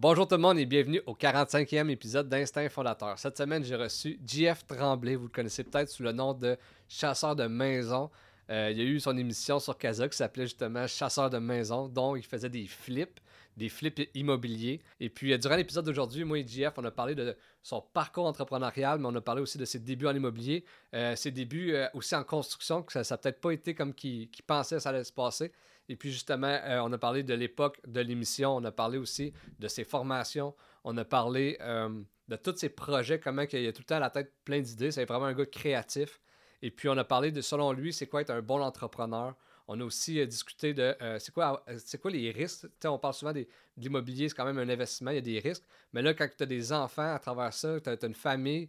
Bonjour 0.00 0.28
tout 0.28 0.36
le 0.36 0.40
monde 0.40 0.60
et 0.60 0.64
bienvenue 0.64 1.02
au 1.06 1.14
45e 1.14 1.90
épisode 1.90 2.28
d'Instinct 2.28 2.68
Fondateur. 2.68 3.18
Cette 3.18 3.36
semaine, 3.36 3.64
j'ai 3.64 3.74
reçu 3.74 4.20
JF 4.24 4.64
Tremblay. 4.64 5.16
Vous 5.16 5.24
le 5.24 5.28
connaissez 5.28 5.64
peut-être 5.64 5.88
sous 5.88 6.04
le 6.04 6.12
nom 6.12 6.34
de 6.34 6.56
Chasseur 6.88 7.34
de 7.34 7.48
maison. 7.48 8.08
Euh, 8.48 8.68
il 8.70 8.78
y 8.78 8.80
a 8.80 8.84
eu 8.84 9.00
son 9.00 9.18
émission 9.18 9.58
sur 9.58 9.76
Kazakh 9.76 10.12
qui 10.12 10.18
s'appelait 10.18 10.44
justement 10.44 10.86
Chasseur 10.86 11.30
de 11.30 11.38
maison, 11.38 11.88
dont 11.88 12.14
il 12.14 12.22
faisait 12.22 12.48
des 12.48 12.68
flips, 12.68 13.18
des 13.56 13.68
flips 13.68 14.08
immobiliers. 14.14 14.80
Et 15.00 15.08
puis, 15.10 15.32
euh, 15.32 15.36
durant 15.36 15.56
l'épisode 15.56 15.84
d'aujourd'hui, 15.84 16.22
moi 16.22 16.38
et 16.38 16.46
JF, 16.46 16.74
on 16.76 16.84
a 16.84 16.92
parlé 16.92 17.16
de 17.16 17.36
son 17.64 17.80
parcours 17.80 18.26
entrepreneurial, 18.26 19.00
mais 19.00 19.08
on 19.08 19.14
a 19.16 19.20
parlé 19.20 19.42
aussi 19.42 19.58
de 19.58 19.64
ses 19.64 19.80
débuts 19.80 20.06
en 20.06 20.14
immobilier, 20.14 20.64
euh, 20.94 21.16
ses 21.16 21.32
débuts 21.32 21.74
aussi 21.92 22.14
en 22.14 22.22
construction, 22.22 22.84
que 22.84 22.92
ça 22.92 23.00
n'a 23.00 23.18
peut-être 23.18 23.40
pas 23.40 23.50
été 23.50 23.74
comme 23.74 23.92
qu'il 23.92 24.28
pensait 24.46 24.76
que 24.76 24.82
ça 24.82 24.90
allait 24.90 25.02
se 25.02 25.12
passer. 25.12 25.50
Et 25.88 25.96
puis 25.96 26.12
justement, 26.12 26.46
euh, 26.46 26.80
on 26.82 26.92
a 26.92 26.98
parlé 26.98 27.22
de 27.22 27.34
l'époque 27.34 27.80
de 27.86 28.00
l'émission, 28.00 28.56
on 28.56 28.64
a 28.64 28.72
parlé 28.72 28.98
aussi 28.98 29.32
de 29.58 29.68
ses 29.68 29.84
formations, 29.84 30.54
on 30.84 30.96
a 30.98 31.04
parlé 31.04 31.56
euh, 31.60 31.88
de 32.28 32.36
tous 32.36 32.56
ses 32.56 32.68
projets, 32.68 33.18
comment 33.18 33.44
il 33.50 33.66
a 33.66 33.72
tout 33.72 33.80
le 33.80 33.86
temps 33.86 33.96
à 33.96 34.00
la 34.00 34.10
tête 34.10 34.32
plein 34.44 34.60
d'idées. 34.60 34.90
C'est 34.90 35.06
vraiment 35.06 35.26
un 35.26 35.34
gars 35.34 35.46
créatif. 35.46 36.20
Et 36.60 36.70
puis 36.70 36.88
on 36.88 36.96
a 36.96 37.04
parlé 37.04 37.32
de, 37.32 37.40
selon 37.40 37.72
lui, 37.72 37.92
c'est 37.92 38.06
quoi 38.06 38.20
être 38.20 38.30
un 38.30 38.42
bon 38.42 38.60
entrepreneur. 38.60 39.34
On 39.70 39.78
a 39.80 39.84
aussi 39.84 40.18
euh, 40.18 40.26
discuté 40.26 40.74
de 40.74 40.94
c'est 41.18 41.32
quoi, 41.32 41.64
quoi 42.00 42.10
les 42.10 42.30
risques? 42.30 42.66
on 42.84 42.98
parle 42.98 43.14
souvent 43.14 43.32
des, 43.32 43.44
de 43.76 43.82
l'immobilier, 43.82 44.28
c'est 44.28 44.34
quand 44.34 44.46
même 44.46 44.58
un 44.58 44.68
investissement, 44.68 45.10
il 45.10 45.16
y 45.16 45.18
a 45.18 45.22
des 45.22 45.38
risques. 45.38 45.64
Mais 45.92 46.02
là, 46.02 46.12
quand 46.12 46.28
tu 46.36 46.42
as 46.42 46.46
des 46.46 46.72
enfants 46.72 47.14
à 47.14 47.18
travers 47.18 47.52
ça, 47.52 47.80
tu 47.80 47.88
as, 47.88 48.06
une 48.06 48.14
famille, 48.14 48.68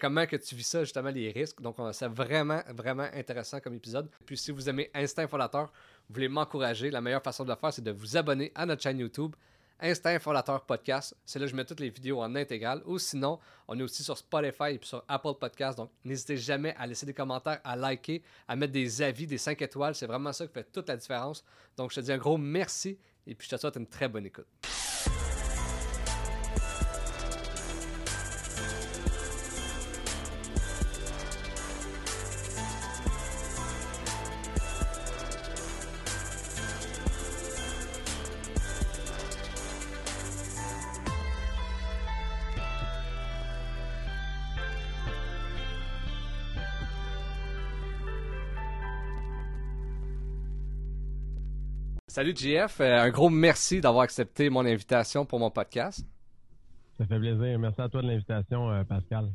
comment 0.00 0.26
que 0.26 0.36
tu 0.36 0.54
vis 0.54 0.66
ça, 0.66 0.82
justement, 0.82 1.10
les 1.10 1.30
risques? 1.30 1.60
Donc, 1.60 1.76
c'est 1.92 2.08
vraiment, 2.08 2.62
vraiment 2.68 3.06
intéressant 3.12 3.60
comme 3.60 3.74
épisode. 3.74 4.10
Puis 4.24 4.38
si 4.38 4.50
vous 4.50 4.66
aimez 4.66 4.90
Instinct 4.94 5.28
Fondateur, 5.28 5.70
vous 6.10 6.14
voulez 6.14 6.28
m'encourager, 6.28 6.90
la 6.90 7.00
meilleure 7.00 7.22
façon 7.22 7.44
de 7.44 7.50
le 7.50 7.54
faire, 7.54 7.72
c'est 7.72 7.84
de 7.84 7.92
vous 7.92 8.16
abonner 8.16 8.50
à 8.56 8.66
notre 8.66 8.82
chaîne 8.82 8.98
YouTube. 8.98 9.36
Instinct 9.78 10.18
Fondateur 10.18 10.66
Podcast. 10.66 11.16
C'est 11.24 11.38
là 11.38 11.44
que 11.44 11.52
je 11.52 11.56
mets 11.56 11.64
toutes 11.64 11.78
les 11.78 11.88
vidéos 11.88 12.20
en 12.20 12.34
intégrale. 12.34 12.82
Ou 12.84 12.98
sinon, 12.98 13.38
on 13.68 13.78
est 13.78 13.82
aussi 13.84 14.02
sur 14.02 14.18
Spotify 14.18 14.72
et 14.72 14.80
sur 14.82 15.04
Apple 15.06 15.34
Podcast. 15.40 15.78
Donc, 15.78 15.92
n'hésitez 16.04 16.36
jamais 16.36 16.74
à 16.76 16.88
laisser 16.88 17.06
des 17.06 17.14
commentaires, 17.14 17.60
à 17.62 17.76
liker, 17.76 18.24
à 18.48 18.56
mettre 18.56 18.72
des 18.72 19.00
avis, 19.02 19.28
des 19.28 19.38
5 19.38 19.62
étoiles. 19.62 19.94
C'est 19.94 20.08
vraiment 20.08 20.32
ça 20.32 20.48
qui 20.48 20.52
fait 20.52 20.66
toute 20.72 20.88
la 20.88 20.96
différence. 20.96 21.44
Donc, 21.76 21.92
je 21.92 22.00
te 22.00 22.04
dis 22.04 22.10
un 22.10 22.18
gros 22.18 22.36
merci 22.36 22.98
et 23.24 23.36
puis 23.36 23.46
je 23.48 23.54
te 23.54 23.60
souhaite 23.60 23.76
une 23.76 23.86
très 23.86 24.08
bonne 24.08 24.26
écoute. 24.26 24.48
Salut 52.20 52.36
JF, 52.36 52.82
euh, 52.82 53.00
un 53.00 53.08
gros 53.08 53.30
merci 53.30 53.80
d'avoir 53.80 54.02
accepté 54.02 54.50
mon 54.50 54.66
invitation 54.66 55.24
pour 55.24 55.38
mon 55.38 55.50
podcast. 55.50 56.06
Ça 56.98 57.06
fait 57.06 57.18
plaisir. 57.18 57.58
Merci 57.58 57.80
à 57.80 57.88
toi 57.88 58.02
de 58.02 58.08
l'invitation, 58.08 58.70
euh, 58.70 58.84
Pascal. 58.84 59.30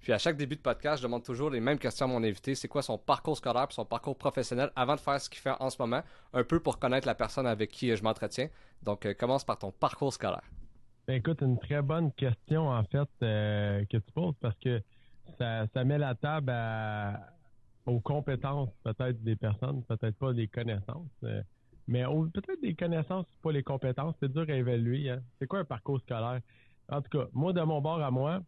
Puis 0.00 0.12
à 0.12 0.18
chaque 0.18 0.36
début 0.36 0.56
de 0.56 0.60
podcast, 0.60 0.98
je 0.98 1.04
demande 1.04 1.24
toujours 1.24 1.48
les 1.48 1.60
mêmes 1.60 1.78
questions 1.78 2.04
à 2.04 2.08
mon 2.10 2.22
invité. 2.22 2.54
C'est 2.54 2.68
quoi 2.68 2.82
son 2.82 2.98
parcours 2.98 3.38
scolaire 3.38 3.68
et 3.70 3.72
son 3.72 3.86
parcours 3.86 4.14
professionnel 4.14 4.70
avant 4.76 4.94
de 4.94 5.00
faire 5.00 5.18
ce 5.18 5.30
qu'il 5.30 5.40
fait 5.40 5.54
en 5.58 5.70
ce 5.70 5.80
moment, 5.80 6.02
un 6.34 6.44
peu 6.44 6.60
pour 6.60 6.78
connaître 6.78 7.06
la 7.06 7.14
personne 7.14 7.46
avec 7.46 7.70
qui 7.70 7.96
je 7.96 8.02
m'entretiens. 8.02 8.48
Donc, 8.82 9.06
euh, 9.06 9.14
commence 9.14 9.44
par 9.44 9.58
ton 9.58 9.72
parcours 9.72 10.12
scolaire. 10.12 10.44
Ben, 11.06 11.14
écoute, 11.14 11.40
une 11.40 11.58
très 11.58 11.80
bonne 11.80 12.12
question 12.12 12.68
en 12.68 12.84
fait 12.84 13.08
que 13.20 13.96
tu 13.96 14.12
poses 14.12 14.34
parce 14.38 14.58
que 14.58 14.82
ça, 15.38 15.66
met 15.82 15.96
la 15.96 16.14
table 16.14 16.52
aux 17.86 18.00
compétences 18.00 18.68
peut-être 18.84 19.24
des 19.24 19.36
personnes, 19.36 19.82
peut-être 19.84 20.16
pas 20.16 20.34
des 20.34 20.46
connaissances. 20.46 21.08
Mais 21.88 22.04
peut-être 22.04 22.60
des 22.60 22.74
connaissances, 22.74 23.26
pas 23.42 23.50
les 23.50 23.62
compétences. 23.62 24.14
C'est 24.20 24.30
dur 24.30 24.44
à 24.46 24.52
évaluer. 24.52 25.08
Hein. 25.08 25.20
C'est 25.38 25.46
quoi 25.46 25.60
un 25.60 25.64
parcours 25.64 25.98
scolaire? 26.00 26.40
En 26.90 27.00
tout 27.00 27.08
cas, 27.08 27.26
moi, 27.32 27.54
de 27.54 27.62
mon 27.62 27.80
bord 27.80 28.02
à 28.02 28.10
moi, 28.10 28.42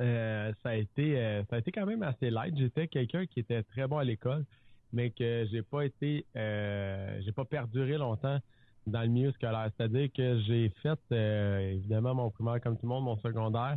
euh, 0.00 0.52
ça 0.62 0.70
a 0.70 0.74
été 0.74 1.18
euh, 1.18 1.42
ça 1.50 1.56
a 1.56 1.58
été 1.58 1.72
quand 1.72 1.86
même 1.86 2.02
assez 2.02 2.30
light. 2.30 2.56
J'étais 2.56 2.86
quelqu'un 2.86 3.26
qui 3.26 3.40
était 3.40 3.62
très 3.64 3.88
bon 3.88 3.98
à 3.98 4.04
l'école, 4.04 4.44
mais 4.92 5.10
que 5.10 5.46
j'ai 5.50 5.62
pas 5.62 5.84
été 5.84 6.24
euh, 6.36 7.20
j'ai 7.24 7.32
pas 7.32 7.44
perduré 7.44 7.98
longtemps 7.98 8.38
dans 8.86 9.00
le 9.02 9.08
milieu 9.08 9.32
scolaire. 9.32 9.70
C'est-à-dire 9.76 10.08
que 10.14 10.40
j'ai 10.42 10.72
fait 10.82 11.00
évidemment 11.72 12.14
mon 12.14 12.30
primaire 12.30 12.60
comme 12.60 12.76
tout 12.76 12.86
le 12.86 12.90
monde, 12.90 13.04
mon 13.04 13.16
secondaire. 13.18 13.76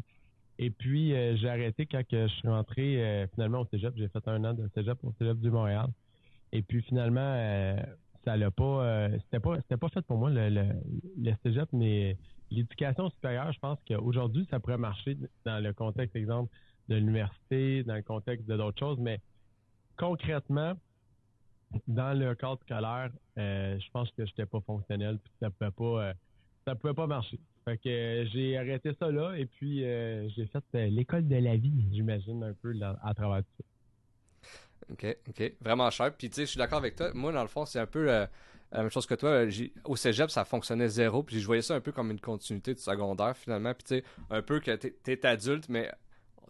Et 0.59 0.69
puis 0.69 1.11
j'ai 1.37 1.49
arrêté 1.49 1.85
quand 1.85 2.03
je 2.11 2.27
suis 2.27 2.47
rentré 2.47 3.27
finalement 3.33 3.61
au 3.61 3.65
Cégep. 3.65 3.93
J'ai 3.95 4.09
fait 4.09 4.27
un 4.27 4.43
an 4.43 4.53
de 4.53 4.69
Cégep 4.75 4.97
au 5.03 5.13
Cégep 5.17 5.39
du 5.39 5.49
Montréal. 5.49 5.87
Et 6.51 6.61
puis 6.61 6.81
finalement, 6.83 7.75
ça 8.29 8.37
l'a 8.37 8.51
pas, 8.51 8.63
euh, 8.85 9.17
c'était 9.23 9.39
pas, 9.39 9.55
c'était 9.61 9.77
pas 9.77 9.89
fait 9.89 10.01
pour 10.03 10.17
moi 10.17 10.29
le, 10.29 10.49
le, 11.17 11.33
cégep, 11.41 11.67
mais 11.73 12.15
l'éducation 12.51 13.09
supérieure, 13.09 13.51
je 13.51 13.59
pense 13.59 13.79
qu'aujourd'hui, 13.87 14.47
ça 14.51 14.59
pourrait 14.59 14.77
marcher 14.77 15.17
dans 15.45 15.63
le 15.63 15.73
contexte, 15.73 16.15
exemple, 16.15 16.53
de 16.89 16.95
l'université, 16.97 17.83
dans 17.83 17.95
le 17.95 18.03
contexte 18.03 18.47
de 18.47 18.55
d'autres 18.55 18.77
choses, 18.77 18.99
mais 18.99 19.19
concrètement, 19.97 20.73
dans 21.87 22.17
le 22.17 22.35
cadre 22.35 22.59
scolaire, 22.61 23.09
euh, 23.39 23.79
je 23.79 23.91
pense 23.91 24.11
que 24.11 24.23
j'étais 24.27 24.45
pas 24.45 24.61
fonctionnel, 24.61 25.17
puis 25.17 25.33
ça 25.39 25.49
pouvait 25.49 25.71
pas, 25.71 26.09
euh, 26.09 26.13
ça 26.65 26.75
pouvait 26.75 26.93
pas 26.93 27.07
marcher. 27.07 27.39
Fait 27.65 27.77
que 27.79 28.27
j'ai 28.31 28.57
arrêté 28.59 28.93
ça 28.99 29.09
là, 29.09 29.33
et 29.33 29.47
puis 29.47 29.79
j'ai 29.79 30.45
fait 30.45 30.89
l'école 30.89 31.27
de 31.27 31.35
la 31.35 31.57
vie, 31.57 31.87
j'imagine 31.91 32.43
un 32.43 32.53
peu 32.53 32.75
à 33.03 33.13
travers 33.15 33.39
tout 33.39 33.49
ça. 33.57 33.63
OK, 34.91 35.17
OK. 35.29 35.53
Vraiment 35.61 35.89
cher. 35.89 36.13
Puis, 36.13 36.29
tu 36.29 36.35
sais, 36.35 36.41
je 36.41 36.51
suis 36.51 36.57
d'accord 36.57 36.79
avec 36.79 36.95
toi. 36.95 37.11
Moi, 37.13 37.31
dans 37.31 37.41
le 37.41 37.47
fond, 37.47 37.65
c'est 37.65 37.79
un 37.79 37.85
peu 37.85 38.11
euh, 38.11 38.25
la 38.71 38.81
même 38.81 38.89
chose 38.89 39.05
que 39.05 39.15
toi. 39.15 39.45
Au 39.85 39.95
cégep, 39.95 40.29
ça 40.29 40.45
fonctionnait 40.45 40.87
zéro. 40.87 41.23
Puis, 41.23 41.39
je 41.39 41.45
voyais 41.45 41.61
ça 41.61 41.75
un 41.75 41.81
peu 41.81 41.91
comme 41.91 42.11
une 42.11 42.19
continuité 42.19 42.73
du 42.73 42.81
secondaire, 42.81 43.35
finalement. 43.37 43.73
Puis, 43.73 43.83
tu 43.83 43.95
sais, 43.95 44.03
un 44.29 44.41
peu 44.41 44.59
que 44.59 44.75
tu 44.75 44.93
es 45.05 45.25
adulte, 45.25 45.69
mais 45.69 45.91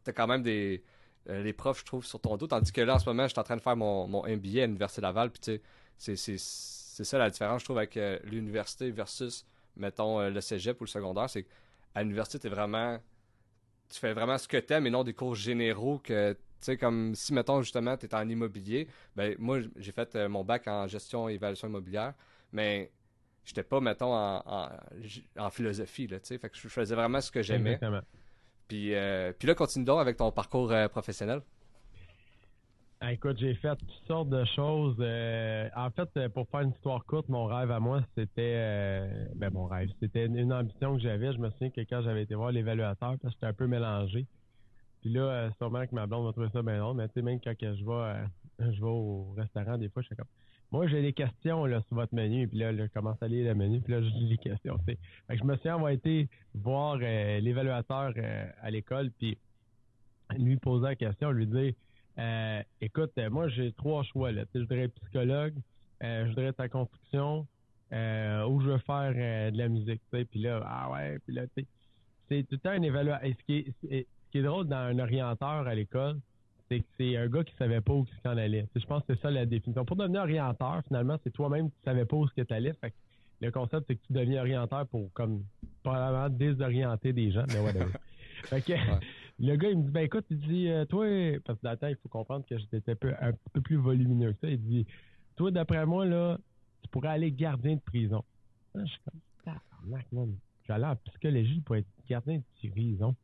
tu 0.04 0.10
as 0.10 0.14
quand 0.14 0.28
même 0.28 0.44
des. 0.44 0.84
Euh, 1.30 1.44
les 1.44 1.54
profs, 1.54 1.80
je 1.80 1.86
trouve, 1.86 2.06
sur 2.06 2.20
ton 2.20 2.38
dos. 2.38 2.48
Tandis 2.48 2.72
que 2.72 2.82
là, 2.82 2.96
en 2.96 3.00
ce 3.00 3.06
moment, 3.06 3.24
je 3.24 3.30
suis 3.30 3.40
en 3.40 3.44
train 3.44 3.58
de 3.58 3.62
faire 3.62 3.76
mon, 3.76 4.08
mon 4.08 4.24
MBA 4.24 4.64
à 4.64 4.66
l'Université 4.66 5.02
Laval. 5.02 5.32
Puis, 5.32 5.42
tu 5.42 6.16
sais, 6.16 6.38
c'est 6.38 7.04
ça 7.04 7.18
la 7.18 7.30
différence, 7.30 7.62
je 7.62 7.66
trouve, 7.66 7.78
avec 7.78 7.98
euh, 7.98 8.20
l'université 8.24 8.90
versus, 8.92 9.46
mettons, 9.76 10.28
le 10.30 10.42
cégep 10.42 10.80
ou 10.80 10.86
le 10.86 10.90
secondaire. 10.90 11.30
C'est 11.30 11.44
qu'à 11.44 12.02
l'université, 12.02 12.40
tu 12.40 12.48
vraiment. 12.48 13.00
Tu 13.90 14.00
fais 14.00 14.14
vraiment 14.14 14.38
ce 14.38 14.48
que 14.48 14.58
tu 14.58 14.72
aimes 14.72 14.86
et 14.86 14.92
non 14.92 15.04
des 15.04 15.16
cours 15.16 15.34
généraux 15.34 15.98
que 15.98 16.38
tu 16.60 16.66
sais, 16.66 16.78
comme 16.78 17.16
si, 17.16 17.34
mettons, 17.34 17.62
justement, 17.62 17.96
tu 17.96 18.06
es 18.06 18.16
en 18.16 18.28
immobilier, 18.28 18.88
ben 19.16 19.36
moi, 19.40 19.60
j'ai 19.78 19.92
fait 19.94 20.16
euh, 20.16 20.28
mon 20.28 20.44
bac 20.44 20.68
en 20.68 20.88
gestion 20.88 21.30
et 21.30 21.36
évaluation 21.36 21.70
immobilière, 21.70 22.14
mais 22.52 22.92
j'étais 23.46 23.64
pas, 23.64 23.80
mettons, 23.80 24.14
en, 24.14 24.70
en, 25.38 25.50
philosophie, 25.50 26.08
là, 26.08 26.20
tu 26.20 26.28
sais. 26.28 26.38
Fait 26.38 26.50
que 26.50 26.58
je 26.58 26.68
faisais 26.68 26.96
vraiment 26.96 27.22
ce 27.22 27.32
que 27.32 27.42
j'aimais. 27.42 27.80
Puis, 28.68 28.94
euh, 28.94 29.32
puis 29.38 29.48
là, 29.48 29.56
continue 29.56 29.86
donc 29.86 30.00
avec 30.02 30.18
ton 30.18 30.32
parcours 30.32 30.72
euh, 30.72 30.88
professionnel. 30.90 31.42
Ah, 33.02 33.14
écoute, 33.14 33.38
j'ai 33.40 33.56
fait 33.56 33.76
toutes 33.78 34.08
sortes 34.08 34.30
de 34.30 34.44
choses. 34.44 34.98
en 35.00 35.90
fait, 35.92 36.28
pour 36.34 36.50
faire 36.50 36.60
une 36.60 36.72
histoire 36.72 37.06
courte, 37.06 37.30
mon 37.30 37.46
rêve 37.46 37.72
à 37.72 37.80
moi, 37.80 38.04
c'était 38.18 39.10
ben 39.36 39.50
mon 39.54 39.68
rêve. 39.68 39.90
C'était 40.02 40.26
une 40.26 40.52
ambition 40.52 40.98
que 40.98 41.02
j'avais. 41.02 41.32
Je 41.32 41.38
me 41.38 41.50
souviens 41.52 41.70
que 41.70 41.80
quand 41.82 42.02
j'avais 42.02 42.24
été 42.24 42.36
voir 42.36 42.52
l'évaluateur, 42.52 43.16
parce 43.22 43.22
que 43.22 43.30
j'étais 43.30 43.46
un 43.46 43.54
peu 43.54 43.68
mélangé. 43.68 44.28
Puis 45.02 45.12
là, 45.12 45.22
euh, 45.22 45.50
sûrement 45.58 45.86
que 45.86 45.96
ma 45.96 46.08
blonde 46.08 46.26
va 46.26 46.32
trouver 46.34 46.50
ça 46.52 46.62
bien 46.62 46.80
drôle, 46.80 46.98
mais 46.98 47.08
tu 47.08 47.16
sais, 47.16 47.22
même 47.22 47.40
quand 47.40 47.54
je 47.60 47.86
vais, 47.86 47.92
euh, 47.92 48.26
je 48.60 48.82
vais 48.82 48.88
au 48.88 49.34
restaurant, 49.38 49.78
des 49.78 49.90
fois, 49.90 50.02
je 50.02 50.08
suis 50.08 50.16
comme, 50.16 50.28
moi, 50.72 50.88
j'ai 50.88 51.02
des 51.02 51.14
questions 51.14 51.66
là, 51.66 51.82
sur 51.88 51.96
votre 51.96 52.14
menu, 52.14 52.48
puis 52.48 52.60
là, 52.60 52.76
je 52.76 52.84
commence 52.88 53.22
à 53.24 53.28
lire 53.28 53.46
le 53.46 53.56
menu, 53.56 53.82
puis 53.82 53.94
là, 53.94 54.02
je 54.02 54.08
lis 54.08 54.30
les 54.30 54.38
questions. 54.38 54.78
Fait 54.86 54.96
que 54.96 55.38
je 55.38 55.44
me 55.44 55.56
souviens 55.56 55.76
avoir 55.76 55.92
été 55.92 56.28
voir 56.54 57.00
euh, 57.02 57.40
l'évaluateur 57.40 58.14
à 58.62 58.70
l'école, 58.70 59.10
puis 59.18 59.38
lui 60.38 60.58
poser 60.58 60.86
la 60.86 60.96
question, 60.96 61.32
lui 61.32 61.48
dire, 61.48 61.74
écoute, 62.82 63.14
moi, 63.32 63.48
j'ai 63.48 63.72
trois 63.72 64.04
choix, 64.04 64.32
là. 64.32 64.44
je 64.54 64.60
voudrais 64.60 64.84
être 64.84 64.94
psychologue, 65.02 65.56
je 66.02 66.28
voudrais 66.28 66.48
être 66.48 66.60
en 66.60 66.70
construction, 66.70 67.48
ou 67.92 68.62
je 68.62 68.70
veux 68.70 68.78
faire 68.80 69.14
de 69.52 69.58
la 69.58 69.70
musique. 69.70 70.02
Puis 70.12 70.40
là, 70.40 70.62
ah 70.68 70.92
ouais, 70.92 71.18
puis 71.26 71.34
là, 71.34 71.48
tu 71.48 71.64
sais, 71.64 71.68
c'est 72.30 72.44
tout 72.44 72.56
le 72.56 72.58
temps 72.60 72.70
un 72.70 72.82
évaluateur. 72.84 73.28
Ce 74.30 74.32
qui 74.32 74.38
est, 74.38 74.44
drôle 74.44 74.68
dans 74.68 74.78
un 74.78 75.00
orienteur 75.00 75.68
à 75.68 75.74
l'école, 75.74 76.20
c'est 76.70 76.82
que 76.82 76.86
c'est 76.98 77.18
un 77.18 77.28
gars 77.28 77.44
qui 77.44 77.56
savait 77.56 77.82
pas 77.82 77.94
où 77.94 78.06
il 78.06 78.22
s'en 78.22 78.38
allait. 78.38 78.68
Je 78.76 78.86
pense 78.86 79.04
que 79.04 79.16
c'est 79.16 79.22
ça 79.22 79.32
la 79.32 79.48
définition. 79.48 79.86
Pour 79.86 79.96
devenir 79.96 80.22
orienteur, 80.22 80.84
finalement, 80.88 81.18
c'est 81.24 81.32
toi-même 81.32 81.72
qui 81.72 81.78
savais 81.84 82.06
pas 82.06 82.16
où 82.16 82.28
ce 82.28 82.34
que 82.34 82.42
tu 82.42 82.54
allais. 82.54 82.74
Fait 82.74 82.94
le 83.42 83.52
concept, 83.52 83.86
c'est 83.88 83.96
que 83.96 84.06
tu 84.06 84.14
deviens 84.14 84.42
orienteur 84.42 84.86
pour 84.88 85.12
comme 85.14 85.44
probablement 85.82 86.30
désorienter 86.30 87.14
des 87.14 87.32
gens, 87.32 87.46
mais 87.48 87.60
whatever. 87.60 87.92
fait 88.44 88.62
que 88.62 88.74
le 89.40 89.56
gars, 89.56 89.70
il 89.70 89.78
me 89.78 89.84
dit 89.84 89.92
Ben 89.92 90.04
écoute, 90.04 90.26
il 90.30 90.40
dit 90.40 90.70
euh, 90.70 90.86
Toi, 90.86 91.40
parce 91.46 91.60
que 91.60 91.64
dans 91.64 91.88
il 91.88 91.96
faut 91.96 92.10
comprendre 92.10 92.46
que 92.46 92.58
j'étais 92.58 92.92
un 93.22 93.32
peu 93.54 93.62
plus 93.62 93.78
volumineux 93.78 94.34
que 94.34 94.40
ça. 94.42 94.50
Il 94.50 94.62
dit 94.62 94.86
Toi, 95.38 95.52
d'après 95.52 95.86
moi, 95.86 96.06
là, 96.06 96.38
tu 96.84 96.90
pourrais 96.90 97.10
aller 97.10 97.32
gardien 97.32 97.76
de 97.76 97.82
prison. 97.82 98.24
je 98.76 98.86
suis 98.86 99.00
comme 99.06 99.20
vais 100.70 100.74
aller 100.76 100.86
en 100.86 100.96
psychologie 100.98 101.62
pour 101.62 101.76
être 101.76 101.88
gardien 102.08 102.38
de 102.38 102.70
prison. 102.70 103.16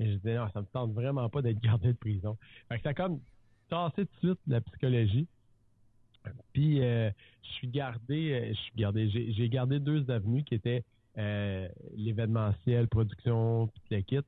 Et 0.00 0.06
je 0.06 0.16
disais, 0.16 0.36
non, 0.36 0.48
ça 0.52 0.60
me 0.60 0.66
tente 0.66 0.92
vraiment 0.92 1.28
pas 1.28 1.42
d'être 1.42 1.60
gardien 1.60 1.90
de 1.90 1.96
prison. 1.96 2.36
Fait 2.68 2.76
que 2.76 2.82
ça 2.82 2.90
a 2.90 2.94
comme 2.94 3.20
tassé 3.68 4.06
tout 4.06 4.26
de 4.26 4.32
suite 4.32 4.40
la 4.46 4.60
psychologie. 4.60 5.28
Puis, 6.52 6.82
euh, 6.82 7.10
je 7.42 7.48
suis 7.52 7.68
gardé, 7.68 8.32
euh, 8.32 8.48
je 8.48 8.60
suis 8.60 8.72
gardé, 8.76 9.08
j'ai 9.08 9.48
gardé 9.48 9.78
deux 9.78 10.10
avenues 10.10 10.42
qui 10.44 10.54
étaient 10.54 10.84
euh, 11.18 11.68
l'événementiel, 11.96 12.88
production, 12.88 13.68
puis 13.68 13.82
le 13.90 14.00
kit, 14.02 14.26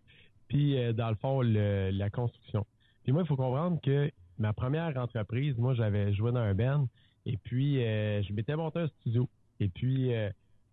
puis 0.49 0.77
dans 0.95 1.09
le 1.09 1.17
fond, 1.17 1.41
la 1.41 2.11
construction. 2.11 2.65
Puis 3.03 3.13
moi, 3.13 3.23
il 3.23 3.27
faut 3.27 3.37
comprendre 3.37 3.81
que 3.81 4.11
ma 4.39 4.53
première 4.53 4.97
entreprise, 4.97 5.57
moi, 5.59 5.75
j'avais 5.75 6.13
joué 6.15 6.31
dans 6.31 6.39
un 6.39 6.55
band, 6.55 6.89
et 7.25 7.37
puis 7.37 7.77
je 7.77 8.33
m'étais 8.33 8.55
monté 8.55 8.81
un 8.81 8.89
studio. 9.01 9.29
Et 9.59 9.69
puis, 9.69 10.13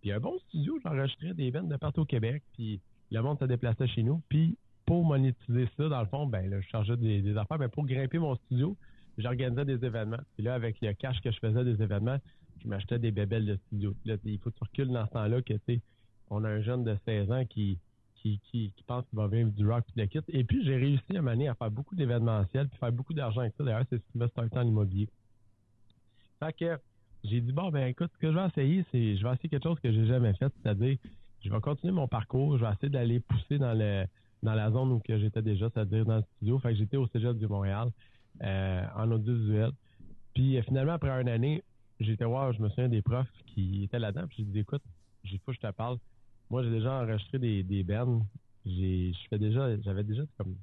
puis 0.01 0.11
un 0.11 0.19
bon 0.19 0.37
studio, 0.49 0.77
j'enregistrais 0.83 1.33
des 1.33 1.49
bands 1.49 1.63
de 1.63 1.75
partout 1.77 2.01
au 2.01 2.05
Québec, 2.05 2.43
puis 2.53 2.79
le 3.09 3.21
monde 3.21 3.39
se 3.39 3.45
déplaçait 3.45 3.87
chez 3.87 4.03
nous. 4.03 4.21
Puis 4.29 4.55
pour 4.85 5.05
monétiser 5.05 5.67
ça, 5.77 5.89
dans 5.89 6.01
le 6.01 6.07
fond, 6.07 6.25
ben 6.25 6.49
là, 6.49 6.59
je 6.61 6.67
chargeais 6.67 6.97
des, 6.97 7.37
affaires, 7.37 7.59
mais 7.59 7.69
pour 7.69 7.85
grimper 7.85 8.19
mon 8.19 8.35
studio, 8.35 8.75
j'organisais 9.17 9.65
des 9.65 9.85
événements. 9.85 10.21
Puis 10.35 10.43
là, 10.43 10.55
avec 10.55 10.81
le 10.81 10.93
cash 10.93 11.19
que 11.21 11.31
je 11.31 11.39
faisais 11.39 11.63
des 11.63 11.81
événements, 11.81 12.17
je 12.61 12.67
m'achetais 12.67 12.99
des 12.99 13.11
bébelles 13.11 13.45
de 13.45 13.55
studio. 13.67 13.95
Là, 14.05 14.15
il 14.25 14.39
faut 14.39 14.51
que 14.51 14.57
tu 14.57 14.63
recules 14.63 14.91
dans 14.91 15.05
ce 15.05 15.11
temps-là 15.11 15.41
que, 15.41 15.53
tu 15.53 15.81
on 16.29 16.43
a 16.43 16.49
un 16.49 16.61
jeune 16.61 16.83
de 16.83 16.97
16 17.05 17.31
ans 17.31 17.45
qui, 17.45 17.77
qui, 18.15 18.39
qui, 18.49 18.73
pense 18.87 19.05
qu'il 19.07 19.17
va 19.17 19.27
vivre 19.27 19.51
du 19.51 19.67
rock 19.67 19.83
et 19.95 20.01
de 20.01 20.05
kit. 20.05 20.19
Et 20.29 20.43
puis, 20.43 20.63
j'ai 20.65 20.77
réussi 20.77 21.17
à 21.17 21.21
m'amener 21.21 21.49
à 21.49 21.55
faire 21.55 21.69
beaucoup 21.69 21.95
d'événementiels 21.95 22.67
puis 22.69 22.77
faire 22.79 22.91
beaucoup 22.91 23.13
d'argent 23.13 23.41
avec 23.41 23.53
ça. 23.57 23.63
D'ailleurs, 23.63 23.85
c'est 23.89 23.97
ce 23.97 24.11
qui 24.11 24.17
m'a 24.17 24.27
starté 24.29 24.57
en 24.57 24.65
immobilier. 24.65 25.09
Fait 26.39 26.53
que 26.53 26.79
j'ai 27.23 27.41
dit, 27.41 27.51
bon, 27.51 27.69
ben 27.69 27.87
écoute, 27.87 28.11
ce 28.13 28.19
que 28.19 28.31
je 28.31 28.37
vais 28.37 28.47
essayer, 28.47 28.85
c'est 28.91 29.17
je 29.17 29.23
vais 29.23 29.33
essayer 29.33 29.49
quelque 29.49 29.63
chose 29.63 29.79
que 29.79 29.91
j'ai 29.91 30.05
jamais 30.07 30.33
fait, 30.33 30.51
c'est-à-dire, 30.61 30.97
je 31.41 31.49
vais 31.49 31.59
continuer 31.61 31.93
mon 31.93 32.07
parcours, 32.07 32.57
je 32.57 32.65
vais 32.65 32.71
essayer 32.71 32.89
d'aller 32.89 33.19
pousser 33.19 33.57
dans 33.57 33.73
le 33.73 34.05
dans 34.43 34.53
la 34.53 34.69
zone 34.69 34.91
où 34.91 35.01
j'étais 35.07 35.41
déjà, 35.41 35.69
c'est-à-dire 35.69 36.05
dans 36.05 36.17
le 36.17 36.23
studio. 36.35 36.59
Fait 36.59 36.69
que 36.69 36.75
j'étais 36.75 36.97
au 36.97 37.07
Cégep 37.07 37.37
du 37.37 37.47
Montréal 37.47 37.89
euh, 38.43 38.85
en 38.95 39.09
audiovisuel. 39.09 39.71
Puis 40.33 40.57
euh, 40.57 40.61
finalement, 40.63 40.93
après 40.93 41.09
une 41.09 41.29
année, 41.29 41.63
j'étais 41.99 42.25
voir, 42.25 42.51
je 42.53 42.61
me 42.61 42.69
souviens 42.69 42.89
des 42.89 43.01
profs 43.01 43.31
qui 43.47 43.85
étaient 43.85 43.99
là-dedans. 43.99 44.27
Puis 44.27 44.37
j'ai 44.39 44.43
dit, 44.43 44.59
écoute, 44.59 44.83
j'ai 45.23 45.37
faut 45.39 45.51
que 45.51 45.57
je 45.61 45.61
te 45.61 45.71
parle. 45.71 45.97
Moi, 46.49 46.61
j'ai 46.63 46.71
déjà 46.71 47.01
enregistré 47.01 47.39
des, 47.39 47.63
des. 47.63 47.85
J'ai, 48.65 49.13
je 49.13 49.27
fais 49.29 49.39
déjà, 49.39 49.79
j'avais 49.81 50.03
déjà 50.03 50.23
comme 50.37 50.55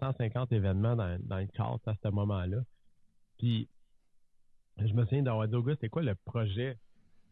150 0.00 0.52
événements 0.52 0.96
dans, 0.96 1.18
dans 1.22 1.38
le 1.38 1.46
cadre 1.46 1.80
à 1.86 1.94
ce 2.02 2.08
moment-là. 2.08 2.58
Puis 3.38 3.68
je 4.78 4.92
me 4.94 5.04
souviens 5.04 5.22
d'avoir 5.22 5.46
dit 5.46 5.54
au 5.54 5.68
c'était 5.68 5.88
quoi 5.88 6.02
le 6.02 6.14
projet? 6.14 6.78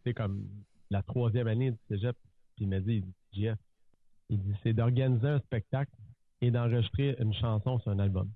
C'est 0.05 0.15
comme 0.15 0.47
la 0.91 1.03
troisième 1.03 1.47
année 1.47 1.71
du 1.71 1.79
cégep. 1.89 2.17
Puis 2.57 2.65
il 2.65 2.69
m'a 2.69 2.81
dit, 2.81 3.05
Jeff, 3.33 3.59
il 4.29 4.41
dit 4.41 4.55
c'est 4.63 4.73
d'organiser 4.73 5.29
un 5.29 5.41
spectacle 5.41 5.93
et 6.41 6.51
d'enregistrer 6.51 7.17
une 7.19 7.35
chanson 7.35 7.79
sur 7.81 7.91
un 7.91 7.99
album. 7.99 8.31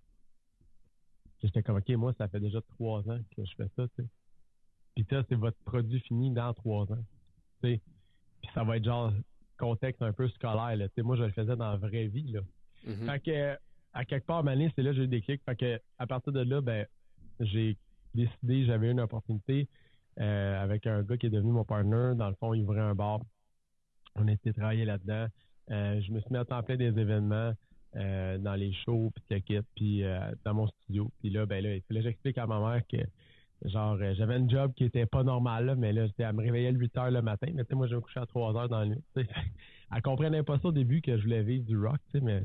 J'étais 1.43 1.63
comme, 1.63 1.77
OK, 1.77 1.89
moi, 1.91 2.13
ça 2.19 2.29
fait 2.29 2.41
déjà 2.41 2.61
trois 2.63 3.01
ans 3.11 3.19
que 3.37 3.45
je 3.45 3.55
fais 3.57 3.69
ça, 3.77 3.87
tu 3.89 4.03
sais. 4.03 4.09
Puis 4.95 5.07
ça, 5.11 5.25
c'est 5.29 5.35
votre 5.35 5.57
produit 5.65 6.01
fini 6.01 6.31
dans 6.31 6.53
trois 6.55 6.91
ans. 6.93 7.05
Tu 7.63 7.69
sais. 7.69 7.81
Puis 8.41 8.51
ça 8.55 8.63
va 8.63 8.77
être 8.77 8.85
genre 8.85 9.13
contexte 9.59 10.03
un 10.03 10.13
peu 10.13 10.29
scolaire, 10.29 10.77
là. 10.77 10.89
Tu 10.89 10.95
sais, 10.97 11.03
moi, 11.03 11.17
je 11.17 11.25
le 11.25 11.31
faisais 11.31 11.57
dans 11.57 11.71
la 11.71 11.77
vraie 11.77 12.07
vie, 12.07 12.31
là. 12.31 12.41
Mm-hmm. 12.87 13.07
Fait 13.07 13.21
que, 13.21 13.59
à 13.93 14.05
quelque 14.05 14.27
part, 14.27 14.45
Mané, 14.45 14.73
c'est 14.75 14.83
là 14.83 14.91
que 14.91 14.97
j'ai 14.97 15.05
eu 15.05 15.09
des 15.09 15.21
clics. 15.21 15.43
Fait 15.45 15.57
que, 15.57 15.81
à 15.99 16.07
partir 16.07 16.33
de 16.33 16.41
là, 16.41 16.61
ben, 16.61 16.87
j'ai 17.41 17.77
décidé, 18.15 18.65
j'avais 18.65 18.91
une 18.91 19.01
opportunité 19.01 19.69
euh, 20.21 20.63
avec 20.63 20.87
un 20.87 21.03
gars 21.03 21.17
qui 21.17 21.27
est 21.27 21.31
devenu 21.31 21.53
mon 21.53 21.65
partner. 21.65 22.13
Dans 22.17 22.29
le 22.29 22.35
fond, 22.37 22.55
il 22.55 22.63
ouvrait 22.63 22.81
un 22.81 22.95
bar. 22.95 23.21
On 24.15 24.29
était 24.29 24.53
travaillé 24.53 24.85
là-dedans. 24.85 25.27
Euh, 25.71 26.01
je 26.01 26.13
me 26.13 26.21
suis 26.21 26.31
mis 26.31 26.39
à 26.39 26.45
temps 26.45 26.63
plein 26.63 26.77
des 26.77 26.99
événements 26.99 27.53
euh, 27.97 28.39
dans 28.39 28.55
les 28.55 28.73
shows, 28.85 29.13
puis 29.15 29.43
kit, 29.43 29.61
puis 29.75 30.05
euh, 30.05 30.19
dans 30.45 30.55
mon 30.55 30.67
studio. 30.67 31.11
Puis 31.21 31.31
là, 31.31 31.47
ben 31.47 31.65
là, 31.65 32.01
j'explique 32.01 32.39
à 32.39 32.47
ma 32.47 32.59
mère 32.59 32.83
que 32.87 32.99
genre 33.69 33.97
j'avais 34.15 34.35
un 34.35 34.49
job 34.49 34.73
qui 34.75 34.85
était 34.85 35.07
pas 35.07 35.23
normal, 35.23 35.75
mais 35.79 35.93
là, 35.93 36.07
j'étais 36.07 36.25
à 36.25 36.33
me 36.33 36.43
réveiller 36.43 36.69
à 36.69 36.71
8 36.73 36.97
heures 36.99 37.11
le 37.11 37.23
matin. 37.23 37.49
Mais 37.55 37.63
tu 37.65 37.71
sais, 37.71 37.75
moi, 37.77 37.87
je 37.87 37.95
me 37.95 38.01
couchais 38.01 38.21
à 38.21 38.27
3 38.27 38.57
heures 38.57 38.69
dans 38.69 38.81
la 38.81 38.87
nuit. 38.87 39.05
Elle 39.17 40.03
comprenait 40.03 40.43
pas 40.43 40.59
ça 40.59 40.69
au 40.69 40.73
début 40.73 41.03
que 41.03 41.17
je 41.17 41.23
voulais 41.23 41.43
vivre 41.43 41.65
du 41.67 41.79
rock, 41.79 41.99
tu 42.11 42.19
sais, 42.19 42.25
mais 42.25 42.43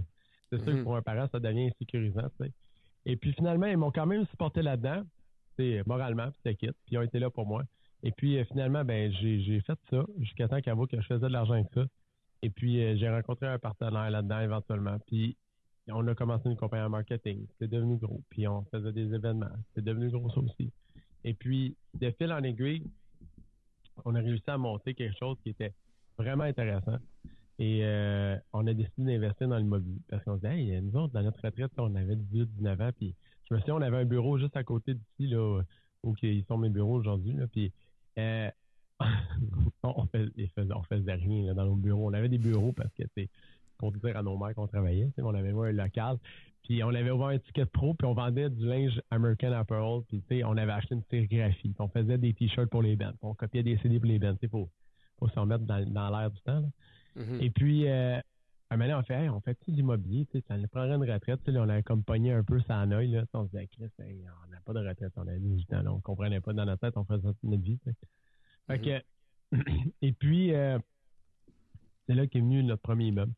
c'est 0.50 0.58
sûr 0.58 0.66
que 0.66 0.72
mm-hmm. 0.72 0.84
pour 0.84 0.96
un 0.96 1.02
parent, 1.02 1.28
ça 1.32 1.40
devient 1.40 1.68
insécurisant. 1.68 2.30
Et 3.06 3.16
puis 3.16 3.34
finalement, 3.34 3.68
ils 3.68 3.78
m'ont 3.78 3.92
quand 3.92 4.06
même 4.06 4.26
supporté 4.28 4.62
là-dedans, 4.62 5.04
moralement, 5.86 6.30
puis 6.44 6.56
kit, 6.56 6.68
puis 6.68 6.92
ils 6.92 6.98
ont 6.98 7.02
été 7.02 7.20
là 7.20 7.30
pour 7.30 7.46
moi. 7.46 7.64
Et 8.04 8.12
puis 8.12 8.44
finalement, 8.46 8.86
ben 8.86 9.12
j'ai 9.14 9.62
fait 9.62 9.80
ça 9.90 10.06
jusqu'à 10.20 10.48
temps 10.48 10.62
qu'avant 10.62 10.86
que 10.86 11.00
je 11.00 11.08
faisais 11.08 11.28
de 11.28 11.32
l'argent 11.34 11.54
avec 11.54 11.68
ça. 11.74 11.86
Et 12.42 12.50
puis, 12.50 12.82
euh, 12.84 12.96
j'ai 12.98 13.10
rencontré 13.10 13.48
un 13.48 13.60
partenaire 13.60 14.10
là-dedans 14.10 14.40
éventuellement. 14.40 14.98
Puis, 15.08 15.38
on 15.90 16.06
a 16.08 16.16
commencé 16.16 16.50
une 16.50 16.58
compagnie 16.58 16.84
en 16.84 16.90
marketing. 16.90 17.48
C'est 17.60 17.70
devenu 17.70 17.98
gros. 17.98 18.22
Puis, 18.30 18.48
on 18.48 18.64
faisait 18.72 18.92
des 18.92 19.14
événements. 19.14 19.48
C'est 19.74 19.84
devenu 19.84 20.10
gros 20.10 20.30
aussi. 20.38 20.72
Et 21.24 21.34
puis, 21.34 21.76
de 21.96 22.12
fil 22.12 22.32
en 22.32 22.44
aiguille, 22.44 22.84
on 24.06 24.16
a 24.16 24.20
réussi 24.20 24.50
à 24.50 24.58
monter 24.58 24.94
quelque 24.94 25.18
chose 25.18 25.38
qui 25.44 25.50
était 25.50 25.74
vraiment 26.18 26.44
intéressant. 26.44 26.98
Et 27.60 27.80
euh, 27.84 28.38
on 28.54 28.68
a 28.68 28.74
décidé 28.74 29.14
d'investir 29.14 29.48
dans 29.48 29.58
l'immobilier. 29.58 30.00
Parce 30.10 30.24
qu'on 30.24 30.36
se 30.36 30.42
disait, 30.42 30.60
hey, 30.60 30.82
nous 30.82 30.96
autres, 30.96 31.14
dans 31.14 31.24
notre 31.24 31.42
retraite, 31.44 31.72
on 31.78 31.96
avait 31.96 32.16
18, 32.16 32.46
19 32.58 32.82
ans. 32.82 32.92
Puis, 32.96 33.16
je 33.50 33.56
me 33.56 33.60
souviens, 33.60 33.76
on 33.76 33.82
avait 33.82 33.98
un 33.98 34.06
bureau 34.06 34.38
juste 34.38 34.56
à 34.56 34.64
côté 34.64 34.94
d'ici, 34.94 35.28
là, 35.28 35.62
où 36.04 36.16
ils 36.22 36.46
sont 36.46 36.58
mes 36.58 36.70
bureaux 36.70 36.96
aujourd'hui. 36.96 37.36
Puis, 37.52 37.72
euh, 38.20 38.50
on, 39.84 40.08
faisait, 40.08 41.14
rien 41.14 41.54
dans 41.54 41.66
nos 41.66 41.76
bureaux. 41.76 42.10
On 42.10 42.14
avait 42.14 42.30
des 42.30 42.38
bureaux 42.38 42.72
parce 42.72 42.94
que 42.94 43.04
c'est 43.16 43.30
pour 43.78 43.92
dire 43.92 44.18
à 44.18 44.24
nos 44.24 44.38
mères 44.38 44.56
qu'on 44.56 44.68
travaillait. 44.68 45.10
On 45.18 45.34
avait 45.36 45.52
un 45.52 45.72
local. 45.72 46.18
Puis 46.64 46.84
on 46.84 46.90
avait 46.90 47.12
ouvert 47.12 47.28
un 47.28 47.40
ticket 47.40 47.66
pro, 47.66 47.94
puis 47.94 48.06
on 48.06 48.14
vendait 48.14 48.50
du 48.50 48.66
linge 48.66 49.02
American 49.12 49.54
Apparel. 49.54 50.02
Puis 50.10 50.44
on 50.44 50.58
avait 50.58 50.72
acheté 50.72 50.96
une 50.96 51.04
sérigraphie. 51.10 51.74
on 51.80 51.88
faisait 51.88 52.18
des 52.18 52.34
t-shirts 52.34 52.70
pour 52.70 52.82
les 52.82 52.96
bands. 52.96 53.14
On 53.22 53.34
copiait 53.34 53.64
des 53.64 53.78
CD 53.78 54.00
pour 54.00 54.08
les 54.08 54.20
bands. 54.20 54.36
Pour, 54.50 54.70
pour 55.18 55.32
s'en 55.32 55.46
mettre 55.46 55.64
dans, 55.64 56.10
l'air 56.10 56.32
du 56.32 56.42
temps. 56.42 56.64
Mm-hmm. 57.16 57.42
Et 57.42 57.50
puis 57.52 57.88
euh, 57.88 58.20
un 58.70 58.78
moment 58.78 59.00
on 59.00 59.04
fait 59.04 59.30
on 59.30 59.40
fait 59.40 59.56
tout 59.56 59.72
l'immobilier, 59.72 60.28
ça 60.48 60.58
nous 60.58 60.68
prendrait 60.68 60.96
une 60.96 61.12
retraite. 61.12 61.40
on 61.48 61.70
avait 61.70 61.84
comme 61.84 62.04
pogné 62.04 62.34
un 62.34 62.44
peu 62.44 62.60
ça 62.62 62.78
en 62.80 62.92
œil. 62.92 63.12
Là, 63.12 63.24
on 63.34 63.48
se 63.48 63.52
disait 63.52 63.70
on 64.00 64.52
n'a 64.52 64.60
pas 64.66 64.74
de 64.74 64.88
retraite, 64.88 65.14
on 65.16 65.28
a 65.28 65.38
18 65.38 65.74
ans. 65.74 65.84
on 65.88 66.00
comprenait 66.02 66.42
pas 66.42 66.54
dans 66.54 66.66
notre 66.66 66.82
tête, 66.82 66.98
on 66.98 67.06
faisait 67.06 67.28
notre 67.44 67.64
vie. 67.64 67.80
Fait 68.68 68.80
que, 68.80 69.02
et 70.02 70.12
puis, 70.12 70.54
euh, 70.54 70.78
c'est 72.06 72.16
là 72.16 72.28
qu'est 72.28 72.40
venu 72.40 72.64
notre 72.64 72.82
premier 72.82 73.08
immeuble. 73.08 73.34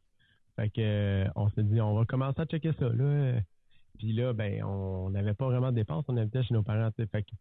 Fait 0.56 0.70
que, 0.70 0.81
euh, 0.81 1.30
on 1.36 1.50
s'est 1.52 1.64
dit, 1.64 1.80
on 1.80 1.95
va 1.95 2.06
commencer 2.06 2.42
à 2.42 2.45
checker 2.45 2.74
ça. 2.80 2.90
Là. 2.90 3.40
Puis 3.98 4.14
là, 4.14 4.33
ben, 4.33 4.64
on 4.64 5.09
n'avait 5.12 5.33
pas 5.33 5.45
vraiment 5.45 5.71
de 5.71 5.76
dépenses. 5.76 6.06
On 6.07 6.18
habitait 6.18 6.44
chez 6.44 6.54
nos 6.54 6.64
parents. 6.64 6.90
Fait 6.92 7.24
que, 7.24 7.31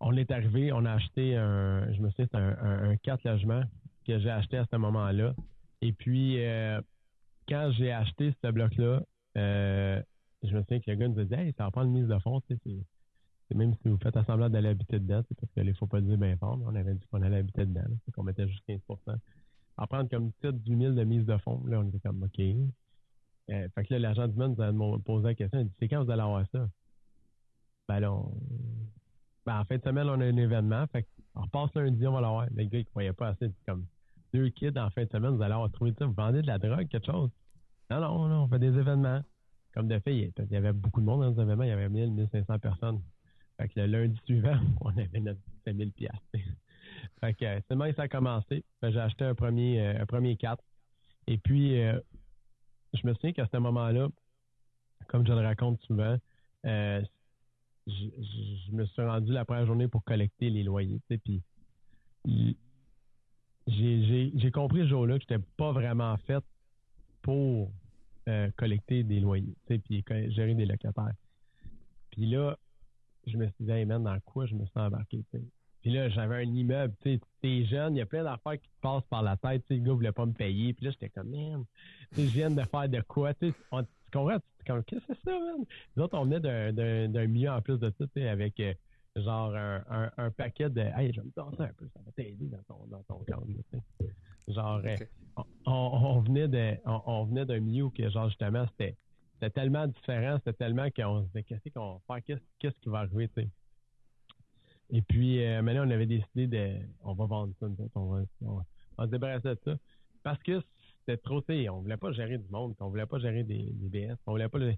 on 0.00 0.16
est 0.16 0.30
arrivé, 0.30 0.72
on 0.72 0.84
a 0.84 0.92
acheté 0.92 1.36
un, 1.36 1.92
je 1.92 2.00
me 2.00 2.10
souviens, 2.10 2.26
c'est 2.30 2.38
un, 2.38 2.90
un, 2.90 2.96
4 2.96 3.24
logements 3.24 3.62
que 4.06 4.18
j'ai 4.18 4.30
acheté 4.30 4.56
à 4.58 4.66
ce 4.70 4.76
moment-là. 4.76 5.34
Et 5.80 5.92
puis, 5.92 6.44
euh, 6.44 6.80
quand 7.48 7.70
j'ai 7.72 7.92
acheté 7.92 8.34
ce 8.42 8.50
bloc-là, 8.50 9.02
je 9.36 10.54
me 10.54 10.60
souviens 10.62 10.80
que 10.80 10.90
le 10.90 10.96
gars 10.96 11.08
nous 11.08 11.20
a 11.20 11.24
dit, 11.24 11.34
hey, 11.34 11.54
ça 11.56 11.64
va 11.64 11.70
prendre 11.70 11.86
une 11.86 12.00
mise 12.00 12.08
de 12.08 12.18
fonds, 12.18 12.40
tu 12.42 12.56
sais, 12.56 12.76
même 13.54 13.74
si 13.74 13.88
vous 13.88 13.98
faites 13.98 14.14
semblant 14.26 14.48
d'aller 14.48 14.68
habiter 14.68 14.98
dedans, 14.98 15.22
c'est 15.28 15.38
parce 15.38 15.52
qu'il 15.52 15.64
ne 15.64 15.72
faut 15.72 15.86
pas 15.86 16.00
dire 16.00 16.18
bien 16.18 16.36
fort, 16.36 16.58
on 16.64 16.74
avait 16.74 16.94
dit 16.94 17.06
qu'on 17.10 17.22
allait 17.22 17.38
habiter 17.38 17.66
dedans, 17.66 17.84
c'est 18.04 18.12
qu'on 18.12 18.22
mettait 18.22 18.48
juste 18.48 18.62
15% 18.68 19.16
À 19.76 19.86
prendre 19.86 20.08
comme 20.08 20.32
titre 20.32 20.52
du 20.52 20.76
000 20.76 20.94
de 20.94 21.04
mise 21.04 21.24
de 21.24 21.36
fonds, 21.38 21.62
là, 21.66 21.80
on 21.80 21.88
était 21.88 22.00
comme 22.00 22.22
OK. 22.22 22.38
Euh, 22.38 23.68
fait 23.74 23.84
que 23.84 23.94
là, 23.94 23.98
l'agent 23.98 24.28
du 24.28 24.38
monde 24.38 24.56
nous 24.56 24.94
a 24.94 24.98
posé 25.00 25.28
la 25.28 25.34
question, 25.34 25.60
il 25.60 25.66
dit 25.66 25.74
C'est 25.78 25.88
quand 25.88 26.04
vous 26.04 26.10
allez 26.10 26.22
avoir 26.22 26.46
ça? 26.52 26.68
Ben 27.88 28.00
là, 28.00 28.16
ben, 29.44 29.60
en 29.60 29.64
fin 29.64 29.76
de 29.76 29.82
semaine, 29.82 30.08
on 30.08 30.20
a 30.20 30.24
un 30.24 30.36
événement, 30.36 30.86
fait 30.86 31.06
on 31.34 31.42
repasse 31.42 31.74
lundi, 31.74 32.06
on 32.06 32.12
va 32.12 32.20
l'avoir. 32.20 32.46
Le 32.54 32.64
gars, 32.64 32.78
il 32.78 32.82
ne 32.82 32.84
croyait 32.84 33.12
pas 33.12 33.28
assez, 33.28 33.50
comme 33.66 33.86
deux 34.32 34.48
kids 34.50 34.78
en 34.78 34.90
fin 34.90 35.04
de 35.04 35.10
semaine, 35.10 35.36
vous 35.36 35.42
allez 35.42 35.54
avoir 35.54 35.70
trouvé 35.70 35.92
ça, 35.98 36.06
vous 36.06 36.12
vendez 36.12 36.42
de 36.42 36.46
la 36.46 36.58
drogue, 36.58 36.88
quelque 36.88 37.06
chose? 37.06 37.30
Non, 37.90 38.00
non, 38.00 38.28
non, 38.28 38.42
on 38.44 38.48
fait 38.48 38.58
des 38.58 38.78
événements. 38.78 39.22
Comme 39.74 39.88
de 39.88 39.98
fait, 39.98 40.14
il 40.14 40.32
y 40.50 40.56
avait 40.56 40.72
beaucoup 40.72 41.00
de 41.00 41.06
monde 41.06 41.22
dans 41.22 41.30
les 41.30 41.40
événements, 41.40 41.64
il 41.64 41.68
y 41.68 41.72
avait 41.72 41.88
1000, 41.88 42.12
1500 42.12 42.58
personnes. 42.58 43.00
Fait 43.62 43.68
que 43.68 43.80
le 43.80 43.86
lundi 43.86 44.18
suivant, 44.24 44.58
on 44.80 44.90
avait 44.90 45.20
notre 45.20 45.40
5000 45.64 45.92
pièces. 45.92 46.10
Fait 47.20 47.34
que 47.34 47.60
que 47.60 47.94
ça 47.94 48.02
a 48.02 48.08
commencé. 48.08 48.64
J'ai 48.82 48.98
acheté 48.98 49.24
un 49.24 49.34
premier 49.36 49.80
euh, 49.80 50.02
un 50.02 50.06
premier 50.06 50.36
4. 50.36 50.62
Et 51.28 51.38
puis 51.38 51.80
euh, 51.80 51.98
je 52.92 53.06
me 53.06 53.14
souviens 53.14 53.32
qu'à 53.32 53.46
ce 53.46 53.56
moment-là, 53.58 54.08
comme 55.06 55.24
je 55.24 55.32
le 55.32 55.40
raconte 55.40 55.80
souvent, 55.82 56.16
euh, 56.66 57.02
je, 57.86 58.72
me 58.72 58.84
suis 58.86 59.02
rendu 59.02 59.32
la 59.32 59.44
première 59.44 59.66
journée 59.66 59.86
pour 59.86 60.02
collecter 60.02 60.50
les 60.50 60.64
loyers. 60.64 61.00
Puis 61.08 61.42
j'ai 63.68 64.50
compris 64.52 64.80
ce 64.80 64.88
jour-là 64.88 65.18
que 65.18 65.24
j'étais 65.28 65.42
pas 65.56 65.70
vraiment 65.70 66.16
fait 66.18 66.42
pour 67.22 67.70
collecter 68.56 69.04
des 69.04 69.20
loyers, 69.20 69.54
puis 69.66 70.04
gérer 70.30 70.54
des 70.54 70.66
locataires. 70.66 71.14
Puis 72.10 72.26
là, 72.26 72.56
je 73.26 73.36
me 73.36 73.46
suis 73.46 73.64
dit, 73.64 73.70
hey 73.70 73.84
man, 73.84 74.02
dans 74.02 74.18
quoi 74.20 74.46
je 74.46 74.54
me 74.54 74.64
suis 74.64 74.78
embarqué? 74.78 75.24
Puis 75.82 75.90
là, 75.90 76.08
j'avais 76.08 76.36
un 76.36 76.54
immeuble, 76.54 76.94
tu 77.02 77.14
sais, 77.14 77.20
t'es 77.40 77.64
jeune, 77.64 77.96
il 77.96 77.98
y 77.98 78.02
a 78.02 78.06
plein 78.06 78.22
d'affaires 78.22 78.60
qui 78.60 78.68
te 78.68 78.80
passent 78.80 79.06
par 79.10 79.22
la 79.22 79.36
tête, 79.36 79.62
tu 79.66 79.74
sais, 79.74 79.80
le 79.80 79.86
gars 79.86 79.92
voulait 79.92 80.12
pas 80.12 80.26
me 80.26 80.32
payer. 80.32 80.72
Puis 80.74 80.86
là, 80.86 80.92
j'étais 80.92 81.08
comme, 81.08 81.30
man, 81.30 81.64
tu 82.14 82.22
je 82.22 82.28
viens 82.28 82.50
de 82.50 82.62
faire 82.62 82.88
de 82.88 83.00
quoi, 83.00 83.34
tu 83.34 83.50
sais, 83.50 83.54
tu 83.54 84.10
comprends? 84.12 84.38
comme, 84.66 84.84
qu'est-ce 84.84 85.06
que 85.06 85.14
c'est 85.14 85.30
ça, 85.30 85.38
man? 85.38 85.64
Nous 85.96 86.02
autres, 86.04 86.16
on 86.16 86.24
venait 86.24 86.40
d'un 86.40 87.26
milieu 87.26 87.50
en 87.50 87.60
plus 87.60 87.78
de 87.78 87.92
ça, 87.98 88.06
tu 88.06 88.12
sais, 88.14 88.28
avec 88.28 88.60
euh, 88.60 88.74
genre 89.16 89.54
un, 89.54 90.10
un, 90.16 90.30
paquet 90.30 90.70
de, 90.70 90.80
hey, 90.80 91.12
je 91.12 91.20
vais 91.20 91.26
me 91.26 91.32
danser 91.34 91.62
un 91.62 91.72
peu, 91.76 91.88
ça 91.94 92.00
va 92.04 92.12
t'aider 92.12 92.46
dans 92.46 92.62
ton, 92.68 92.86
dans 92.86 93.02
ton 93.02 93.24
tu 93.24 93.32
sais. 93.72 94.52
Genre, 94.52 94.80
euh, 94.84 94.96
on, 95.66 95.72
on, 95.72 96.20
venait 96.20 96.48
de, 96.48 96.76
on, 96.84 97.24
venait 97.24 97.44
d'un 97.44 97.60
milieu 97.60 97.84
où, 97.84 97.90
que, 97.90 98.08
genre, 98.08 98.28
justement, 98.28 98.66
c'était 98.68 98.96
c'était 99.42 99.60
tellement 99.60 99.88
différent, 99.88 100.36
c'était 100.38 100.52
tellement 100.52 100.88
qu'on 100.90 101.22
se 101.22 101.26
disait 101.28 101.42
qu'est-ce 101.42 101.70
qu'on 101.74 102.00
va 102.06 102.20
faire, 102.20 102.38
qu'est-ce 102.60 102.78
qui 102.80 102.88
va 102.88 103.00
arriver, 103.00 103.28
tu 103.28 103.42
sais. 103.42 103.48
Et 104.90 105.02
puis, 105.02 105.44
euh, 105.44 105.62
maintenant, 105.62 105.88
on 105.88 105.90
avait 105.90 106.06
décidé 106.06 106.46
de. 106.46 106.76
On 107.00 107.14
va 107.14 107.26
vendre 107.26 107.52
ça, 107.58 107.66
on 107.96 108.06
va, 108.06 108.22
on, 108.42 109.04
se 109.04 109.10
débarrasser 109.10 109.48
de 109.48 109.60
ça. 109.64 109.76
Parce 110.22 110.40
que 110.44 110.62
c'était 111.00 111.16
trop, 111.16 111.40
tu 111.40 111.54
sais, 111.54 111.68
on 111.68 111.80
voulait 111.80 111.96
pas 111.96 112.12
gérer 112.12 112.38
du 112.38 112.48
monde, 112.50 112.76
on 112.78 112.88
voulait 112.88 113.06
pas 113.06 113.18
gérer 113.18 113.42
des, 113.42 113.72
BS, 113.72 114.16
on 114.26 114.32
voulait 114.32 114.48
pas 114.48 114.58
le. 114.58 114.74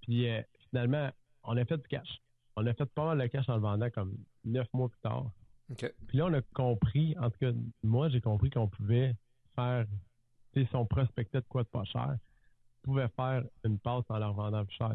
Puis, 0.00 0.28
euh, 0.28 0.42
finalement, 0.70 1.10
on 1.44 1.56
a 1.56 1.64
fait 1.64 1.76
du 1.76 1.86
cash. 1.86 2.08
On 2.56 2.66
a 2.66 2.74
fait 2.74 2.86
pas 2.86 3.14
mal 3.14 3.20
de 3.20 3.26
cash 3.28 3.48
en 3.48 3.54
le 3.54 3.60
vendant 3.60 3.90
comme 3.90 4.16
neuf 4.44 4.66
mois 4.72 4.88
plus 4.88 5.00
tard. 5.00 5.30
Puis 6.08 6.18
là, 6.18 6.26
on 6.26 6.34
a 6.34 6.42
compris, 6.54 7.16
en 7.18 7.30
tout 7.30 7.38
cas, 7.38 7.52
moi, 7.84 8.08
j'ai 8.08 8.20
compris 8.20 8.50
qu'on 8.50 8.66
pouvait 8.66 9.14
faire, 9.54 9.86
tu 10.52 10.62
sais, 10.62 10.68
si 10.68 10.74
on 10.74 10.86
prospectait 10.86 11.40
de 11.40 11.46
quoi 11.48 11.62
de 11.62 11.68
pas 11.68 11.84
cher, 11.84 12.16
on 12.82 12.90
pouvait 12.90 13.08
faire 13.16 13.44
une 13.64 13.78
passe 13.78 14.04
en 14.08 14.18
leur 14.18 14.32
vendant 14.34 14.64
plus 14.64 14.76
cher. 14.76 14.94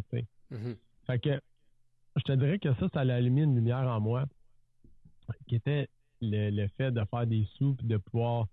Mm-hmm. 0.52 0.76
Fait 1.06 1.20
que, 1.20 1.42
je 2.16 2.22
te 2.24 2.32
dirais 2.34 2.60
que 2.60 2.74
ça, 2.76 2.88
ça 2.94 3.00
a 3.02 3.14
allumé 3.14 3.44
une 3.44 3.56
lumière 3.56 3.88
en 3.88 4.00
moi 4.00 4.26
qui 5.48 5.56
était 5.56 5.90
le, 6.22 6.68
fait 6.78 6.92
de 6.92 7.04
faire 7.06 7.28
des 7.28 7.46
sous 7.56 7.76
et 7.84 7.88
de 7.88 7.98
pouvoir 7.98 8.48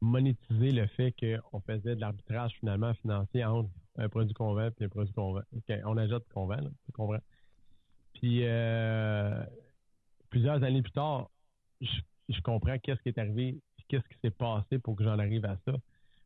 monétiser 0.00 0.70
le 0.70 0.86
fait 0.86 1.12
qu'on 1.12 1.60
faisait 1.60 1.96
de 1.96 2.00
l'arbitrage 2.00 2.52
finalement 2.60 2.94
financier 2.94 3.44
entre 3.44 3.70
un 3.96 4.08
produit 4.08 4.34
convent 4.34 4.70
et 4.78 4.84
un 4.84 4.88
produit 4.88 5.12
convent. 5.12 5.42
on 5.84 5.96
ajoute 5.96 6.24
convent, 6.32 6.70
tu 6.86 6.92
comprends? 6.92 7.20
Puis 8.14 8.40
euh, 8.44 9.44
plusieurs 10.30 10.62
années 10.62 10.82
plus 10.82 10.92
tard, 10.92 11.30
je, 11.80 12.40
comprends 12.42 12.78
qu'est-ce 12.78 13.00
qui 13.02 13.08
est 13.08 13.18
arrivé, 13.18 13.60
qu'est-ce 13.88 14.06
qui 14.08 14.18
s'est 14.22 14.30
passé 14.30 14.78
pour 14.78 14.96
que 14.96 15.04
j'en 15.04 15.18
arrive 15.18 15.44
à 15.44 15.56
ça. 15.64 15.72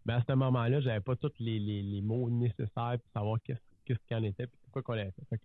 Mais 0.06 0.14
à 0.14 0.24
ce 0.26 0.32
moment-là, 0.32 0.80
j'avais 0.80 1.00
pas 1.00 1.16
tous 1.16 1.32
les, 1.38 2.00
mots 2.02 2.30
nécessaires 2.30 2.98
pour 2.98 3.10
savoir 3.12 3.38
qu'est-ce 3.42 3.98
qu'il 4.06 4.16
en 4.16 4.22
était 4.22 4.44
et 4.44 4.48
pourquoi 4.64 4.82
qu'on 4.82 4.94
l'avait 4.94 5.12
fait. 5.30 5.40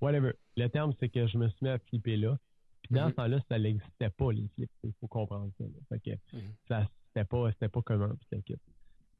whatever. 0.00 0.32
Le 0.56 0.68
terme, 0.68 0.92
c'est 0.98 1.08
que 1.08 1.26
je 1.26 1.38
me 1.38 1.48
suis 1.48 1.58
mis 1.62 1.70
à 1.70 1.78
flipper 1.78 2.16
là. 2.16 2.38
Puis 2.82 2.94
dans 2.94 3.04
mhm. 3.04 3.10
ce 3.10 3.14
temps-là, 3.16 3.40
ça 3.48 3.58
n'existait 3.58 4.10
pas, 4.10 4.32
les 4.32 4.48
flips. 4.54 4.70
Il 4.84 4.92
faut 5.00 5.08
comprendre 5.08 5.50
ça. 5.58 5.64
Fait 5.88 6.00
que 6.00 6.36
mhm. 6.36 6.42
ça, 6.68 6.88
c'était 7.08 7.24
pas, 7.24 7.50
c'était 7.52 7.68
pas 7.68 7.82
commun, 7.82 8.16
puis 8.30 8.56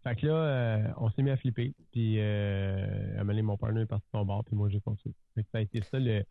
Fait 0.03 0.17
que 0.17 0.27
là, 0.27 0.35
euh, 0.35 0.93
on 0.97 1.11
s'est 1.11 1.23
mis 1.23 1.31
à 1.31 1.37
flipper. 1.37 1.75
Puis 1.93 2.17
euh, 2.19 3.21
à 3.21 3.25
mon 3.25 3.57
partenaire 3.57 3.83
est 3.83 3.87
parti 3.87 4.07
de 4.07 4.19
son 4.19 4.25
bord, 4.25 4.45
puis 4.45 4.57
moi 4.57 4.69
j'ai 4.69 4.81
continué. 4.81 5.15
Fait 5.35 5.43
que 5.43 5.49
ça 5.51 5.59
a 5.59 5.61
été 5.61 5.83
ça 5.83 5.99
le. 5.99 6.25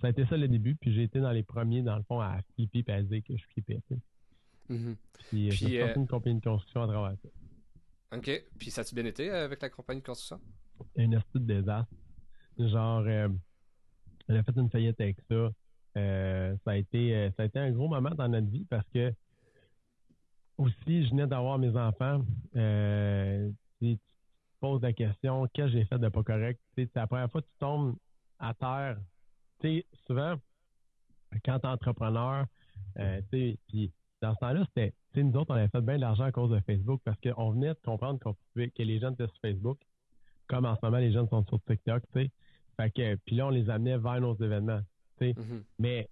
Ça 0.00 0.06
a 0.06 0.10
été 0.10 0.24
ça 0.24 0.36
le 0.38 0.48
début, 0.48 0.76
puis 0.76 0.94
j'ai 0.94 1.02
été 1.02 1.20
dans 1.20 1.30
les 1.30 1.42
premiers, 1.42 1.82
dans 1.82 1.96
le 1.96 2.02
fond, 2.04 2.20
à 2.20 2.40
flipper 2.54 2.84
et 2.86 2.92
à 2.92 3.02
dire 3.02 3.22
que 3.22 3.36
je 3.36 3.44
flippais. 3.52 3.80
Mhm. 4.70 4.96
Puis, 5.28 5.48
euh, 5.48 5.50
j'ai 5.50 5.80
sorti 5.80 5.98
une 5.98 6.06
compagnie 6.06 6.38
de 6.38 6.44
construction 6.44 6.82
à 6.82 6.86
travers 6.86 7.18
ça. 7.22 7.28
OK. 8.12 8.44
Puis 8.58 8.70
ça 8.70 8.80
a-tu 8.80 8.94
bien 8.94 9.04
été 9.04 9.30
avec 9.30 9.62
la 9.62 9.68
compagnie 9.68 10.00
de 10.00 10.06
construction? 10.06 10.40
Une 10.96 11.14
astuce 11.14 11.40
de 11.40 11.54
désastre. 11.54 11.92
Genre, 12.58 13.06
elle 13.06 14.36
a 14.36 14.42
fait 14.42 14.56
une 14.56 14.70
faillite 14.70 15.00
avec 15.00 15.16
ça. 15.28 15.50
Euh, 15.96 16.56
ça 16.64 16.70
a 16.70 16.76
été 16.76 17.16
euh, 17.16 17.30
ça 17.36 17.42
a 17.42 17.46
été 17.46 17.58
un 17.58 17.72
gros 17.72 17.88
moment 17.88 18.10
dans 18.10 18.28
notre 18.28 18.46
vie 18.46 18.64
parce 18.66 18.88
que 18.94 19.12
aussi 20.56 21.04
je 21.04 21.10
venais 21.10 21.26
d'avoir 21.26 21.58
mes 21.58 21.76
enfants. 21.76 22.24
Euh, 22.54 23.50
tu 23.80 23.96
te 23.96 24.02
poses 24.60 24.82
la 24.82 24.92
question 24.92 25.48
qu'est-ce 25.52 25.72
que 25.72 25.78
j'ai 25.78 25.84
fait 25.84 25.98
de 25.98 26.08
pas 26.08 26.22
correct? 26.22 26.60
C'est 26.76 26.94
la 26.94 27.08
première 27.08 27.30
fois 27.30 27.42
que 27.42 27.46
tu 27.46 27.58
tombes 27.58 27.96
à 28.38 28.54
terre. 28.54 28.98
Tu 29.60 29.84
souvent 30.06 30.36
quand 31.44 31.58
tu 31.58 31.66
es 31.66 31.70
entrepreneur, 31.70 32.46
puis 33.30 33.92
dans 34.20 34.34
ce 34.34 34.38
temps-là, 34.40 34.64
c'était 34.68 34.94
nous 35.16 35.32
autres, 35.36 35.52
on 35.52 35.54
avait 35.54 35.68
fait 35.68 35.80
bien 35.80 35.96
de 35.96 36.00
l'argent 36.00 36.24
à 36.24 36.32
cause 36.32 36.50
de 36.50 36.60
Facebook 36.60 37.00
parce 37.04 37.18
qu'on 37.20 37.50
venait 37.50 37.70
de 37.70 37.78
comprendre 37.84 38.20
qu'on 38.20 38.34
pouvait, 38.52 38.70
que 38.70 38.82
les 38.82 39.00
jeunes 39.00 39.14
étaient 39.14 39.26
sur 39.26 39.40
Facebook, 39.42 39.78
comme 40.46 40.64
en 40.66 40.76
ce 40.76 40.80
moment 40.82 40.98
les 40.98 41.12
jeunes 41.12 41.28
sont 41.28 41.44
sur 41.46 41.60
TikTok, 41.64 42.02
tu 42.12 42.22
sais. 42.22 42.30
Fait 42.76 42.90
que, 42.90 43.16
puis 43.26 43.36
là, 43.36 43.48
on 43.48 43.50
les 43.50 43.68
amenait 43.68 43.98
vers 43.98 44.20
nos 44.20 44.34
événements. 44.36 44.80
Mm-hmm. 45.20 45.62
Mais 45.78 46.08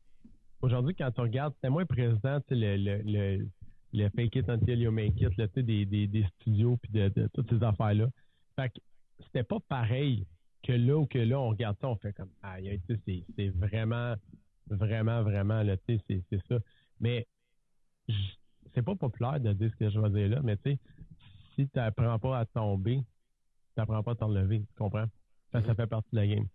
aujourd'hui, 0.60 0.94
quand 0.94 1.10
tu 1.10 1.20
regardes, 1.20 1.54
c'était 1.54 1.70
moins 1.70 1.86
présent 1.86 2.40
le, 2.50 2.76
le, 2.76 3.02
le, 3.04 3.46
le, 3.94 4.08
fake 4.10 4.36
it 4.36 4.48
until 4.50 4.78
you 4.78 4.90
make 4.90 5.20
it, 5.20 5.58
des, 5.58 5.86
des, 5.86 6.06
des, 6.06 6.26
studios 6.40 6.76
puis 6.76 6.92
de, 6.92 7.28
toutes 7.32 7.48
ces 7.50 7.62
affaires-là. 7.62 8.08
Fait 8.56 8.68
que 8.68 8.80
c'était 9.24 9.44
pas 9.44 9.60
pareil 9.60 10.26
que 10.62 10.72
là 10.72 10.98
ou 10.98 11.06
que 11.06 11.18
là, 11.18 11.40
on 11.40 11.50
regarde 11.50 11.76
ça, 11.80 11.88
on 11.88 11.96
fait 11.96 12.12
comme 12.12 12.30
ah, 12.42 12.56
c'est 13.06 13.48
vraiment, 13.50 14.14
vraiment, 14.66 15.22
vraiment, 15.22 15.62
c'est 15.86 16.46
ça. 16.48 16.58
Mais 17.00 17.26
c'est 18.74 18.82
pas 18.82 18.94
populaire 18.94 19.40
de 19.40 19.52
dire 19.52 19.70
ce 19.70 19.76
que 19.76 19.90
je 19.90 20.00
vais 20.00 20.10
dire 20.10 20.28
là, 20.28 20.40
mais 20.42 20.56
tu 20.56 20.72
sais, 20.72 20.78
si 21.54 21.68
tu 21.68 21.78
n'apprends 21.78 22.18
pas 22.18 22.38
à 22.38 22.44
tomber, 22.44 22.98
tu 22.98 23.80
n'apprends 23.80 24.02
pas 24.02 24.12
à 24.12 24.14
t'enlever, 24.14 24.60
tu 24.60 24.74
comprends? 24.76 25.06
Ça, 25.52 25.60
ça 25.62 25.72
mm-hmm. 25.72 25.76
fait 25.76 25.86
partie 25.86 26.08
de 26.12 26.16
la 26.16 26.26
game. 26.26 26.46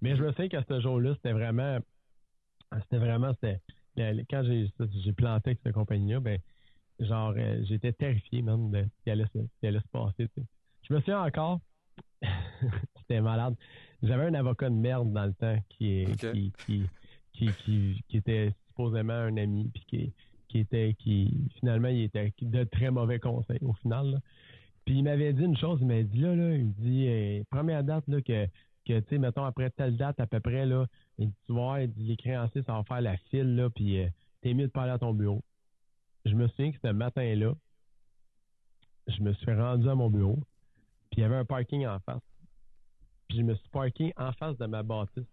Mais 0.00 0.16
je 0.16 0.22
me 0.22 0.30
souviens 0.32 0.48
qu'à 0.48 0.62
ce 0.68 0.80
jour-là, 0.80 1.14
c'était 1.14 1.32
vraiment 1.32 1.78
c'était 2.80 2.98
vraiment, 2.98 3.32
c'était, 3.34 3.60
quand 4.30 4.42
j'ai, 4.44 4.70
j'ai 5.04 5.12
planté 5.12 5.50
avec 5.50 5.60
cette 5.62 5.74
compagnie-là, 5.74 6.20
ben, 6.20 6.38
genre, 7.00 7.34
euh, 7.36 7.62
j'étais 7.64 7.92
terrifié, 7.92 8.42
même, 8.42 8.70
de 8.70 8.82
ce 8.82 9.02
qui 9.04 9.10
allait 9.10 9.80
se, 9.80 9.88
passer, 9.88 10.28
Je 10.82 10.94
me 10.94 11.00
souviens 11.00 11.22
encore, 11.22 11.60
c'était 12.98 13.20
malade. 13.20 13.54
J'avais 14.02 14.24
un 14.24 14.34
avocat 14.34 14.70
de 14.70 14.74
merde 14.74 15.12
dans 15.12 15.26
le 15.26 15.34
temps 15.34 15.58
qui, 15.68 16.06
qui, 16.18 16.52
qui, 16.64 16.86
qui, 17.32 18.02
qui, 18.08 18.16
était 18.16 18.52
supposément 18.68 19.12
un 19.12 19.36
ami, 19.36 19.70
puis 19.72 19.84
qui, 19.86 20.12
qui 20.52 20.58
était, 20.58 20.94
qui, 20.98 21.48
finalement, 21.58 21.88
il 21.88 22.02
était 22.02 22.32
de 22.42 22.64
très 22.64 22.90
mauvais 22.90 23.18
conseils, 23.18 23.58
au 23.62 23.72
final, 23.72 24.20
Puis 24.84 24.98
il 24.98 25.02
m'avait 25.02 25.32
dit 25.32 25.44
une 25.44 25.56
chose, 25.56 25.78
il 25.80 25.86
m'a 25.86 26.02
dit 26.02 26.20
là, 26.20 26.36
là, 26.36 26.54
il 26.54 26.66
me 26.66 26.72
dit, 26.72 27.06
euh, 27.08 27.42
première 27.50 27.82
date, 27.82 28.06
là, 28.06 28.20
que, 28.20 28.46
que 28.86 29.00
tu 29.00 29.08
sais, 29.08 29.18
mettons, 29.18 29.44
après 29.44 29.70
telle 29.70 29.96
date 29.96 30.20
à 30.20 30.26
peu 30.26 30.40
près, 30.40 30.66
là, 30.66 30.86
il 31.18 31.28
dit, 31.28 31.34
tu 31.46 31.54
vois, 31.54 31.80
les 31.80 32.16
créanciers, 32.16 32.62
ça 32.64 32.74
va 32.74 32.84
faire 32.84 33.00
la 33.00 33.16
file, 33.30 33.56
là, 33.56 33.70
puis 33.70 34.00
euh, 34.00 34.08
t'es 34.42 34.52
mieux 34.52 34.66
de 34.66 34.72
parler 34.72 34.92
à 34.92 34.98
ton 34.98 35.14
bureau. 35.14 35.42
Je 36.26 36.34
me 36.34 36.46
souviens 36.48 36.72
que 36.72 36.78
ce 36.82 36.92
matin-là, 36.92 37.54
je 39.06 39.22
me 39.22 39.32
suis 39.32 39.52
rendu 39.54 39.88
à 39.88 39.94
mon 39.94 40.10
bureau, 40.10 40.38
puis 41.10 41.20
il 41.20 41.20
y 41.20 41.24
avait 41.24 41.36
un 41.36 41.46
parking 41.46 41.86
en 41.86 41.98
face. 42.00 42.22
Puis 43.28 43.38
je 43.38 43.42
me 43.42 43.54
suis 43.54 43.68
parké 43.70 44.12
en 44.18 44.32
face 44.32 44.58
de 44.58 44.66
ma 44.66 44.82
bâtisse. 44.82 45.24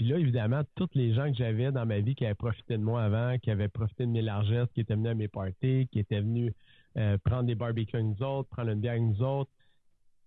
Puis 0.00 0.08
là, 0.08 0.18
évidemment, 0.18 0.62
tous 0.76 0.88
les 0.94 1.12
gens 1.12 1.30
que 1.30 1.36
j'avais 1.36 1.70
dans 1.72 1.84
ma 1.84 2.00
vie 2.00 2.14
qui 2.14 2.24
avaient 2.24 2.34
profité 2.34 2.78
de 2.78 2.82
moi 2.82 3.02
avant, 3.02 3.38
qui 3.38 3.50
avaient 3.50 3.68
profité 3.68 4.06
de 4.06 4.10
mes 4.10 4.22
largesses, 4.22 4.72
qui 4.72 4.80
étaient 4.80 4.94
venus 4.94 5.10
à 5.10 5.14
mes 5.14 5.28
parties, 5.28 5.88
qui 5.92 5.98
étaient 5.98 6.22
venus 6.22 6.54
euh, 6.96 7.18
prendre 7.18 7.42
des 7.42 7.54
barbecues 7.54 7.96
avec 7.96 8.06
nous 8.06 8.22
autres, 8.26 8.48
prendre 8.48 8.70
une 8.70 8.80
bière 8.80 8.92
avec 8.92 9.02
nous 9.02 9.22
autres, 9.22 9.50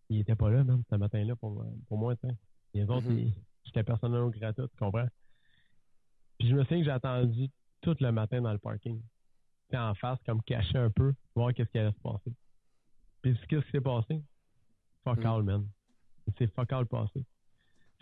ils 0.09 0.19
n'étaient 0.19 0.35
pas 0.35 0.51
là, 0.51 0.63
même, 0.63 0.83
ce 0.87 0.95
matin-là, 0.95 1.35
pour, 1.37 1.65
pour 1.87 1.97
moi. 1.97 2.13
Les 2.75 2.83
autres, 2.83 3.09
mm-hmm. 3.09 3.33
J'étais 3.63 3.81
personnellement 3.81 4.29
gratuit, 4.29 4.63
tu 4.69 4.77
comprends? 4.77 5.07
Puis 6.37 6.49
je 6.49 6.53
me 6.53 6.61
souviens 6.65 6.77
que 6.77 6.85
j'ai 6.85 6.91
attendu 6.91 7.49
tout 7.81 7.97
le 7.99 8.11
matin 8.11 8.41
dans 8.41 8.53
le 8.53 8.59
parking. 8.59 9.01
Puis 9.69 9.77
en 9.79 9.95
face, 9.95 10.19
comme 10.23 10.43
caché 10.43 10.77
un 10.77 10.91
peu, 10.91 11.15
voir 11.33 11.51
qu'est-ce 11.51 11.71
qui 11.71 11.79
allait 11.79 11.93
se 11.93 11.99
passer. 11.99 12.31
Puis 13.23 13.35
qu'est-ce 13.49 13.65
qui 13.65 13.71
s'est 13.71 13.81
passé? 13.81 14.21
Fuck 15.03 15.23
mm. 15.23 15.25
all, 15.25 15.41
man. 15.41 15.67
C'est 16.37 16.45
fuck 16.53 16.71
all 16.71 16.85
passé. 16.85 17.25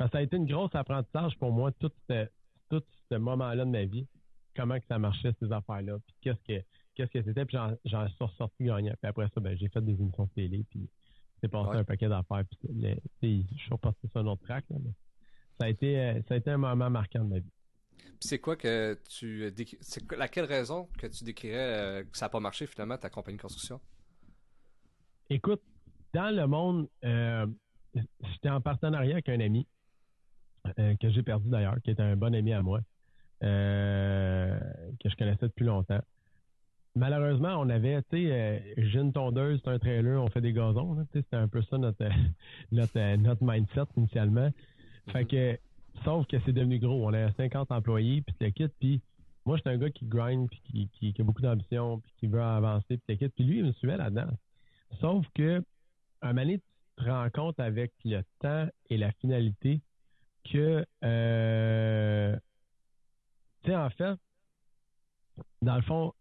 Ça 0.10 0.20
a 0.20 0.22
été 0.22 0.38
une 0.38 0.46
grosse 0.46 0.74
apprentissage 0.76 1.38
pour 1.38 1.52
moi, 1.52 1.72
tout 1.74 1.92
ce, 2.10 2.28
tout 2.70 2.84
ce 3.10 3.16
moment-là 3.16 3.66
de 3.66 3.70
ma 3.70 3.86
vie. 3.86 4.08
Comment 4.56 4.80
que 4.80 4.86
ça 4.88 5.00
marchait, 5.00 5.34
ces 5.40 5.52
affaires-là. 5.52 5.98
Puis 6.06 6.16
qu'est-ce 6.22 6.44
que 6.44 6.64
qu'est-ce 6.96 7.12
que 7.12 7.24
c'était. 7.24 7.46
Puis 7.46 7.58
j'en 7.86 8.08
suis 8.08 8.24
ressorti 8.24 8.64
gagnant. 8.66 8.94
Puis 9.02 9.10
après 9.10 9.28
ça, 9.34 9.40
ben, 9.40 9.58
j'ai 9.58 9.70
fait 9.70 9.82
des 9.82 9.94
émissions 9.94 10.26
de 10.26 10.30
télé. 10.32 10.66
Puis 10.70 10.90
c'est 11.40 11.48
passé 11.48 11.78
un 11.78 11.84
paquet 11.84 12.10
d'affaires. 12.10 12.44
Puis 13.20 13.48
je 13.52 13.58
suis 13.58 13.72
reparti 13.72 14.08
sur 14.10 14.22
un 14.22 14.28
autre 14.28 14.44
track. 14.44 14.66
Là, 14.70 14.78
mais 14.84 14.92
ça 15.60 15.66
a 15.66 15.70
été, 15.70 16.00
euh, 16.00 16.22
ça 16.28 16.34
a 16.34 16.38
été 16.38 16.50
un 16.52 16.58
moment 16.58 16.90
marquant 16.90 17.24
de 17.24 17.30
ma 17.30 17.40
vie. 17.40 17.52
c'est 18.20 18.40
quoi 18.40 18.56
que 18.56 19.00
tu 19.10 19.54
c'est 19.82 20.12
laquelle 20.14 20.46
raison 20.46 20.88
que 20.98 21.08
tu 21.08 21.24
décrirais 21.24 22.02
euh, 22.02 22.04
que 22.04 22.18
ça 22.18 22.26
n'a 22.26 22.30
pas 22.30 22.40
marché 22.40 22.68
finalement 22.68 22.98
ta 22.98 23.10
compagnie 23.10 23.38
de 23.38 23.42
construction? 23.42 23.80
Écoute, 25.30 25.62
dans 26.14 26.36
le 26.36 26.46
monde, 26.46 26.90
euh, 27.06 27.48
j'étais 27.94 28.50
en 28.50 28.60
partenariat 28.60 29.14
avec 29.14 29.30
un 29.30 29.40
ami 29.40 29.68
que 30.76 31.10
j'ai 31.10 31.24
perdu 31.24 31.50
d'ailleurs, 31.50 31.82
qui 31.84 31.92
était 31.92 32.04
un 32.04 32.16
bon 32.16 32.34
ami 32.34 32.54
à 32.54 32.62
moi, 32.62 32.82
que 33.42 35.10
je 35.10 35.16
connaissais 35.16 35.48
depuis 35.48 35.66
longtemps. 35.66 36.02
Malheureusement, 36.96 37.56
on 37.58 37.70
avait, 37.70 38.02
tu 38.04 38.28
sais, 38.28 38.76
j'ai 38.78 39.00
une 39.00 39.14
tondeuse, 39.14 39.62
c'est 39.64 39.72
un 39.72 39.80
trailer, 39.80 40.22
on 40.22 40.28
fait 40.28 40.42
des 40.42 40.52
gazons. 40.52 40.98
C'était 41.14 41.38
un 41.38 41.48
peu 41.48 41.62
ça 41.64 41.78
notre, 41.78 42.04
notre, 42.72 43.44
mindset 43.44 43.86
initialement. 43.96 44.52
Fait 45.08 45.26
que, 45.26 45.58
sauf 46.04 46.28
que 46.28 46.38
c'est 46.46 46.52
devenu 46.52 46.80
gros. 46.80 47.08
On 47.08 47.14
a 47.14 47.32
50 47.34 47.72
employés, 47.72 48.22
puis 48.22 48.36
le 48.42 48.50
kit, 48.50 48.68
puis 48.80 49.02
moi, 49.46 49.58
je 49.58 49.62
suis 49.62 49.70
un 49.70 49.78
gars 49.78 49.90
qui 49.90 50.06
grind, 50.06 50.50
puis 50.50 50.90
qui, 50.94 51.16
a 51.20 51.24
beaucoup 51.24 51.42
d'ambition, 51.42 52.00
puis 52.00 52.12
qui 52.18 52.28
veut 52.28 52.42
avancer, 52.42 53.00
puis 53.08 53.16
Puis 53.16 53.44
lui, 53.44 53.60
il 53.60 53.66
me 53.66 53.72
suivait 53.74 53.98
là-dedans. 53.98 54.30
Sauf 55.00 55.26
que, 55.34 55.64
un 56.22 56.28
moment 56.34 56.42
donné, 56.42 56.60
tu 56.60 57.04
te 57.04 57.10
rends 57.10 57.30
compte 57.30 57.60
avec 57.60 57.94
le 58.04 58.22
temps 58.40 58.68
et 58.90 58.98
la 58.98 59.12
finalité 59.14 59.82
que, 60.44 60.86
euh, 61.04 62.36
tu 63.64 63.70
sais, 63.70 63.76
en 63.76 63.90
fait, 63.92 64.18
dans 65.62 65.76
le 65.76 65.82
fond, 65.82 66.14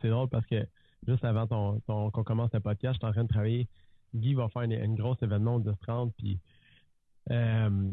c'est 0.00 0.08
drôle 0.08 0.28
parce 0.28 0.46
que 0.46 0.66
juste 1.06 1.24
avant 1.24 1.46
qu'on 1.46 2.10
commence 2.24 2.52
le 2.52 2.60
podcast, 2.60 2.94
je 2.94 2.98
suis 2.98 3.06
en 3.06 3.12
train 3.12 3.24
de 3.24 3.28
travailler. 3.28 3.68
Guy 4.14 4.34
va 4.34 4.48
faire 4.48 4.62
un 4.62 4.94
gros 4.94 5.16
événement 5.20 5.58
de 5.58 5.72
30, 5.82 6.14
puis 6.16 6.38
euh, 7.30 7.90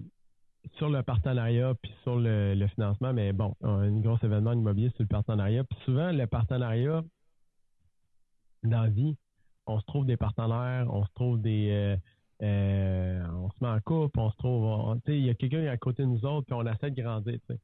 sur 0.77 0.89
le 0.89 1.01
partenariat 1.03 1.73
puis 1.81 1.91
sur 2.03 2.17
le, 2.17 2.67
financement, 2.75 3.13
mais 3.13 3.33
bon, 3.33 3.55
un 3.61 3.99
gros 3.99 4.17
événement 4.23 4.53
immobilier 4.53 4.89
sur 4.91 5.01
le 5.01 5.07
partenariat. 5.07 5.63
Puis 5.63 5.79
souvent, 5.85 6.11
le 6.11 6.27
partenariat, 6.27 7.03
dans 8.63 8.81
la 8.81 8.89
vie, 8.89 9.17
on 9.65 9.79
se 9.79 9.85
trouve 9.85 10.05
des 10.05 10.17
partenaires, 10.17 10.87
on 10.89 11.03
se 11.05 11.11
trouve 11.13 11.41
des. 11.41 11.69
Euh, 11.71 11.97
euh, 12.41 13.23
on 13.33 13.49
se 13.51 13.55
met 13.61 13.69
en 13.69 13.79
couple, 13.81 14.19
on 14.19 14.31
se 14.31 14.37
trouve. 14.37 14.95
Tu 15.05 15.11
sais, 15.11 15.17
il 15.17 15.25
y 15.25 15.29
a 15.29 15.35
quelqu'un 15.35 15.65
à 15.67 15.77
côté 15.77 16.03
de 16.03 16.07
nous 16.07 16.25
autres, 16.25 16.45
puis 16.47 16.53
on 16.53 16.65
essaie 16.65 16.89
de 16.89 17.01
grandir, 17.01 17.33
tu 17.33 17.53
sais. 17.53 17.59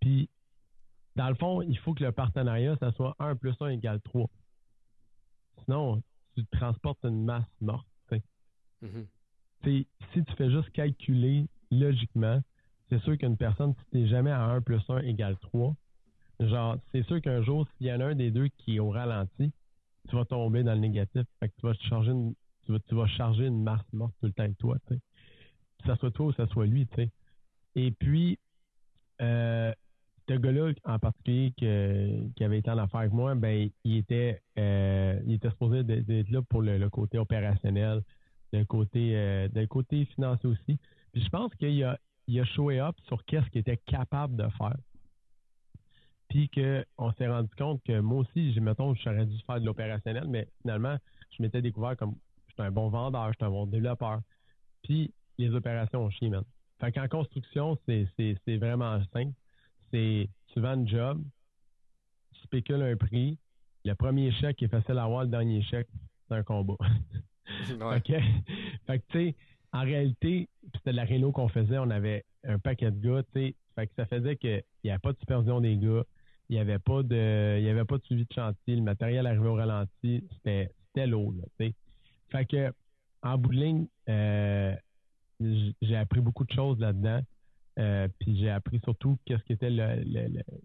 Puis, 0.00 0.28
dans 1.16 1.28
le 1.28 1.34
fond, 1.34 1.62
il 1.62 1.78
faut 1.78 1.94
que 1.94 2.04
le 2.04 2.12
partenariat, 2.12 2.76
ça 2.78 2.92
soit 2.92 3.16
1 3.18 3.36
plus 3.36 3.54
1 3.60 3.68
égale 3.70 4.00
3. 4.02 4.28
Sinon, 5.64 6.02
tu 6.34 6.44
transportes 6.46 7.02
une 7.04 7.24
masse 7.24 7.48
morte, 7.60 7.88
tu 8.10 8.16
sais. 8.16 8.22
Mm-hmm. 8.84 9.86
Si 10.12 10.24
tu 10.24 10.32
fais 10.36 10.50
juste 10.50 10.70
calculer 10.70 11.46
logiquement, 11.70 12.40
c'est 12.90 13.00
sûr 13.00 13.16
qu'une 13.16 13.36
personne, 13.36 13.74
si 13.74 13.90
tu 13.90 13.98
n'es 13.98 14.08
jamais 14.08 14.30
à 14.30 14.42
1 14.42 14.60
plus 14.60 14.82
1 14.88 14.98
égale 14.98 15.38
3, 15.38 15.74
genre, 16.40 16.76
c'est 16.92 17.04
sûr 17.06 17.20
qu'un 17.22 17.42
jour, 17.42 17.66
s'il 17.76 17.86
y 17.86 17.92
en 17.92 18.00
a 18.00 18.06
un 18.06 18.14
des 18.14 18.30
deux 18.30 18.48
qui 18.48 18.76
est 18.76 18.78
au 18.78 18.90
ralenti, 18.90 19.52
tu 20.08 20.16
vas 20.16 20.26
tomber 20.26 20.62
dans 20.62 20.74
le 20.74 20.80
négatif. 20.80 21.22
Fait 21.40 21.48
que 21.48 21.54
tu 21.58 21.66
vas 21.66 21.74
charger 21.74 22.12
une, 22.12 22.34
tu 22.66 22.94
vas, 22.94 23.06
charger 23.06 23.46
une 23.46 23.62
masse 23.62 23.92
morte 23.92 24.14
tout 24.20 24.26
le 24.26 24.32
temps 24.32 24.48
de 24.48 24.54
toi, 24.54 24.76
tu 24.86 24.94
sais. 24.94 25.00
Que 25.84 25.92
ce 25.92 25.98
soit 26.00 26.10
toi 26.10 26.26
ou 26.26 26.32
que 26.32 26.44
ce 26.44 26.52
soit 26.52 26.66
lui, 26.66 26.86
tu 26.86 26.96
sais. 26.96 27.10
Et 27.74 27.90
puis, 27.92 28.38
euh, 29.20 29.72
ce 30.28 30.34
gars-là, 30.34 30.72
en 30.84 30.98
particulier, 30.98 31.52
qui 31.56 32.44
avait 32.44 32.58
été 32.58 32.70
en 32.70 32.78
affaire 32.78 33.00
avec 33.00 33.12
moi, 33.12 33.34
ben, 33.34 33.70
il 33.84 33.96
était, 33.96 34.42
euh, 34.58 35.20
il 35.26 35.34
était 35.34 35.50
supposé 35.50 35.84
d'être 35.84 36.30
là 36.30 36.42
pour 36.42 36.62
le, 36.62 36.88
côté 36.90 37.18
opérationnel, 37.18 38.02
le 38.52 38.64
côté, 38.64 39.16
euh, 39.16 39.48
le 39.54 39.66
côté 39.66 40.06
financier 40.06 40.48
aussi 40.48 40.78
je 41.16 41.28
pense 41.30 41.54
qu'il 41.54 41.82
a, 41.82 41.98
il 42.26 42.40
a 42.40 42.44
showé 42.44 42.80
up 42.80 42.96
sur 43.08 43.24
qu'est-ce 43.24 43.48
qu'il 43.50 43.60
était 43.60 43.78
capable 43.78 44.36
de 44.36 44.48
faire. 44.58 44.76
Puis 46.28 46.50
qu'on 46.50 47.12
s'est 47.12 47.28
rendu 47.28 47.50
compte 47.56 47.82
que 47.84 48.00
moi 48.00 48.18
aussi, 48.18 48.58
mettons, 48.60 48.94
j'aurais 48.94 49.26
dû 49.26 49.38
faire 49.46 49.60
de 49.60 49.66
l'opérationnel, 49.66 50.26
mais 50.28 50.48
finalement, 50.60 50.96
je 51.30 51.42
m'étais 51.42 51.62
découvert 51.62 51.96
comme 51.96 52.16
j'étais 52.56 52.68
un 52.68 52.72
bon 52.72 52.88
vendeur, 52.88 53.32
j'étais 53.32 53.44
un 53.44 53.50
bon 53.50 53.66
développeur. 53.66 54.20
Puis 54.82 55.12
les 55.38 55.50
opérations 55.54 56.04
ont 56.04 56.10
chié, 56.10 56.30
man. 56.30 56.44
Fait 56.80 56.92
qu'en 56.92 57.08
construction, 57.08 57.78
c'est, 57.86 58.06
vraiment 58.56 59.00
simple. 59.12 59.32
C'est 59.90 60.28
tu 60.48 60.60
vends 60.60 60.80
un 60.80 60.86
job, 60.86 61.22
tu 62.32 62.40
spécules 62.42 62.82
un 62.82 62.96
prix, 62.96 63.38
le 63.84 63.94
premier 63.94 64.32
chèque 64.32 64.62
est 64.62 64.68
facile 64.68 64.98
à 64.98 65.04
avoir, 65.04 65.22
le 65.22 65.28
dernier 65.28 65.62
chèque, 65.62 65.88
c'est 66.28 66.34
un 66.34 66.42
combat. 66.42 66.76
OK? 67.70 68.12
Fait 68.86 68.98
que 68.98 69.04
tu 69.08 69.18
sais, 69.18 69.34
en 69.72 69.82
réalité, 69.82 70.48
c'était 70.74 70.92
de 70.92 70.96
la 70.96 71.04
réno 71.04 71.32
qu'on 71.32 71.48
faisait, 71.48 71.78
on 71.78 71.90
avait 71.90 72.24
un 72.44 72.58
paquet 72.58 72.90
de 72.90 72.98
gars, 72.98 73.22
tu 73.22 73.40
sais. 73.40 73.54
Fait 73.74 73.86
que 73.86 73.92
ça 73.94 74.06
faisait 74.06 74.36
qu'il 74.36 74.62
n'y 74.84 74.90
avait 74.90 74.98
pas 74.98 75.12
de 75.12 75.18
supervision 75.18 75.60
des 75.60 75.76
gars, 75.76 76.02
il 76.48 76.54
n'y 76.54 76.58
avait 76.58 76.78
pas 76.78 77.02
de 77.02 77.58
il 77.58 77.64
y 77.64 77.68
avait 77.68 77.84
pas 77.84 77.98
de 77.98 78.04
suivi 78.04 78.24
de 78.24 78.32
chantier, 78.32 78.76
le 78.76 78.82
matériel 78.82 79.26
arrivait 79.26 79.48
au 79.48 79.54
ralenti, 79.54 80.24
c'était 80.32 80.72
c'était 80.86 81.06
lourd, 81.06 81.34
tu 81.58 81.66
sais. 81.66 81.74
Fait 82.30 82.46
que 82.46 82.72
en 83.22 83.38
bout 83.38 83.50
de 83.50 83.56
ligne, 83.56 83.86
euh, 84.08 84.74
j'ai 85.40 85.96
appris 85.96 86.20
beaucoup 86.20 86.44
de 86.44 86.52
choses 86.52 86.78
là-dedans. 86.78 87.20
Euh, 87.78 88.08
puis 88.18 88.38
j'ai 88.38 88.50
appris 88.50 88.80
surtout 88.84 89.18
qu'est-ce 89.26 89.42
qu'était 89.44 89.70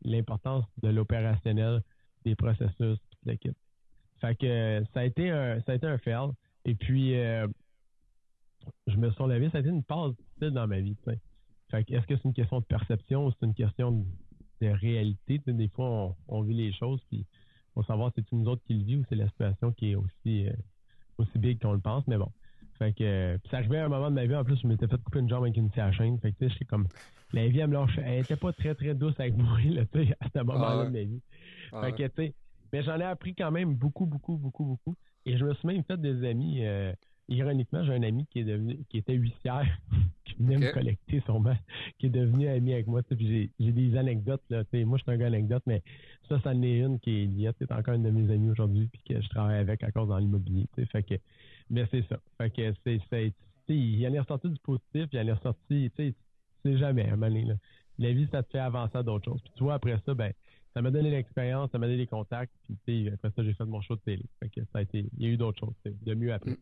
l'importance 0.03 0.63
de 0.81 0.89
l'opérationnel, 0.89 1.81
des 2.23 2.35
processus, 2.35 2.77
de 2.79 2.97
l'équipe. 3.25 3.57
Fait 4.21 4.35
que 4.35 4.83
ça 4.93 5.01
a 5.01 5.03
été 5.03 5.29
un 5.29 5.59
ça 5.61 5.73
a 5.73 5.75
été 5.75 5.87
un 5.87 5.97
fail. 5.97 6.29
Et 6.63 6.75
puis 6.75 7.15
euh, 7.19 7.47
je 8.87 8.95
me 8.97 9.11
suis 9.11 9.23
levé, 9.25 9.49
ça 9.49 9.57
a 9.57 9.61
été 9.61 9.69
une 9.69 9.83
passe 9.83 10.13
dans 10.39 10.67
ma 10.67 10.79
vie. 10.79 10.95
Fait 11.03 11.19
est-ce 11.89 12.05
que 12.05 12.15
c'est 12.15 12.25
une 12.25 12.33
question 12.33 12.59
de 12.59 12.65
perception 12.65 13.25
ou 13.25 13.31
c'est 13.31 13.45
une 13.45 13.53
question 13.53 14.05
de, 14.61 14.67
réalité? 14.67 15.41
des 15.45 15.67
fois, 15.69 16.15
on, 16.27 16.41
vit 16.41 16.53
les 16.53 16.73
choses, 16.73 17.01
puis 17.09 17.25
on 17.75 17.83
savoir 17.83 18.11
si 18.13 18.21
c'est 18.21 18.35
nous 18.35 18.47
autres 18.47 18.63
qui 18.65 18.73
le 18.73 18.83
vit 18.83 18.97
ou 18.97 19.05
c'est 19.09 19.15
la 19.15 19.27
situation 19.29 19.71
qui 19.71 19.91
est 19.91 19.95
aussi, 19.95 20.47
euh, 20.47 20.53
aussi 21.21 21.37
big 21.37 21.61
qu'on 21.61 21.73
le 21.73 21.79
pense, 21.79 22.05
mais 22.07 22.17
bon. 22.17 22.29
Fait 22.77 22.93
que, 22.93 23.03
euh, 23.03 23.37
ça 23.49 23.57
arrivait 23.57 23.77
à 23.77 23.85
un 23.85 23.89
moment 23.89 24.09
de 24.09 24.15
ma 24.15 24.25
vie, 24.25 24.35
en 24.35 24.43
plus, 24.43 24.59
je 24.59 24.67
m'étais 24.67 24.87
fait 24.87 25.01
couper 25.03 25.19
une 25.19 25.29
jambe 25.29 25.43
avec 25.43 25.55
une 25.55 25.69
scie 25.71 25.81
à 25.81 25.91
chaîne. 25.91 26.17
Fait 26.19 26.31
que, 26.31 26.45
tu 26.45 26.57
sais, 26.57 26.65
comme, 26.65 26.87
la 27.33 27.47
vie, 27.47 27.59
elle 27.59 27.67
me 27.67 27.73
lâche, 27.73 27.97
elle 28.03 28.21
était 28.21 28.35
pas 28.35 28.51
très, 28.53 28.75
très 28.75 28.93
douce 28.93 29.19
avec 29.19 29.37
moi, 29.37 29.59
là, 29.65 29.85
tu 29.85 30.05
sais, 30.05 30.15
à 30.19 30.27
ce 30.33 30.43
moment-là 30.43 30.85
de 30.85 30.89
ma 30.89 31.03
vie. 31.03 31.21
Ah 31.71 31.81
fait 31.83 31.91
que, 31.93 32.07
tu 32.07 32.13
sais, 32.15 32.33
mais 32.73 32.83
j'en 32.83 32.99
ai 32.99 33.03
appris 33.03 33.35
quand 33.35 33.51
même 33.51 33.75
beaucoup, 33.75 34.05
beaucoup, 34.05 34.37
beaucoup, 34.37 34.65
beaucoup. 34.65 34.95
Et 35.25 35.37
je 35.37 35.45
me 35.45 35.53
suis 35.53 35.67
même 35.67 35.83
fait 35.83 35.99
des 35.99 36.27
amis, 36.27 36.65
euh, 36.65 36.93
ironiquement, 37.31 37.83
j'ai 37.83 37.93
un 37.93 38.03
ami 38.03 38.25
qui 38.27 38.39
est 38.39 38.43
devenu, 38.43 38.79
qui 38.89 38.97
était 38.97 39.13
huissière, 39.13 39.67
qui 40.25 40.35
venait 40.35 40.57
me 40.57 40.71
collecter 40.71 41.21
sûrement, 41.21 41.55
qui 41.97 42.07
est 42.07 42.09
devenu 42.09 42.47
ami 42.47 42.73
avec 42.73 42.87
moi. 42.87 43.01
J'ai 43.09 43.49
des 43.59 43.97
anecdotes. 43.97 44.43
Là, 44.49 44.63
moi, 44.85 44.97
je 44.97 45.03
suis 45.03 45.11
un 45.11 45.17
gars 45.17 45.27
anecdote, 45.27 45.63
mais 45.65 45.81
ça, 46.29 46.39
ça 46.41 46.51
en 46.51 46.61
est 46.61 46.79
une 46.79 46.99
qui 46.99 47.23
est 47.23 47.25
liée. 47.25 47.51
C'est 47.59 47.71
encore 47.71 47.93
un 47.93 47.99
de 47.99 48.09
mes 48.09 48.31
amis 48.33 48.49
aujourd'hui, 48.49 48.89
puis 48.91 49.01
que 49.07 49.21
je 49.21 49.29
travaille 49.29 49.59
avec 49.59 49.83
à 49.83 49.91
cause 49.91 50.09
dans 50.09 50.17
l'immobilier. 50.17 50.67
Fait 50.91 51.03
que, 51.03 51.15
mais 51.69 51.87
c'est 51.91 52.05
ça. 52.07 52.19
Fait 52.37 52.49
que 52.49 52.73
c'est, 52.83 53.31
il 53.69 54.05
en 54.07 54.13
est 54.13 54.19
ressorti 54.19 54.49
du 54.49 54.59
positif, 54.59 55.07
il 55.13 55.19
en 55.19 55.27
est 55.27 55.33
ressorti, 55.33 55.91
tu 55.95 56.13
sais, 56.63 56.77
jamais 56.77 57.07
un 57.07 57.15
moment 57.15 57.27
là. 57.27 57.55
La 57.97 58.11
vie, 58.11 58.27
ça 58.31 58.43
te 58.43 58.49
fait 58.51 58.59
avancer 58.59 58.97
à 58.97 59.03
d'autres 59.03 59.25
choses. 59.25 59.41
Puis 59.41 59.51
tu 59.55 59.63
vois, 59.63 59.75
après 59.75 59.97
ça, 60.05 60.13
ben, 60.13 60.33
ça 60.73 60.81
m'a 60.81 60.91
donné 60.91 61.11
l'expérience, 61.11 61.69
ça 61.71 61.77
m'a 61.77 61.85
donné 61.85 61.97
des 61.97 62.07
contacts, 62.07 62.53
puis 62.85 63.09
après 63.09 63.29
ça, 63.35 63.43
j'ai 63.43 63.53
fait 63.53 63.65
mon 63.65 63.81
show 63.81 63.95
de 63.95 64.01
télé. 64.01 64.23
Fait 64.39 64.49
que 64.49 64.61
ça 64.71 64.79
a 64.79 64.81
été, 64.81 65.05
il 65.17 65.23
y 65.23 65.29
a 65.29 65.29
eu 65.33 65.37
d'autres 65.37 65.59
choses, 65.59 65.75
de 65.85 66.13
mieux 66.13 66.33
après. 66.33 66.57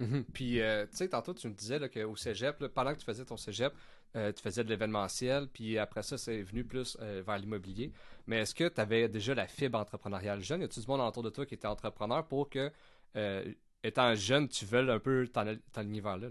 Mhm. 0.00 0.24
Puis, 0.32 0.60
euh, 0.60 0.86
tu 0.86 0.96
sais, 0.96 1.08
tantôt, 1.08 1.34
tu 1.34 1.48
me 1.48 1.54
disais 1.54 1.80
qu'au 1.88 2.16
cégep, 2.16 2.66
pendant 2.68 2.92
que 2.92 2.98
tu 2.98 3.04
faisais 3.04 3.24
ton 3.24 3.36
cégep, 3.36 3.72
euh, 4.14 4.32
tu 4.32 4.42
faisais 4.42 4.64
de 4.64 4.68
l'événementiel, 4.68 5.48
puis 5.48 5.78
après 5.78 6.02
ça, 6.02 6.18
c'est 6.18 6.42
venu 6.42 6.64
plus 6.64 6.96
euh, 7.00 7.22
vers 7.26 7.38
l'immobilier. 7.38 7.92
Mais 8.26 8.38
est-ce 8.38 8.54
que 8.54 8.68
tu 8.68 8.80
avais 8.80 9.08
déjà 9.08 9.34
la 9.34 9.46
fibre 9.46 9.78
entrepreneuriale 9.78 10.42
jeune? 10.42 10.60
Y 10.60 10.64
a-tu 10.64 10.80
du 10.80 10.86
monde 10.86 11.00
autour 11.00 11.22
de 11.22 11.30
toi 11.30 11.46
qui 11.46 11.54
était 11.54 11.66
entrepreneur 11.66 12.26
pour 12.26 12.48
que, 12.48 12.70
étant 13.82 14.14
jeune, 14.14 14.48
tu 14.48 14.64
veuilles 14.64 14.90
un 14.90 14.98
peu 14.98 15.26
ton, 15.28 15.82
univers-là? 15.82 16.28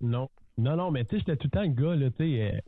Non. 0.00 0.28
Non, 0.58 0.76
non, 0.76 0.90
mais 0.90 1.04
tu 1.04 1.16
sais, 1.16 1.18
j'étais 1.20 1.36
tout 1.36 1.46
le 1.46 1.50
temps 1.50 1.62
le 1.62 1.68
gars, 1.68 1.96
là, 1.96 2.10
tu 2.10 2.16
sais. 2.18 2.62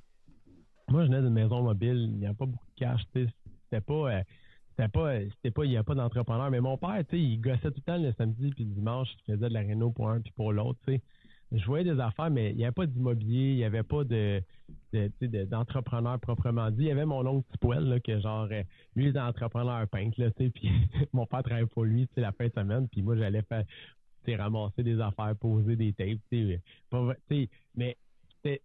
moi, 0.89 1.05
je 1.05 1.11
venais 1.11 1.21
d'une 1.21 1.35
maison 1.35 1.63
mobile, 1.63 2.09
il 2.13 2.19
n'y 2.19 2.27
a 2.27 2.33
pas 2.33 2.47
beaucoup 2.47 2.67
de 2.67 2.79
cash, 2.79 3.03
tu 3.13 3.27
sais. 3.27 3.33
C'était 3.65 3.83
pas 3.83 4.23
c'était 4.77 4.89
pas, 4.89 5.21
c'était 5.21 5.51
pas, 5.51 5.65
il 5.65 5.71
n'y 5.71 5.77
a 5.77 5.85
pas 5.85 5.95
d'entrepreneur. 5.95 6.51
Mais 6.51 6.61
mon 6.61 6.77
père, 6.77 6.99
tu 7.09 7.17
sais, 7.17 7.23
il 7.23 7.41
gossait 7.41 7.71
tout 7.71 7.75
le 7.77 7.83
temps 7.83 7.97
le 7.97 8.13
samedi 8.13 8.51
puis 8.51 8.65
le 8.65 8.71
dimanche, 8.71 9.09
il 9.27 9.35
faisait 9.35 9.49
de 9.49 9.55
la 9.55 9.61
réno 9.61 9.91
pour 9.91 10.11
un 10.11 10.21
puis 10.21 10.33
pour 10.33 10.53
l'autre, 10.53 10.79
tu 10.87 10.95
sais. 10.95 11.03
Je 11.53 11.65
voyais 11.67 11.85
des 11.85 12.01
affaires, 12.01 12.31
mais 12.31 12.51
il 12.51 12.57
n'y 12.57 12.65
avait 12.65 12.73
pas 12.73 12.87
d'immobilier, 12.87 13.51
il 13.51 13.57
n'y 13.57 13.65
avait 13.65 13.85
pas 13.85 14.03
de, 14.03 14.43
d'entrepreneur 15.45 16.19
proprement 16.19 16.71
dit. 16.71 16.83
Il 16.83 16.87
y 16.87 16.91
avait 16.91 17.05
mon 17.05 17.25
oncle 17.25 17.47
Tipoel, 17.53 17.85
là, 17.85 18.01
que 18.01 18.19
genre, 18.19 18.49
lui, 18.49 19.05
il 19.05 19.07
était 19.09 19.21
entrepreneur 19.21 19.87
peintre, 19.87 20.21
là, 20.21 20.33
tu 20.33 20.47
sais, 20.47 20.51
puis 20.51 20.69
mon 21.13 21.27
père 21.27 21.45
travaillait 21.45 21.69
pour 21.69 21.85
lui, 21.85 22.09
tu 22.09 22.15
sais, 22.15 22.23
la 22.23 22.33
fin 22.33 22.47
de 22.47 22.53
semaine, 22.53 22.89
puis 22.89 23.03
moi, 23.03 23.17
j'allais 23.17 23.43
faire, 23.43 23.65
ramasser 24.27 24.83
des 24.83 24.99
affaires, 25.01 25.37
poser 25.37 25.77
des 25.77 25.93
tapes, 25.93 26.19
tu 26.29 26.61
sais. 27.29 27.49
Mais 27.77 27.97
c'était, 28.43 28.61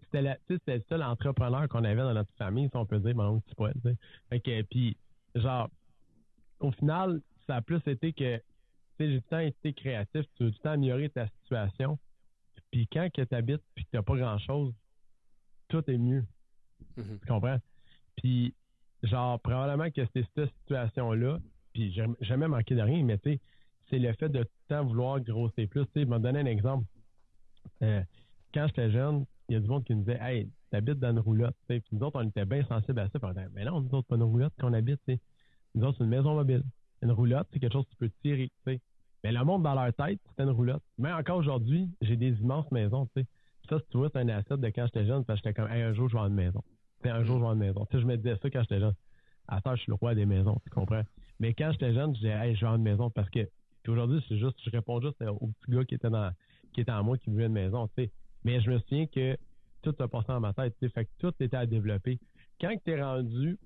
c'était 0.47 0.83
ça 0.89 0.97
l'entrepreneur 0.97 1.67
qu'on 1.67 1.83
avait 1.83 2.01
dans 2.01 2.13
notre 2.13 2.33
famille, 2.37 2.69
si 2.69 2.77
on 2.77 2.87
peut 2.87 2.99
dire, 2.99 3.15
mon 3.15 3.25
oncle 3.25 3.49
Tipoel, 3.49 3.73
tu 3.83 3.89
sais. 3.89 3.95
Fait 4.29 4.39
que, 4.39 4.61
puis, 4.63 4.97
genre, 5.35 5.69
au 6.59 6.71
final, 6.71 7.21
ça 7.47 7.57
a 7.57 7.61
plus 7.61 7.81
été 7.87 8.13
que 8.13 8.41
j'ai 8.99 9.07
tout 9.07 9.13
le 9.13 9.21
temps 9.21 9.39
été 9.39 9.73
créatif, 9.73 10.25
tu 10.35 10.43
veux 10.43 10.51
tout 10.51 10.57
le 10.57 10.63
temps 10.63 10.71
améliorer 10.71 11.09
ta 11.09 11.27
situation. 11.27 11.97
Puis 12.71 12.87
quand 12.87 13.07
tu 13.13 13.25
habites 13.31 13.63
puis 13.73 13.85
que 13.85 13.89
tu 13.91 13.97
n'as 13.97 14.03
pas 14.03 14.15
grand-chose, 14.15 14.73
tout 15.69 15.83
est 15.89 15.97
mieux. 15.97 16.25
Mm-hmm. 16.97 17.19
Tu 17.19 17.27
comprends? 17.27 17.57
Puis, 18.17 18.53
genre, 19.03 19.39
probablement 19.39 19.89
que 19.89 20.01
c'est 20.13 20.25
cette 20.35 20.51
situation-là, 20.61 21.39
puis 21.73 21.91
j'ai 21.91 22.05
jamais 22.21 22.47
manqué 22.47 22.75
de 22.75 22.81
rien, 22.81 23.03
mais 23.03 23.17
tu 23.19 23.31
sais, 23.31 23.39
c'est 23.89 23.99
le 23.99 24.13
fait 24.13 24.29
de 24.29 24.43
tout 24.43 24.49
le 24.69 24.75
temps 24.75 24.85
vouloir 24.85 25.19
grossir 25.21 25.67
plus. 25.69 25.85
Tu 25.85 25.91
sais, 25.93 26.01
je 26.03 26.09
vais 26.09 26.19
donner 26.19 26.39
un 26.39 26.45
exemple. 26.45 26.85
Euh, 27.81 28.03
quand 28.53 28.67
j'étais 28.67 28.91
jeune, 28.91 29.25
il 29.47 29.53
y 29.53 29.55
a 29.55 29.59
du 29.59 29.67
monde 29.67 29.83
qui 29.83 29.95
me 29.95 30.01
disait 30.01 30.19
Hey, 30.21 30.49
t'habites 30.69 30.99
dans 30.99 31.11
une 31.11 31.19
roulotte. 31.19 31.55
Puis 31.67 31.81
nous 31.91 32.05
autres, 32.05 32.19
on 32.21 32.27
était 32.27 32.45
bien 32.45 32.63
sensibles 32.65 32.99
à 32.99 33.09
ça. 33.09 33.19
Puis 33.19 33.29
mais 33.53 33.65
non, 33.65 33.81
nous 33.81 33.93
autres, 33.95 34.07
pas 34.07 34.15
une 34.15 34.23
roulotte 34.23 34.53
qu'on 34.59 34.73
habite. 34.73 34.99
sais. 35.05 35.19
Autres, 35.75 35.95
c'est 35.97 36.03
une 36.03 36.09
maison 36.09 36.35
mobile. 36.35 36.63
Une 37.01 37.11
roulotte, 37.11 37.47
c'est 37.51 37.59
quelque 37.59 37.73
chose 37.73 37.85
que 37.85 37.91
tu 37.91 37.95
peux 37.97 38.09
tirer, 38.21 38.47
tu 38.47 38.73
sais. 38.73 38.81
Mais 39.23 39.31
le 39.31 39.43
monde 39.43 39.63
dans 39.63 39.73
leur 39.73 39.93
tête, 39.93 40.19
c'était 40.29 40.43
une 40.43 40.49
roulotte. 40.49 40.83
Mais 40.97 41.11
encore 41.11 41.37
aujourd'hui, 41.37 41.89
j'ai 42.01 42.15
des 42.15 42.31
immenses 42.41 42.69
maisons, 42.71 43.05
tu 43.07 43.21
sais. 43.21 43.27
Ça, 43.69 43.79
tu 43.91 43.97
vois, 43.97 44.09
c'est 44.11 44.19
un 44.19 44.29
asset 44.29 44.57
de 44.57 44.67
quand 44.67 44.85
j'étais 44.85 45.05
jeune, 45.05 45.23
parce 45.25 45.41
que 45.41 45.49
j'étais 45.49 45.61
comme, 45.61 45.71
un 45.71 45.93
jour, 45.93 46.07
je 46.09 46.13
vais 46.13 46.19
avoir 46.19 46.27
une 46.27 46.35
maison. 46.35 46.63
un 47.03 47.23
jour, 47.23 47.37
je 47.37 47.41
vais 47.41 47.47
avoir 47.47 47.53
une 47.53 47.59
maison. 47.59 47.85
Tu 47.85 47.97
sais, 47.97 48.01
je 48.01 48.07
me 48.07 48.17
disais 48.17 48.35
ça 48.41 48.49
quand 48.49 48.61
j'étais 48.61 48.79
jeune. 48.79 48.95
À 49.47 49.61
ça, 49.61 49.75
je 49.75 49.81
suis 49.81 49.89
le 49.89 49.95
roi 49.95 50.15
des 50.15 50.25
maisons, 50.25 50.57
tu 50.63 50.69
comprends? 50.69 51.03
Mais 51.39 51.53
quand 51.53 51.71
j'étais 51.71 51.93
jeune, 51.93 52.13
je 52.15 52.21
disais, 52.21 52.33
hey, 52.33 52.55
je 52.55 52.65
veux 52.65 52.71
une 52.71 52.81
maison 52.81 53.09
parce 53.09 53.29
que, 53.29 53.47
aujourd'hui, 53.87 54.23
c'est 54.27 54.37
juste, 54.37 54.57
je 54.63 54.69
réponds 54.69 55.01
juste 55.01 55.21
au 55.21 55.47
petit 55.47 55.71
gars 55.71 55.85
qui 55.85 55.95
était 55.95 56.09
dans, 56.09 56.31
qui 56.73 56.81
était 56.81 56.91
en 56.91 57.03
moi 57.03 57.17
qui 57.17 57.29
voulait 57.29 57.45
une 57.45 57.53
maison, 57.53 57.87
tu 57.87 58.03
sais. 58.03 58.11
Mais 58.43 58.61
je 58.61 58.71
me 58.71 58.79
souviens 58.79 59.05
que 59.07 59.37
tout 59.81 59.95
a 59.99 60.07
passé 60.07 60.27
dans 60.29 60.39
ma 60.39 60.53
tête, 60.53 60.75
tu 60.79 60.87
sais. 60.87 60.93
Fait 60.93 61.05
que 61.05 61.11
tout 61.19 61.33
était 61.39 61.57
à 61.57 61.65
développer. 61.65 62.19
Quand 62.59 62.75
tu 62.83 62.91
es 62.91 63.01
rendu 63.01 63.57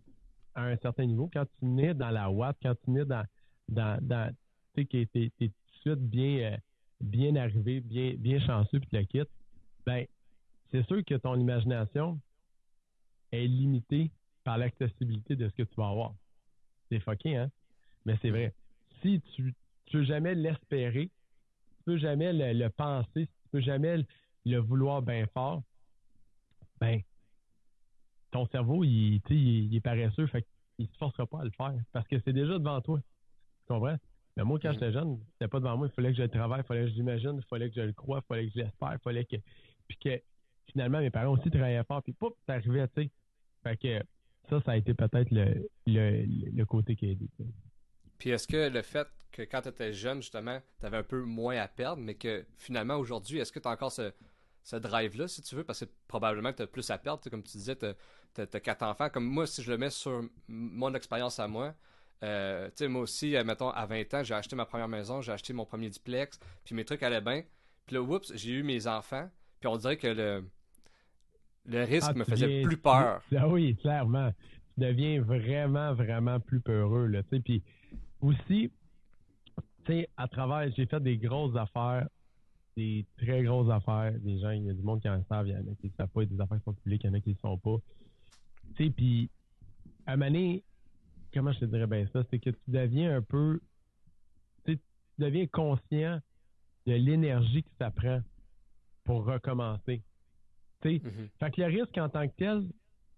à 0.56 0.64
un 0.66 0.78
certain 0.78 1.06
niveau, 1.06 1.30
quand 1.32 1.46
tu 1.60 1.66
nais 1.66 1.94
dans 1.94 2.10
la 2.10 2.30
Watt, 2.30 2.58
quand 2.62 2.76
tu 2.84 2.92
nais 2.92 3.06
dans, 3.06 3.26
dans, 3.70 4.00
dans 4.02 4.34
tu 4.76 4.88
sais, 4.92 5.06
t'es, 5.06 5.32
tout 5.38 5.46
de 5.46 5.52
suite 5.82 6.10
bien, 6.10 6.54
euh, 6.54 6.58
bien 7.02 7.36
arrivé, 7.36 7.82
bien, 7.82 8.14
bien 8.18 8.40
chanceux, 8.40 8.80
puis 8.80 8.90
tu 8.90 8.98
le 8.98 9.04
quittes, 9.04 9.32
ben, 9.86 10.06
c'est 10.72 10.86
sûr 10.88 11.04
que 11.06 11.16
ton 11.16 11.36
imagination 11.36 12.20
est 13.32 13.48
limitée 13.48 14.12
par 14.44 14.58
l'accessibilité 14.58 15.36
de 15.36 15.48
ce 15.50 15.54
que 15.54 15.64
tu 15.64 15.76
vas 15.76 15.90
avoir. 15.90 16.14
C'est 16.90 17.00
fucké, 17.00 17.36
hein? 17.36 17.52
Mais 18.06 18.18
c'est 18.22 18.30
vrai. 18.30 18.54
Si 19.02 19.22
tu 19.36 19.44
ne 19.94 20.00
veux 20.00 20.04
jamais 20.04 20.36
l'espérer, 20.36 21.10
tu 21.78 21.84
peux 21.86 21.98
jamais 21.98 22.34
le, 22.34 22.70
penser, 22.70 23.28
tu 23.28 23.50
peux 23.52 23.62
jamais 23.62 24.04
le, 24.46 24.58
vouloir 24.58 25.02
bien 25.02 25.26
fort, 25.28 25.62
ben, 26.80 27.02
ton 28.34 28.48
cerveau, 28.48 28.84
il, 28.84 29.22
il, 29.30 29.76
est 29.76 29.80
paresseux, 29.80 30.28
fait 30.28 30.46
qu'il 30.76 30.88
se 30.88 30.98
forcera 30.98 31.26
pas 31.28 31.42
à 31.42 31.46
le 31.46 31.52
faire 31.52 31.74
parce 31.92 32.08
que 32.08 32.20
c'est 32.26 32.34
déjà 32.34 32.58
devant 32.58 32.82
toi. 32.82 33.00
Tu 33.00 33.74
comprends? 33.74 33.96
Mais 34.36 34.44
moi, 34.44 34.60
quand 34.60 34.70
mm. 34.70 34.74
j'étais 34.74 34.92
jeune, 34.92 35.20
c'était 35.34 35.48
pas 35.48 35.60
devant 35.60 35.78
moi. 35.78 35.88
Il 35.88 35.94
fallait 35.94 36.10
que 36.10 36.18
je 36.18 36.24
le 36.24 36.30
travaille, 36.30 36.62
il 36.62 36.66
fallait 36.66 36.82
que 36.82 36.90
je 36.90 36.94
l'imagine, 36.96 37.36
il 37.38 37.46
fallait 37.48 37.70
que 37.70 37.76
je 37.76 37.82
le 37.82 37.94
croie, 37.94 38.22
il 38.24 38.28
fallait 38.28 38.48
que 38.48 38.54
je 38.56 38.60
l'espère, 38.60 38.94
il 38.94 39.00
fallait 39.00 39.26
que. 39.26 39.36
Puis 39.88 39.98
que 39.98 40.22
finalement, 40.72 41.00
mes 41.00 41.12
parents 41.12 41.34
aussi 41.34 41.50
travaillaient 41.52 41.84
fort, 41.84 42.02
puis 42.02 42.14
pouf, 42.14 42.34
ça 42.48 42.54
arrivait, 42.54 42.88
tu 42.88 43.04
sais. 43.04 43.12
Fait 43.62 43.78
que 43.78 44.04
ça, 44.50 44.60
ça 44.66 44.72
a 44.72 44.78
été 44.78 44.94
peut-être 44.94 45.32
le, 45.32 45.70
le, 45.86 46.26
le, 46.52 46.66
côté 46.66 46.96
qui 46.96 47.06
a 47.06 47.10
aidé. 47.12 47.30
Puis 48.18 48.32
est-ce 48.32 48.48
que 48.48 48.70
le 48.70 48.82
fait 48.82 49.08
que 49.32 49.44
quand 49.44 49.62
tu 49.62 49.70
étais 49.70 49.94
jeune, 49.94 50.22
justement, 50.22 50.60
tu 50.80 50.86
avais 50.86 50.98
un 50.98 51.04
peu 51.04 51.24
moins 51.24 51.58
à 51.58 51.68
perdre, 51.68 52.02
mais 52.02 52.16
que 52.16 52.46
finalement, 52.58 52.96
aujourd'hui, 52.96 53.40
est-ce 53.40 53.52
que 53.52 53.60
tu 53.60 53.68
as 53.68 53.72
encore 53.72 53.92
ce, 53.92 54.12
ce 54.64 54.78
drive-là, 54.78 55.28
si 55.28 55.42
tu 55.42 55.56
veux, 55.56 55.64
parce 55.64 55.82
que 55.82 55.86
probablement 56.08 56.52
que 56.52 56.58
tu 56.58 56.64
as 56.64 56.68
plus 56.68 56.90
à 56.90 56.98
perdre. 56.98 57.22
Comme 57.30 57.44
tu 57.44 57.58
disais, 57.58 57.76
tu 57.76 57.86
as, 57.86 57.96
quatre 58.36 58.84
enfants. 58.84 59.10
Comme 59.10 59.26
moi, 59.26 59.48
si 59.48 59.62
je 59.64 59.72
le 59.72 59.78
mets 59.78 59.90
sur 59.90 60.24
mon 60.48 60.94
expérience 60.94 61.40
à 61.40 61.48
moi, 61.48 61.74
euh, 62.24 62.68
tu 62.68 62.74
sais, 62.76 62.88
moi 62.88 63.02
aussi, 63.02 63.36
euh, 63.36 63.44
mettons, 63.44 63.70
à 63.70 63.86
20 63.86 64.14
ans, 64.14 64.24
j'ai 64.24 64.34
acheté 64.34 64.56
ma 64.56 64.66
première 64.66 64.88
maison, 64.88 65.22
j'ai 65.22 65.32
acheté 65.32 65.52
mon 65.52 65.66
premier 65.66 65.90
duplex, 65.90 66.40
puis 66.64 66.74
mes 66.74 66.86
trucs 66.86 67.04
allaient 67.04 67.22
bien. 67.22 67.44
Puis 67.86 67.96
là, 67.96 68.02
oups, 68.02 68.32
j'ai 68.36 68.52
eu 68.52 68.64
mes 68.64 68.88
enfants, 68.88 69.30
puis 69.60 69.68
on 69.68 69.76
dirait 69.76 69.98
que 69.98 70.08
le, 70.08 70.46
le 71.66 71.84
risque 71.84 72.12
ah, 72.12 72.14
me 72.14 72.24
faisait 72.24 72.62
plus 72.62 72.78
peur. 72.78 73.22
ah 73.38 73.48
oui, 73.48 73.76
clairement. 73.76 74.32
Tu 74.76 74.82
deviens 74.82 75.22
vraiment, 75.22 75.94
vraiment 75.94 76.40
plus 76.40 76.62
peureux, 76.62 77.08
là, 77.08 77.24
tu 77.24 77.30
sais. 77.36 77.40
Puis 77.42 77.64
aussi, 78.22 78.72
tu 79.84 79.94
sais, 79.94 80.10
à 80.16 80.28
travers, 80.30 80.72
j'ai 80.76 80.86
fait 80.86 81.02
des 81.02 81.18
grosses 81.18 81.58
affaires, 81.58 82.08
des 82.78 83.06
très 83.18 83.44
grosses 83.44 83.70
affaires. 83.70 84.14
Des 84.20 84.40
gens, 84.40 84.52
il 84.52 84.64
y 84.64 84.70
a 84.70 84.74
du 84.74 84.82
monde 84.82 85.02
qui 85.02 85.10
en 85.10 85.22
savent, 85.26 85.48
il 85.48 85.54
y 85.54 85.56
en 85.56 85.60
a 85.60 85.76
qui 85.80 85.88
ne 85.88 85.92
savent 85.98 86.08
pas, 86.08 86.26
des 86.26 86.40
affaires 86.40 86.58
qui 86.58 86.64
sont 86.64 86.74
publiques, 86.74 87.04
il 87.04 87.08
y 87.08 87.10
en 87.10 87.14
a 87.14 87.20
qui 87.20 87.32
ne 87.32 87.36
sont 87.36 87.58
pas. 87.58 87.78
Tu 88.76 88.86
sais, 88.86 88.90
puis 88.90 89.30
à 90.06 90.14
un 90.14 90.18
moment 90.18 90.60
comment 91.34 91.52
je 91.52 91.60
te 91.60 91.66
dirais 91.66 91.88
bien 91.88 92.08
ça, 92.14 92.24
c'est 92.30 92.40
que 92.40 92.52
tu 92.52 92.62
deviens 92.68 93.18
un 93.18 93.22
peu, 93.22 93.60
tu 94.66 94.80
deviens 95.18 95.48
conscient 95.48 96.20
de 96.86 96.94
l'énergie 96.94 97.64
que 97.64 97.70
ça 97.80 97.92
prend 97.92 98.22
pour 99.04 99.26
recommencer. 99.26 100.04
Tu 100.82 100.90
sais, 100.90 100.96
mm-hmm. 100.98 101.30
Fait 101.40 101.52
que 101.52 101.62
le 101.62 101.68
risque 101.68 101.98
en 101.98 102.10
tant 102.10 102.28
que 102.28 102.34
tel, 102.36 102.70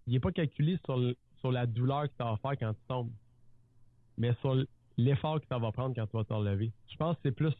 il 0.06 0.14
n'est 0.14 0.20
pas 0.20 0.32
calculé 0.32 0.78
sur, 0.84 1.14
sur 1.40 1.52
la 1.52 1.66
douleur 1.66 2.04
que 2.04 2.16
tu 2.16 2.24
vas 2.24 2.36
faire 2.36 2.58
quand 2.58 2.74
tu 2.74 2.80
tombes, 2.88 3.12
mais 4.16 4.34
sur 4.40 4.64
l'effort 4.96 5.40
que 5.40 5.46
ça 5.48 5.58
va 5.58 5.72
prendre 5.72 5.94
quand 5.94 6.06
tu 6.06 6.16
vas 6.16 6.24
te 6.24 6.32
relever. 6.32 6.72
Je 6.88 6.96
pense 6.96 7.16
que 7.16 7.22
c'est 7.24 7.32
plus 7.32 7.54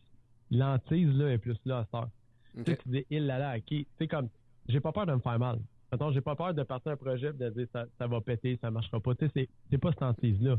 l'antise 0.50 1.08
là 1.08 1.32
est 1.32 1.38
plus 1.38 1.58
là 1.64 1.78
à 1.78 1.86
ça. 1.90 2.10
Tu 2.54 2.64
sais, 2.64 2.76
tu 2.76 2.88
dis 2.88 3.06
il 3.10 3.26
là 3.26 3.38
là, 3.38 3.56
ok. 3.56 3.64
Tu 3.66 3.86
sais 3.98 4.08
comme 4.08 4.28
j'ai 4.68 4.80
pas 4.80 4.92
peur 4.92 5.06
de 5.06 5.12
me 5.12 5.20
faire 5.20 5.38
mal. 5.38 5.60
Attends, 5.92 6.10
j'ai 6.12 6.20
pas 6.20 6.34
peur 6.34 6.52
de 6.52 6.62
partir 6.62 6.92
un 6.92 6.96
projet 6.96 7.28
et 7.28 7.32
de 7.32 7.50
dire 7.50 7.66
ça, 7.72 7.86
ça 7.98 8.06
va 8.06 8.20
péter, 8.20 8.58
ça 8.60 8.70
marchera 8.70 9.00
pas. 9.00 9.14
Tu 9.14 9.28
sais, 9.28 9.48
c'est 9.70 9.78
pas 9.78 9.92
cette 9.92 10.02
hantise-là. 10.02 10.56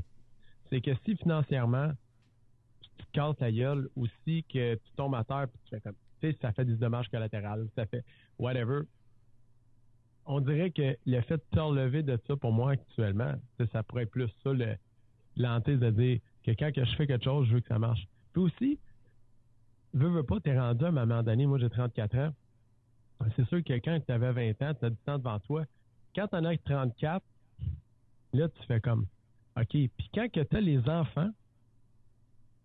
C'est 0.70 0.82
que 0.82 0.92
si 1.06 1.16
financièrement, 1.18 1.92
tu 2.98 3.06
te 3.06 3.12
casses 3.12 3.40
la 3.40 3.52
gueule 3.52 3.90
ou 3.96 4.08
si 4.24 4.44
que 4.44 4.76
tu 4.76 4.92
tombes 4.96 5.16
à 5.16 5.24
terre 5.24 5.44
et 5.44 5.58
tu 5.64 5.70
fais 5.70 5.82
comme, 5.82 5.96
tu 6.22 6.32
sais, 6.32 6.38
ça 6.42 6.52
fait 6.54 6.66
des 6.66 6.76
dommages 6.76 7.10
collatéraux, 7.10 7.68
ça 7.76 7.86
fait 7.86 8.04
whatever. 8.40 8.82
On 10.26 10.42
dirait 10.42 10.72
que 10.72 10.98
le 11.06 11.22
fait 11.22 11.38
de 11.38 11.44
te 11.52 11.60
relever 11.60 12.04
de 12.04 12.20
ça, 12.28 12.36
pour 12.36 12.52
moi, 12.52 12.72
actuellement, 12.72 13.34
ça 13.72 13.84
pourrait 13.84 14.04
être 14.04 14.12
plus 14.12 14.30
ça, 14.44 14.52
l'antise 15.36 15.80
de 15.80 15.90
dire 15.90 16.20
que 16.44 16.52
quand 16.52 16.72
que 16.74 16.84
je 16.84 16.96
fais 16.96 17.08
quelque 17.08 17.24
chose, 17.24 17.48
je 17.48 17.56
veux 17.56 17.62
que 17.62 17.68
ça 17.68 17.80
marche. 17.80 18.08
Puis 18.34 18.42
aussi, 18.42 18.80
veux, 19.94 20.10
veux 20.10 20.24
pas, 20.24 20.40
t'es 20.40 20.58
rendu 20.58 20.86
à 20.86 20.88
un 20.88 20.92
moment 20.92 21.24
donné, 21.24 21.46
moi 21.46 21.60
j'ai 21.60 21.70
34 21.70 22.18
ans, 22.18 22.34
c'est 23.36 23.48
sûr 23.48 23.64
que 23.64 23.74
quand 23.74 24.00
tu 24.06 24.12
avais 24.12 24.54
20 24.54 24.70
ans, 24.70 24.74
tu 24.74 24.86
as 24.86 24.90
du 24.90 24.98
temps 24.98 25.18
devant 25.18 25.40
toi. 25.40 25.66
Quand 26.16 26.28
tu 26.28 26.36
en 26.36 26.46
as 26.46 26.58
34, 26.58 27.24
là, 28.34 28.50
tu 28.50 28.64
fais 28.68 28.80
comme 28.80 29.06
OK. 29.60 29.70
Puis 29.70 30.10
quand 30.14 30.28
tu 30.32 30.56
as 30.56 30.62
les 30.62 30.80
enfants, 30.88 31.30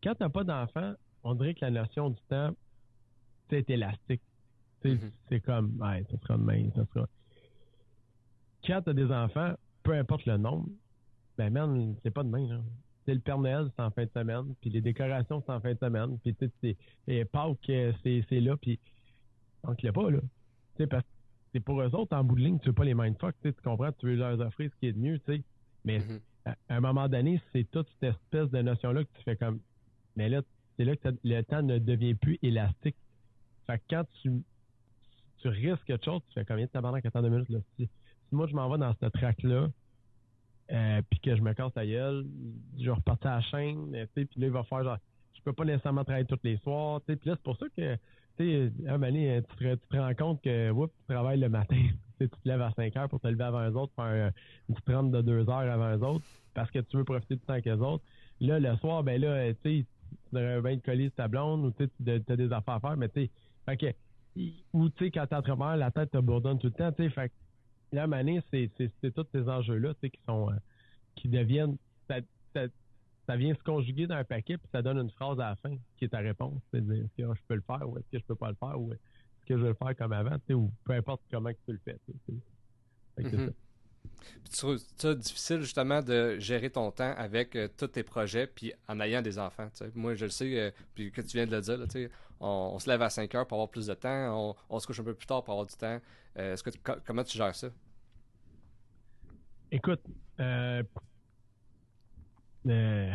quand 0.03 0.15
tu 0.15 0.23
n'as 0.23 0.29
pas 0.29 0.45
d'enfants, 0.45 0.95
on 1.25 1.35
dirait 1.35 1.55
que 1.55 1.65
la 1.65 1.71
notion 1.71 2.11
du 2.11 2.21
temps, 2.29 2.51
c'est 3.49 3.69
élastique. 3.71 4.23
Mm-hmm. 4.85 5.11
C'est 5.29 5.41
comme, 5.41 5.81
ouais, 5.81 6.05
ça 6.11 6.19
sera 6.19 6.37
demain, 6.37 6.69
ça 6.75 6.85
sera. 6.93 7.07
Quand 8.67 8.83
tu 8.83 8.91
as 8.91 8.95
des 8.95 9.11
enfants, 9.11 9.55
peu 9.83 9.93
importe 9.93 10.27
le 10.27 10.37
nombre, 10.37 10.69
ben, 11.39 11.51
man, 11.51 11.95
c'est 12.03 12.11
pas 12.11 12.25
demain, 12.25 12.63
C'est 13.07 13.15
le 13.15 13.21
Père 13.21 13.39
Noël, 13.39 13.71
c'est 13.77 13.83
en 13.83 13.91
fin 13.91 14.05
de 14.05 14.11
semaine, 14.11 14.55
puis 14.61 14.71
les 14.71 14.81
décorations, 14.81 15.43
c'est 15.45 15.53
en 15.53 15.61
fin 15.61 15.73
de 15.73 15.79
semaine, 15.79 16.19
puis 16.19 16.35
tu 16.35 16.51
sais, 17.07 17.25
Pâques, 17.27 17.59
c'est 17.67 18.41
là, 18.41 18.57
puis 18.57 18.79
donc, 19.65 19.81
il 19.83 19.87
n'y 19.87 19.91
a 19.91 19.93
pas, 19.93 20.11
là 20.11 20.19
parce 20.89 21.03
que 21.03 21.09
c'est 21.53 21.61
pour 21.61 21.81
eux 21.81 21.95
autres, 21.95 22.17
en 22.17 22.25
bout 22.25 22.37
de 22.37 22.41
ligne, 22.41 22.59
tu 22.59 22.69
veux 22.69 22.75
pas 22.75 22.85
les 22.85 22.95
mindfuck, 22.95 23.35
tu 23.43 23.53
comprends, 23.65 23.93
tu 23.93 24.07
veux 24.07 24.17
leur 24.17 24.41
offrir 24.41 24.71
ce 24.71 24.77
qui 24.79 24.87
est 24.87 24.93
de 24.93 24.99
mieux, 24.99 25.19
tu 25.21 25.37
sais. 25.37 25.43
Mais 25.85 25.99
mm-hmm. 25.99 26.21
à, 26.47 26.57
un 26.71 26.81
moment 26.81 27.09
donné, 27.09 27.41
c'est 27.53 27.71
toute 27.71 27.89
cette 28.01 28.15
espèce 28.15 28.51
de 28.51 28.63
notion-là 28.63 29.05
que 29.05 29.11
tu 29.19 29.23
fais 29.25 29.37
comme. 29.37 29.61
Mais 30.17 30.29
là, 30.29 30.43
c'est 30.77 30.85
là 30.85 30.97
que 30.97 31.09
le 31.23 31.43
temps 31.43 31.63
ne 31.63 31.79
devient 31.79 32.15
plus 32.15 32.39
élastique. 32.43 32.97
Fait 33.67 33.79
que 33.79 33.83
quand 33.91 34.05
tu, 34.23 34.43
tu 35.39 35.49
risques 35.49 35.85
quelque 35.85 36.05
chose, 36.05 36.23
tu 36.29 36.35
fais 36.35 36.45
combien 36.45 36.65
de 36.65 36.71
tabarnak 36.71 37.05
à 37.05 37.23
deux 37.23 37.29
minutes, 37.29 37.49
là? 37.51 37.59
Si, 37.77 37.89
moi, 38.31 38.47
je 38.47 38.55
m'en 38.55 38.69
vais 38.71 38.79
dans 38.79 38.95
ce 38.99 39.07
track-là, 39.07 39.69
euh, 40.71 41.03
puis 41.11 41.21
que 41.21 41.37
je 41.37 41.43
me 41.43 41.53
casse 41.53 41.75
la 41.77 41.87
gueule, 41.87 42.27
je 42.79 42.85
vais 42.85 42.93
repartir 42.93 43.31
à 43.31 43.37
la 43.37 43.41
chaîne, 43.43 43.93
tu 43.93 43.99
sais, 44.15 44.25
puis 44.25 44.41
là, 44.41 44.47
il 44.47 44.53
va 44.53 44.65
faire 44.65 44.83
genre, 44.85 44.99
je 45.35 45.43
peux 45.43 45.53
pas 45.53 45.65
nécessairement 45.65 46.05
travailler 46.05 46.25
tous 46.25 46.39
les 46.45 46.57
soirs, 46.59 47.01
tu 47.01 47.13
sais, 47.13 47.17
puis 47.17 47.29
là, 47.29 47.37
c'est 47.37 47.43
pour 47.43 47.59
ça 47.59 47.67
que 47.77 47.99
tu 48.37 48.45
sais, 48.45 48.73
un 48.89 48.99
tu, 48.99 49.77
te, 49.77 49.97
rends 49.97 50.15
compte 50.15 50.43
que 50.43 50.71
tu 50.73 50.89
travailles 51.09 51.41
le 51.41 51.49
matin. 51.49 51.83
tu 52.19 52.29
te 52.29 52.37
lèves 52.49 52.63
à 52.63 52.71
5 52.73 52.97
heures 52.97 53.09
pour 53.09 53.21
te 53.21 53.29
lever 53.29 53.45
avant 53.45 53.69
eux 53.69 53.77
autres, 53.77 53.93
faire 53.95 54.33
une 54.69 54.75
petite 54.75 55.11
de 55.11 55.23
2 55.23 55.49
heures 55.49 55.51
avant 55.51 55.97
eux 55.97 56.03
autres, 56.03 56.25
parce 56.55 56.71
que 56.71 56.79
tu 56.79 56.97
veux 56.97 57.05
profiter 57.05 57.37
du 57.37 57.43
temps 57.43 57.61
qu'eux 57.61 57.79
autres. 57.79 58.05
Là, 58.41 58.59
le 58.61 58.77
soir, 58.77 59.03
ben 59.03 59.21
là, 59.21 59.53
tu 59.55 59.59
sais, 59.63 59.87
tu 60.11 60.35
devrais 60.35 60.61
bien 60.61 60.79
te 60.79 60.85
coller 60.85 61.11
ta 61.11 61.29
blonde 61.29 61.65
ou 61.65 61.71
tu 61.71 61.89
as 62.07 62.37
des 62.37 62.53
affaires 62.53 62.75
à 62.75 62.81
faire, 62.81 62.97
mais 62.97 63.09
tu 63.09 63.29
sais, 63.67 63.97
ou 64.73 64.89
tu 64.91 65.05
sais, 65.05 65.11
quand 65.11 65.27
t'es 65.27 65.37
entrepreneur, 65.37 65.77
la 65.77 65.91
tête 65.91 66.11
te 66.11 66.19
bourdonne 66.19 66.59
tout 66.59 66.69
le 66.69 66.73
temps, 66.73 66.93
tu 66.93 67.05
sais, 67.05 67.11
fait 67.11 67.33
Mané, 67.93 68.41
c'est, 68.51 68.71
c'est, 68.79 69.15
tous 69.15 69.27
ces 69.33 69.49
enjeux-là, 69.49 69.95
tu 69.95 70.01
sais, 70.01 70.11
qui 70.11 70.21
sont, 70.25 70.51
euh, 70.51 70.55
qui 71.15 71.29
deviennent, 71.29 71.77
ça 73.27 73.37
vient 73.37 73.55
se 73.55 73.63
conjuguer 73.63 74.07
dans 74.07 74.17
un 74.17 74.25
paquet 74.25 74.59
puis 74.59 74.69
ça 74.73 74.83
donne 74.83 74.99
une 74.99 75.11
phrase 75.11 75.39
à 75.41 75.51
la 75.51 75.57
fin 75.57 75.77
qui 75.97 76.05
est 76.05 76.09
ta 76.09 76.19
réponse. 76.19 76.61
C'est 76.73 76.85
dire 76.85 77.05
est-ce 77.05 77.17
que 77.17 77.35
je 77.35 77.43
peux 77.47 77.55
le 77.55 77.63
faire 77.63 77.89
ou 77.89 77.99
est-ce 77.99 78.09
que 78.11 78.19
je 78.19 78.25
peux 78.25 78.35
pas 78.35 78.51
le 78.51 78.57
faire 78.57 78.81
ou 78.81 78.93
est-ce 78.93 79.47
que 79.47 79.57
je 79.57 79.63
vais 79.63 79.69
le 79.69 79.75
faire 79.75 79.97
comme 79.97 80.13
avant, 80.13 80.37
ou 80.51 80.73
peu 80.85 80.93
importe 80.93 81.23
comment 81.31 81.51
tu 81.51 81.73
le 81.73 81.81
fais. 81.85 81.99
c'est 83.17 83.23
mm-hmm. 83.23 83.53
tu 84.45 84.57
trouves 84.57 84.79
ça 84.97 85.15
difficile 85.15 85.61
justement 85.61 86.03
de 86.03 86.39
gérer 86.39 86.71
ton 86.71 86.91
temps 86.91 87.15
avec 87.17 87.57
euh, 87.57 87.69
tous 87.77 87.89
tes 87.89 88.03
projets 88.03 88.47
puis 88.47 88.73
en 88.89 89.01
ayant 89.01 89.23
des 89.23 89.39
enfants. 89.39 89.69
Moi, 89.95 90.15
je 90.15 90.27
le 90.27 90.31
sais, 90.31 90.59
euh, 90.59 90.71
puis 90.95 91.11
que 91.13 91.21
tu 91.21 91.37
viens 91.37 91.47
de 91.47 91.53
le 91.53 91.61
dire, 91.61 92.09
on, 92.41 92.79
se 92.79 92.89
lève 92.89 93.03
à 93.03 93.11
5 93.11 93.35
heures 93.35 93.47
pour 93.47 93.57
avoir 93.57 93.69
plus 93.69 93.87
de 93.87 93.95
temps, 93.95 94.57
on, 94.69 94.79
se 94.79 94.87
couche 94.87 95.01
un 95.01 95.05
peu 95.05 95.15
plus 95.15 95.27
tard 95.27 95.45
pour 95.45 95.55
avoir 95.55 95.67
du 95.67 95.77
temps. 95.77 96.01
Euh, 96.39 96.55
est-ce 96.55 96.63
que 96.63 96.71
comment 97.05 97.25
tu 97.25 97.37
gères 97.37 97.55
ça? 97.55 97.69
Écoute, 99.71 100.01
euh, 102.67 103.13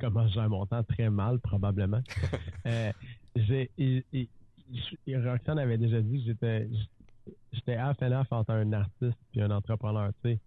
comment 0.00 0.26
je 0.26 0.34
gère 0.34 0.48
mon 0.48 0.66
temps 0.66 0.82
très 0.82 1.10
mal, 1.10 1.38
probablement. 1.40 2.00
euh, 2.66 2.92
j'ai, 3.36 3.70
Roxane 5.08 5.58
avait 5.58 5.78
déjà 5.78 6.00
dit 6.00 6.18
que 6.18 6.26
j'étais, 6.26 6.68
j'étais 7.52 7.76
half 7.76 8.00
and 8.02 8.24
entre 8.30 8.50
un 8.50 8.72
artiste 8.72 9.18
et 9.34 9.42
un 9.42 9.50
entrepreneur, 9.50 10.10
tu 10.22 10.30
sais. 10.30 10.40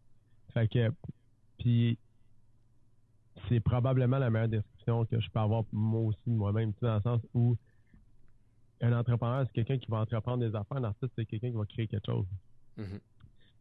Fait 0.54 0.68
que, 0.68 0.92
puis, 1.60 1.98
c'est 3.48 3.60
probablement 3.60 4.18
la 4.18 4.30
meilleure 4.30 4.48
description 4.48 5.06
que 5.06 5.20
je 5.20 5.30
peux 5.30 5.40
avoir 5.40 5.63
moi 5.72 6.02
aussi 6.02 6.20
de 6.26 6.34
moi-même, 6.34 6.74
tu 6.74 6.80
sais, 6.80 6.88
dans 6.88 6.96
le 6.96 7.02
sens 7.02 7.22
où 7.34 7.56
un 8.82 8.94
entrepreneur, 8.94 9.46
c'est 9.48 9.54
quelqu'un 9.54 9.78
qui 9.78 9.90
va 9.90 9.98
entreprendre 10.00 10.48
des 10.48 10.56
affaires. 10.56 10.78
Un 10.78 10.84
artiste, 10.84 11.12
c'est 11.16 11.26
quelqu'un 11.26 11.50
qui 11.50 11.58
va 11.58 11.66
créer 11.66 11.88
quelque 11.88 12.06
chose. 12.06 12.26
Mm-hmm. 12.78 13.00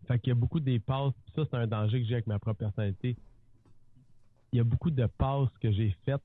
Fait 0.08 0.18
qu'il 0.18 0.28
y 0.28 0.32
a 0.32 0.34
beaucoup 0.34 0.60
de 0.60 0.66
dépasses. 0.66 1.14
Ça, 1.34 1.42
c'est 1.50 1.56
un 1.56 1.66
danger 1.66 2.00
que 2.02 2.06
j'ai 2.06 2.14
avec 2.14 2.26
ma 2.26 2.38
propre 2.38 2.58
personnalité 2.58 3.16
il 4.56 4.60
y 4.60 4.60
a 4.60 4.64
beaucoup 4.64 4.90
de 4.90 5.04
passes 5.04 5.50
que 5.60 5.70
j'ai 5.70 5.94
faites 6.06 6.22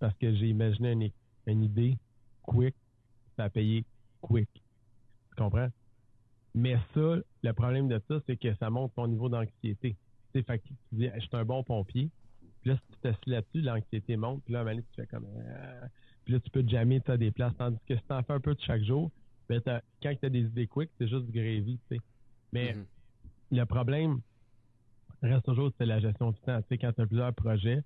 parce 0.00 0.16
que 0.18 0.34
j'ai 0.34 0.48
imaginé 0.48 0.90
une, 0.90 1.08
une 1.46 1.62
idée 1.62 1.98
quick, 2.42 2.74
ça 3.36 3.44
a 3.44 3.48
payé 3.48 3.84
quick. 4.20 4.48
Tu 4.52 5.36
comprends? 5.36 5.68
Mais 6.52 6.76
ça, 6.94 7.18
le 7.44 7.52
problème 7.52 7.86
de 7.86 8.02
ça, 8.08 8.16
c'est 8.26 8.36
que 8.36 8.52
ça 8.56 8.70
monte 8.70 8.92
ton 8.96 9.06
niveau 9.06 9.28
d'anxiété. 9.28 9.96
Tu 10.32 10.40
sais, 10.40 10.42
fait 10.42 10.58
que 10.58 10.66
tu 10.66 10.74
dis, 10.90 11.10
je 11.14 11.20
suis 11.20 11.28
un 11.30 11.44
bon 11.44 11.62
pompier. 11.62 12.10
Puis 12.62 12.72
là, 12.72 12.76
si 12.76 12.92
tu 12.92 12.98
t'assis 13.02 13.30
là-dessus, 13.30 13.60
l'anxiété 13.60 14.16
monte. 14.16 14.42
Puis 14.42 14.52
là, 14.52 14.62
à 14.62 14.74
tu 14.74 14.82
fais 14.96 15.06
comme. 15.06 15.26
Euh, 15.26 15.86
puis 16.24 16.34
là, 16.34 16.40
tu 16.40 16.50
peux 16.50 16.64
te 16.64 16.70
jammer, 16.70 17.00
tu 17.00 17.12
as 17.12 17.16
des 17.16 17.30
places. 17.30 17.56
Tandis 17.56 17.78
que 17.86 17.94
si 17.94 18.02
tu 18.02 18.12
en 18.12 18.24
fais 18.24 18.32
un 18.32 18.40
peu 18.40 18.56
de 18.56 18.60
chaque 18.62 18.82
jour, 18.82 19.12
ben, 19.48 19.62
quand 20.02 20.12
tu 20.18 20.26
as 20.26 20.28
des 20.28 20.40
idées 20.40 20.66
quick, 20.66 20.90
c'est 20.98 21.06
juste 21.06 21.26
du 21.26 21.32
gravy, 21.32 21.78
tu 21.88 21.94
sais. 21.94 22.02
Mais 22.52 22.72
mm-hmm. 22.72 23.58
le 23.58 23.64
problème 23.64 24.20
reste 25.22 25.44
toujours, 25.44 25.70
c'est 25.78 25.86
la 25.86 26.00
gestion 26.00 26.30
du 26.30 26.40
temps. 26.40 26.60
Tu 26.62 26.68
sais, 26.68 26.78
quand 26.78 26.92
tu 26.92 27.00
as 27.00 27.06
plusieurs 27.06 27.34
projets, 27.34 27.82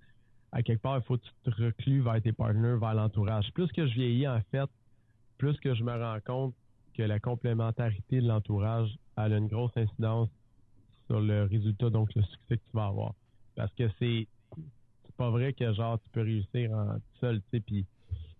à 0.52 0.62
quelque 0.62 0.82
part, 0.82 0.98
il 0.98 1.02
faut 1.02 1.16
que 1.16 1.24
tu 1.24 1.50
te 1.50 1.62
reclues 1.62 2.00
vers 2.00 2.22
tes 2.22 2.32
partenaires, 2.32 2.78
vers 2.78 2.94
l'entourage. 2.94 3.50
Plus 3.54 3.70
que 3.72 3.86
je 3.86 3.94
vieillis, 3.94 4.28
en 4.28 4.40
fait, 4.50 4.70
plus 5.38 5.58
que 5.58 5.74
je 5.74 5.82
me 5.82 5.92
rends 5.92 6.20
compte 6.24 6.54
que 6.94 7.02
la 7.02 7.18
complémentarité 7.18 8.20
de 8.20 8.28
l'entourage 8.28 8.88
a 9.16 9.28
une 9.28 9.48
grosse 9.48 9.76
incidence 9.76 10.28
sur 11.06 11.20
le 11.20 11.44
résultat, 11.44 11.90
donc 11.90 12.14
le 12.14 12.22
succès 12.22 12.56
que 12.56 12.62
tu 12.70 12.72
vas 12.72 12.86
avoir. 12.86 13.14
Parce 13.56 13.72
que 13.74 13.88
c'est 13.98 14.26
c'est 15.04 15.16
pas 15.16 15.30
vrai 15.30 15.52
que 15.52 15.72
genre 15.72 16.00
tu 16.00 16.08
peux 16.10 16.22
réussir 16.22 16.72
en 16.72 16.96
seul, 17.20 17.40
tu 17.42 17.46
sais, 17.50 17.60
puis 17.60 17.86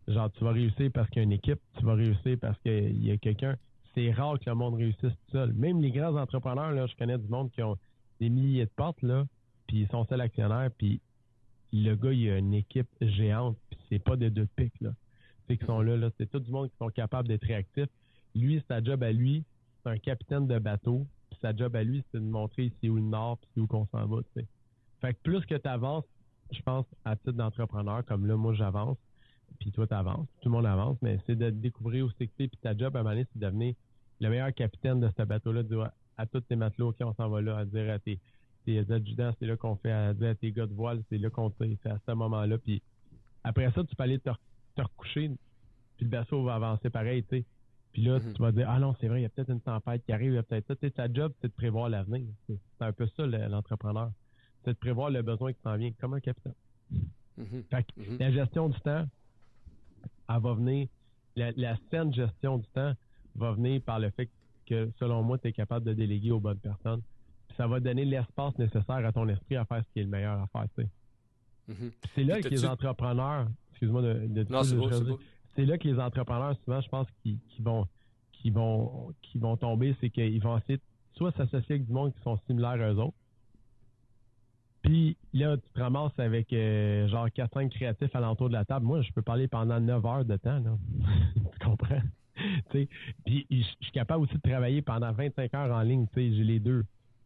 genre 0.08 0.30
tu 0.32 0.44
vas 0.44 0.52
réussir 0.52 0.90
parce 0.92 1.08
qu'il 1.10 1.18
y 1.18 1.20
a 1.20 1.24
une 1.24 1.32
équipe, 1.32 1.60
tu 1.78 1.84
vas 1.84 1.94
réussir 1.94 2.38
parce 2.40 2.58
qu'il 2.60 3.04
y 3.04 3.10
a 3.10 3.16
quelqu'un. 3.16 3.56
C'est 3.94 4.10
rare 4.10 4.40
que 4.40 4.50
le 4.50 4.56
monde 4.56 4.74
réussisse 4.74 5.00
tout 5.00 5.32
seul. 5.32 5.52
Même 5.52 5.80
les 5.80 5.92
grands 5.92 6.16
entrepreneurs, 6.16 6.72
là, 6.72 6.86
je 6.86 6.96
connais 6.96 7.18
du 7.18 7.28
monde 7.28 7.50
qui 7.52 7.62
ont 7.62 7.76
des 8.20 8.28
milliers 8.28 8.64
de 8.64 8.70
portes, 8.70 9.02
là, 9.02 9.26
puis 9.66 9.80
ils 9.80 9.88
sont 9.88 10.04
seuls 10.06 10.20
actionnaires, 10.20 10.70
puis 10.76 11.00
le 11.72 11.94
gars, 11.94 12.12
il 12.12 12.30
a 12.30 12.38
une 12.38 12.54
équipe 12.54 12.88
géante, 13.00 13.56
puis 13.68 13.78
c'est 13.88 13.98
pas 13.98 14.16
des 14.16 14.30
deux 14.30 14.46
pics, 14.56 14.80
là. 14.80 14.90
C'est 15.46 15.56
qu'ils 15.56 15.66
sont 15.66 15.80
là, 15.80 15.96
là. 15.96 16.10
C'est 16.16 16.30
tout 16.30 16.38
du 16.38 16.50
monde 16.50 16.70
qui 16.70 16.76
sont 16.78 16.88
capables 16.88 17.28
d'être 17.28 17.44
réactifs. 17.44 17.88
Lui, 18.34 18.62
sa 18.68 18.82
job 18.82 19.02
à 19.02 19.12
lui, 19.12 19.44
c'est 19.82 19.90
un 19.90 19.98
capitaine 19.98 20.46
de 20.46 20.58
bateau. 20.58 21.06
Puis 21.30 21.38
sa 21.42 21.54
job 21.54 21.76
à 21.76 21.82
lui, 21.82 22.02
c'est 22.10 22.18
de 22.18 22.24
montrer 22.24 22.66
ici 22.66 22.88
où 22.88 22.96
le 22.96 23.02
nord, 23.02 23.38
puis 23.38 23.60
où 23.60 23.66
qu'on 23.66 23.86
s'en 23.86 24.06
va, 24.06 24.22
tu 24.22 24.40
sais. 24.40 24.46
Fait 25.00 25.14
que 25.14 25.18
plus 25.22 25.44
que 25.44 25.54
tu 25.54 25.68
avances, 25.68 26.04
je 26.50 26.62
pense, 26.62 26.86
à 27.04 27.16
titre 27.16 27.32
d'entrepreneur, 27.32 28.04
comme 28.06 28.26
là, 28.26 28.36
moi, 28.36 28.54
j'avance, 28.54 28.96
puis 29.58 29.70
toi, 29.72 29.86
tu 29.86 29.94
avances. 29.94 30.28
Tout 30.40 30.48
le 30.48 30.54
monde 30.54 30.66
avance, 30.66 30.96
mais 31.02 31.18
c'est 31.26 31.36
de 31.36 31.50
découvrir 31.50 32.06
où 32.06 32.10
c'est 32.18 32.26
que 32.26 32.32
tu 32.38 32.48
puis 32.48 32.58
ta 32.62 32.76
job, 32.76 32.96
à 32.96 33.00
un 33.00 33.02
moment 33.02 33.14
donné, 33.14 33.26
c'est 33.32 33.38
de 33.38 33.44
devenir 33.44 33.74
le 34.20 34.30
meilleur 34.30 34.54
capitaine 34.54 35.00
de 35.00 35.10
ce 35.16 35.22
bateau-là, 35.22 35.62
à 36.16 36.26
tous 36.26 36.40
tes 36.42 36.56
matelots, 36.56 36.90
OK, 36.90 36.96
on 37.00 37.14
s'en 37.14 37.28
va 37.28 37.40
là, 37.40 37.58
à 37.58 37.64
dire 37.64 37.92
à 37.92 37.98
tes, 37.98 38.20
tes 38.64 38.78
adjudants, 38.90 39.32
c'est 39.38 39.46
là 39.46 39.56
qu'on 39.56 39.76
fait, 39.76 39.90
à 39.90 40.14
dire 40.14 40.30
à 40.30 40.34
tes 40.34 40.52
gars 40.52 40.66
de 40.66 40.74
voile, 40.74 41.02
c'est 41.08 41.18
là 41.18 41.30
qu'on 41.30 41.50
fait, 41.50 41.76
c'est 41.82 41.90
à 41.90 41.98
ce 42.06 42.12
moment-là. 42.12 42.58
Puis 42.58 42.82
après 43.42 43.70
ça, 43.72 43.84
tu 43.84 43.94
peux 43.94 44.02
aller 44.02 44.18
te, 44.18 44.30
te 44.74 44.82
recoucher, 44.82 45.30
puis 45.96 46.06
le 46.06 46.10
bateau 46.10 46.42
va 46.44 46.54
avancer 46.54 46.90
pareil, 46.90 47.22
tu 47.24 47.38
sais. 47.38 47.44
Puis 47.92 48.02
là, 48.02 48.18
mm-hmm. 48.18 48.32
tu 48.32 48.42
vas 48.42 48.52
dire, 48.52 48.68
ah 48.68 48.80
non, 48.80 48.94
c'est 49.00 49.06
vrai, 49.06 49.20
il 49.20 49.22
y 49.22 49.26
a 49.26 49.28
peut-être 49.28 49.50
une 49.50 49.60
tempête 49.60 50.04
qui 50.04 50.12
arrive, 50.12 50.32
il 50.32 50.34
y 50.34 50.38
a 50.38 50.42
peut-être 50.42 50.66
ça. 50.66 50.90
ta 50.90 51.12
job, 51.12 51.32
c'est 51.40 51.48
de 51.48 51.52
prévoir 51.52 51.88
l'avenir. 51.88 52.26
C'est 52.48 52.58
un 52.80 52.92
peu 52.92 53.06
ça, 53.16 53.24
l'entrepreneur. 53.24 54.10
C'est 54.64 54.72
de 54.72 54.78
prévoir 54.78 55.10
le 55.10 55.22
besoin 55.22 55.52
qui 55.52 55.60
s'en 55.62 55.76
vient, 55.76 55.92
comme 56.00 56.14
un 56.14 56.20
capitaine. 56.20 56.54
Mm-hmm. 57.38 57.62
Fait 57.70 57.84
que 57.84 58.00
mm-hmm. 58.00 58.18
la 58.18 58.32
gestion 58.32 58.68
du 58.68 58.80
temps, 58.80 59.06
elle 60.28 60.40
va 60.40 60.54
venir, 60.54 60.88
la, 61.36 61.52
la 61.52 61.76
saine 61.90 62.12
gestion 62.12 62.58
du 62.58 62.66
temps 62.68 62.94
va 63.36 63.52
venir 63.52 63.80
par 63.82 64.00
le 64.00 64.10
fait 64.10 64.26
que, 64.26 64.32
selon 64.98 65.22
moi, 65.22 65.38
tu 65.38 65.48
es 65.48 65.52
capable 65.52 65.86
de 65.86 65.92
déléguer 65.92 66.30
aux 66.30 66.40
bonnes 66.40 66.58
personnes. 66.58 67.02
ça 67.56 67.66
va 67.66 67.80
donner 67.80 68.04
l'espace 68.04 68.56
nécessaire 68.58 69.04
à 69.04 69.12
ton 69.12 69.28
esprit 69.28 69.56
à 69.56 69.64
faire 69.64 69.82
ce 69.84 69.92
qui 69.92 70.00
est 70.00 70.04
le 70.04 70.08
meilleur 70.08 70.40
à 70.40 70.46
faire, 70.48 70.66
sais. 70.76 70.88
C'est 72.14 72.24
là 72.24 72.40
que 72.42 72.48
les 72.48 72.64
entrepreneurs, 72.64 73.48
excuse-moi 73.70 74.02
de, 74.02 74.26
de 74.26 74.46
non, 74.50 74.62
c'est 75.54 75.64
là 75.64 75.78
que 75.78 75.88
les 75.88 75.98
entrepreneurs, 75.98 76.56
souvent, 76.64 76.80
je 76.80 76.88
pense, 76.88 77.06
qui, 77.22 77.40
vont 77.60 77.86
qui 78.32 78.50
vont 78.50 79.14
qui 79.22 79.38
vont 79.38 79.56
tomber, 79.56 79.96
c'est 80.00 80.10
qu'ils 80.10 80.42
vont 80.42 80.58
essayer 80.58 80.80
soit 81.14 81.32
s'associer 81.32 81.76
avec 81.76 81.86
du 81.86 81.92
monde 81.92 82.12
qui 82.12 82.20
sont 82.22 82.38
similaires 82.46 82.72
à 82.72 82.92
eux 82.92 82.98
autres. 82.98 83.16
Puis 84.82 85.16
là, 85.32 85.56
tu 85.56 85.70
te 85.70 85.80
ramasses 85.80 86.18
avec 86.18 86.52
euh, 86.52 87.08
genre 87.08 87.26
4-5 87.28 87.70
créatifs 87.70 88.14
à 88.14 88.20
l'entour 88.20 88.48
de 88.48 88.52
la 88.52 88.66
table. 88.66 88.84
Moi, 88.84 89.00
je 89.00 89.12
peux 89.12 89.22
parler 89.22 89.48
pendant 89.48 89.80
9 89.80 90.04
heures 90.04 90.24
de 90.26 90.36
temps, 90.36 90.58
là. 90.58 90.76
tu 91.34 91.66
comprends? 91.66 92.02
puis 92.70 93.46
je 93.50 93.62
suis 93.80 93.92
capable 93.92 94.24
aussi 94.24 94.34
de 94.34 94.40
travailler 94.40 94.82
pendant 94.82 95.12
25 95.12 95.54
heures 95.54 95.74
en 95.74 95.82
ligne, 95.82 96.06
j'ai 96.14 96.30
les 96.30 96.60
deux. 96.60 96.84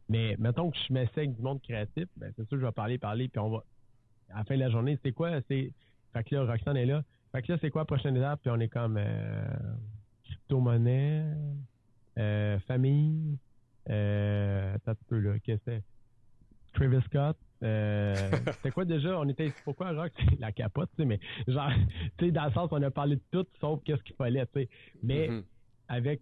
Mais 0.08 0.36
mettons 0.38 0.70
que 0.70 0.76
je 0.76 0.92
m'essaie 0.92 1.26
du 1.26 1.42
monde 1.42 1.60
créatif, 1.62 2.06
ben 2.16 2.32
c'est 2.36 2.42
sûr 2.48 2.56
que 2.56 2.60
je 2.60 2.66
vais 2.66 2.72
parler, 2.72 2.98
parler, 2.98 3.28
puis 3.28 3.38
on 3.40 3.50
va. 3.50 3.64
À 4.30 4.38
la 4.38 4.44
fin 4.44 4.54
de 4.54 4.60
la 4.60 4.70
journée, 4.70 4.98
c'est 5.02 5.12
quoi? 5.12 5.40
C'est. 5.48 5.72
Fait 6.12 6.30
là, 6.30 6.44
Roxane 6.44 6.76
est 6.76 6.86
là. 6.86 7.02
Fait 7.32 7.46
là, 7.46 7.58
c'est 7.60 7.70
quoi 7.70 7.82
la 7.82 7.86
prochaine 7.86 8.16
étape? 8.16 8.40
Puis 8.40 8.50
on 8.50 8.58
est 8.60 8.68
comme 8.68 8.96
euh, 8.98 9.44
crypto-monnaie, 10.24 11.24
euh, 12.18 12.58
famille, 12.60 13.38
euh, 13.90 14.76
ça 14.84 14.94
peut 14.94 15.18
là, 15.18 15.38
qu'est-ce 15.40 15.64
que 15.64 15.70
c'est? 15.70 15.82
Travis 16.72 17.02
Scott. 17.04 17.36
Euh, 17.62 18.30
c'était 18.52 18.70
quoi 18.70 18.84
déjà? 18.84 19.18
On 19.18 19.28
était 19.28 19.52
pourquoi 19.64 19.92
genre 19.94 20.06
la 20.38 20.52
capote, 20.52 20.90
tu 20.96 21.02
sais, 21.02 21.04
mais 21.04 21.20
genre, 21.46 21.70
tu 22.18 22.26
sais, 22.26 22.30
dans 22.30 22.44
le 22.44 22.52
sens 22.52 22.68
on 22.70 22.82
a 22.82 22.90
parlé 22.90 23.16
de 23.16 23.22
tout 23.30 23.46
sauf 23.60 23.82
qu'est-ce 23.84 24.02
qu'il 24.02 24.16
fallait, 24.16 24.46
tu 24.46 24.60
sais. 24.60 24.68
Mais 25.02 25.28
mm-hmm. 25.28 25.44
avec 25.88 26.20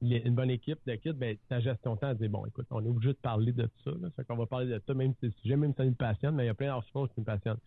une 0.00 0.34
bonne 0.34 0.50
équipe 0.50 0.78
d'équipe, 0.86 1.16
ben, 1.16 1.36
ta 1.48 1.60
gestion 1.60 1.94
de 1.94 2.00
temps, 2.00 2.14
dit 2.14 2.28
bon, 2.28 2.46
écoute, 2.46 2.66
on 2.70 2.84
est 2.84 2.88
obligé 2.88 3.12
de 3.12 3.18
parler 3.18 3.52
de 3.52 3.68
ça. 3.82 3.90
Là, 3.90 4.08
fait 4.14 4.24
qu'on 4.24 4.36
va 4.36 4.46
parler 4.46 4.66
de 4.66 4.80
ça, 4.86 4.94
même 4.94 5.12
si 5.18 5.26
le 5.26 5.32
sujet, 5.42 5.56
même 5.56 5.72
si 5.72 5.78
ça 5.78 5.84
nous 5.84 5.94
passionne, 5.94 6.36
mais 6.36 6.44
il 6.44 6.46
y 6.46 6.50
a 6.50 6.54
plein 6.54 6.72
d'autres 6.74 6.88
choses 6.92 7.08
qui 7.08 7.20
nous 7.20 7.24
passionnent. 7.24 7.58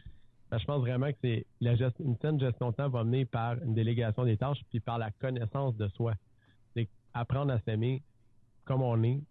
Ben, 0.50 0.58
je 0.58 0.65
pense 0.65 0.82
vraiment 0.82 1.12
que 1.12 1.17
c'est 1.21 1.45
la 1.60 1.74
une 2.00 2.17
saine 2.21 2.39
gestion 2.39 2.71
de 2.71 2.76
temps 2.76 2.89
va 2.89 3.04
venir 3.04 3.28
par 3.28 3.62
une 3.63 3.74
délégation 3.74 4.24
des 4.26 4.38
tâches 4.38 4.62
puis 4.69 4.80
par 4.80 4.97
la 4.97 5.12
connaissance 5.12 5.76
de 5.78 5.88
soi. 5.89 6.13
C'est 6.74 6.88
apprendre 7.13 7.52
à 7.52 7.60
s'aimer 7.60 8.02
comme 8.65 8.82
on 8.82 9.02
est, 9.04 9.21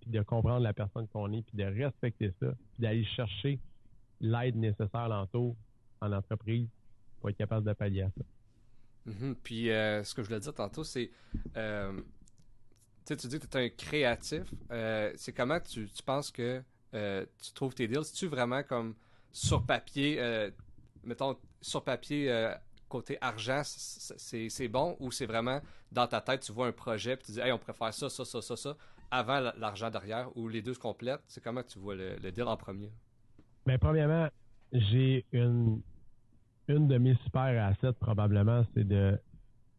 puis 0.00 0.10
de 0.10 0.22
comprendre 0.22 0.60
la 0.60 0.72
personne 0.72 1.06
qu'on 1.08 1.32
est, 1.32 1.42
puis 1.42 1.56
de 1.56 1.64
respecter 1.64 2.32
ça, 2.40 2.46
puis 2.72 2.82
d'aller 2.82 3.04
chercher 3.04 3.58
l'aide 4.20 4.56
nécessaire 4.56 5.08
l'entour 5.08 5.56
en 6.00 6.12
entreprise 6.12 6.68
pour 7.20 7.30
être 7.30 7.36
capable 7.36 7.66
de 7.66 7.72
pallier 7.72 8.02
à 8.02 8.10
ça. 8.10 8.24
Mm-hmm. 9.10 9.34
Puis 9.42 9.70
euh, 9.70 10.04
ce 10.04 10.14
que 10.14 10.22
je 10.22 10.28
voulais 10.28 10.40
dire 10.40 10.54
tantôt, 10.54 10.84
c'est 10.84 11.10
euh, 11.56 12.00
tu 13.06 13.14
dis 13.14 13.38
que 13.38 13.46
tu 13.46 13.58
es 13.58 13.64
un 13.64 13.68
créatif. 13.70 14.42
Euh, 14.70 15.12
c'est 15.16 15.32
comment 15.32 15.58
tu, 15.58 15.88
tu 15.88 16.02
penses 16.02 16.30
que 16.30 16.62
tu 16.92 17.52
trouves 17.54 17.74
tes 17.74 17.88
deals? 17.88 18.00
Es-tu 18.00 18.26
vraiment 18.26 18.62
comme 18.62 18.94
sur 19.32 19.64
papier 19.64 20.50
mettons, 21.02 21.36
sur 21.60 21.82
papier, 21.82 22.52
côté 22.88 23.16
argent, 23.20 23.62
c'est 23.64 24.68
bon 24.68 24.96
ou 24.98 25.10
c'est 25.12 25.24
vraiment 25.24 25.60
dans 25.92 26.06
ta 26.06 26.20
tête, 26.20 26.42
tu 26.42 26.52
vois 26.52 26.66
un 26.66 26.72
projet 26.72 27.16
puis 27.16 27.26
tu 27.26 27.32
dis, 27.32 27.40
hey, 27.40 27.52
on 27.52 27.58
préfère 27.58 27.94
ça, 27.94 28.10
ça, 28.10 28.24
ça, 28.24 28.42
ça, 28.42 28.56
ça, 28.56 28.76
avant 29.10 29.40
l'argent 29.56 29.90
derrière 29.90 30.36
ou 30.36 30.48
les 30.48 30.62
deux 30.62 30.74
se 30.74 30.78
complètent? 30.78 31.22
C'est 31.26 31.42
comment 31.42 31.62
tu 31.62 31.78
vois 31.78 31.94
le, 31.94 32.30
deal 32.30 32.44
en 32.44 32.56
premier? 32.56 32.90
Bien, 33.66 33.78
premièrement, 33.78 34.28
j'ai 34.72 35.24
une, 35.32 35.80
une 36.68 36.88
de 36.88 36.98
mes 36.98 37.14
super 37.24 37.64
assets, 37.64 37.92
probablement, 37.98 38.64
c'est 38.74 38.86
de 38.86 39.18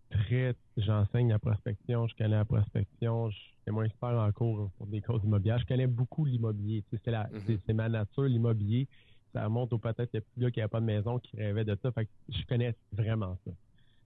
très. 0.10 0.56
J'enseigne 0.78 1.30
la 1.30 1.40
prospection, 1.40 2.08
je 2.08 2.16
connais 2.16 2.36
la 2.36 2.46
prospection, 2.46 3.30
je 3.30 3.38
suis 3.38 3.72
moins 3.72 3.86
expert 3.86 4.10
en 4.10 4.32
cours 4.32 4.72
pour 4.78 4.88
des 4.88 5.02
causes 5.02 5.24
immobilières. 5.24 5.60
Je 5.60 5.66
connais 5.66 5.88
beaucoup 5.88 6.26
l'immobilier. 6.26 6.84
Mm-hmm. 6.92 7.60
C'est 7.66 7.74
ma 7.74 7.90
nature, 7.90 8.24
l'immobilier 8.24 8.88
ça 9.34 9.46
remonte 9.46 9.72
au 9.74 9.78
peut-être 9.78 10.14
le 10.14 10.22
petit 10.22 10.40
gars 10.40 10.52
qui 10.52 10.60
n'avait 10.60 10.70
pas 10.70 10.80
de 10.80 10.86
maison 10.86 11.20
qui 11.20 11.38
rêvait 11.38 11.66
de 11.66 11.78
ça. 11.82 11.92
Fait 11.92 12.06
que 12.06 12.12
je 12.30 12.46
connais 12.48 12.76
vraiment 12.92 13.38
ça. 13.46 13.52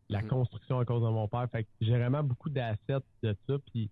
La 0.09 0.21
mhm. 0.21 0.29
construction 0.29 0.79
à 0.79 0.85
cause 0.85 1.01
de 1.01 1.07
mon 1.07 1.27
père. 1.27 1.47
Fait 1.51 1.63
que 1.63 1.69
j'ai 1.81 1.97
vraiment 1.97 2.23
beaucoup 2.23 2.49
d'assets 2.49 3.03
de 3.23 3.35
ça. 3.47 3.55
Puis 3.71 3.89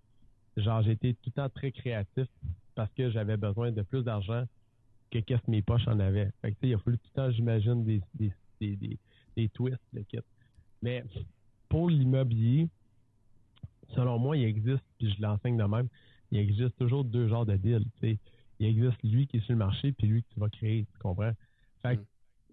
genre 0.56 0.86
été 0.88 1.14
tout 1.14 1.30
le 1.30 1.32
temps 1.32 1.48
très 1.48 1.72
créatif 1.72 2.26
parce 2.74 2.92
que 2.94 3.10
j'avais 3.10 3.36
besoin 3.36 3.72
de 3.72 3.82
plus 3.82 4.02
d'argent 4.02 4.44
que 5.10 5.18
qu'est-ce 5.18 5.42
que 5.42 5.50
mes 5.50 5.62
poches 5.62 5.86
en 5.86 6.00
avaient. 6.00 6.30
Fait 6.42 6.52
que 6.52 6.56
il 6.62 6.74
a 6.74 6.78
fallu 6.78 6.98
tout 6.98 7.08
le 7.14 7.22
temps, 7.22 7.30
j'imagine, 7.30 7.84
des, 7.84 8.00
des, 8.14 8.32
des, 8.60 8.98
des, 9.36 9.48
twists, 9.50 9.78
le 9.92 10.02
kit. 10.02 10.18
Mais 10.82 11.04
pour 11.68 11.88
l'immobilier, 11.88 12.68
selon 13.94 14.18
moi, 14.18 14.36
il 14.36 14.44
existe, 14.44 14.84
puis 14.98 15.12
je 15.12 15.22
l'enseigne 15.22 15.56
de 15.56 15.64
même, 15.64 15.88
il 16.30 16.38
existe 16.38 16.76
toujours 16.78 17.04
deux 17.04 17.28
genres 17.28 17.46
de 17.46 17.56
deals. 17.56 17.84
sais 18.00 18.18
il 18.60 18.66
existe 18.66 19.02
lui 19.02 19.26
qui 19.26 19.38
est 19.38 19.40
sur 19.40 19.52
le 19.52 19.58
marché 19.58 19.92
puis 19.92 20.06
lui 20.06 20.22
que 20.22 20.28
tu 20.34 20.40
vas 20.40 20.48
créer, 20.48 20.86
tu 20.92 20.98
comprends? 20.98 21.32
Fait 21.82 21.96
que, 21.96 22.00
mm. 22.00 22.06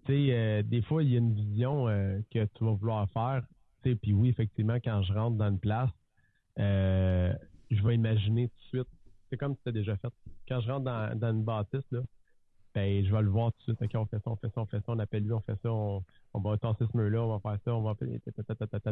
tu 0.06 0.12
sais, 0.12 0.26
euh, 0.30 0.62
des 0.62 0.82
fois, 0.82 1.02
il 1.02 1.10
y 1.10 1.14
a 1.14 1.18
une 1.18 1.34
vision 1.34 1.88
euh, 1.88 2.20
que 2.30 2.44
tu 2.44 2.64
vas 2.64 2.72
vouloir 2.72 3.08
faire, 3.10 3.42
tu 3.82 3.90
sais, 3.90 3.96
puis 3.96 4.12
oui, 4.12 4.28
effectivement, 4.28 4.76
quand 4.76 5.02
je 5.02 5.12
rentre 5.12 5.36
dans 5.36 5.48
une 5.48 5.58
place, 5.58 5.90
euh, 6.58 7.32
je 7.74 7.82
vais 7.82 7.94
imaginer 7.94 8.48
tout 8.48 8.56
de 8.56 8.82
suite, 8.82 8.98
c'est 9.30 9.36
comme 9.36 9.56
tu 9.56 9.68
as 9.68 9.72
déjà 9.72 9.96
fait. 9.96 10.12
Quand 10.48 10.60
je 10.60 10.70
rentre 10.70 10.84
dans, 10.84 11.18
dans 11.18 11.30
une 11.30 11.44
bâtisse, 11.44 11.90
là, 11.90 12.00
ben, 12.74 13.04
je 13.04 13.12
vais 13.14 13.22
le 13.22 13.28
voir 13.28 13.52
tout 13.52 13.72
de 13.72 13.76
suite. 13.76 13.82
OK, 13.82 14.00
on 14.00 14.06
fait 14.06 14.22
ça, 14.22 14.30
on 14.30 14.36
fait 14.36 14.48
ça, 14.48 14.60
on 14.60 14.66
fait 14.66 14.78
ça, 14.78 14.84
on 14.88 14.98
appelle 14.98 15.24
lui, 15.24 15.32
on 15.32 15.40
fait 15.40 15.58
ça, 15.62 15.70
on, 15.70 16.02
va 16.34 16.56
tasser 16.56 16.84
ce 16.90 16.96
mur-là, 16.96 17.22
on 17.22 17.36
va 17.36 17.40
faire 17.40 17.58
ça, 17.64 17.74
on 17.74 17.82
va 17.82 17.90
appeler, 17.90 18.20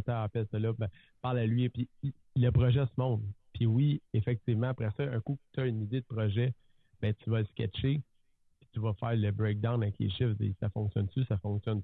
appelle 0.07 0.47
ça 0.51 0.59
là, 0.59 0.73
ben, 0.73 0.89
parle 1.23 1.39
à 1.39 1.47
lui, 1.47 1.65
et 1.65 1.69
puis 1.71 1.89
le 2.37 2.51
projet 2.51 2.85
se 2.85 2.93
monte. 2.99 3.23
Puis 3.55 3.67
oui, 3.67 4.03
effectivement, 4.13 4.69
après 4.69 4.91
ça, 4.97 5.05
un 5.05 5.21
coup 5.21 5.37
que 5.37 5.55
tu 5.55 5.61
as 5.61 5.67
une 5.67 5.83
idée 5.83 6.01
de 6.01 6.07
projet, 6.07 6.55
ben, 7.01 7.15
tu 7.15 7.31
vas 7.31 7.41
le 7.41 7.47
sketcher, 7.47 8.03
puis 8.61 8.69
tu 8.73 8.81
vas 8.81 8.93
faire 8.95 9.17
le 9.17 9.31
breakdown 9.31 9.83
avec 9.83 9.99
les 9.99 10.11
chiffres. 10.11 10.35
ça 10.61 10.69
fonctionne-tu, 10.71 11.25
ça 11.25 11.39
fonctionne 11.39 11.83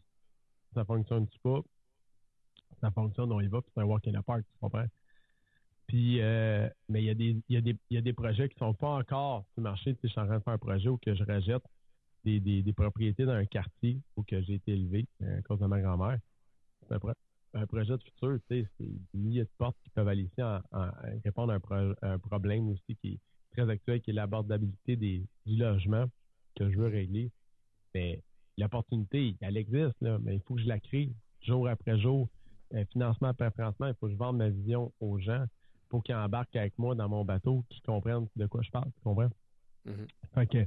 ça 0.74 0.84
fonctionne-tu 0.84 1.38
pas? 1.38 1.60
Ça 2.80 2.90
fonctionne, 2.90 3.32
on 3.32 3.40
y 3.40 3.48
va, 3.48 3.62
puis 3.62 3.70
c'est 3.74 3.80
un 3.80 3.84
walk 3.84 4.06
in 4.06 4.12
the 4.12 4.22
park, 4.22 4.44
tu 4.52 4.58
comprends? 4.60 4.84
Puis, 5.86 6.20
euh, 6.20 6.68
mais 6.88 7.02
il 7.02 7.06
y, 7.06 7.10
a 7.10 7.14
des, 7.14 7.36
y, 7.48 7.56
a 7.56 7.60
des, 7.60 7.76
y 7.90 7.96
a 7.96 8.00
des 8.00 8.12
projets 8.12 8.48
qui 8.48 8.58
sont 8.58 8.74
pas 8.74 8.88
encore 8.88 9.44
sur 9.52 9.58
le 9.58 9.62
marché. 9.62 9.94
Tu 9.94 10.00
sais, 10.00 10.08
je 10.08 10.12
suis 10.12 10.20
en 10.20 10.26
train 10.26 10.38
de 10.38 10.42
faire 10.42 10.54
un 10.54 10.58
projet 10.58 10.88
où 10.88 10.98
que 10.98 11.14
je 11.14 11.22
rejette 11.22 11.62
des, 12.24 12.40
des, 12.40 12.62
des 12.62 12.72
propriétés 12.72 13.24
dans 13.24 13.32
un 13.32 13.44
quartier 13.44 14.00
où 14.16 14.24
que 14.24 14.40
j'ai 14.42 14.54
été 14.54 14.72
élevé 14.72 15.06
euh, 15.22 15.38
à 15.38 15.42
cause 15.42 15.60
de 15.60 15.66
ma 15.66 15.80
grand-mère. 15.80 16.18
C'est 16.88 16.94
un, 17.54 17.66
projet 17.66 17.96
de 17.96 18.02
futur, 18.02 18.38
tu 18.50 18.62
sais, 18.62 18.68
c'est 18.78 18.86
des 18.86 19.18
milliers 19.18 19.44
de 19.44 19.50
portes 19.58 19.76
qui 19.82 19.90
peuvent 19.90 20.08
aller 20.08 20.24
ici 20.24 20.42
en, 20.42 20.60
répondre 21.24 21.52
à 21.52 22.06
un, 22.06 22.18
problème 22.18 22.68
aussi 22.68 22.96
qui 23.00 23.14
est 23.14 23.20
très 23.52 23.70
actuel, 23.70 24.00
qui 24.02 24.10
est 24.10 24.14
l'abordabilité 24.14 24.96
du 24.96 25.26
logement 25.46 26.06
que 26.56 26.70
je 26.70 26.76
veux 26.76 26.88
régler. 26.88 27.30
Mais 27.94 28.20
l'opportunité, 28.58 29.36
elle 29.40 29.56
existe, 29.56 30.00
là, 30.00 30.18
mais 30.20 30.34
il 30.34 30.40
faut 30.42 30.54
que 30.54 30.60
je 30.60 30.68
la 30.68 30.80
crée 30.80 31.10
jour 31.40 31.68
après 31.68 31.98
jour, 31.98 32.28
euh, 32.74 32.84
financement 32.92 33.28
après 33.28 33.50
financement. 33.52 33.86
Il 33.86 33.94
faut 33.94 34.06
que 34.06 34.12
je 34.12 34.18
vende 34.18 34.36
ma 34.36 34.50
vision 34.50 34.92
aux 35.00 35.18
gens 35.18 35.46
pour 35.88 36.02
qu'ils 36.02 36.14
embarquent 36.14 36.56
avec 36.56 36.78
moi 36.78 36.94
dans 36.94 37.08
mon 37.08 37.24
bateau, 37.24 37.64
qu'ils 37.68 37.82
comprennent 37.82 38.26
de 38.36 38.46
quoi 38.46 38.62
je 38.62 38.70
parle. 38.70 38.90
Tu 38.96 39.00
comprends? 39.02 39.30
Mm-hmm. 39.86 40.08
Fait 40.34 40.46
que 40.46 40.66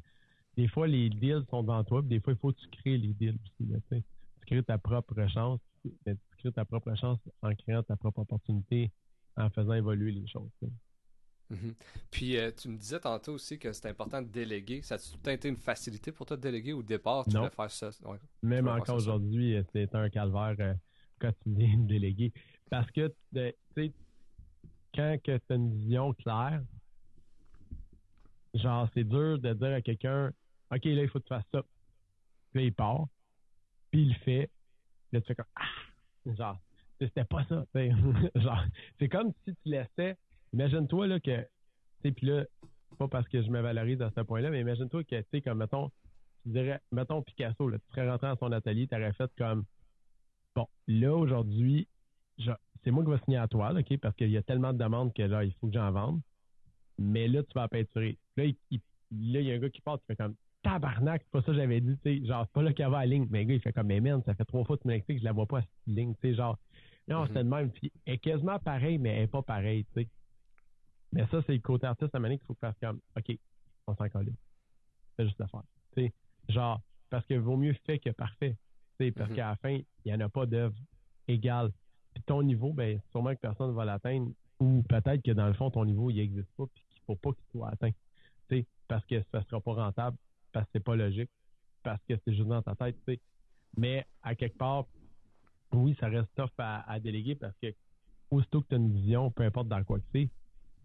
des 0.56 0.68
fois, 0.68 0.88
les 0.88 1.10
deals 1.10 1.46
sont 1.50 1.64
devant 1.64 1.84
toi, 1.84 2.02
puis 2.02 2.10
des 2.10 2.20
fois, 2.20 2.34
il 2.34 2.40
faut 2.40 2.52
que 2.52 2.60
tu 2.60 2.68
crées 2.68 2.98
les 2.98 3.14
deals 3.14 3.38
aussi. 3.60 4.04
tu 4.42 4.46
crées 4.46 4.64
ta 4.64 4.78
propre 4.78 5.28
chance, 5.28 5.60
tu 5.84 5.92
crées 6.38 6.52
ta 6.52 6.66
propre 6.66 6.94
chance 6.96 7.20
en 7.42 7.54
créant 7.56 7.84
ta 7.84 7.96
propre 7.96 8.20
opportunité, 8.20 8.92
en 9.38 9.50
faisant 9.50 9.74
évoluer 9.74 10.12
les 10.12 10.28
choses. 10.28 10.50
Mhm. 11.50 11.74
Puis 12.12 12.38
euh, 12.38 12.52
tu 12.52 12.70
me 12.70 12.78
disais 12.78 13.00
tantôt 13.00 13.34
aussi 13.34 13.58
que 13.58 13.74
c'est 13.74 13.88
important 13.88 14.22
de 14.22 14.28
déléguer. 14.28 14.82
Ça 14.84 14.98
a 15.26 15.32
été 15.32 15.50
une 15.50 15.58
facilité 15.58 16.12
pour 16.12 16.26
toi 16.26 16.38
de 16.38 16.42
déléguer 16.42 16.74
au 16.74 16.84
départ? 16.84 17.26
Tu 17.26 17.36
non. 17.36 17.50
faire 17.50 17.72
ça? 17.72 17.90
Même 18.44 18.68
encore 18.68 18.98
aujourd'hui, 18.98 19.56
euh, 19.56 19.64
c'est 19.74 19.96
un 19.96 20.10
calvaire 20.10 20.56
euh, 20.60 20.74
quotidien 21.20 21.78
de 21.78 21.88
déléguer. 21.88 22.34
Parce 22.70 22.92
que, 22.92 23.08
tu 23.34 23.54
sais, 23.76 23.94
quand 25.00 25.18
tu 25.24 25.54
as 25.54 25.56
une 25.56 25.74
vision 25.74 26.14
claire, 26.14 26.62
genre, 28.54 28.90
c'est 28.94 29.04
dur 29.04 29.40
de 29.40 29.54
dire 29.54 29.74
à 29.74 29.82
quelqu'un, 29.82 30.32
OK, 30.72 30.86
là, 30.86 31.04
il 31.04 31.10
faut 31.10 31.20
que 31.20 31.26
tu 31.26 31.30
fasses 31.30 31.46
ça. 31.54 31.62
Puis 32.54 32.66
il 32.66 32.74
part, 32.74 33.08
puis 33.92 34.02
il 34.04 34.10
le 34.10 34.16
fait. 34.16 34.50
Là, 35.12 35.22
tu 35.22 35.28
fais 35.28 35.36
comme, 35.36 35.46
ah! 35.56 36.34
Genre, 36.38 36.60
c'était 37.00 37.24
pas 37.24 37.46
ça. 37.46 37.66
genre, 38.36 38.64
c'est 39.00 39.10
comme 39.10 39.32
si 39.46 39.56
tu 39.56 39.70
laissais 39.70 40.18
Imagine-toi 40.54 41.08
là 41.08 41.20
que, 41.20 41.42
tu 41.42 41.48
sais, 42.04 42.12
puis 42.12 42.28
là, 42.28 42.46
pas 42.98 43.08
parce 43.08 43.28
que 43.28 43.42
je 43.42 43.50
me 43.50 43.62
valorise 43.62 44.02
à 44.02 44.12
ce 44.16 44.22
point-là, 44.22 44.50
mais 44.50 44.62
imagine-toi 44.62 45.04
que, 45.04 45.22
tu 45.22 45.28
sais, 45.32 45.42
comme, 45.42 45.60
mettons, 45.60 45.90
tu 46.44 46.50
dirais, 46.50 46.82
mettons 46.92 47.22
Picasso, 47.22 47.70
là, 47.70 47.78
tu 47.78 47.86
serais 47.92 48.10
rentré 48.10 48.28
dans 48.28 48.38
son 48.38 48.52
atelier, 48.52 48.88
tu 48.88 48.96
aurais 48.96 49.14
fait 49.14 49.32
comme, 49.38 49.64
bon, 50.56 50.68
là, 50.88 51.16
aujourd'hui, 51.16 51.88
c'est 52.90 52.94
moi 52.94 53.04
qui 53.04 53.12
vais 53.12 53.20
signer 53.20 53.38
à 53.38 53.48
toi, 53.48 53.72
OK, 53.72 53.98
parce 53.98 54.16
qu'il 54.16 54.32
y 54.32 54.38
a 54.38 54.42
tellement 54.42 54.74
de 54.74 54.80
demandes 54.80 55.14
que 55.14 55.22
là, 55.22 55.44
il 55.44 55.54
faut 55.54 55.68
que 55.68 55.74
j'en 55.74 55.92
vende. 55.92 56.22
Mais 56.98 57.28
là, 57.28 57.44
tu 57.44 57.54
vas 57.54 57.68
peinturer. 57.68 58.18
Là, 58.36 58.46
il, 58.46 58.80
là, 59.12 59.40
il 59.40 59.44
y 59.44 59.52
a 59.52 59.54
un 59.54 59.60
gars 59.60 59.70
qui 59.70 59.80
part, 59.82 60.00
tu 60.00 60.06
fais 60.08 60.16
comme, 60.16 60.34
tabarnak, 60.64 61.22
c'est 61.22 61.32
pas 61.32 61.42
ça 61.42 61.48
que 61.48 61.54
j'avais 61.54 61.82
dit, 61.82 61.96
tu 61.98 62.20
sais, 62.22 62.26
genre, 62.26 62.46
c'est 62.48 62.54
pas 62.54 62.64
là 62.64 62.74
qu'il 62.74 62.88
va 62.88 62.98
à 62.98 63.02
la 63.02 63.06
ligne. 63.06 63.28
Mais 63.30 63.44
le 63.44 63.50
gars, 63.50 63.54
il 63.54 63.62
fait 63.62 63.74
comme, 63.74 63.86
mais 63.86 64.00
man, 64.00 64.24
ça 64.26 64.34
fait 64.34 64.46
trois 64.46 64.66
fois 64.66 64.76
que 64.76 64.82
tu 64.82 64.88
m'expliques 64.88 65.18
que 65.18 65.22
je 65.22 65.26
la 65.26 65.34
vois 65.34 65.46
pas 65.46 65.60
à 65.60 65.62
cette 65.62 65.70
ligne, 65.86 66.16
tu 66.16 66.30
sais, 66.30 66.34
genre, 66.34 66.58
non, 67.08 67.24
mm-hmm. 67.24 67.28
c'est 67.28 67.44
le 67.44 67.50
même. 67.50 67.72
Puis, 67.72 67.92
elle 68.08 68.16
est 68.16 68.18
quasiment 68.18 68.58
pareil, 68.58 68.98
mais 68.98 69.10
elle 69.10 69.24
est 69.24 69.28
pas 69.28 69.44
pareille, 69.44 69.86
tu 69.94 70.02
sais. 70.02 70.10
Mais 71.12 71.28
ça, 71.28 71.44
c'est 71.46 71.54
le 71.54 71.60
côté 71.60 71.86
artiste 71.86 72.16
à 72.16 72.20
manière 72.20 72.40
qu'il 72.40 72.48
faut 72.48 72.58
faire 72.60 72.74
comme, 72.82 73.00
OK, 73.16 73.38
on 73.86 73.96
s'en 73.96 74.10
colle. 74.10 74.34
C'est 75.16 75.26
juste 75.26 75.38
l'affaire. 75.38 75.64
Tu 75.96 76.12
genre, 76.50 76.82
parce 77.12 77.26
que 77.28 77.36
vaut 77.36 77.56
mieux 77.56 77.76
fait 77.86 78.00
que 78.00 78.10
parfait. 78.10 78.58
Tu 79.00 79.12
parce 79.12 79.30
mm-hmm. 79.30 79.36
qu'à 79.36 79.50
la 79.50 79.56
fin, 79.58 79.70
il 79.70 79.86
n'y 80.06 80.14
en 80.14 80.20
a 80.22 80.30
pas 80.30 80.48
d'œuvre 80.48 80.76
égale. 81.28 81.72
Ton 82.26 82.44
niveau, 82.44 82.74
ben, 82.74 83.00
sûrement 83.12 83.34
que 83.34 83.40
personne 83.40 83.70
ne 83.70 83.76
va 83.76 83.86
l'atteindre. 83.86 84.32
Ou 84.60 84.84
peut-être 84.84 85.22
que 85.24 85.32
dans 85.32 85.48
le 85.48 85.54
fond, 85.54 85.72
ton 85.72 85.86
niveau, 85.86 86.10
il 86.10 86.18
n'existe 86.18 86.52
pas, 86.58 86.66
puis 86.68 86.84
qu'il 86.90 87.02
ne 87.02 87.06
faut 87.06 87.16
pas 87.16 87.32
qu'il 87.32 87.46
soit 87.52 87.70
atteint. 87.70 87.92
Tu 88.50 88.66
parce 88.88 89.06
que 89.06 89.22
ça 89.32 89.40
ne 89.40 89.44
sera 89.44 89.62
pas 89.62 89.74
rentable, 89.74 90.18
parce 90.52 90.66
que 90.66 90.72
c'est 90.74 90.84
pas 90.84 90.96
logique, 90.96 91.30
parce 91.84 92.04
que 92.06 92.16
c'est 92.26 92.34
juste 92.34 92.48
dans 92.48 92.62
ta 92.62 92.76
tête, 92.76 92.98
tu 93.08 93.14
sais. 93.14 93.20
Mais 93.78 94.06
à 94.24 94.36
quelque 94.36 94.58
part, 94.58 94.86
oui, 95.74 95.96
ça 96.00 96.08
reste 96.08 96.30
tough 96.36 96.50
à, 96.58 97.00
déléguer 97.00 97.36
parce 97.36 97.56
que 97.62 97.68
aussitôt 98.32 98.62
que 98.62 98.68
tu 98.70 98.76
as 98.76 98.78
une 98.78 98.92
vision, 98.92 99.32
peu 99.32 99.44
importe 99.44 99.68
dans 99.68 99.84
quoi 99.84 100.00
que 100.00 100.06
c'est, 100.12 100.30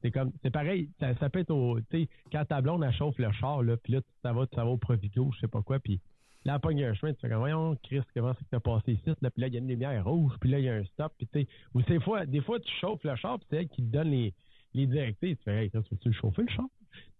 c'est 0.02 0.10
comme, 0.10 0.32
c'est 0.42 0.50
pareil, 0.50 0.90
ça, 1.00 1.14
ça 1.16 1.30
peut 1.30 1.38
être 1.40 1.50
au, 1.50 1.80
tu 1.80 2.02
sais, 2.02 2.08
quand 2.30 2.44
ta 2.44 2.60
blonde, 2.60 2.86
chauffe 2.92 3.18
le 3.18 3.32
char, 3.32 3.62
là, 3.62 3.76
puis 3.78 3.94
là, 3.94 4.00
ça 4.22 4.32
va, 4.32 4.46
ça 4.54 4.64
va 4.64 4.70
au 4.70 4.76
Provigo, 4.76 5.30
je 5.34 5.40
sais 5.40 5.48
pas 5.48 5.62
quoi, 5.62 5.78
puis 5.78 6.00
là, 6.44 6.54
elle 6.54 6.60
pogne 6.60 6.84
un 6.84 6.94
chemin, 6.94 7.12
tu 7.12 7.20
fais 7.20 7.28
comme, 7.28 7.38
voyons, 7.38 7.76
Chris, 7.82 8.00
comment 8.14 8.32
c'est 8.34 8.44
que 8.44 8.50
t'as 8.50 8.60
passé 8.60 8.92
ici, 8.92 9.10
là, 9.20 9.30
puis 9.30 9.40
là, 9.40 9.46
il 9.48 9.54
y 9.54 9.56
a 9.56 9.60
une 9.60 9.68
lumière 9.68 10.04
rouge, 10.04 10.32
puis 10.40 10.50
là, 10.50 10.58
il 10.58 10.64
y 10.64 10.68
a 10.68 10.74
un 10.74 10.84
stop, 10.84 11.12
puis 11.16 11.26
tu 11.26 11.40
sais, 11.40 11.48
ou 11.74 11.82
des 11.82 12.00
fois, 12.00 12.26
des 12.26 12.40
fois, 12.40 12.60
tu 12.60 12.70
chauffes 12.80 13.04
le 13.04 13.16
char, 13.16 13.38
puis 13.38 13.46
c'est 13.50 13.56
elle 13.56 13.68
qui 13.68 13.82
te 13.82 13.90
donne 13.90 14.10
les, 14.10 14.34
les 14.74 14.86
directives, 14.86 15.36
tu 15.36 15.42
fais, 15.44 15.64
hey, 15.64 15.70
tu 15.70 15.78
veux 15.78 16.12
chauffer 16.12 16.42
le 16.42 16.48
char? 16.48 16.66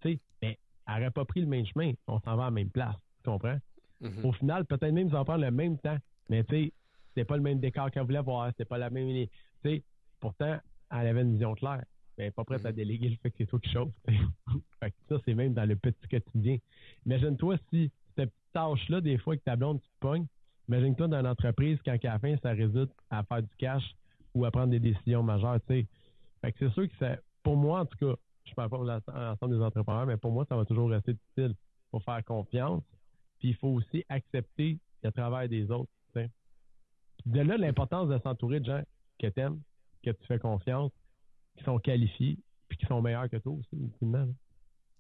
Tu 0.01 0.13
sais, 0.13 0.21
mais 0.43 0.59
elle 0.87 1.03
aurait 1.03 1.11
pas 1.11 1.25
pris 1.25 1.41
le 1.41 1.47
même 1.47 1.67
chemin, 1.67 1.93
on 2.07 2.21
s'en 2.21 2.37
va 2.37 2.45
à 2.45 2.47
la 2.47 2.51
même 2.51 2.71
place, 2.71 2.97
tu 3.23 3.31
comprends? 3.31 3.59
Mm-hmm. 4.03 4.27
Au 4.27 4.33
final, 4.33 4.65
peut-être 4.67 4.93
même, 4.93 5.11
ça 5.11 5.17
va 5.17 5.25
prendre 5.25 5.45
le 5.45 5.51
même 5.51 5.79
temps, 5.79 5.97
mais 6.29 6.45
tu 6.45 6.55
sais, 6.55 6.73
c'était 7.09 7.25
pas 7.25 7.37
le 7.37 7.43
même 7.43 7.61
décor 7.61 7.91
qu'elle 7.91 8.05
voulait 8.05 8.23
voir, 8.23 8.49
c'était 8.49 8.65
pas 8.65 8.79
la 8.79 8.91
même, 8.91 9.09
tu 9.09 9.29
sais, 9.63 9.83
pourtant, 10.21 10.59
elle 10.91 11.07
avait 11.07 11.23
une 11.23 11.33
vision 11.33 11.55
claire 11.55 11.85
mais 12.19 12.31
pas 12.31 12.45
prête 12.45 12.65
à 12.65 12.71
mhm. 12.71 12.77
déléguer 12.77 13.09
le 13.09 13.17
fait 13.17 13.31
que 13.31 13.37
c'est 13.39 13.47
toi 13.47 13.59
qui 13.61 13.71
chauffe. 13.71 13.93
fait 14.81 14.91
que 14.91 14.97
ça, 15.09 15.17
c'est 15.25 15.35
même 15.35 15.55
dans 15.55 15.69
le 15.69 15.77
petit 15.77 16.09
quotidien. 16.09 16.59
Imagine-toi 17.07 17.57
si 17.71 17.91
cette 18.17 18.33
tâche-là, 18.53 19.01
des 19.01 19.19
fois, 19.19 19.37
que 19.37 19.43
ta 19.43 19.57
blonde, 19.57 19.81
tu 19.81 19.89
pognes, 20.01 20.27
imagine-toi 20.69 21.09
dans 21.09 21.23
l'entreprise 21.23 21.79
quand 21.85 21.93
à 21.93 22.09
la 22.09 22.19
fin, 22.19 22.37
ça 22.43 22.51
résulte 22.51 22.93
à 23.11 23.23
faire 23.25 23.43
du 23.43 23.57
cash 23.59 23.83
ou 24.35 24.45
à 24.45 24.51
prendre 24.51 24.69
des 24.69 24.81
décisions 24.81 25.23
majeures, 25.23 25.61
tu 25.69 25.75
sais. 25.75 25.87
Fait 26.41 26.53
que 26.53 26.59
c'est 26.59 26.75
sûr 26.75 26.89
que 26.89 26.97
ça, 26.99 27.17
pour 27.43 27.57
moi, 27.57 27.81
en 27.81 27.87
tout 27.87 27.97
cas, 27.99 28.15
je 28.45 28.55
parle 28.55 28.71
pas 28.71 28.77
pour 28.77 28.85
l'ensemble 28.85 29.57
des 29.57 29.63
entrepreneurs, 29.63 30.07
mais 30.07 30.17
pour 30.17 30.33
moi, 30.33 30.45
ça 30.49 30.57
va 30.57 30.65
toujours 30.65 30.91
rester 30.91 31.13
utile 31.13 31.55
pour 31.91 32.03
faire 32.03 32.23
confiance. 32.25 32.83
Puis 33.39 33.51
il 33.51 33.57
faut 33.57 33.69
aussi 33.69 34.05
accepter 34.09 34.79
le 35.03 35.13
travail 35.13 35.49
des 35.49 35.71
autres. 35.71 35.91
sais. 36.13 36.31
De 37.27 37.41
là, 37.41 37.57
l'importance 37.57 38.09
de 38.09 38.19
s'entourer 38.19 38.61
de 38.61 38.67
gens 38.67 38.83
que 39.19 39.27
tu 39.29 39.41
aimes, 39.41 39.61
que 40.03 40.11
tu 40.11 40.27
fais 40.27 40.39
confiance, 40.39 40.93
qui 41.57 41.65
sont 41.65 41.79
qualifiés 41.79 42.39
puis 42.69 42.79
qui 42.79 42.87
sont 42.87 43.01
meilleurs 43.01 43.29
que 43.29 43.37
toi 43.37 43.53
aussi, 43.53 43.77
ultimement. 43.77 44.27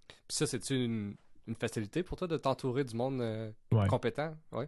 Puis 0.07 0.37
ça, 0.37 0.46
c'est 0.46 0.70
une, 0.70 1.16
une 1.46 1.54
facilité 1.54 2.02
pour 2.02 2.16
toi 2.16 2.26
de 2.26 2.37
t'entourer 2.37 2.85
du 2.85 2.96
monde 2.96 3.20
euh, 3.20 3.50
compétent? 3.88 4.35
Oui. 4.52 4.64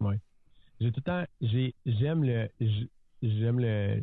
Oui. 0.00 0.14
J'ai 0.80 0.92
tout 0.92 1.00
le 1.00 1.02
temps, 1.02 1.24
j'aime 1.40 2.24
le, 2.24 2.48
j'aime 3.22 3.58
le, 3.58 4.02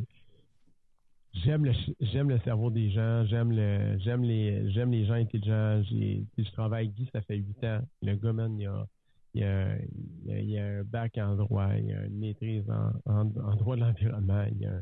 j'aime 1.32 1.64
le, 1.64 1.72
j'aime 2.00 2.28
le 2.28 2.38
cerveau 2.40 2.70
des 2.70 2.90
gens, 2.90 3.24
j'aime 3.26 3.52
le, 3.52 3.98
j'aime 3.98 4.22
les, 4.22 4.70
j'aime 4.72 4.90
les 4.90 5.06
gens 5.06 5.14
intelligents. 5.14 5.82
J'ai, 5.84 6.24
je 6.36 6.50
travaille 6.52 6.86
avec 6.86 6.96
Guy, 6.96 7.08
ça 7.12 7.22
fait 7.22 7.36
huit 7.36 7.64
ans. 7.64 7.80
Le 8.02 8.14
gars, 8.16 8.32
man, 8.32 8.58
il 8.58 8.66
a, 8.66 8.86
il 9.34 9.42
a, 9.42 9.76
il 10.38 10.58
a, 10.58 10.66
un 10.66 10.82
bac 10.82 11.16
en 11.18 11.34
droit, 11.36 11.68
il 11.76 11.92
a 11.92 12.04
une 12.04 12.18
maîtrise 12.18 12.68
en, 12.70 12.92
en, 13.10 13.20
en 13.20 13.56
droit 13.56 13.76
de 13.76 13.80
l'environnement, 13.80 14.44
il 14.54 14.66
a 14.66 14.80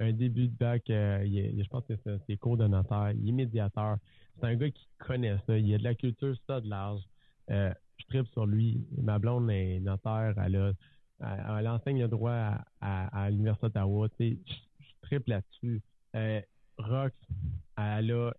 un 0.00 0.12
début 0.12 0.48
de 0.48 0.56
bac, 0.56 0.88
euh, 0.90 1.24
je 1.24 1.68
pense 1.68 1.84
que 1.86 1.94
c'est 2.26 2.36
cours 2.36 2.56
de 2.56 2.66
notaire, 2.66 3.12
il 3.12 3.28
est 3.28 3.32
médiateur. 3.32 3.98
C'est 4.44 4.50
un 4.50 4.56
gars 4.56 4.70
qui 4.70 4.86
connaît 4.98 5.38
ça. 5.46 5.56
Il 5.56 5.74
a 5.74 5.78
de 5.78 5.84
la 5.84 5.94
culture, 5.94 6.36
ça, 6.46 6.60
de 6.60 6.68
l'âge. 6.68 7.00
Euh, 7.50 7.72
je 7.96 8.04
tripe 8.08 8.28
sur 8.28 8.44
lui. 8.44 8.86
Ma 8.98 9.18
blonde 9.18 9.50
est 9.50 9.80
notaire. 9.80 10.34
Elle, 10.36 10.56
a, 10.56 11.58
elle, 11.58 11.68
enseigne 11.68 12.02
le 12.02 12.08
droit 12.08 12.58
à, 12.82 13.30
l'Université 13.30 13.68
d'Ottawa. 13.68 14.08
je, 14.20 14.34
tripe 15.00 15.28
là-dessus. 15.28 15.80
Euh, 16.14 16.42
Rox, 16.76 17.14
elle 17.78 18.12
a 18.12 18.32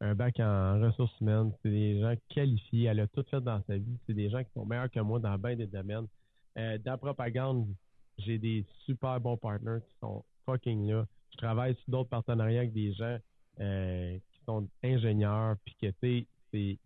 un 0.00 0.14
bac 0.16 0.40
en 0.40 0.80
ressources 0.80 1.20
humaines. 1.20 1.52
C'est 1.62 1.70
des 1.70 2.00
gens 2.00 2.14
qualifiés. 2.28 2.86
Elle 2.86 2.98
a 2.98 3.06
tout 3.06 3.24
fait 3.30 3.40
dans 3.40 3.62
sa 3.68 3.78
vie. 3.78 3.98
C'est 4.08 4.14
des 4.14 4.28
gens 4.28 4.42
qui 4.42 4.50
sont 4.54 4.66
meilleurs 4.66 4.90
que 4.90 4.98
moi 4.98 5.20
dans 5.20 5.38
bien 5.38 5.54
des 5.54 5.68
domaines. 5.68 6.08
dans 6.56 6.80
la 6.84 6.96
propagande, 6.96 7.68
j'ai 8.18 8.38
des 8.38 8.66
super 8.86 9.20
bons 9.20 9.36
partenaires 9.36 9.84
qui 9.86 9.94
sont 10.00 10.24
fucking 10.46 10.90
là. 10.90 11.06
Je 11.30 11.36
travaille 11.36 11.76
sur 11.76 11.92
d'autres 11.92 12.10
partenariats 12.10 12.60
avec 12.60 12.72
des 12.72 12.92
gens 12.92 13.18
euh, 13.60 14.18
sont 14.44 14.68
ingénieurs, 14.82 15.56
puis 15.64 15.74
que, 15.80 15.86
tu 16.02 16.26
sais, 16.52 16.78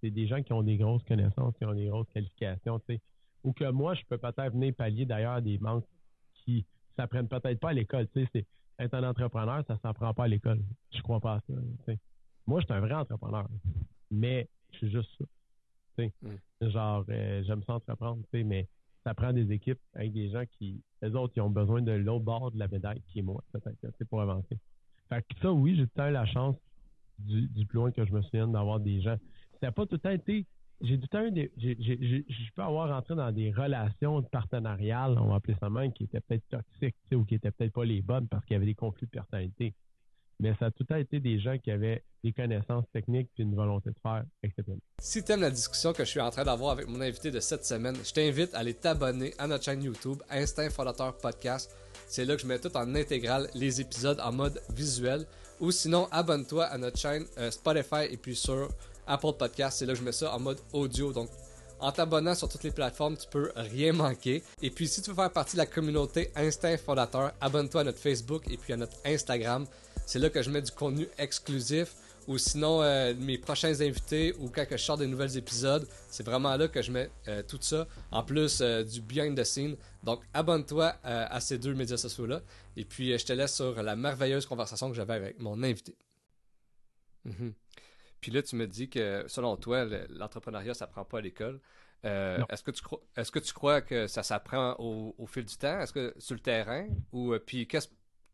c'est 0.00 0.10
des 0.10 0.26
gens 0.26 0.42
qui 0.42 0.52
ont 0.52 0.62
des 0.62 0.76
grosses 0.76 1.02
connaissances, 1.04 1.56
qui 1.56 1.64
ont 1.64 1.74
des 1.74 1.86
grosses 1.86 2.08
qualifications, 2.12 2.78
tu 2.80 2.94
sais. 2.94 3.00
Ou 3.44 3.52
que 3.52 3.68
moi, 3.70 3.94
je 3.94 4.02
peux 4.08 4.18
peut-être 4.18 4.52
venir 4.52 4.74
pallier 4.74 5.04
d'ailleurs 5.04 5.42
des 5.42 5.58
manques 5.58 5.86
qui 6.34 6.64
s'apprennent 6.96 7.28
peut-être 7.28 7.58
pas 7.58 7.70
à 7.70 7.72
l'école, 7.72 8.08
tu 8.14 8.26
sais. 8.32 8.46
Être 8.78 8.94
un 8.94 9.08
entrepreneur, 9.08 9.64
ça 9.66 9.78
s'apprend 9.78 10.12
pas 10.14 10.24
à 10.24 10.28
l'école. 10.28 10.60
Je 10.94 11.00
crois 11.02 11.20
pas 11.20 11.34
à 11.34 11.40
ça, 11.40 11.54
sais. 11.86 11.98
Moi, 12.46 12.60
je 12.60 12.66
suis 12.66 12.74
un 12.74 12.80
vrai 12.80 12.94
entrepreneur, 12.94 13.48
mais 14.10 14.48
je 14.72 14.78
suis 14.78 14.90
juste 14.90 15.10
ça. 15.18 15.24
Tu 15.96 16.04
sais. 16.04 16.12
Mm. 16.22 16.70
Genre, 16.70 17.04
euh, 17.08 17.42
j'aime 17.44 17.62
ça 17.64 17.74
entreprendre, 17.74 18.22
tu 18.24 18.38
sais, 18.38 18.44
mais 18.44 18.68
ça 19.04 19.14
prend 19.14 19.32
des 19.32 19.50
équipes 19.52 19.80
avec 19.94 20.12
des 20.12 20.30
gens 20.30 20.44
qui, 20.58 20.80
les 21.02 21.14
autres, 21.14 21.32
ils 21.36 21.40
ont 21.40 21.50
besoin 21.50 21.82
de 21.82 21.92
l'autre 21.92 22.24
bord 22.24 22.50
de 22.52 22.58
la 22.58 22.68
médaille, 22.68 23.02
qui 23.08 23.18
est 23.18 23.22
moi, 23.22 23.42
peut-être, 23.52 24.04
pour 24.08 24.20
avancer. 24.20 24.58
Fait 25.08 25.22
que 25.22 25.40
ça, 25.40 25.52
oui, 25.52 25.76
j'ai 25.76 25.82
eu 25.82 26.12
la 26.12 26.26
chance 26.26 26.56
du, 27.18 27.66
plus 27.66 27.76
loin 27.76 27.92
que 27.92 28.04
je 28.04 28.12
me 28.12 28.22
souvienne 28.22 28.52
d'avoir 28.52 28.80
des 28.80 29.00
gens. 29.00 29.16
Ça 29.60 29.66
n'a 29.66 29.72
pas 29.72 29.86
tout 29.86 29.94
le 29.94 30.00
temps 30.00 30.10
été 30.10 30.46
j'ai 30.82 30.96
du 30.96 31.08
temps 31.08 31.30
des, 31.30 31.52
je 31.56 32.52
peux 32.54 32.62
avoir 32.62 32.88
rentré 32.88 33.14
dans 33.14 33.30
des 33.30 33.52
relations 33.52 34.22
partenariales, 34.22 35.16
on 35.18 35.28
va 35.28 35.36
appeler 35.36 35.56
ça 35.60 35.70
même, 35.70 35.92
qui 35.92 36.04
étaient 36.04 36.20
peut-être 36.20 36.48
toxiques, 36.48 36.96
ou 37.12 37.24
qui 37.24 37.36
étaient 37.36 37.52
peut-être 37.52 37.72
pas 37.72 37.84
les 37.84 38.02
bonnes 38.02 38.26
parce 38.28 38.44
qu'il 38.44 38.54
y 38.54 38.56
avait 38.56 38.66
des 38.66 38.74
conflits 38.74 39.06
de 39.06 39.10
personnalité. 39.12 39.74
Mais 40.40 40.54
ça 40.58 40.66
a 40.66 40.70
tout 40.72 40.86
à 40.90 40.98
été 40.98 41.20
des 41.20 41.38
gens 41.38 41.56
qui 41.56 41.70
avaient 41.70 42.02
des 42.24 42.32
connaissances 42.32 42.84
techniques 42.92 43.30
et 43.38 43.42
une 43.42 43.54
volonté 43.54 43.90
de 43.90 43.98
faire 44.02 44.24
exceptionnelle. 44.42 44.80
Si 44.98 45.22
tu 45.22 45.30
aimes 45.30 45.40
la 45.40 45.50
discussion 45.50 45.92
que 45.92 46.04
je 46.04 46.10
suis 46.10 46.20
en 46.20 46.30
train 46.30 46.42
d'avoir 46.42 46.72
avec 46.72 46.88
mon 46.88 47.00
invité 47.00 47.30
de 47.30 47.38
cette 47.38 47.64
semaine, 47.64 47.94
je 48.04 48.12
t'invite 48.12 48.52
à 48.54 48.58
aller 48.58 48.74
t'abonner 48.74 49.34
à 49.38 49.46
notre 49.46 49.64
chaîne 49.64 49.84
YouTube, 49.84 50.20
Instinct 50.30 50.70
Fondateur 50.70 51.16
Podcast. 51.16 51.70
C'est 52.08 52.24
là 52.24 52.34
que 52.34 52.42
je 52.42 52.46
mets 52.46 52.58
tout 52.58 52.76
en 52.76 52.92
intégral 52.96 53.48
les 53.54 53.80
épisodes 53.80 54.18
en 54.20 54.32
mode 54.32 54.60
visuel. 54.74 55.26
Ou 55.62 55.70
sinon, 55.70 56.08
abonne-toi 56.10 56.64
à 56.64 56.76
notre 56.76 56.98
chaîne 56.98 57.24
euh, 57.38 57.52
Spotify 57.52 58.04
et 58.10 58.16
puis 58.16 58.34
sur 58.34 58.68
Apple 59.06 59.32
Podcast. 59.38 59.78
C'est 59.78 59.86
là 59.86 59.92
que 59.92 60.00
je 60.00 60.04
mets 60.04 60.10
ça 60.10 60.34
en 60.34 60.40
mode 60.40 60.58
audio. 60.72 61.12
Donc, 61.12 61.30
en 61.78 61.92
t'abonnant 61.92 62.34
sur 62.34 62.48
toutes 62.48 62.64
les 62.64 62.72
plateformes, 62.72 63.16
tu 63.16 63.28
peux 63.30 63.52
rien 63.54 63.92
manquer. 63.92 64.42
Et 64.60 64.70
puis, 64.70 64.88
si 64.88 65.00
tu 65.02 65.10
veux 65.10 65.16
faire 65.16 65.30
partie 65.30 65.52
de 65.52 65.58
la 65.58 65.66
communauté 65.66 66.32
Instinct 66.34 66.76
Fondateur, 66.78 67.30
abonne-toi 67.40 67.82
à 67.82 67.84
notre 67.84 68.00
Facebook 68.00 68.42
et 68.50 68.56
puis 68.56 68.72
à 68.72 68.76
notre 68.76 68.96
Instagram. 69.04 69.64
C'est 70.04 70.18
là 70.18 70.30
que 70.30 70.42
je 70.42 70.50
mets 70.50 70.62
du 70.62 70.72
contenu 70.72 71.08
exclusif. 71.16 71.94
Ou 72.28 72.38
sinon, 72.38 72.82
euh, 72.82 73.14
mes 73.18 73.38
prochains 73.38 73.80
invités 73.80 74.34
ou 74.38 74.48
quand 74.48 74.64
je 74.70 74.76
sors 74.76 74.96
des 74.96 75.06
nouveaux 75.06 75.26
épisodes, 75.26 75.86
c'est 76.08 76.24
vraiment 76.24 76.56
là 76.56 76.68
que 76.68 76.80
je 76.80 76.92
mets 76.92 77.10
euh, 77.28 77.42
tout 77.42 77.58
ça. 77.60 77.86
En 78.10 78.22
plus 78.22 78.60
euh, 78.60 78.84
du 78.84 79.00
behind 79.00 79.38
the 79.38 79.44
scene. 79.44 79.76
Donc, 80.02 80.22
abonne-toi 80.34 80.94
à 81.04 81.40
ces 81.40 81.58
deux 81.58 81.74
médias 81.74 81.96
sociaux-là. 81.96 82.42
Et 82.76 82.84
puis, 82.84 83.16
je 83.16 83.24
te 83.24 83.32
laisse 83.32 83.54
sur 83.54 83.82
la 83.82 83.96
merveilleuse 83.96 84.46
conversation 84.46 84.88
que 84.88 84.94
j'avais 84.94 85.14
avec 85.14 85.38
mon 85.38 85.62
invité. 85.62 85.96
Mhm. 87.24 87.54
Puis 88.20 88.30
là, 88.30 88.42
tu 88.42 88.56
me 88.56 88.66
dis 88.66 88.88
que 88.88 89.24
selon 89.28 89.56
toi, 89.56 89.84
l'entrepreneuriat, 90.10 90.74
ça 90.74 90.86
prend 90.86 91.04
pas 91.04 91.18
à 91.18 91.20
l'école. 91.20 91.60
Euh, 92.04 92.42
est-ce 92.50 92.64
que 92.64 92.72
tu 92.72 92.82
crois 92.82 93.00
est-ce 93.16 93.30
que 93.30 93.38
tu 93.38 93.52
crois 93.52 93.80
que 93.80 94.08
ça 94.08 94.22
s'apprend 94.22 94.74
au, 94.78 95.26
fil 95.26 95.44
du 95.44 95.56
temps? 95.56 95.80
Est-ce 95.80 95.92
que 95.92 96.14
sur 96.18 96.34
le 96.34 96.40
terrain? 96.40 96.88
Ou 97.12 97.32
euh, 97.32 97.38
puis 97.38 97.66
qu'est-ce 97.66 97.88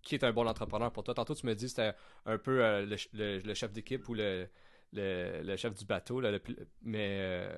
qui 0.08 0.14
est 0.14 0.24
un 0.24 0.32
bon 0.32 0.46
entrepreneur 0.48 0.90
pour 0.90 1.04
toi? 1.04 1.14
Tantôt 1.14 1.34
tu 1.34 1.46
me 1.46 1.54
dis 1.54 1.68
c'était 1.68 1.92
un 2.24 2.38
peu 2.38 2.64
euh, 2.64 2.96
le, 3.12 3.54
chef 3.54 3.72
d'équipe 3.72 4.08
ou 4.08 4.14
le, 4.14 4.48
chef 5.56 5.74
du 5.74 5.84
bateau, 5.84 6.22
mais 6.82 7.48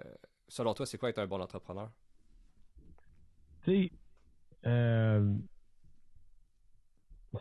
selon 0.49 0.75
toi, 0.75 0.85
c'est 0.87 0.99
quoi 0.99 1.11
être 1.11 1.19
un 1.19 1.27
bon 1.27 1.41
entrepreneur? 1.41 1.91
Tu 3.65 3.73
sais, 3.73 3.93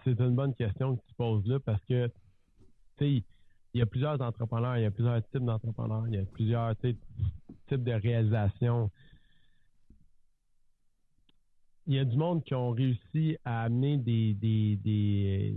c'est 0.03 0.19
une 0.19 0.35
bonne 0.35 0.53
question 0.53 0.95
que 0.95 1.01
tu 1.07 1.13
poses 1.15 1.45
là 1.47 1.59
parce 1.59 1.83
que 1.85 2.07
tu 2.97 3.05
sais 3.19 3.23
il 3.73 3.79
y 3.79 3.81
a 3.81 3.85
plusieurs 3.85 4.19
entrepreneurs, 4.21 4.77
il 4.77 4.83
y 4.83 4.85
a 4.85 4.91
plusieurs 4.91 5.21
types 5.29 5.45
d'entrepreneurs, 5.45 6.07
il 6.07 6.15
y 6.15 6.17
a 6.17 6.25
plusieurs 6.25 6.75
types 6.77 7.83
de 7.83 7.91
réalisations. 7.91 8.91
Il 11.89 11.95
y 11.95 11.99
a 11.99 12.05
du 12.05 12.17
monde 12.17 12.43
qui 12.43 12.53
ont 12.53 12.69
réussi 12.69 13.35
à 13.43 13.63
amener 13.63 13.97
des, 13.97 14.35
des, 14.35 15.55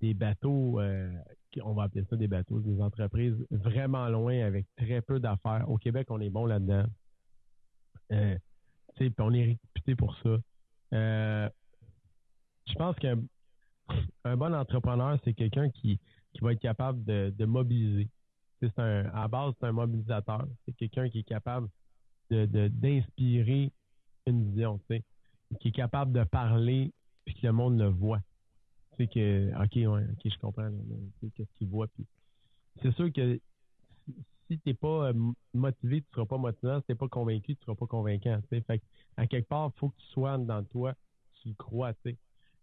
des, 0.00 0.14
bateaux, 0.14 0.78
euh, 0.78 1.10
on 1.64 1.72
va 1.72 1.82
appeler 1.82 2.04
ça 2.08 2.14
des 2.14 2.28
bateaux, 2.28 2.60
des 2.60 2.80
entreprises 2.80 3.34
vraiment 3.50 4.08
loin 4.08 4.44
avec 4.44 4.66
très 4.76 5.02
peu 5.02 5.18
d'affaires. 5.18 5.68
Au 5.68 5.76
Québec, 5.76 6.06
on 6.10 6.20
est 6.20 6.30
bon 6.30 6.46
là-dedans. 6.46 6.84
Euh, 8.12 8.38
on 9.18 9.32
est 9.32 9.42
réputé 9.42 9.96
pour 9.96 10.16
ça. 10.18 10.38
Euh, 10.92 11.48
je 12.68 12.74
pense 12.74 12.94
qu'un 13.00 13.20
un 14.22 14.36
bon 14.36 14.54
entrepreneur, 14.54 15.18
c'est 15.24 15.34
quelqu'un 15.34 15.68
qui, 15.68 15.98
qui 16.32 16.40
va 16.42 16.52
être 16.52 16.60
capable 16.60 17.02
de, 17.04 17.44
mobiliser. 17.44 18.08
C'est 18.60 18.78
un, 18.78 19.06
à 19.12 19.26
base, 19.26 19.52
c'est 19.58 19.66
un 19.66 19.72
mobilisateur. 19.72 20.46
C'est 20.64 20.74
quelqu'un 20.74 21.08
qui 21.08 21.18
est 21.18 21.28
capable 21.28 21.68
de, 22.30 22.68
d'inspirer 22.68 23.72
une 24.26 24.48
vision, 24.52 24.78
qui 25.58 25.68
est 25.68 25.72
capable 25.72 26.12
de 26.12 26.24
parler 26.24 26.92
puis 27.24 27.34
que 27.34 27.46
le 27.46 27.52
monde 27.52 27.78
le 27.78 27.88
voit. 27.88 28.20
C'est 28.96 29.06
que, 29.06 29.50
ok, 29.54 29.76
ouais, 29.76 30.06
ok, 30.12 30.32
je 30.32 30.38
comprends, 30.38 30.70
qu'est-ce 31.34 31.52
qu'il 31.58 31.68
voit. 31.68 31.86
Puis 31.88 32.06
c'est 32.82 32.92
sûr 32.92 33.12
que 33.12 33.40
si 34.46 34.58
t'es 34.58 34.74
pas 34.74 35.08
euh, 35.08 35.32
motivé, 35.54 36.02
tu 36.02 36.08
seras 36.12 36.26
pas 36.26 36.38
motivant. 36.38 36.80
Si 36.80 36.86
t'es 36.86 36.94
pas 36.94 37.08
convaincu, 37.08 37.56
tu 37.56 37.64
seras 37.64 37.76
pas 37.76 37.86
convaincant. 37.86 38.40
Fait 38.50 38.64
à 39.16 39.26
quelque 39.26 39.48
part, 39.48 39.72
il 39.74 39.78
faut 39.78 39.88
que 39.90 39.96
tu 39.96 40.06
sois 40.08 40.38
dans 40.38 40.62
toi, 40.64 40.94
tu 41.42 41.54
crois, 41.54 41.94
tu 41.94 42.10
sais 42.10 42.16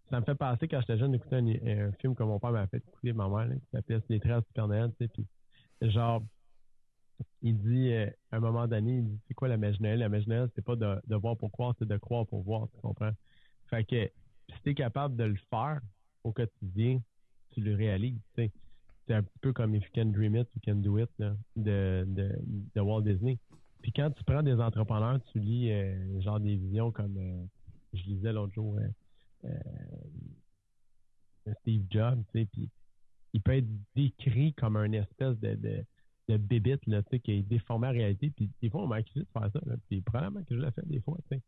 ça 0.10 0.20
me 0.20 0.26
fait 0.26 0.36
passer 0.36 0.68
quand 0.68 0.80
j'étais 0.80 0.98
jeune 0.98 1.12
d'écouter 1.12 1.36
un, 1.36 1.92
film 1.94 2.16
que 2.16 2.24
mon 2.24 2.40
père 2.40 2.52
m'a 2.52 2.68
fait 2.68 2.78
écouter, 2.78 3.14
ma 3.14 3.28
mère, 3.28 3.50
qui 3.50 3.70
s'appelle 3.72 4.02
Les 4.10 4.20
Traces 4.20 4.44
du 4.44 4.54
tu 4.54 4.96
sais, 5.00 5.08
puis 5.10 5.26
genre, 5.82 6.24
il 7.42 7.58
dit, 7.60 7.92
euh, 7.92 8.10
à 8.32 8.38
un 8.38 8.40
moment 8.40 8.68
donné, 8.68 8.98
il 8.98 9.06
dit, 9.06 9.20
c'est 9.28 9.34
quoi 9.34 9.48
la 9.48 9.58
magie 9.58 9.82
Noël? 9.82 10.00
La 10.00 10.10
magie 10.10 10.30
Noël, 10.30 10.50
c'est 10.56 10.64
pas 10.64 10.76
de, 10.76 11.16
voir 11.16 11.38
pour 11.38 11.52
croire, 11.52 11.74
c'est 11.80 11.88
de 11.88 11.98
croire 11.98 12.26
pour 12.26 12.42
voir, 12.42 12.68
tu 12.74 12.82
comprends? 12.82 13.12
Fait 13.70 13.84
que, 13.84 14.10
si 14.54 14.62
t'es 14.64 14.74
capable 14.74 15.16
de 15.16 15.26
le 15.26 15.38
faire 15.50 15.82
au 16.24 16.32
quotidien, 16.32 17.02
tu 17.52 17.62
le 17.62 17.76
réalises, 17.76 18.20
tu 18.36 18.44
sais. 18.44 18.52
C'est 19.08 19.14
un 19.14 19.24
peu 19.42 19.54
comme 19.54 19.74
If 19.74 19.86
You 19.86 19.90
Can 19.96 20.06
Dream 20.12 20.36
It, 20.36 20.50
You 20.56 20.62
Can 20.66 20.82
Do 20.82 20.98
It, 21.00 21.10
de, 21.18 22.06
de, 22.06 22.36
de 22.76 22.82
Walt 22.82 23.04
Disney. 23.04 23.40
Puis 23.82 23.94
quand 23.94 24.12
tu 24.12 24.24
prends 24.26 24.44
des 24.44 24.56
entrepreneurs, 24.60 25.22
tu 25.32 25.40
lis 25.40 25.72
euh, 25.72 26.20
genre 26.20 26.42
des 26.42 26.58
visions 26.58 26.92
comme, 26.92 27.18
euh, 27.18 27.46
je 27.94 28.04
lisais 28.04 28.34
l'autre 28.34 28.54
jour, 28.54 28.78
Steve 31.62 31.86
Jobs, 31.90 32.22
tu 32.34 32.40
sais, 32.40 32.46
puis 32.52 32.70
il 33.34 33.42
peut 33.42 33.56
être 33.56 33.68
décrit 33.96 34.54
comme 34.54 34.76
un 34.76 34.92
espèce 34.92 35.38
de, 35.40 35.56
de, 35.56 35.86
de 36.28 36.38
bébite, 36.38 36.86
là, 36.88 37.02
qui 37.04 37.32
est 37.32 37.42
déformé 37.42 37.88
en 37.88 37.92
réalité, 37.92 38.32
puis 38.36 38.50
des 38.62 38.70
fois, 38.70 38.84
on 38.84 38.88
m'a 38.88 38.98
accusé 38.98 39.22
de 39.22 39.30
faire 39.32 39.50
ça, 39.52 39.60
là, 39.66 39.76
puis 39.88 40.02
probablement 40.02 40.44
que 40.44 40.56
je 40.56 40.60
l'ai 40.60 40.72
fait 40.72 40.88
des 40.88 41.00
fois, 41.02 41.18
tu 41.30 41.38
sais, 41.38 41.42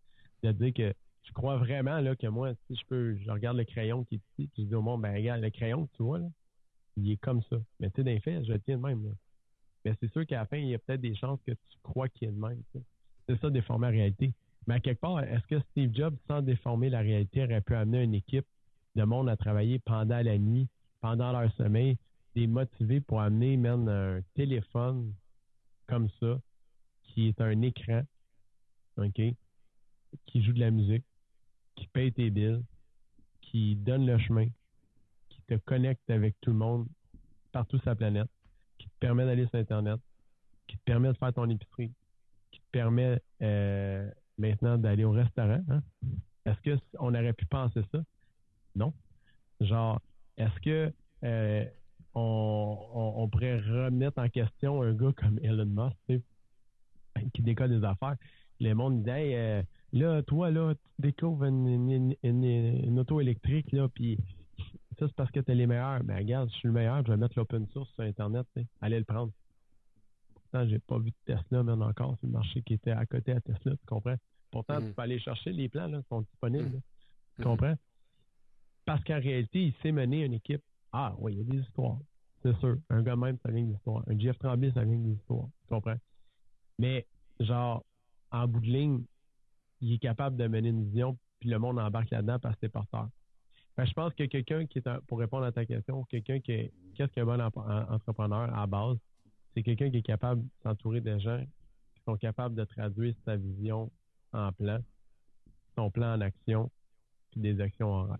de 0.43 0.51
dire 0.53 0.73
que 0.73 0.93
je 1.23 1.33
crois 1.33 1.57
vraiment, 1.57 1.99
là, 1.99 2.15
que 2.15 2.27
moi, 2.27 2.53
si 2.67 2.75
je 2.75 2.85
peux, 2.87 3.17
je 3.17 3.29
regarde 3.29 3.57
le 3.57 3.65
crayon 3.65 4.03
qui 4.05 4.15
est 4.15 4.21
ici, 4.31 4.49
puis 4.53 4.63
je 4.63 4.69
dis 4.69 4.75
au 4.75 4.81
monde, 4.81 5.01
ben, 5.01 5.13
regarde, 5.13 5.41
le 5.41 5.49
crayon 5.49 5.85
que 5.85 5.91
tu 5.97 6.03
vois, 6.03 6.19
là, 6.19 6.27
il 6.97 7.11
est 7.11 7.17
comme 7.17 7.41
ça. 7.43 7.57
Mais 7.79 7.89
tu 7.91 7.97
sais, 7.97 8.03
d'un 8.03 8.19
fait, 8.19 8.43
je 8.43 8.53
le 8.53 8.59
tiens 8.59 8.77
de 8.77 8.83
même. 8.83 9.15
Mais 9.85 9.93
c'est 9.99 10.11
sûr 10.11 10.25
qu'à 10.25 10.37
la 10.37 10.45
fin, 10.45 10.57
il 10.57 10.67
y 10.67 10.75
a 10.75 10.79
peut-être 10.79 11.01
des 11.01 11.15
chances 11.15 11.39
que 11.45 11.51
tu 11.51 11.77
crois 11.83 12.09
qu'il 12.09 12.29
est 12.29 12.31
de 12.31 12.39
même, 12.39 12.61
C'est 13.27 13.39
ça, 13.39 13.49
déformer 13.49 13.87
en 13.87 13.91
réalité. 13.91 14.33
Mais 14.67 14.75
à 14.75 14.79
quelque 14.79 14.99
part, 14.99 15.19
est-ce 15.21 15.45
que 15.47 15.59
Steve 15.71 15.93
Jobs, 15.93 16.15
sans 16.27 16.41
déformer 16.41 16.89
la 16.89 16.99
réalité, 16.99 17.43
aurait 17.43 17.61
pu 17.61 17.75
amener 17.75 18.03
une 18.03 18.13
équipe 18.13 18.45
de 18.95 19.03
monde 19.03 19.29
à 19.29 19.37
travailler 19.37 19.79
pendant 19.79 20.21
la 20.21 20.37
nuit, 20.37 20.67
pendant 21.01 21.31
leur 21.31 21.51
sommeil, 21.53 21.97
les 22.35 22.47
motiver 22.47 23.01
pour 23.01 23.21
amener 23.21 23.57
même 23.57 23.87
un 23.87 24.21
téléphone 24.33 25.13
comme 25.87 26.09
ça, 26.19 26.39
qui 27.03 27.27
est 27.27 27.41
un 27.41 27.61
écran, 27.61 28.03
OK, 28.97 29.21
qui 30.25 30.43
joue 30.43 30.53
de 30.53 30.59
la 30.59 30.71
musique, 30.71 31.05
qui 31.75 31.87
paye 31.87 32.11
tes 32.11 32.29
billes, 32.29 32.63
qui 33.41 33.75
donne 33.75 34.05
le 34.05 34.17
chemin, 34.19 34.47
qui 35.29 35.41
te 35.47 35.55
connecte 35.55 36.09
avec 36.09 36.35
tout 36.41 36.51
le 36.51 36.57
monde 36.57 36.87
partout 37.51 37.79
sur 37.79 37.89
la 37.89 37.95
planète, 37.95 38.29
qui 38.77 38.87
te 38.87 38.95
permet 38.99 39.25
d'aller 39.25 39.47
sur 39.47 39.59
Internet, 39.59 39.99
qui 40.67 40.77
te 40.77 40.83
permet 40.83 41.11
de 41.11 41.17
faire 41.17 41.33
ton 41.33 41.49
épicerie, 41.49 41.91
qui 42.51 42.59
te 42.59 42.65
permet 42.71 43.19
euh, 43.41 44.09
maintenant 44.37 44.77
d'aller 44.77 45.03
au 45.03 45.11
restaurant. 45.11 45.63
Hein? 45.69 45.81
Est-ce 46.45 46.79
qu'on 46.95 47.13
aurait 47.13 47.33
pu 47.33 47.45
penser 47.45 47.81
ça? 47.91 48.03
Non. 48.75 48.93
Genre, 49.61 49.99
est-ce 50.37 50.59
que 50.61 50.93
euh, 51.23 51.65
on, 52.15 53.27
pourrait 53.31 53.59
remettre 53.59 54.19
en 54.19 54.29
question 54.29 54.81
un 54.81 54.93
gars 54.93 55.13
comme 55.15 55.39
Elon 55.43 55.65
Musk, 55.65 56.21
qui 57.33 57.41
décolle 57.41 57.79
des 57.79 57.85
affaires? 57.85 58.15
Le 58.59 58.73
monde 58.73 59.03
disait, 59.03 59.35
euh, 59.35 59.63
là, 59.93 60.21
toi, 60.23 60.51
là, 60.51 60.73
tu 60.75 61.01
découvres 61.01 61.45
une, 61.45 62.99
auto 62.99 63.21
électrique, 63.21 63.71
là, 63.71 63.87
puis 63.87 64.19
ça, 64.97 65.07
c'est 65.07 65.15
parce 65.15 65.31
que 65.31 65.39
tu 65.39 65.51
es 65.51 65.55
les 65.55 65.67
meilleurs. 65.67 66.03
Mais 66.03 66.15
ben, 66.15 66.17
regarde, 66.17 66.49
je 66.49 66.55
suis 66.55 66.67
le 66.67 66.73
meilleur, 66.73 67.05
je 67.05 67.11
vais 67.11 67.17
mettre 67.17 67.37
l'open 67.37 67.65
source 67.67 67.89
sur 67.93 68.03
Internet, 68.03 68.45
allez 68.81 68.99
le 68.99 69.05
prendre. 69.05 69.31
Pourtant, 70.33 70.67
j'ai 70.67 70.79
pas 70.79 70.97
vu 70.97 71.11
de 71.11 71.33
Tesla, 71.33 71.63
même 71.63 71.81
encore. 71.81 72.17
C'est 72.19 72.27
le 72.27 72.33
marché 72.33 72.61
qui 72.63 72.73
était 72.73 72.91
à 72.91 73.05
côté 73.05 73.31
à 73.31 73.39
Tesla, 73.39 73.71
tu 73.77 73.85
comprends? 73.85 74.15
Pourtant, 74.51 74.79
tu 74.79 74.87
mm. 74.87 74.93
peux 74.93 75.01
aller 75.01 75.19
chercher 75.19 75.51
les 75.51 75.69
plans, 75.69 75.87
là, 75.87 76.01
sont 76.09 76.21
disponibles. 76.21 76.81
Tu 77.37 77.43
comprends? 77.43 77.75
Parce 78.85 79.03
qu'en 79.03 79.19
réalité, 79.19 79.65
il 79.65 79.73
sait 79.81 79.91
mener 79.91 80.25
une 80.25 80.33
équipe. 80.33 80.63
Ah, 80.91 81.13
oui, 81.19 81.33
il 81.33 81.37
y 81.39 81.41
a 81.41 81.43
des 81.43 81.59
histoires. 81.59 81.99
C'est 82.41 82.57
sûr. 82.59 82.77
Un 82.89 83.01
gars 83.03 83.15
même, 83.15 83.37
ça 83.43 83.51
vient 83.51 83.63
d'histoire. 83.63 84.03
Un 84.07 84.17
Jeff 84.17 84.37
Tremblay, 84.39 84.71
ça 84.71 84.83
vient 84.83 84.97
d'histoire. 84.97 85.47
Tu 85.63 85.69
comprends? 85.69 85.97
Mais, 86.77 87.05
genre, 87.39 87.83
en 88.31 88.47
bout 88.47 88.61
de 88.61 88.67
ligne, 88.67 89.03
il 89.81 89.93
est 89.93 89.99
capable 89.99 90.37
de 90.37 90.47
mener 90.47 90.69
une 90.69 90.85
vision, 90.85 91.17
puis 91.39 91.49
le 91.49 91.59
monde 91.59 91.79
embarque 91.79 92.09
là-dedans 92.09 92.39
parce 92.39 92.55
que 92.55 92.61
c'est 92.61 92.69
porteur. 92.69 93.09
je 93.77 93.93
pense 93.93 94.13
que 94.13 94.23
quelqu'un 94.25 94.65
qui 94.65 94.79
est, 94.79 94.99
pour 95.07 95.19
répondre 95.19 95.45
à 95.45 95.51
ta 95.51 95.65
question, 95.65 96.03
quelqu'un 96.05 96.39
qui 96.39 96.51
est, 96.51 96.73
qu'est-ce 96.95 97.11
qu'un 97.11 97.25
bon 97.25 97.39
entrepreneur 97.41 98.53
à 98.57 98.67
base, 98.67 98.97
c'est 99.53 99.63
quelqu'un 99.63 99.89
qui 99.89 99.97
est 99.97 100.03
capable 100.03 100.43
de 100.43 100.49
s'entourer 100.63 101.01
de 101.01 101.17
gens 101.19 101.43
qui 101.95 102.03
sont 102.03 102.17
capables 102.17 102.55
de 102.55 102.65
traduire 102.65 103.15
sa 103.25 103.35
vision 103.35 103.91
en 104.33 104.51
plan, 104.51 104.79
son 105.75 105.89
plan 105.89 106.15
en 106.15 106.21
action, 106.21 106.69
puis 107.31 107.41
des 107.41 107.59
actions 107.61 107.91
en 107.91 108.03
rêve. 108.03 108.17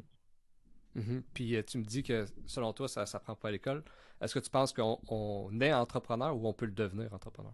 Mm-hmm. 1.00 1.22
Puis 1.34 1.56
euh, 1.56 1.64
tu 1.64 1.78
me 1.78 1.84
dis 1.84 2.04
que 2.04 2.26
selon 2.46 2.74
toi, 2.74 2.88
ça 2.88 3.02
ne 3.02 3.06
s'apprend 3.06 3.36
pas 3.36 3.50
à 3.50 3.52
l'école. 3.52 3.84
Est-ce 4.22 4.34
que 4.34 4.40
tu 4.40 4.50
penses 4.50 4.74
qu'on 4.74 5.62
est 5.62 5.74
entrepreneur 5.74 6.36
ou 6.36 6.48
on 6.48 6.54
peut 6.54 6.66
le 6.66 6.74
devenir 6.74 7.14
entrepreneur? 7.14 7.54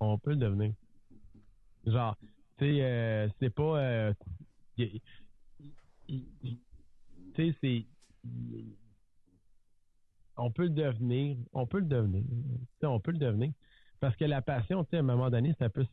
on 0.00 0.18
peut 0.18 0.30
le 0.30 0.36
devenir. 0.36 0.72
Genre, 1.86 2.16
tu 2.58 2.64
sais, 2.64 2.82
euh, 2.82 3.28
c'est 3.40 3.50
pas. 3.50 3.78
Euh, 3.78 4.12
tu 4.76 5.00
sais, 7.36 7.54
c'est. 7.60 7.86
On 10.36 10.50
peut 10.50 10.64
le 10.64 10.70
devenir. 10.70 11.36
On 11.52 11.66
peut 11.66 11.78
le 11.78 11.86
devenir. 11.86 12.22
sais, 12.80 12.86
on 12.86 13.00
peut 13.00 13.12
le 13.12 13.18
devenir. 13.18 13.52
Parce 14.00 14.16
que 14.16 14.24
la 14.24 14.42
passion, 14.42 14.84
tu 14.84 14.90
sais, 14.90 14.96
à 14.96 15.00
un 15.00 15.02
moment 15.02 15.30
donné, 15.30 15.54
ça 15.58 15.68
peut. 15.68 15.86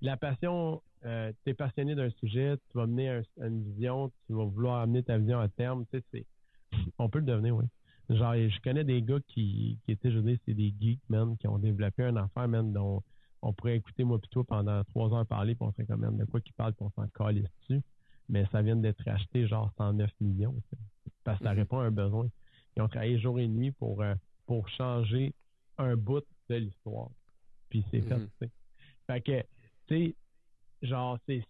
La 0.00 0.16
passion, 0.16 0.82
euh, 1.06 1.32
tu 1.44 1.50
es 1.50 1.54
passionné 1.54 1.94
d'un 1.94 2.10
sujet, 2.10 2.56
tu 2.70 2.78
vas 2.78 2.86
mener 2.86 3.22
une 3.40 3.62
vision, 3.62 4.10
tu 4.26 4.34
vas 4.34 4.44
vouloir 4.44 4.80
amener 4.80 5.02
ta 5.02 5.18
vision 5.18 5.38
à 5.38 5.48
terme. 5.48 5.86
Tu 5.92 6.02
sais, 6.12 6.26
on 6.98 7.08
peut 7.08 7.20
le 7.20 7.24
devenir, 7.24 7.56
oui. 7.56 7.64
Genre, 8.08 8.34
je 8.34 8.60
connais 8.60 8.84
des 8.84 9.02
gars 9.02 9.18
qui, 9.26 9.78
qui 9.84 9.92
étaient, 9.92 10.10
je 10.10 10.18
veux 10.18 10.22
dire, 10.22 10.38
c'est 10.44 10.54
des 10.54 10.72
geeks, 10.80 11.02
man, 11.08 11.36
qui 11.38 11.48
ont 11.48 11.58
développé 11.58 12.04
un 12.04 12.16
affaire, 12.16 12.46
man, 12.48 12.72
dont 12.72 13.02
on 13.42 13.52
pourrait 13.52 13.76
écouter 13.76 14.04
moi 14.04 14.18
plutôt 14.18 14.44
pendant 14.44 14.82
trois 14.84 15.12
heures 15.12 15.26
parler, 15.26 15.54
puis 15.54 15.66
on 15.66 15.72
serait 15.72 15.86
quand 15.86 15.96
même 15.96 16.16
de 16.16 16.24
quoi 16.24 16.40
qu'ils 16.40 16.54
parlent, 16.54 16.74
puis 16.74 16.84
on 16.84 16.90
s'en 16.90 17.08
calisse 17.08 17.48
dessus. 17.60 17.82
Mais 18.28 18.44
ça 18.50 18.62
vient 18.62 18.76
d'être 18.76 19.06
acheté 19.06 19.46
genre 19.46 19.72
109 19.76 20.10
millions. 20.20 20.54
Parce 21.24 21.38
que 21.38 21.44
ça 21.44 21.52
mhm. 21.52 21.58
répond 21.58 21.78
à 21.78 21.84
un 21.84 21.90
besoin. 21.90 22.28
Ils 22.76 22.82
ont 22.82 22.88
travaillé 22.88 23.18
jour 23.18 23.38
et 23.38 23.46
nuit 23.46 23.72
pour, 23.72 24.02
euh, 24.02 24.14
pour 24.46 24.68
changer 24.68 25.32
un 25.78 25.96
bout 25.96 26.24
de 26.48 26.56
l'histoire. 26.56 27.10
Puis 27.68 27.84
c'est 27.90 28.02
fait, 28.02 28.16
mhm. 28.16 28.28
tu 28.40 28.46
sais. 28.46 28.50
Fait 29.06 29.20
que, 29.20 29.40
tu 29.86 30.06
sais, 30.06 30.16
genre, 30.82 31.18
c'est, 31.26 31.42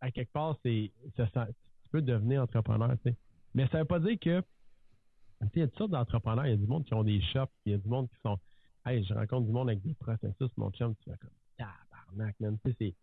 à 0.00 0.10
quelque 0.10 0.32
part, 0.32 0.56
c'est, 0.64 0.90
ça, 1.16 1.26
tu 1.46 1.90
peux 1.90 2.02
devenir 2.02 2.42
entrepreneur, 2.42 2.90
tu 3.02 3.10
sais. 3.10 3.16
Mais 3.54 3.68
ça 3.68 3.78
veut 3.78 3.84
pas 3.84 4.00
dire 4.00 4.18
que, 4.18 4.40
tu 4.40 5.46
sais, 5.46 5.50
il 5.54 5.60
y 5.60 5.62
a 5.62 5.68
toutes 5.68 5.78
sortes 5.78 5.90
d'entrepreneurs. 5.92 6.46
Il 6.46 6.50
y 6.50 6.54
a 6.54 6.56
du 6.56 6.66
monde 6.66 6.84
qui 6.84 6.94
ont 6.94 7.04
des 7.04 7.20
shops, 7.20 7.50
il 7.66 7.72
y 7.72 7.74
a 7.74 7.78
du 7.78 7.88
monde 7.88 8.08
qui 8.08 8.20
sont, 8.22 8.38
hey, 8.86 9.04
je 9.04 9.14
rencontre 9.14 9.46
du 9.46 9.52
monde 9.52 9.68
avec 9.68 9.82
des 9.82 9.94
processus, 9.94 10.50
mon 10.56 10.70
chum, 10.70 10.94
tu 10.96 11.10
fais 11.10 11.16
comme, 11.18 11.30
tabarnak, 11.56 12.38
man. 12.40 12.58
Tu 12.64 12.70
sais, 12.70 12.76
c'est, 12.78 12.94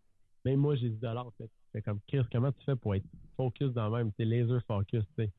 même 0.44 0.60
moi, 0.60 0.74
j'ai 0.76 0.90
10 0.90 1.00
dollars, 1.00 1.32
tu 1.38 1.46
fais 1.72 1.82
comme, 1.82 2.00
Chris, 2.06 2.22
comment 2.30 2.52
tu 2.52 2.64
fais 2.64 2.76
pour 2.76 2.94
être 2.94 3.06
focus 3.36 3.72
dans 3.72 3.88
le 3.88 3.96
même, 3.96 4.12
tu 4.12 4.24
laser 4.24 4.62
focus, 4.66 5.04
tu 5.16 5.24
sais, 5.24 5.30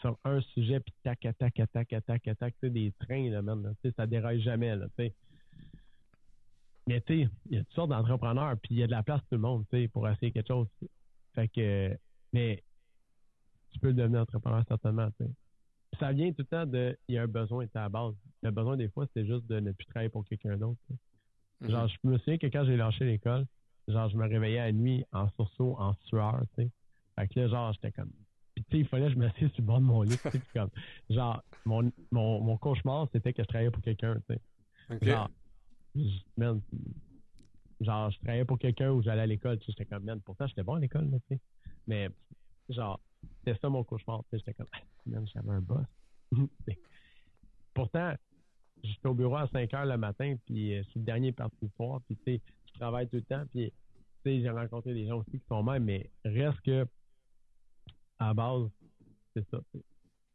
sur 0.00 0.18
un 0.24 0.40
sujet, 0.40 0.80
puis 0.80 0.92
tac, 1.02 1.20
tac, 1.20 1.36
tac, 1.38 1.70
tac, 1.72 2.04
tac, 2.06 2.38
tac, 2.38 2.54
sais, 2.60 2.70
des 2.70 2.92
trains, 3.00 3.30
là, 3.30 3.42
tu 3.42 3.88
sais, 3.88 3.94
ça 3.96 4.06
déraille 4.06 4.40
jamais, 4.40 4.74
là, 4.74 4.86
tu 4.96 5.04
sais. 5.04 5.14
Mais 6.86 7.00
tu 7.02 7.22
sais, 7.22 7.28
il 7.46 7.56
y 7.56 7.58
a 7.58 7.64
toutes 7.64 7.74
sortes 7.74 7.90
d'entrepreneurs, 7.90 8.56
puis 8.60 8.74
il 8.74 8.78
y 8.78 8.82
a 8.82 8.86
de 8.86 8.90
la 8.90 9.02
place 9.02 9.20
pour 9.20 9.28
tout 9.30 9.34
le 9.36 9.40
monde, 9.40 9.64
tu 9.70 9.76
sais, 9.76 9.88
pour 9.88 10.08
essayer 10.08 10.32
quelque 10.32 10.48
chose. 10.48 10.66
Fait 11.34 11.48
que, 11.48 11.96
mais 12.32 12.62
tu 13.70 13.78
peux 13.78 13.92
devenir 13.92 14.20
entrepreneur 14.20 14.64
certainement, 14.68 15.08
tu 15.18 15.24
sais. 15.24 15.30
Ça 16.00 16.12
vient 16.12 16.30
tout 16.30 16.40
le 16.40 16.44
temps 16.46 16.66
de, 16.66 16.96
il 17.08 17.14
y 17.14 17.18
a 17.18 17.22
un 17.22 17.28
besoin, 17.28 17.66
c'est 17.66 17.78
à 17.78 17.82
la 17.82 17.88
base. 17.90 18.14
Le 18.42 18.50
besoin 18.50 18.76
des 18.76 18.88
fois, 18.88 19.06
c'est 19.14 19.26
juste 19.26 19.46
de 19.46 19.60
ne 19.60 19.72
plus 19.72 19.86
travailler 19.86 20.08
pour 20.08 20.24
quelqu'un 20.24 20.56
d'autre. 20.56 20.80
Genre, 21.60 21.86
je 21.86 21.96
me 22.08 22.18
souviens 22.18 22.38
que 22.38 22.46
quand 22.46 22.64
j'ai 22.64 22.76
lâché 22.76 23.04
l'école, 23.04 23.46
genre, 23.86 24.08
je 24.08 24.16
me 24.16 24.26
réveillais 24.26 24.58
à 24.58 24.66
la 24.66 24.72
nuit 24.72 25.04
en 25.12 25.28
sursaut, 25.30 25.76
en 25.78 25.94
sueur, 26.04 26.42
tu 26.56 26.64
sais. 26.64 26.70
Fait 27.14 27.28
que 27.28 27.40
là, 27.40 27.48
genre, 27.48 27.72
j'étais 27.74 27.92
comme, 27.92 28.10
puis 28.54 28.64
tu 28.64 28.70
sais, 28.70 28.78
il 28.80 28.88
fallait 28.88 29.06
que 29.06 29.12
je 29.12 29.18
m'assieds 29.18 29.48
sur 29.50 29.60
le 29.60 29.66
bord 29.66 29.80
de 29.80 29.84
mon 29.84 30.02
lit, 30.02 30.18
tu 30.18 30.30
sais, 30.30 30.40
comme, 30.54 30.70
genre, 31.10 31.42
mon, 31.64 31.92
mon, 32.10 32.40
mon 32.40 32.56
cauchemar, 32.56 33.06
c'était 33.12 33.32
que 33.32 33.42
je 33.42 33.48
travaillais 33.48 33.70
pour 33.70 33.82
quelqu'un, 33.82 34.16
tu 34.28 34.34
sais. 34.34 34.40
Genre, 35.02 35.28
genre, 37.80 38.10
je 38.10 38.18
travaillais 38.18 38.44
pour 38.44 38.58
quelqu'un 38.58 38.90
où 38.90 39.02
j'allais 39.02 39.22
à 39.22 39.26
l'école, 39.26 39.58
tu 39.58 39.66
sais, 39.66 39.72
j'étais 39.72 39.86
comme, 39.86 40.04
man, 40.04 40.20
pourtant, 40.20 40.46
j'étais 40.46 40.62
bon 40.62 40.74
à 40.74 40.80
l'école, 40.80 41.10
tu 41.28 41.34
sais. 41.34 41.40
Mais, 41.86 42.08
genre, 42.68 43.00
c'était 43.38 43.58
ça 43.58 43.68
mon 43.68 43.84
cauchemar, 43.84 44.22
tu 44.24 44.30
sais, 44.30 44.38
j'étais 44.38 44.54
comme, 44.54 44.68
man, 45.06 45.26
j'avais 45.32 45.50
un 45.50 45.60
boss. 45.60 45.86
pourtant, 47.74 48.14
j'étais 48.82 49.08
au 49.08 49.14
bureau 49.14 49.36
à 49.36 49.48
5 49.48 49.72
heures 49.74 49.86
le 49.86 49.96
matin, 49.96 50.36
puis 50.46 50.74
euh, 50.74 50.82
suis 50.84 51.00
le 51.00 51.06
dernier 51.06 51.32
parti 51.32 51.56
du 51.62 51.70
soir, 51.76 52.00
puis 52.06 52.16
tu 52.16 52.22
sais, 52.24 52.40
je 52.66 52.78
travaille 52.78 53.08
tout 53.08 53.16
le 53.16 53.22
temps, 53.22 53.44
puis 53.52 53.70
tu 53.70 54.30
sais, 54.30 54.40
j'ai 54.40 54.50
rencontré 54.50 54.94
des 54.94 55.06
gens 55.06 55.18
aussi 55.18 55.32
qui 55.32 55.46
sont 55.48 55.62
même, 55.62 55.84
mais 55.84 56.10
reste 56.24 56.60
que, 56.62 56.86
à 58.18 58.34
base, 58.34 58.70
c'est 59.34 59.48
ça. 59.50 59.60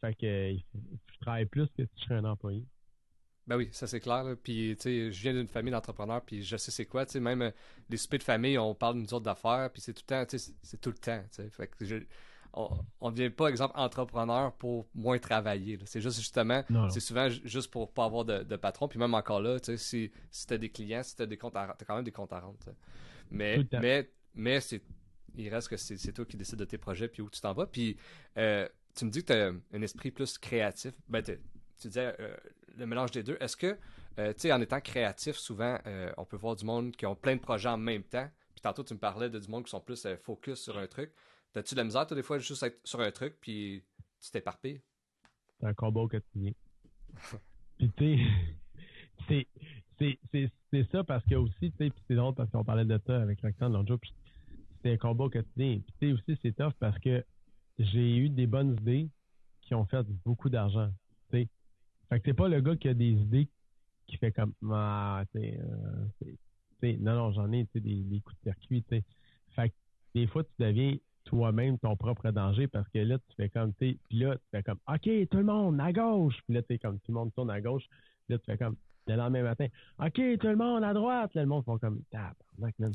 Fait 0.01 0.13
que 0.15 0.57
je 0.57 1.19
travaille 1.21 1.45
plus 1.45 1.67
que 1.69 1.85
si 1.85 1.91
je 1.97 2.03
serais 2.03 2.15
un 2.15 2.25
employé. 2.25 2.65
Ben 3.47 3.55
oui, 3.55 3.69
ça 3.71 3.87
c'est 3.87 4.01
clair. 4.01 4.25
Puis, 4.43 4.75
tu 4.77 4.83
sais, 4.83 5.11
je 5.11 5.21
viens 5.21 5.33
d'une 5.33 5.47
famille 5.47 5.71
d'entrepreneurs, 5.71 6.21
puis 6.21 6.43
je 6.43 6.57
sais 6.57 6.71
c'est 6.71 6.85
quoi. 6.85 7.05
Tu 7.05 7.13
sais, 7.13 7.19
même 7.19 7.41
euh, 7.41 7.51
les 7.89 7.97
soupers 7.97 8.19
de 8.19 8.23
famille, 8.23 8.57
on 8.57 8.75
parle 8.75 8.95
d'une 8.95 9.05
autre 9.05 9.21
d'affaires, 9.21 9.69
puis 9.71 9.81
c'est 9.81 9.93
tout 9.93 10.03
le 10.05 10.15
temps, 10.15 10.25
tu 10.25 10.37
sais, 10.37 10.53
c'est 10.61 10.81
tout 10.81 10.89
le 10.89 10.97
temps. 10.97 11.21
Tu 11.31 11.43
sais. 11.43 11.49
Fait 11.49 11.67
que 11.67 11.85
je, 11.85 11.95
on 12.53 13.11
ne 13.11 13.15
devient 13.15 13.29
pas, 13.29 13.47
exemple, 13.47 13.73
entrepreneur 13.77 14.51
pour 14.53 14.87
moins 14.95 15.19
travailler. 15.19 15.77
C'est 15.85 16.01
juste 16.01 16.17
justement, 16.17 16.63
c'est 16.89 16.99
souvent 16.99 17.29
juste 17.29 17.71
pour 17.71 17.91
pas 17.91 18.05
avoir 18.05 18.25
de, 18.25 18.55
patron. 18.55 18.87
Puis 18.87 18.99
même 18.99 19.13
encore 19.13 19.41
là, 19.41 19.59
tu 19.59 19.65
sais, 19.65 19.77
si, 19.77 20.11
si 20.31 20.47
tu 20.47 20.53
as 20.53 20.57
des 20.57 20.69
clients, 20.69 21.03
si 21.03 21.15
tu 21.15 21.21
as 21.21 21.25
des 21.25 21.37
comptes 21.37 21.55
à, 21.55 21.75
as 21.79 21.85
quand 21.85 21.95
même 21.95 22.03
des 22.03 22.11
comptes 22.11 22.33
à 22.33 22.39
rendre. 22.39 22.57
Mais, 23.29 23.65
mais, 23.71 24.09
mais 24.33 24.61
c'est, 24.61 24.81
il 25.35 25.49
reste 25.49 25.67
que 25.67 25.77
c'est 25.77 26.13
toi 26.13 26.25
qui 26.25 26.37
décides 26.37 26.59
de 26.59 26.65
tes 26.65 26.77
projets 26.77 27.07
puis 27.07 27.21
où 27.21 27.29
tu 27.29 27.41
t'en 27.41 27.53
vas. 27.53 27.67
Puis 27.67 27.97
euh, 28.37 28.67
tu 28.95 29.05
me 29.05 29.11
dis 29.11 29.23
que 29.23 29.27
tu 29.27 29.33
as 29.33 29.51
un 29.73 29.81
esprit 29.81 30.11
plus 30.11 30.37
créatif. 30.37 30.93
Ben, 31.07 31.23
tu 31.77 31.87
disais 31.87 32.15
euh, 32.19 32.35
le 32.77 32.85
mélange 32.85 33.11
des 33.11 33.23
deux. 33.23 33.37
Est-ce 33.39 33.57
que, 33.57 33.77
euh, 34.19 34.33
tu 34.33 34.41
sais, 34.41 34.51
en 34.51 34.61
étant 34.61 34.81
créatif, 34.81 35.35
souvent, 35.35 35.77
on 36.17 36.25
peut 36.25 36.37
voir 36.37 36.55
du 36.55 36.65
monde 36.65 36.95
qui 36.95 37.05
ont 37.05 37.15
plein 37.15 37.35
de 37.35 37.41
projets 37.41 37.69
en 37.69 37.77
même 37.77 38.03
temps. 38.03 38.29
Puis 38.53 38.61
tantôt, 38.61 38.83
tu 38.83 38.93
me 38.93 38.99
parlais 38.99 39.29
de 39.29 39.39
du 39.39 39.47
monde 39.49 39.65
qui 39.65 39.69
sont 39.69 39.81
plus 39.81 40.07
focus 40.23 40.59
sur 40.59 40.77
un 40.77 40.87
truc. 40.87 41.11
T'as-tu 41.53 41.75
de 41.75 41.79
la 41.79 41.85
misère, 41.85 42.05
toi, 42.05 42.15
des 42.15 42.23
fois, 42.23 42.39
juste 42.39 42.63
être 42.63 42.79
sur 42.83 42.99
un 42.99 43.11
truc, 43.11 43.37
puis 43.39 43.83
tu 44.19 44.31
t'éparpilles? 44.31 44.81
C'est 45.59 45.67
un 45.67 45.73
combat 45.73 46.01
au 46.01 46.07
quotidien. 46.07 46.51
puis, 47.77 47.91
tu 47.97 48.27
sais, 49.27 49.47
c'est 50.71 50.91
ça 50.91 51.03
parce 51.03 51.25
que 51.25 51.35
aussi, 51.35 51.71
tu 51.71 51.77
sais, 51.77 51.89
puis 51.89 52.03
c'est 52.07 52.15
drôle 52.15 52.35
parce 52.35 52.49
qu'on 52.51 52.63
parlait 52.63 52.85
de 52.85 52.99
ça 53.05 53.21
avec 53.21 53.41
Roxane 53.41 53.73
l'autre 53.73 53.87
jour, 53.87 53.99
puis 53.99 54.13
c'était 54.75 54.91
un 54.91 54.97
combat 54.97 55.25
au 55.25 55.29
quotidien. 55.29 55.79
Puis, 55.79 55.93
tu 55.99 56.07
sais, 56.07 56.13
aussi, 56.13 56.39
c'est 56.41 56.55
tough 56.55 56.73
parce 56.79 56.97
que 56.99 57.23
j'ai 57.79 58.17
eu 58.17 58.29
des 58.29 58.47
bonnes 58.47 58.73
idées 58.81 59.09
qui 59.61 59.75
ont 59.75 59.85
fait 59.85 60.05
beaucoup 60.25 60.49
d'argent, 60.49 60.89
tu 61.29 61.41
sais. 61.41 61.49
Fait 62.09 62.19
que 62.19 62.25
t'es 62.25 62.33
pas 62.33 62.47
le 62.47 62.61
gars 62.61 62.75
qui 62.75 62.87
a 62.87 62.93
des 62.93 63.11
idées 63.11 63.49
qui 64.07 64.17
fait 64.17 64.31
comme, 64.31 64.53
ah, 64.71 65.23
tu 65.33 65.41
sais, 65.41 65.59
euh, 65.59 66.97
non, 66.99 67.15
non, 67.15 67.31
j'en 67.33 67.51
ai, 67.51 67.65
tu 67.65 67.73
sais, 67.73 67.79
des, 67.81 68.03
des, 68.03 68.21
coups 68.21 68.37
de 68.39 68.43
circuit, 68.51 68.83
tu 68.83 68.95
sais. 68.95 69.03
Fait 69.55 69.69
que 69.69 69.75
des 70.15 70.27
fois, 70.27 70.43
tu 70.43 70.51
deviens 70.59 70.95
toi-même 71.25 71.77
ton 71.79 71.95
propre 71.97 72.31
danger 72.31 72.67
parce 72.67 72.87
que 72.89 72.99
là, 72.99 73.17
tu 73.17 73.35
fais 73.35 73.49
comme, 73.49 73.73
tu 73.73 73.99
puis 74.07 74.19
là, 74.19 74.35
tu 74.35 74.43
fais 74.51 74.63
comme, 74.63 74.79
OK, 74.87 75.09
tout 75.29 75.37
le 75.37 75.43
monde 75.43 75.79
à 75.81 75.91
gauche. 75.91 76.35
Puis 76.45 76.55
là, 76.55 76.61
tu 76.63 76.79
comme, 76.79 76.99
tout 76.99 77.11
le 77.11 77.15
monde 77.15 77.33
tourne 77.33 77.49
à 77.49 77.59
gauche. 77.59 77.83
Là, 78.29 78.37
tu 78.37 78.45
fais 78.45 78.57
comme, 78.57 78.77
le 79.07 79.15
lendemain 79.15 79.43
matin, 79.43 79.67
OK, 79.99 80.13
tout 80.13 80.47
le 80.47 80.55
monde 80.55 80.83
à 80.83 80.93
droite. 80.93 81.33
Là, 81.33 81.41
le 81.41 81.47
monde 81.47 81.65
font 81.65 81.77
comme, 81.77 82.01
tabarnak, 82.11 82.77
même, 82.79 82.91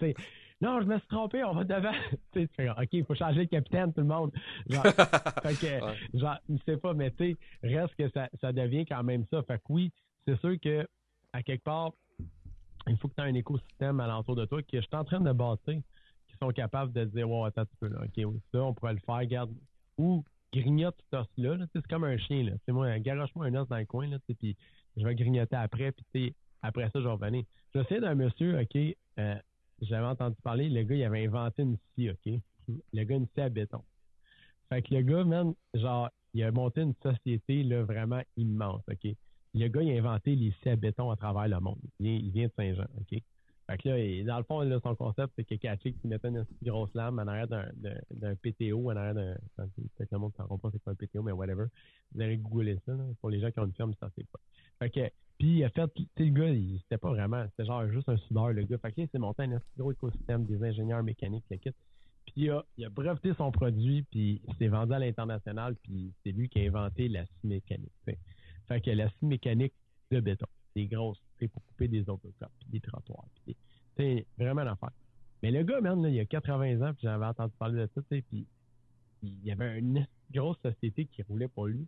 non, 0.60 0.80
je 0.80 0.86
me 0.86 0.98
suis 0.98 1.08
trompé, 1.08 1.44
on 1.44 1.54
va 1.54 1.64
devant. 1.64 1.92
tu 2.32 2.48
fais, 2.56 2.68
OK, 2.70 2.88
il 2.92 3.04
faut 3.04 3.14
changer 3.14 3.44
de 3.44 3.50
capitaine, 3.50 3.92
tout 3.92 4.00
le 4.00 4.06
monde. 4.06 4.32
Genre, 4.68 4.82
fait 5.42 5.54
que, 5.54 6.18
genre, 6.18 6.38
je 6.48 6.56
sais 6.66 6.76
pas, 6.76 6.94
mais 6.94 7.10
tu 7.12 7.32
sais, 7.32 7.36
reste 7.62 7.94
que 7.94 8.08
ça, 8.10 8.28
ça 8.40 8.52
devient 8.52 8.84
quand 8.86 9.02
même 9.02 9.24
ça. 9.30 9.42
Fait 9.42 9.58
que 9.58 9.64
oui, 9.68 9.92
c'est 10.26 10.38
sûr 10.40 10.58
que, 10.60 10.86
à 11.32 11.42
quelque 11.42 11.64
part, 11.64 11.92
il 12.86 12.96
faut 12.96 13.08
que 13.08 13.14
tu 13.14 13.20
aies 13.20 13.30
un 13.30 13.34
écosystème 13.34 14.00
alentour 14.00 14.34
de 14.34 14.46
toi 14.46 14.62
que 14.62 14.80
je 14.80 14.86
suis 14.86 14.96
en 14.96 15.04
train 15.04 15.20
de 15.20 15.32
bâtir 15.32 15.80
sont 16.38 16.50
capables 16.50 16.92
de 16.92 17.04
dire, 17.04 17.28
wow, 17.28 17.46
attends 17.46 17.62
un 17.62 17.66
peu, 17.80 17.88
là. 17.88 18.00
OK, 18.04 18.42
ça, 18.52 18.62
on 18.62 18.74
pourrait 18.74 18.94
le 18.94 19.00
faire, 19.00 19.24
garde. 19.26 19.52
Ou 19.98 20.24
grignote 20.52 20.96
cet 21.10 21.20
os-là, 21.20 21.66
c'est 21.72 21.86
comme 21.88 22.04
un 22.04 22.16
chien, 22.16 22.44
là. 22.44 22.52
C'est 22.64 22.72
moi, 22.72 22.98
garoche-moi 22.98 23.46
un 23.46 23.54
os 23.56 23.68
dans 23.68 23.76
le 23.76 23.84
coin, 23.84 24.08
là, 24.08 24.18
puis 24.26 24.56
je 24.96 25.04
vais 25.04 25.14
grignoter 25.14 25.56
après, 25.56 25.92
puis 26.12 26.34
après 26.62 26.84
ça, 26.90 27.00
je 27.00 27.04
vais 27.04 27.10
revenir. 27.10 27.44
Je 27.74 27.82
sais 27.84 28.00
d'un 28.00 28.14
monsieur, 28.14 28.58
OK, 28.60 28.76
euh, 29.18 29.34
j'avais 29.80 30.06
entendu 30.06 30.36
parler, 30.42 30.68
le 30.68 30.82
gars, 30.82 30.96
il 30.96 31.04
avait 31.04 31.26
inventé 31.26 31.62
une 31.62 31.76
scie, 31.76 32.10
OK? 32.10 32.40
Le 32.92 33.04
gars, 33.04 33.16
une 33.16 33.26
scie 33.28 33.40
à 33.40 33.48
béton. 33.48 33.82
Fait 34.68 34.82
que 34.82 34.94
le 34.94 35.02
gars, 35.02 35.24
même, 35.24 35.54
genre, 35.74 36.10
il 36.34 36.42
a 36.42 36.52
monté 36.52 36.82
une 36.82 36.94
société, 37.02 37.62
là, 37.62 37.84
vraiment 37.84 38.22
immense, 38.36 38.82
OK? 38.90 39.14
Le 39.54 39.68
gars, 39.68 39.82
il 39.82 39.92
a 39.92 39.98
inventé 39.98 40.34
les 40.36 40.52
scies 40.52 40.70
à 40.70 40.76
béton 40.76 41.10
à 41.10 41.16
travers 41.16 41.48
le 41.48 41.60
monde. 41.60 41.80
Il 41.98 42.30
vient, 42.30 42.44
il 42.44 42.48
de 42.48 42.52
Saint-Jean, 42.56 42.86
OK? 43.00 43.22
Fait 43.70 43.76
que 43.76 43.88
là, 43.88 44.24
dans 44.24 44.38
le 44.38 44.44
fond, 44.44 44.60
là, 44.60 44.80
son 44.82 44.94
concept, 44.94 45.34
c'est 45.36 45.44
que 45.44 45.54
Kachik 45.54 46.00
qui 46.00 46.08
mettait 46.08 46.28
une 46.28 46.46
grosse 46.62 46.94
lame 46.94 47.18
en 47.18 47.26
arrière 47.26 47.48
d'un 47.48 48.34
PTO, 48.36 48.90
en 48.90 48.96
arrière 48.96 49.14
d'un. 49.14 49.36
Peut-être 49.56 50.10
le 50.10 50.18
monde 50.18 50.32
ne 50.32 50.42
comprend 50.42 50.56
pas 50.56 50.70
c'est 50.72 50.82
quoi 50.82 50.94
un 50.94 50.96
PTO, 50.96 51.22
mais 51.22 51.32
whatever. 51.32 51.66
Vous 52.14 52.22
allez 52.22 52.38
googler 52.38 52.78
ça, 52.86 52.92
là, 52.92 53.04
pour 53.20 53.28
les 53.28 53.40
gens 53.40 53.50
qui 53.50 53.60
ont 53.60 53.66
une 53.66 53.74
firme, 53.74 53.92
ça 54.00 54.08
c'est 54.16 54.26
pas. 54.30 54.40
Fait 54.78 54.88
que, 54.88 55.00
puis 55.38 55.58
il 55.58 55.64
a 55.64 55.70
fait, 55.70 55.88
tu 55.94 56.02
sais, 56.16 56.24
le 56.24 56.30
gars, 56.30 56.78
c'était 56.82 56.98
pas 56.98 57.10
vraiment, 57.10 57.44
c'était 57.50 57.64
genre 57.64 57.88
juste 57.88 58.08
un 58.08 58.16
soudeur, 58.16 58.52
le 58.52 58.64
gars. 58.64 58.78
Fait 58.78 58.92
que 58.92 59.06
c'est 59.10 59.18
monté 59.18 59.44
un 59.44 59.60
gros 59.76 59.92
écosystème 59.92 60.44
des 60.44 60.62
ingénieurs 60.62 61.02
mécaniques, 61.02 61.44
le 61.50 61.56
kit. 61.58 61.70
Puis 62.26 62.34
il 62.36 62.50
a, 62.50 62.64
il 62.76 62.88
breveté 62.88 63.32
son 63.34 63.52
produit, 63.52 64.02
puis 64.10 64.42
il 64.46 64.54
s'est 64.56 64.68
vendu 64.68 64.92
à 64.92 64.98
l'international, 64.98 65.76
puis 65.76 66.12
c'est 66.22 66.32
lui 66.32 66.48
qui 66.48 66.60
a 66.60 66.62
inventé 66.64 67.08
la 67.08 67.24
scie 67.24 67.46
mécanique. 67.46 67.92
Fait 68.66 68.80
que 68.80 68.90
la 68.90 69.08
scie 69.08 69.26
mécanique 69.26 69.72
de 70.10 70.20
béton 70.20 70.46
des 70.74 70.86
grosses, 70.86 71.20
pour 71.52 71.62
couper 71.64 71.88
des 71.88 72.08
autocars, 72.08 72.50
puis 72.58 72.68
des 72.70 72.80
trottoirs. 72.80 73.26
C'est 73.96 74.26
vraiment 74.36 74.64
l'affaire. 74.64 74.92
Mais 75.42 75.50
le 75.50 75.62
gars, 75.62 75.80
même, 75.80 76.02
là, 76.02 76.08
il 76.08 76.18
a 76.18 76.24
80 76.24 76.82
ans, 76.82 76.92
puis 76.92 77.02
j'avais 77.02 77.24
entendu 77.24 77.52
parler 77.58 77.82
de 77.82 77.88
ça, 77.94 78.00
puis 78.02 78.46
il 79.22 79.44
y 79.44 79.50
avait 79.50 79.78
une 79.78 80.06
grosse 80.32 80.58
société 80.62 81.06
qui 81.06 81.22
roulait 81.22 81.48
pour 81.48 81.66
lui. 81.66 81.86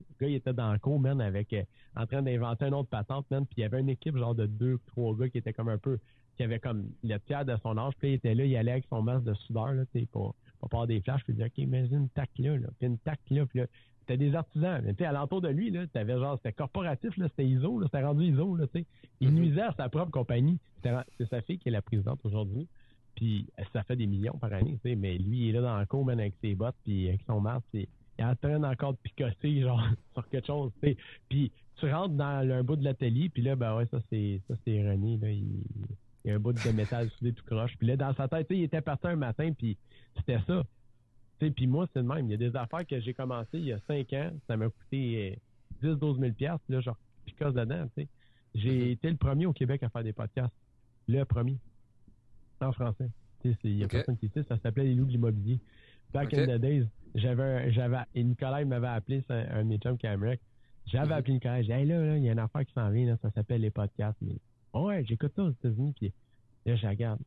Le 0.00 0.26
gars, 0.26 0.30
il 0.30 0.34
était 0.36 0.52
dans 0.52 0.72
le 0.72 0.78
cours, 0.78 1.00
man, 1.00 1.20
avec, 1.20 1.52
euh, 1.52 1.62
en 1.96 2.06
train 2.06 2.22
d'inventer 2.22 2.66
un 2.66 2.72
autre 2.72 2.88
patente, 2.88 3.26
man. 3.30 3.44
Puis 3.46 3.54
il 3.58 3.60
y 3.60 3.64
avait 3.64 3.80
une 3.80 3.88
équipe, 3.88 4.16
genre, 4.16 4.34
de 4.34 4.46
deux, 4.46 4.78
trois 4.86 5.14
gars 5.16 5.28
qui 5.28 5.38
étaient 5.38 5.52
comme 5.52 5.68
un 5.68 5.78
peu, 5.78 5.98
qui 6.36 6.42
avaient 6.44 6.60
comme 6.60 6.90
le 7.02 7.18
tiers 7.18 7.44
de 7.44 7.56
son 7.62 7.76
âge. 7.78 7.94
Puis 7.98 8.10
il 8.10 8.14
était 8.14 8.34
là, 8.34 8.44
il 8.44 8.56
allait 8.56 8.72
avec 8.72 8.84
son 8.88 9.02
masque 9.02 9.24
de 9.24 9.34
soudeur, 9.34 9.72
là, 9.72 9.84
tu 9.92 10.00
sais, 10.00 10.06
pour, 10.06 10.34
pour 10.60 10.68
pas 10.68 10.86
des 10.86 11.00
flashs. 11.00 11.22
Puis 11.24 11.32
il 11.32 11.36
disait, 11.36 11.46
OK, 11.46 11.58
imagine 11.58 11.96
une 11.96 12.08
tac 12.10 12.30
là, 12.38 12.56
là. 12.56 12.68
Puis 12.78 12.86
une 12.88 12.98
tac 12.98 13.20
là. 13.30 13.46
Puis 13.46 13.60
là, 13.60 13.66
c'était 14.00 14.16
des 14.16 14.34
artisans. 14.34 14.82
Tu 14.86 14.94
sais, 14.94 15.04
alentour 15.04 15.40
de 15.40 15.48
lui, 15.48 15.70
là, 15.70 15.86
t'avais 15.88 16.14
genre, 16.18 16.36
c'était 16.36 16.52
corporatif, 16.52 17.16
là, 17.16 17.28
c'était 17.28 17.46
ISO, 17.46 17.78
là, 17.80 17.86
c'était 17.86 18.04
rendu 18.04 18.24
ISO, 18.24 18.56
là, 18.56 18.66
tu 18.68 18.80
sais. 18.80 18.86
Il 19.20 19.30
Mhm. 19.30 19.34
nuisait 19.34 19.62
à 19.62 19.72
sa 19.76 19.88
propre 19.88 20.10
compagnie. 20.10 20.58
C'est 20.82 21.28
sa 21.28 21.42
fille 21.42 21.58
qui 21.58 21.68
est 21.68 21.72
la 21.72 21.82
présidente 21.82 22.20
aujourd'hui. 22.24 22.66
Puis 23.16 23.48
ça 23.72 23.82
fait 23.82 23.96
des 23.96 24.06
millions 24.06 24.38
par 24.38 24.52
année, 24.52 24.78
tu 24.82 24.90
sais. 24.90 24.94
Mais 24.94 25.18
lui, 25.18 25.40
il 25.40 25.48
est 25.48 25.52
là 25.52 25.60
dans 25.62 25.80
le 25.80 25.86
cours, 25.86 26.04
man, 26.04 26.20
avec 26.20 26.34
ses 26.40 26.54
bottes, 26.54 26.76
puis 26.84 27.08
avec 27.08 27.20
son 27.26 27.40
masque, 27.40 27.66
puis 27.72 27.88
il 28.18 28.22
est 28.22 28.24
en 28.26 28.34
train 28.36 28.62
encore 28.64 28.92
de 28.92 28.98
picoter, 29.02 29.60
genre, 29.60 29.82
sur 30.14 30.28
quelque 30.28 30.46
chose, 30.46 30.72
tu 30.82 30.88
sais. 30.90 30.96
Puis 31.28 31.52
tu 31.76 31.90
rentres 31.90 32.14
dans 32.14 32.50
un 32.50 32.62
bout 32.64 32.76
de 32.76 32.84
l'atelier, 32.84 33.28
puis 33.28 33.42
là, 33.42 33.54
ben 33.56 33.76
ouais, 33.76 33.86
ça, 33.86 34.00
c'est 34.10 34.40
ça 34.48 34.54
c'est 34.64 34.88
René, 34.88 35.16
là. 35.18 35.30
Il, 35.30 35.62
il 36.24 36.28
y 36.28 36.30
a 36.32 36.34
un 36.34 36.40
bout 36.40 36.52
de 36.52 36.70
métal 36.72 37.08
soudé 37.18 37.32
tout 37.32 37.44
croche. 37.44 37.76
Puis 37.78 37.86
là, 37.86 37.96
dans 37.96 38.12
sa 38.14 38.26
tête, 38.28 38.46
il 38.50 38.62
était 38.64 38.80
parti 38.80 39.06
un 39.06 39.16
matin, 39.16 39.52
puis 39.56 39.76
c'était 40.16 40.40
ça. 40.46 40.64
Tu 41.38 41.46
sais, 41.46 41.52
puis 41.52 41.66
moi, 41.68 41.86
c'est 41.92 42.00
le 42.00 42.06
même. 42.08 42.26
Il 42.26 42.32
y 42.32 42.34
a 42.34 42.36
des 42.50 42.56
affaires 42.56 42.84
que 42.84 42.98
j'ai 43.00 43.14
commencé 43.14 43.50
il 43.54 43.66
y 43.66 43.72
a 43.72 43.78
5 43.86 44.12
ans. 44.14 44.30
Ça 44.48 44.56
m'a 44.56 44.68
coûté 44.68 45.38
euh, 45.84 45.94
10-12 45.94 46.18
000 46.18 46.32
piastres, 46.32 46.64
Là, 46.68 46.80
genre, 46.80 46.96
picosse 47.24 47.54
dedans, 47.54 47.86
tu 47.96 48.02
sais. 48.02 48.08
J'ai 48.56 48.78
Mhm. 48.86 48.90
été 48.90 49.10
le 49.10 49.16
premier 49.16 49.46
au 49.46 49.52
Québec 49.52 49.82
à 49.84 49.88
faire 49.90 50.02
des 50.02 50.12
podcasts. 50.12 50.54
Le 51.06 51.22
premier. 51.24 51.58
En 52.60 52.72
français. 52.72 53.08
Il 53.44 53.78
y 53.78 53.84
a 53.84 53.88
personne 53.88 54.16
qui 54.18 54.28
sait. 54.30 54.42
Ça 54.42 54.58
s'appelait 54.58 54.84
Les 54.84 54.94
loups 54.96 55.04
de 55.06 55.12
l'immobilier. 55.12 55.60
Back 56.12 56.28
Ok. 56.32 56.38
in 56.38 56.46
the 56.46 56.60
days, 56.60 56.86
j'avais, 57.14 57.70
j'avais, 57.72 57.98
et 58.14 58.24
Nicolas, 58.24 58.62
il 58.62 58.66
m'avait 58.68 58.86
appelé, 58.88 59.22
c'est 59.26 59.34
un, 59.34 59.58
un 59.58 59.64
de 59.64 59.68
mes 59.68 59.78
chums. 59.78 59.96
J'avais 60.86 61.06
Mhm. 61.06 61.12
appelé 61.12 61.34
Nicolas, 61.34 61.60
j'ai 61.62 61.66
dit, 61.66 61.72
hey, 61.72 61.86
là, 61.86 62.00
là, 62.04 62.16
il 62.16 62.24
y 62.24 62.28
a 62.28 62.32
une 62.32 62.38
affaire 62.38 62.64
qui 62.64 62.72
s'en 62.72 62.90
vient, 62.90 63.06
là, 63.06 63.16
ça 63.20 63.30
s'appelle 63.32 63.60
les 63.60 63.70
podcasts. 63.70 64.16
Mais, 64.22 64.36
ouais, 64.74 65.04
j'écoute 65.06 65.32
ça 65.36 65.42
aux 65.44 65.50
États-Unis, 65.50 65.92
puis 65.98 66.12
là, 66.66 66.76
je 66.76 66.86
regarde. 66.86 67.20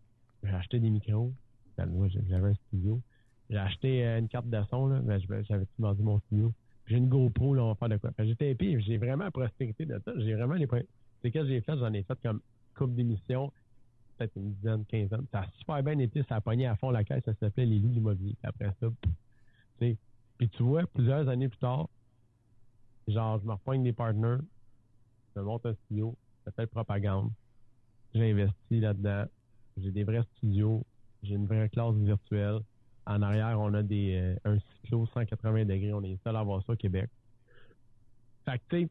J'ai 0.43 0.49
acheté 0.49 0.79
des 0.79 0.89
micros. 0.89 1.31
Ben, 1.77 1.85
moi, 1.85 2.07
j'avais 2.09 2.47
un 2.49 2.53
studio. 2.55 2.99
J'ai 3.49 3.57
acheté 3.57 4.05
euh, 4.05 4.17
une 4.19 4.27
carte 4.27 4.49
de 4.49 4.63
son, 4.69 4.87
là. 4.87 4.99
Ben, 5.01 5.21
j'avais 5.47 5.65
tout 5.65 5.71
vendu 5.79 6.01
mon 6.01 6.19
studio. 6.21 6.51
J'ai 6.87 6.97
une 6.97 7.07
GoPro, 7.09 7.53
là, 7.53 7.63
on 7.63 7.67
va 7.69 7.75
faire 7.75 7.89
de 7.89 7.97
quoi? 7.97 8.11
Que 8.17 8.25
J'étais 8.25 8.51
épais, 8.51 8.81
j'ai 8.81 8.97
vraiment 8.97 9.25
la 9.25 9.31
prospérité 9.31 9.85
de 9.85 10.01
ça. 10.03 10.11
J'ai 10.17 10.33
vraiment 10.33 10.55
les 10.55 10.65
points. 10.67 10.81
C'est 11.21 11.29
que 11.29 11.45
j'ai 11.45 11.61
fait, 11.61 11.77
j'en 11.77 11.93
ai 11.93 12.01
fait 12.03 12.17
comme 12.23 12.41
coupe 12.75 12.95
d'émissions, 12.95 13.51
peut-être 14.21 14.35
une 14.35 14.53
dizaine, 14.53 14.85
quinze 14.85 15.13
ans. 15.13 15.23
Ça 15.31 15.41
a 15.41 15.47
super 15.57 15.83
bien 15.83 15.97
été, 15.99 16.23
ça 16.23 16.35
a 16.35 16.41
pogné 16.41 16.67
à 16.67 16.75
fond 16.75 16.91
la 16.91 17.03
caisse, 17.03 17.23
ça 17.25 17.33
s'appelait 17.33 17.65
Les 17.65 17.79
Loups 17.79 17.89
l'immobilier. 17.89 18.35
Après 18.43 18.71
ça, 18.79 18.87
tu. 19.79 19.97
Puis 20.37 20.49
tu 20.49 20.63
vois, 20.63 20.85
plusieurs 20.87 21.27
années 21.29 21.49
plus 21.49 21.59
tard, 21.59 21.87
genre, 23.07 23.39
je 23.39 23.45
me 23.45 23.53
repoigne 23.53 23.83
des 23.83 23.93
partners, 23.93 24.43
je 25.35 25.39
me 25.39 25.45
monte 25.45 25.65
un 25.65 25.73
studio, 25.85 26.15
ça 26.45 26.51
fait 26.51 26.67
propagande. 26.67 27.31
J'ai 28.13 28.31
investi 28.31 28.79
là-dedans. 28.79 29.25
J'ai 29.77 29.91
des 29.91 30.03
vrais 30.03 30.23
studios. 30.37 30.83
J'ai 31.23 31.35
une 31.35 31.45
vraie 31.45 31.69
classe 31.69 31.95
virtuelle. 31.95 32.59
En 33.05 33.21
arrière, 33.21 33.59
on 33.59 33.73
a 33.73 33.83
des 33.83 34.15
euh, 34.15 34.35
un 34.49 34.59
cyclo 34.59 35.05
180 35.13 35.65
degrés. 35.65 35.93
On 35.93 36.03
est 36.03 36.17
seul 36.23 36.35
à 36.35 36.39
avoir 36.39 36.63
ça 36.65 36.73
au 36.73 36.75
Québec. 36.75 37.09
Fait 38.45 38.57
que, 38.57 38.63
tu 38.69 38.83
sais, 38.83 38.89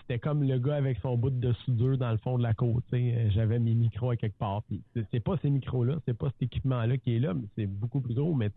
c'était 0.00 0.18
comme 0.18 0.42
le 0.42 0.58
gars 0.58 0.76
avec 0.76 0.98
son 0.98 1.16
bout 1.16 1.30
de 1.30 1.52
soudure 1.64 1.98
dans 1.98 2.10
le 2.10 2.18
fond 2.18 2.38
de 2.38 2.42
la 2.42 2.54
côte. 2.54 2.84
Euh, 2.92 3.30
J'avais 3.30 3.58
mes 3.58 3.74
micros 3.74 4.10
à 4.10 4.16
quelque 4.16 4.38
part. 4.38 4.62
Puis 4.64 4.82
c'est 5.10 5.20
pas 5.20 5.36
ces 5.38 5.50
micros-là, 5.50 5.98
c'est 6.06 6.16
pas 6.16 6.28
cet 6.30 6.42
équipement-là 6.42 6.98
qui 6.98 7.16
est 7.16 7.18
là, 7.18 7.34
mais 7.34 7.46
c'est 7.56 7.66
beaucoup 7.66 8.00
plus 8.00 8.14
gros. 8.14 8.34
Mais 8.34 8.50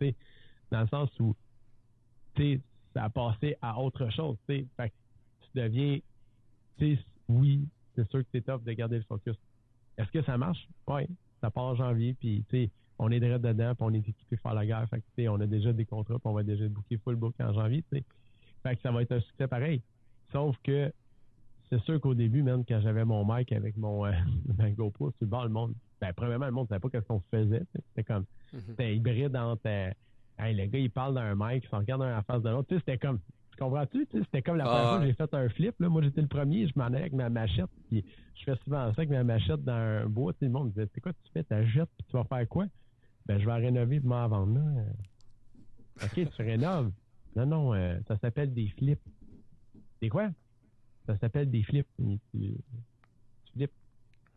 dans 0.70 0.80
le 0.80 0.88
sens 0.88 1.10
où, 1.18 1.34
tu 2.34 2.60
ça 2.94 3.04
a 3.04 3.10
passé 3.10 3.56
à 3.62 3.80
autre 3.80 4.10
chose. 4.10 4.36
Fait 4.46 4.66
tu 4.76 5.48
deviens, 5.54 5.98
tu 6.78 6.98
oui, 7.28 7.68
c'est 7.94 8.08
sûr 8.10 8.20
que 8.20 8.28
c'est 8.32 8.42
top 8.42 8.64
de 8.64 8.72
garder 8.72 8.98
le 8.98 9.04
focus. 9.04 9.36
Est-ce 9.96 10.10
que 10.10 10.22
ça 10.22 10.36
marche? 10.36 10.68
Oui. 10.88 11.02
Ça 11.40 11.50
part 11.50 11.64
en 11.64 11.74
janvier, 11.74 12.14
puis 12.14 12.44
tu 12.48 12.68
on 12.98 13.10
est 13.10 13.20
direct 13.20 13.42
dedans, 13.42 13.74
puis 13.74 13.86
on 13.88 13.94
est 13.94 14.06
équipé 14.06 14.36
pour 14.36 14.40
faire 14.40 14.54
la 14.54 14.66
guerre. 14.66 14.86
Fait 14.90 15.28
on 15.28 15.40
a 15.40 15.46
déjà 15.46 15.72
des 15.72 15.86
contrats, 15.86 16.18
puis 16.18 16.26
on 16.26 16.34
va 16.34 16.42
déjà 16.42 16.68
booker 16.68 16.98
full 16.98 17.16
book 17.16 17.34
en 17.40 17.52
janvier, 17.52 17.82
tu 17.90 17.98
sais. 17.98 18.04
Fait 18.62 18.76
que 18.76 18.82
ça 18.82 18.90
va 18.90 19.02
être 19.02 19.12
un 19.12 19.20
succès 19.20 19.48
pareil. 19.48 19.80
Sauf 20.32 20.56
que 20.62 20.92
c'est 21.70 21.80
sûr 21.82 22.00
qu'au 22.00 22.14
début, 22.14 22.42
même 22.42 22.64
quand 22.64 22.80
j'avais 22.80 23.04
mon 23.04 23.24
mic 23.24 23.52
avec 23.52 23.76
mon 23.76 24.04
euh, 24.06 24.12
ma 24.58 24.70
GoPro 24.70 25.10
sur 25.12 25.18
le 25.22 25.26
bord, 25.28 25.44
le 25.44 25.50
monde, 25.50 25.74
ben, 26.00 26.12
premièrement, 26.14 26.46
le 26.46 26.52
monde 26.52 26.64
ne 26.64 26.68
savait 26.68 26.80
pas 26.80 26.90
qu'est-ce 26.90 27.06
qu'on 27.06 27.22
faisait. 27.30 27.62
C'était 27.74 28.04
comme, 28.04 28.24
Mhm. 28.52 28.60
c'était 28.68 28.96
hybride 28.96 29.36
entre, 29.36 29.62
euh, 29.66 29.90
hey, 30.38 30.56
le 30.56 30.66
gars, 30.66 30.78
il 30.78 30.90
parle 30.90 31.14
d'un 31.14 31.34
mic, 31.36 31.62
il 31.64 31.68
se 31.70 31.76
regarde 31.76 32.02
un 32.02 32.18
en 32.18 32.22
face 32.22 32.42
de 32.42 32.48
l'autre. 32.50 32.68
Tu 32.68 32.74
sais, 32.74 32.80
c'était 32.80 32.98
comme, 32.98 33.20
tu 33.52 33.56
comprends-tu? 33.58 34.06
Tu 34.06 34.18
sais, 34.18 34.24
C'était 34.24 34.42
comme 34.42 34.56
la 34.56 34.64
Ah, 34.64 34.68
première 34.68 34.88
fois 34.88 34.98
que 35.00 35.06
j'ai 35.06 35.12
fait 35.14 35.34
un 35.34 35.48
flip. 35.50 35.74
Là. 35.80 35.88
Moi, 35.88 36.02
j'étais 36.02 36.22
le 36.22 36.26
premier, 36.28 36.66
je 36.66 36.72
m'en 36.76 36.86
allais 36.86 36.98
avec 37.00 37.12
ma 37.12 37.28
machette, 37.30 37.70
puis 37.88 38.04
je 38.34 38.44
fais 38.44 38.56
souvent 38.64 38.86
ça 38.92 38.94
avec 39.02 39.10
ma 39.10 39.22
machette 39.22 39.62
dans 39.62 39.72
un 39.72 40.06
bois. 40.06 40.32
Sais, 40.40 40.46
le 40.46 40.50
monde 40.52 40.66
me 40.66 40.70
disait, 40.70 40.88
c'est 40.94 41.00
quoi 41.00 41.12
tu 41.12 41.30
fais? 41.32 41.44
Tu 41.44 41.66
jettes, 41.70 41.90
puis 41.98 42.06
tu 42.08 42.12
vas 42.16 42.24
faire 42.24 42.48
quoi? 42.48 42.66
Ben, 43.26 43.38
je 43.38 43.44
vais 43.46 43.52
la 43.52 43.56
rénover 43.58 44.00
pour 44.00 44.08
m'en 44.10 44.26
vendre. 44.28 44.54
Là. 44.58 44.82
OK, 46.02 46.14
tu 46.34 46.42
rénoves. 46.42 46.90
Non, 47.36 47.46
non, 47.46 47.74
euh, 47.74 47.98
ça 48.08 48.16
s'appelle 48.18 48.52
des 48.52 48.68
flips. 48.70 48.98
Des 50.00 50.08
quoi? 50.08 50.30
Ça 51.06 51.16
s'appelle 51.18 51.50
des 51.50 51.62
flips. 51.62 51.86
Tu, 51.98 52.18
tu, 52.32 52.54
flippes. 53.54 53.72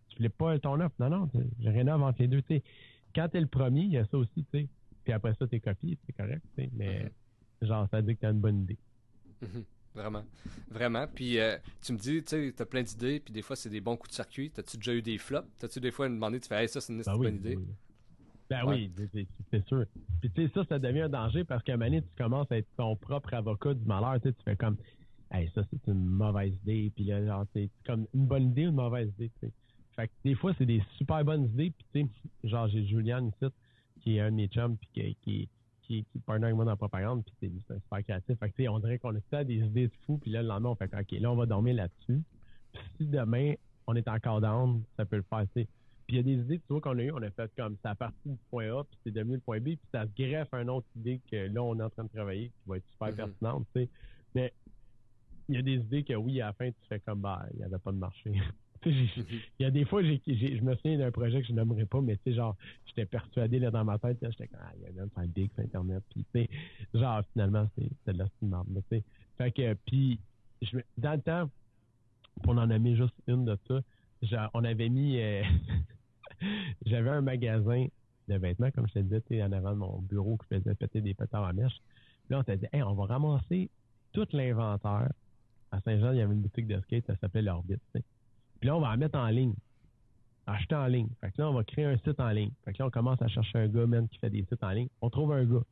Tu 0.09 0.29
pas 0.29 0.57
ton 0.59 0.79
offre. 0.79 0.95
Non, 0.99 1.09
non, 1.09 1.29
je 1.59 1.69
rénove 1.69 2.01
entre 2.03 2.21
les 2.21 2.27
deux. 2.27 2.41
Tu 2.43 2.55
sais, 2.55 2.63
quand 3.15 3.29
t'es 3.29 3.41
le 3.41 3.47
premier, 3.47 3.81
il 3.81 3.91
y 3.91 3.97
a 3.97 4.05
ça 4.05 4.17
aussi, 4.17 4.43
tu 4.45 4.59
sais. 4.59 4.67
Puis 5.03 5.13
après 5.13 5.33
ça, 5.35 5.47
t'es 5.47 5.59
copié, 5.59 5.97
c'est 6.05 6.13
correct. 6.13 6.43
Mais 6.57 7.11
genre, 7.61 7.87
ça 7.89 8.01
dit 8.01 8.15
que 8.15 8.21
t'as 8.21 8.31
une 8.31 8.39
bonne 8.39 8.61
idée. 8.63 8.77
Mhm. 9.41 9.63
Vraiment. 9.95 10.23
Vraiment. 10.71 11.05
Puis 11.13 11.37
euh, 11.39 11.57
tu 11.81 11.93
me 11.93 11.97
dis, 11.97 12.23
tu 12.23 12.29
sais, 12.29 12.53
t'as 12.55 12.65
plein 12.65 12.81
d'idées, 12.81 13.19
puis 13.19 13.31
des 13.33 13.41
fois, 13.43 13.55
c'est 13.55 13.69
des 13.69 13.81
bons 13.81 13.95
coups 13.95 14.09
de 14.09 14.15
circuit. 14.15 14.49
T'as-tu 14.49 14.77
déjà 14.77 14.93
eu 14.95 15.01
des 15.01 15.17
flops? 15.17 15.47
T'as-tu 15.59 15.79
des 15.79 15.91
fois 15.91 16.07
demandé, 16.09 16.39
tu 16.39 16.47
fais, 16.47 16.63
hey, 16.63 16.69
ça, 16.69 16.81
c'est 16.81 16.93
une 16.93 17.03
Ben 17.03 17.15
bonne 17.17 17.35
idée? 17.35 17.55
oui. 17.57 17.65
Ben 18.49 18.65
Ouais. 18.65 18.89
oui, 19.13 19.27
c'est 19.51 19.65
sûr. 19.67 19.85
Puis 20.21 20.29
tu 20.31 20.45
sais, 20.47 20.51
ça, 20.53 20.63
ça 20.65 20.79
devient 20.79 21.01
un 21.01 21.09
danger 21.09 21.43
parce 21.43 21.63
qu'à 21.63 21.73
un 21.73 21.77
moment 21.77 21.89
donné, 21.91 22.01
tu 22.01 22.09
commences 22.17 22.51
à 22.51 22.57
être 22.57 22.67
ton 22.75 22.95
propre 22.95 23.33
avocat 23.33 23.73
du 23.73 23.85
malheur. 23.85 24.15
Tu 24.21 24.29
sais, 24.29 24.33
tu 24.33 24.43
fais 24.43 24.55
comme, 24.55 24.77
hey, 25.33 25.49
ça, 25.53 25.63
c'est 25.69 25.91
une 25.91 26.05
mauvaise 26.05 26.53
idée. 26.63 26.91
Puis 26.95 27.05
là, 27.05 27.25
genre, 27.25 27.45
c'est 27.53 27.69
comme 27.85 28.05
une 28.13 28.25
bonne 28.27 28.51
idée 28.51 28.67
ou 28.67 28.69
une 28.69 28.75
mauvaise 28.75 29.09
idée. 29.19 29.31
Fait 29.95 30.07
que 30.07 30.13
des 30.23 30.35
fois, 30.35 30.53
c'est 30.57 30.65
des 30.65 30.81
super 30.97 31.23
bonnes 31.25 31.45
idées. 31.45 31.71
Puis 31.71 31.85
tu 31.93 32.01
sais, 32.01 32.49
genre, 32.49 32.67
j'ai 32.67 32.85
Julian 32.85 33.27
ici, 33.27 33.51
qui 34.01 34.17
est 34.17 34.21
un 34.21 34.31
de 34.31 34.35
mes 34.35 34.47
chums, 34.47 34.77
puis 34.77 34.89
qui, 34.93 35.15
qui, 35.21 35.49
qui, 35.81 36.05
qui 36.11 36.19
partner 36.19 36.45
avec 36.45 36.55
moi 36.55 36.65
dans 36.65 36.71
la 36.71 36.77
propagande, 36.77 37.23
puis 37.25 37.33
c'est 37.67 37.81
super 37.81 38.03
créatif. 38.03 38.37
Fait 38.39 38.49
que 38.49 38.55
tu 38.55 38.63
sais, 38.63 38.69
on 38.69 38.79
dirait 38.79 38.99
qu'on 38.99 39.13
a 39.15 39.43
des 39.43 39.55
idées 39.57 39.87
de 39.87 39.93
fou. 40.05 40.17
Puis 40.17 40.31
là, 40.31 40.41
le 40.41 40.47
lendemain, 40.47 40.69
on 40.69 40.75
fait 40.75 40.91
OK, 40.93 41.11
là, 41.19 41.31
on 41.31 41.35
va 41.35 41.45
dormir 41.45 41.75
là-dessus. 41.75 42.21
Puis 42.71 42.83
si 42.97 43.05
demain, 43.05 43.53
on 43.85 43.95
est 43.95 44.07
encore 44.07 44.41
down, 44.41 44.81
ça 44.97 45.05
peut 45.05 45.17
le 45.17 45.23
faire, 45.23 45.45
tu 45.55 45.61
sais. 45.61 45.67
Puis 46.07 46.17
il 46.17 46.17
y 46.17 46.19
a 46.19 46.23
des 46.23 46.41
idées, 46.41 46.59
tu 46.59 46.65
vois, 46.69 46.81
qu'on 46.81 46.97
a 46.97 47.03
eu, 47.03 47.11
on 47.11 47.21
a 47.21 47.29
fait 47.31 47.49
comme 47.55 47.77
ça 47.83 47.95
partie 47.95 48.29
du 48.29 48.37
point 48.49 48.67
A, 48.77 48.83
puis 48.83 48.97
c'est 49.03 49.11
devenu 49.11 49.35
le 49.35 49.39
point 49.41 49.59
B, 49.59 49.63
puis 49.63 49.79
ça 49.91 50.05
se 50.05 50.11
greffe 50.21 50.53
à 50.53 50.61
une 50.61 50.69
autre 50.69 50.87
idée 50.97 51.21
que 51.31 51.35
là, 51.47 51.63
on 51.63 51.79
est 51.79 51.83
en 51.83 51.89
train 51.89 52.03
de 52.03 52.09
travailler, 52.09 52.47
qui 52.49 52.69
va 52.69 52.77
être 52.77 52.87
super 52.91 53.07
Mhm. 53.09 53.15
pertinente, 53.15 53.67
tu 53.75 53.81
sais. 53.83 53.89
Mais 54.35 54.53
il 55.49 55.55
y 55.55 55.57
a 55.57 55.61
des 55.61 55.75
idées 55.75 56.03
que 56.03 56.13
oui, 56.13 56.41
à 56.41 56.47
la 56.47 56.53
fin, 56.53 56.69
tu 56.69 56.87
fais 56.89 56.99
comme, 56.99 57.21
bah, 57.21 57.45
il 57.53 57.59
n'y 57.59 57.63
avait 57.65 57.79
pas 57.79 57.91
de 57.91 57.97
marché. 57.97 58.31
Mhm. 58.85 59.07
il 59.59 59.63
y 59.63 59.65
a 59.65 59.71
des 59.71 59.85
fois, 59.85 60.03
j'ai, 60.03 60.21
j'ai- 60.27 60.57
je 60.57 60.61
me 60.61 60.75
souviens 60.75 60.97
d'un 60.97 61.09
projet 61.09 61.41
que 61.41 61.47
je 61.47 61.53
nommerai 61.53 61.85
pas, 61.85 62.01
mais 62.01 62.17
tu 62.17 62.23
sais, 62.25 62.33
genre, 62.33 62.57
j'étais 62.85 63.05
persuadé 63.05 63.57
là, 63.57 63.71
dans 63.71 63.85
ma 63.85 63.97
tête, 63.97 64.21
là, 64.21 64.29
j'étais 64.29 64.47
comme, 64.47 64.59
ah, 64.61 64.73
il 64.75 64.83
y 64.83 64.87
a 64.87 64.91
même 64.91 65.09
faire 65.11 65.25
big 65.29 65.49
sur 65.53 65.63
Internet, 65.63 66.03
puis 66.09 66.25
tu 66.35 66.41
sais, 66.41 66.49
genre, 66.93 67.21
finalement, 67.31 67.65
c'est, 67.77 67.89
c'est 68.05 68.11
de 68.11 68.17
la 68.17 68.27
mais 68.67 68.81
tu 68.81 68.87
sais. 68.97 69.03
Fait 69.37 69.51
que, 69.53 69.73
puis, 69.85 70.19
je, 70.61 70.79
dans 70.97 71.13
le 71.13 71.21
temps, 71.21 71.49
pour 72.43 72.57
en 72.57 72.67
nommer 72.67 72.97
juste 72.97 73.15
une 73.27 73.45
de 73.45 73.57
ça, 73.69 73.79
genre, 74.21 74.49
on 74.53 74.65
avait 74.65 74.89
mis, 74.89 75.17
euh, 75.21 75.43
j'avais 76.85 77.09
un 77.09 77.21
magasin 77.21 77.85
de 78.27 78.35
vêtements, 78.35 78.71
comme 78.71 78.87
je 78.87 78.93
te 78.95 78.99
disais, 78.99 79.21
tu 79.21 79.35
sais, 79.35 79.43
en 79.43 79.51
avant 79.51 79.71
de 79.71 79.77
mon 79.77 79.99
bureau 80.01 80.37
qui 80.37 80.55
faisait 80.57 80.75
péter 80.75 81.01
des 81.01 81.13
pétards 81.13 81.45
à 81.45 81.53
mèche. 81.53 81.77
Puis 82.25 82.31
là, 82.31 82.39
on 82.39 82.43
s'est 82.43 82.57
dit, 82.57 82.67
hey, 82.71 82.83
on 82.83 82.93
va 82.95 83.05
ramasser 83.05 83.69
tout 84.13 84.27
l'inventaire. 84.33 85.11
À 85.73 85.81
Saint-Jean, 85.81 86.11
il 86.11 86.19
y 86.19 86.21
avait 86.21 86.33
une 86.33 86.41
boutique 86.41 86.67
de 86.67 86.79
skate, 86.81 87.05
ça 87.07 87.15
s'appelait 87.17 87.41
l'Orbite. 87.41 87.81
Puis 87.93 88.67
là, 88.67 88.75
on 88.77 88.79
va 88.79 88.91
la 88.91 88.97
mettre 88.97 89.17
en 89.17 89.27
ligne. 89.27 89.55
Acheter 90.45 90.75
en 90.75 90.85
ligne. 90.87 91.07
Fait 91.19 91.31
que 91.31 91.41
là, 91.41 91.49
on 91.49 91.53
va 91.53 91.63
créer 91.63 91.85
un 91.85 91.97
site 91.97 92.19
en 92.19 92.29
ligne. 92.29 92.51
Fait 92.63 92.73
que 92.73 92.79
là, 92.79 92.87
on 92.87 92.89
commence 92.91 93.21
à 93.21 93.27
chercher 93.27 93.57
un 93.59 93.67
gars, 93.67 93.87
même, 93.87 94.07
qui 94.07 94.19
fait 94.19 94.29
des 94.29 94.43
sites 94.43 94.63
en 94.63 94.69
ligne. 94.69 94.87
On 95.01 95.09
trouve 95.09 95.31
un 95.33 95.45
gars. 95.45 95.63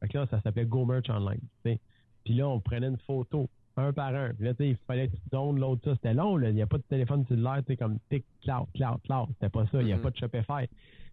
Fait 0.00 0.08
que 0.08 0.18
là, 0.18 0.26
ça 0.30 0.40
s'appelait 0.40 0.64
Go 0.64 0.84
Merch 0.84 1.10
Online. 1.10 1.40
Puis 1.62 2.34
là, 2.34 2.48
on 2.48 2.60
prenait 2.60 2.86
une 2.88 2.96
photo, 2.98 3.48
un 3.76 3.92
par 3.92 4.14
un. 4.14 4.32
Puis 4.32 4.44
là, 4.44 4.54
tu 4.54 4.64
sais, 4.64 4.70
il 4.70 4.76
fallait 4.86 5.08
que 5.08 5.16
tu 5.16 5.28
donnes 5.30 5.58
l'autre 5.60 5.82
ça. 5.84 5.94
C'était 5.96 6.14
long, 6.14 6.36
là. 6.36 6.48
Il 6.48 6.54
n'y 6.54 6.62
a 6.62 6.66
pas 6.66 6.78
de 6.78 6.82
téléphone 6.84 7.26
cellulaire, 7.26 7.58
tu 7.58 7.72
sais, 7.72 7.76
comme 7.76 7.98
tic, 8.08 8.24
cloud, 8.42 8.66
cloud, 8.74 9.02
cloud. 9.04 9.28
C'était 9.34 9.50
pas 9.50 9.66
ça. 9.66 9.80
Il 9.82 9.86
n'y 9.86 9.92
a 9.92 9.96
Mhm. 9.96 10.02
pas 10.02 10.10
de 10.12 10.16
Shopify. 10.16 10.68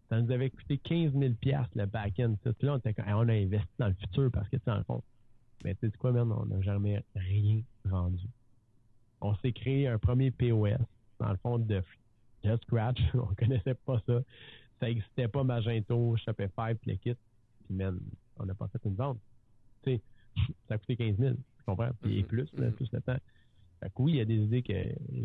Ça 0.10 0.22
nous 0.22 0.32
avait 0.32 0.50
coûté 0.50 0.78
15 0.78 1.14
000 1.14 1.34
le 1.76 1.86
back-end. 1.86 2.36
Puis 2.44 2.54
là, 2.68 2.74
on, 2.74 2.78
était 2.78 2.96
on 3.08 3.28
a 3.28 3.34
investi 3.34 3.74
dans 3.80 3.88
le 3.88 3.94
futur 3.96 4.30
parce 4.32 4.48
que, 4.50 4.58
tu 4.58 4.64
sais, 4.64 4.72
dans 4.72 4.78
le 4.78 4.84
fond, 4.84 5.02
mais 5.64 5.76
tu 5.76 5.90
sais 5.90 5.98
quoi, 5.98 6.12
man, 6.12 6.32
on 6.32 6.46
n'a 6.46 6.62
jamais 6.62 7.04
rien 7.16 7.62
vendu. 7.86 8.28
On 9.22 9.36
s'est 9.36 9.54
créé 9.54 9.88
un 9.88 9.98
premier 9.98 10.32
POS, 10.32 10.78
dans 11.20 11.32
le 11.32 11.38
fond, 11.38 11.58
de 11.58 11.82
Just 12.44 12.64
Scratch. 12.64 13.00
on 13.14 13.34
connaissait 13.36 13.76
pas 13.76 14.02
ça. 14.06 14.22
Ça 14.80 14.88
n'existait 14.88 15.28
pas 15.28 15.44
Magento, 15.44 16.16
Shopify, 16.18 16.76
puis 16.82 16.92
le 16.92 16.98
kit. 16.98 17.16
Puis, 17.66 17.76
man, 17.76 18.00
on 18.38 18.46
n'a 18.46 18.54
pas 18.54 18.68
fait 18.68 18.82
une 18.86 18.96
vente. 18.96 19.20
Tu 19.84 19.92
sais, 19.92 20.02
ça 20.68 20.76
a 20.76 20.78
coûté 20.78 20.98
15 20.98 21.18
000. 21.18 21.36
Tu 21.36 21.64
comprends? 21.66 21.92
Puis 22.02 22.22
Mhm, 22.22 22.28
plus, 22.28 22.54
mhm. 22.54 22.72
plus 22.74 22.92
le 22.92 23.02
temps. 23.02 23.18
Fait 23.80 23.90
que 23.90 24.02
oui, 24.02 24.14
il 24.14 24.18
y 24.18 24.22
a 24.22 24.26
des 24.26 24.38
idées 24.38 24.64
que 24.64 24.74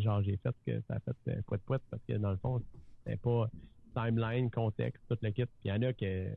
genre 0.01 0.21
j'ai 0.21 0.37
faites 0.37 0.55
que 0.65 0.81
ça 0.87 0.95
a 0.95 0.99
fait 0.99 1.15
euh, 1.29 1.41
poète 1.45 1.61
poète 1.63 1.81
parce 1.89 2.03
que 2.03 2.13
dans 2.13 2.31
le 2.31 2.37
fond, 2.37 2.61
c'était 3.03 3.17
pas 3.17 3.49
timeline, 3.95 4.49
contexte, 4.49 5.01
tout 5.09 5.17
le 5.21 5.31
kit. 5.31 5.45
Puis 5.45 5.53
il 5.65 5.69
y 5.69 5.71
en 5.71 5.81
a 5.81 5.93
que 5.93 6.27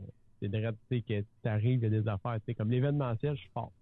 c'est 0.40 0.48
direct, 0.48 0.78
tu 0.88 0.96
sais, 0.96 1.02
que 1.02 1.24
t'arrives, 1.42 1.80
il 1.80 1.82
y 1.82 1.86
a 1.86 2.00
des 2.00 2.08
affaires, 2.08 2.36
tu 2.36 2.46
sais, 2.46 2.54
comme 2.54 2.70
l'événementiel, 2.70 3.34
je 3.36 3.40
suis 3.40 3.50
fort. 3.50 3.72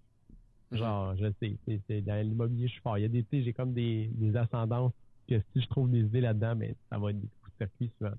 Mhm. 0.71 0.79
Genre, 0.79 1.17
je 1.17 1.27
sais, 1.41 1.57
c'est, 1.89 2.01
dans 2.03 2.21
l'immobilier, 2.23 2.69
je 2.69 2.73
suis 2.73 2.81
fort. 2.81 2.97
Il 2.99 3.03
y 3.03 3.05
a 3.05 3.09
des, 3.09 3.25
j'ai 3.33 3.53
comme 3.53 3.73
des, 3.73 4.09
des 4.15 4.37
ascendances 4.37 4.93
que 5.29 5.41
si 5.53 5.63
je 5.63 5.69
trouve 5.69 5.91
des 5.91 6.01
idées 6.01 6.21
là-dedans, 6.21 6.55
mais 6.57 6.75
ça 6.91 6.99
va 6.99 7.11
être 7.11 7.21
des 7.21 7.29
coups 7.43 7.53
de 7.53 7.65
circuit 7.65 7.93
souvent. 7.99 8.15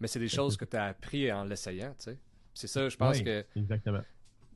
Mais 0.00 0.06
c'est 0.06 0.18
des 0.20 0.28
choses 0.28 0.56
que- 0.56 0.64
tu 0.64 0.76
as 0.76 0.84
appris 0.84 1.30
en 1.32 1.44
l'essayant, 1.44 1.90
tu 1.98 2.04
sais. 2.04 2.18
C'est 2.54 2.66
ça, 2.68 2.88
je 2.88 2.96
pense 2.96 3.18
Oui, 3.18 3.24
que 3.24 3.44
Exactement. 3.56 4.00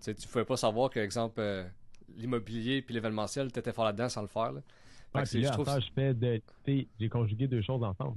tu 0.00 0.14
tu 0.14 0.28
pouvais 0.28 0.44
pas 0.44 0.56
savoir 0.56 0.90
que, 0.90 0.98
exemple, 1.00 1.40
euh, 1.40 1.68
l'immobilier 2.16 2.82
puis 2.82 2.94
l'événementiel, 2.94 3.52
tu 3.52 3.58
étais 3.58 3.72
fort 3.72 3.84
là-dedans 3.84 4.08
sans 4.08 4.22
le 4.22 4.28
faire. 4.28 4.52
Là. 4.52 4.60
Ouais, 5.14 5.22
que 5.24 5.38
là, 5.38 5.48
je 5.48 5.52
trouve. 5.52 5.66
ça, 5.66 5.78
je 5.80 5.90
fais 5.94 6.14
de, 6.14 6.40
tu 6.64 6.80
sais, 6.80 6.88
j'ai 6.98 7.08
conjugué 7.08 7.46
deux 7.46 7.60
choses 7.62 7.82
ensemble. 7.82 8.16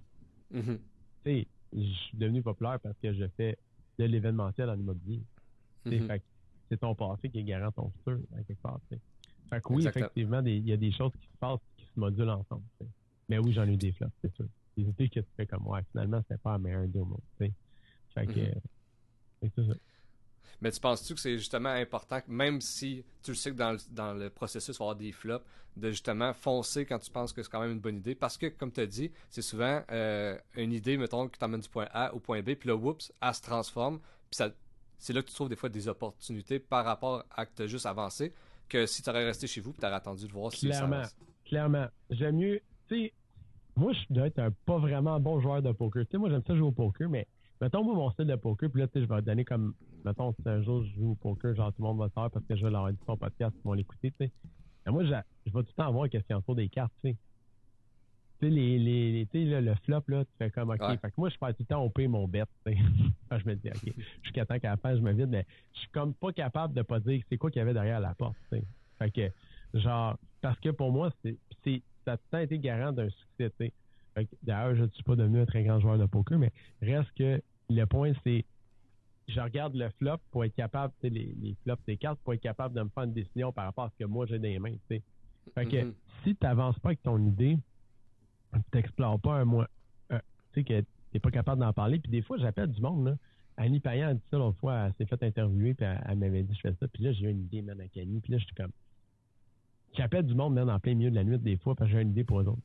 Mhm, 0.51 0.79
Tu 1.25 1.31
sais, 1.31 1.47
je 1.73 1.81
suis 1.81 2.17
devenu 2.17 2.41
populaire 2.41 2.79
parce 2.79 2.97
que 3.01 3.13
je 3.13 3.25
fais 3.35 3.57
de 3.99 4.05
l'événementiel 4.05 4.69
en 4.69 4.75
immobilier. 4.79 5.21
Sais, 5.85 5.99
mhm. 5.99 6.07
fait 6.07 6.21
c'est 6.69 6.77
ton 6.77 6.95
passé 6.95 7.29
qui 7.29 7.39
est 7.39 7.43
garant 7.43 7.71
ton 7.71 7.89
futur, 7.91 8.19
à 8.37 8.43
quelque 8.43 8.61
part. 8.61 8.79
Fait 8.89 8.97
que 9.61 9.73
oui, 9.73 9.77
Exactement. 9.85 10.05
effectivement, 10.05 10.41
il 10.45 10.67
y 10.67 10.73
a 10.73 10.77
des 10.77 10.91
choses 10.91 11.11
qui 11.19 11.27
se 11.27 11.37
passent 11.39 11.59
qui 11.77 11.85
se 11.85 11.99
modulent 11.99 12.29
ensemble. 12.29 12.63
Mais 13.29 13.37
oui, 13.37 13.53
j'en 13.53 13.67
ai 13.67 13.73
eu 13.73 13.77
des 13.77 13.91
flops, 13.91 14.11
c'est 14.23 14.33
sûr. 14.35 14.45
Des 14.77 14.83
idées 14.83 15.09
que 15.09 15.19
tu 15.19 15.27
fais 15.37 15.45
comme, 15.45 15.67
ouais, 15.67 15.81
finalement, 15.91 16.21
c'était 16.21 16.39
pas 16.39 16.53
la 16.53 16.57
meilleure 16.59 16.85
idée 16.85 16.99
au 16.99 17.05
monde. 17.05 17.21
Fait 17.37 18.25
que, 18.25 18.31
Mhm. 18.31 18.39
euh, 19.43 19.49
c'est 19.55 19.65
ça. 19.67 19.73
Mais 20.61 20.71
tu 20.71 20.79
penses-tu 20.79 21.13
que 21.15 21.19
c'est 21.19 21.37
justement 21.37 21.69
important, 21.69 22.21
même 22.27 22.61
si 22.61 23.03
tu 23.23 23.31
le 23.31 23.35
sais 23.35 23.51
que 23.51 23.57
dans 23.57 23.73
le, 23.73 23.77
dans 23.91 24.13
le 24.13 24.29
processus, 24.29 24.75
il 24.75 24.79
va 24.79 24.85
y 24.85 24.87
avoir 24.87 24.95
des 24.95 25.11
flops, 25.11 25.45
de 25.75 25.89
justement 25.91 26.33
foncer 26.33 26.85
quand 26.85 26.97
tu 26.99 27.11
penses 27.11 27.33
que 27.33 27.43
c'est 27.43 27.49
quand 27.51 27.59
même 27.59 27.71
une 27.73 27.79
bonne 27.79 27.97
idée? 27.97 28.15
Parce 28.15 28.37
que, 28.37 28.45
comme 28.47 28.71
tu 28.71 28.79
as 28.79 28.85
dit, 28.85 29.11
c'est 29.29 29.41
souvent 29.41 29.83
euh, 29.91 30.37
une 30.55 30.71
idée, 30.71 30.97
mettons, 30.97 31.27
qui 31.27 31.37
t'emmène 31.37 31.59
du 31.59 31.67
point 31.69 31.87
A 31.91 32.13
au 32.13 32.19
point 32.19 32.41
B, 32.41 32.55
puis 32.55 32.69
là, 32.69 32.75
oups, 32.75 33.11
elle 33.21 33.33
se 33.33 33.41
transforme, 33.41 33.99
puis 33.99 34.37
ça, 34.37 34.49
c'est 34.97 35.13
là 35.13 35.21
que 35.21 35.27
tu 35.27 35.33
trouves 35.33 35.49
des 35.49 35.55
fois 35.55 35.69
des 35.69 35.87
opportunités 35.87 36.59
par 36.59 36.85
rapport 36.85 37.23
à 37.31 37.45
que 37.45 37.51
tu 37.55 37.61
as 37.63 37.67
juste 37.67 37.85
avancé, 37.85 38.33
que 38.69 38.85
si 38.85 39.01
tu 39.03 39.09
resté 39.09 39.47
chez 39.47 39.61
vous, 39.61 39.71
puis 39.71 39.79
tu 39.79 39.85
aurais 39.85 39.95
attendu 39.95 40.27
de 40.27 40.31
voir 40.31 40.51
si 40.51 40.61
ça 40.71 40.77
Clairement. 40.79 40.95
avance. 40.97 41.15
Clairement. 41.45 41.87
J'aime 42.09 42.37
mieux, 42.37 42.61
tu 42.87 42.95
sais, 42.95 43.13
moi, 43.75 43.91
je 43.93 44.13
dois 44.13 44.27
être 44.27 44.39
un 44.39 44.51
pas 44.65 44.77
vraiment 44.77 45.19
bon 45.19 45.39
joueur 45.41 45.61
de 45.61 45.71
poker. 45.71 46.03
Tu 46.05 46.11
sais, 46.11 46.17
moi, 46.17 46.29
j'aime 46.29 46.43
ça 46.47 46.55
jouer 46.55 46.67
au 46.67 46.71
poker, 46.71 47.09
mais 47.09 47.27
mettons, 47.61 47.83
moi, 47.83 47.93
mon 47.93 48.09
style 48.11 48.25
de 48.25 48.35
poker, 48.35 48.69
puis 48.71 48.81
là, 48.81 48.87
tu 48.87 48.93
sais, 48.99 49.05
je 49.05 49.13
vais 49.13 49.21
donner 49.21 49.45
comme, 49.45 49.75
mettons, 50.03 50.33
si 50.33 50.41
un 50.47 50.61
jour 50.63 50.83
je 50.83 50.93
joue 50.95 51.11
au 51.11 51.15
poker, 51.15 51.53
genre, 51.55 51.71
tout 51.73 51.81
le 51.81 51.87
monde 51.87 51.99
va 51.99 52.07
savoir 52.09 52.31
parce 52.31 52.45
que 52.45 52.55
je 52.55 52.63
vais 52.65 52.71
leur 52.71 52.89
dire 52.89 52.97
son 53.05 53.17
podcast, 53.17 53.55
ils 53.57 53.63
vont 53.63 53.73
l'écouter, 53.73 54.11
tu 54.11 54.25
sais. 54.25 54.31
Moi, 54.87 55.03
je 55.03 55.09
vais 55.11 55.21
tout 55.45 55.57
le 55.57 55.63
temps 55.73 55.87
avoir 55.87 56.05
une 56.05 56.11
question 56.11 56.37
autour 56.37 56.55
des 56.55 56.69
cartes, 56.69 56.93
tu 57.03 57.11
sais. 57.11 57.17
Tu 58.39 58.47
sais, 58.47 58.49
les, 58.53 58.77
les, 58.79 59.45
là, 59.45 59.61
le 59.61 59.75
flop, 59.85 60.03
là, 60.07 60.25
tu 60.25 60.31
fais 60.37 60.51
comme, 60.51 60.69
OK. 60.69 60.81
Ouais. 60.81 60.97
Fait 60.97 61.07
que 61.09 61.13
moi, 61.17 61.29
je 61.29 61.35
fais 61.37 61.53
tout 61.53 61.61
le 61.61 61.65
temps 61.65 61.83
au 61.83 61.89
paye 61.89 62.07
mon 62.07 62.27
bet, 62.27 62.43
que 62.65 62.71
je 63.39 63.45
me 63.45 63.55
dis, 63.55 63.69
OK, 63.69 63.93
jusqu'à 64.23 64.45
temps 64.45 64.59
qu'à 64.59 64.71
la 64.71 64.77
fin, 64.77 64.95
je 64.95 65.01
me 65.01 65.13
vide, 65.13 65.29
mais 65.29 65.45
je 65.73 65.79
suis 65.79 65.89
comme 65.89 66.13
pas 66.13 66.31
capable 66.33 66.73
de 66.73 66.81
pas 66.81 66.99
dire 66.99 67.21
c'est 67.29 67.37
quoi 67.37 67.49
qu'il 67.49 67.59
y 67.59 67.61
avait 67.61 67.73
derrière 67.73 67.99
la 67.99 68.13
porte. 68.13 68.35
Fait 68.99 69.11
que, 69.11 69.31
genre, 69.79 70.17
parce 70.41 70.59
que 70.59 70.69
pour 70.69 70.91
moi, 70.91 71.11
c'est, 71.23 71.37
ça 72.05 72.13
a 72.13 72.17
tout 72.17 72.23
le 72.31 72.31
temps 72.31 72.39
été 72.39 72.59
garant 72.59 72.91
d'un 72.91 73.09
succès, 73.09 73.49
tu 73.51 73.65
sais. 73.65 73.73
Fait 74.13 74.25
que, 74.25 74.35
D'ailleurs, 74.43 74.75
je 74.75 74.83
ne 74.83 74.89
suis 74.89 75.03
pas 75.03 75.15
devenu 75.15 75.39
un 75.41 75.45
très 75.45 75.63
grand 75.63 75.79
joueur 75.79 75.97
de 75.97 76.05
poker, 76.05 76.37
mais 76.39 76.51
reste 76.81 77.11
que 77.17 77.41
le 77.69 77.85
point, 77.85 78.11
c'est 78.23 78.45
je 79.27 79.39
regarde 79.39 79.75
le 79.75 79.89
flop 79.97 80.17
pour 80.29 80.45
être 80.45 80.53
capable, 80.55 80.93
tu 81.01 81.07
sais, 81.07 81.13
les, 81.13 81.35
les 81.41 81.55
flops 81.63 81.83
des 81.87 81.97
cartes, 81.97 82.19
pour 82.23 82.33
être 82.33 82.41
capable 82.41 82.75
de 82.75 82.83
me 82.83 82.89
faire 82.89 83.03
une 83.03 83.13
décision 83.13 83.51
par 83.51 83.65
rapport 83.65 83.85
à 83.85 83.89
ce 83.89 83.97
que 84.03 84.07
moi 84.07 84.25
j'ai 84.27 84.37
dans 84.37 84.43
les 84.43 84.59
mains. 84.59 84.75
Fait 84.87 85.01
que 85.65 85.83
Mhm. 85.83 85.93
si 86.23 86.35
tu 86.35 86.45
n'avances 86.45 86.77
pas 86.79 86.89
avec 86.89 87.01
ton 87.01 87.17
idée, 87.25 87.57
tu 88.71 88.77
n'explores 88.77 89.19
pas 89.19 89.35
un 89.35 89.45
mois, 89.45 89.67
un- 90.09 90.19
tu 90.53 90.61
sais, 90.61 90.63
que 90.63 90.81
tu 90.81 90.87
n'es 91.13 91.19
pas 91.19 91.31
capable 91.31 91.61
d'en 91.61 91.73
parler. 91.73 91.99
Puis 91.99 92.11
des 92.11 92.21
fois, 92.21 92.37
j'appelle 92.37 92.71
du 92.71 92.81
monde, 92.81 93.05
là. 93.07 93.17
Annie 93.57 93.79
Payan 93.79 94.09
a 94.09 94.13
dit 94.13 94.21
ça 94.29 94.37
l'autre 94.37 94.57
fois, 94.59 94.87
elle 94.87 94.93
s'est 94.97 95.05
fait 95.05 95.23
interviewer, 95.23 95.73
puis 95.73 95.85
elle, 95.85 96.03
elle 96.09 96.17
m'avait 96.17 96.43
dit 96.43 96.53
je 96.55 96.59
fais 96.59 96.73
ça. 96.79 96.87
Puis 96.89 97.03
là, 97.03 97.13
j'ai 97.13 97.29
une 97.29 97.41
idée, 97.41 97.61
man, 97.61 97.79
avec 97.79 97.95
Annie. 97.97 98.19
Puis 98.19 98.33
là, 98.33 98.37
j'étais 98.37 98.53
comme. 98.63 98.71
J'appelle 99.97 100.25
du 100.25 100.35
monde, 100.35 100.53
man, 100.55 100.69
en 100.69 100.79
plein 100.79 100.93
milieu 100.93 101.09
de 101.09 101.15
la 101.15 101.23
nuit, 101.23 101.39
des 101.39 101.55
fois, 101.57 101.73
parce 101.75 101.89
que 101.89 101.95
j'ai 101.95 102.01
une 102.01 102.09
idée 102.11 102.25
pour 102.25 102.41
eux 102.41 102.47
autres. 102.47 102.59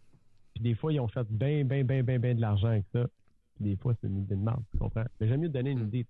Puis 0.54 0.64
des 0.64 0.74
fois, 0.74 0.92
ils 0.92 0.98
ont 0.98 1.06
fait 1.08 1.26
bien, 1.30 1.64
bien, 1.64 1.84
bien, 1.84 2.02
bien, 2.02 2.18
bien 2.18 2.34
de 2.34 2.40
l'argent 2.40 2.68
avec 2.68 2.84
ça. 2.92 3.06
Puis 3.54 3.64
des 3.64 3.76
fois, 3.76 3.94
c'est 4.00 4.08
une 4.08 4.18
idée 4.22 4.34
de 4.34 4.40
merde, 4.40 4.62
tu 4.72 4.78
comprends? 4.78 5.04
Mais 5.20 5.28
j'aime 5.28 5.40
mieux 5.42 5.48
donner 5.48 5.70
une 5.70 5.84
Mm. 5.84 5.88
idée, 5.88 6.06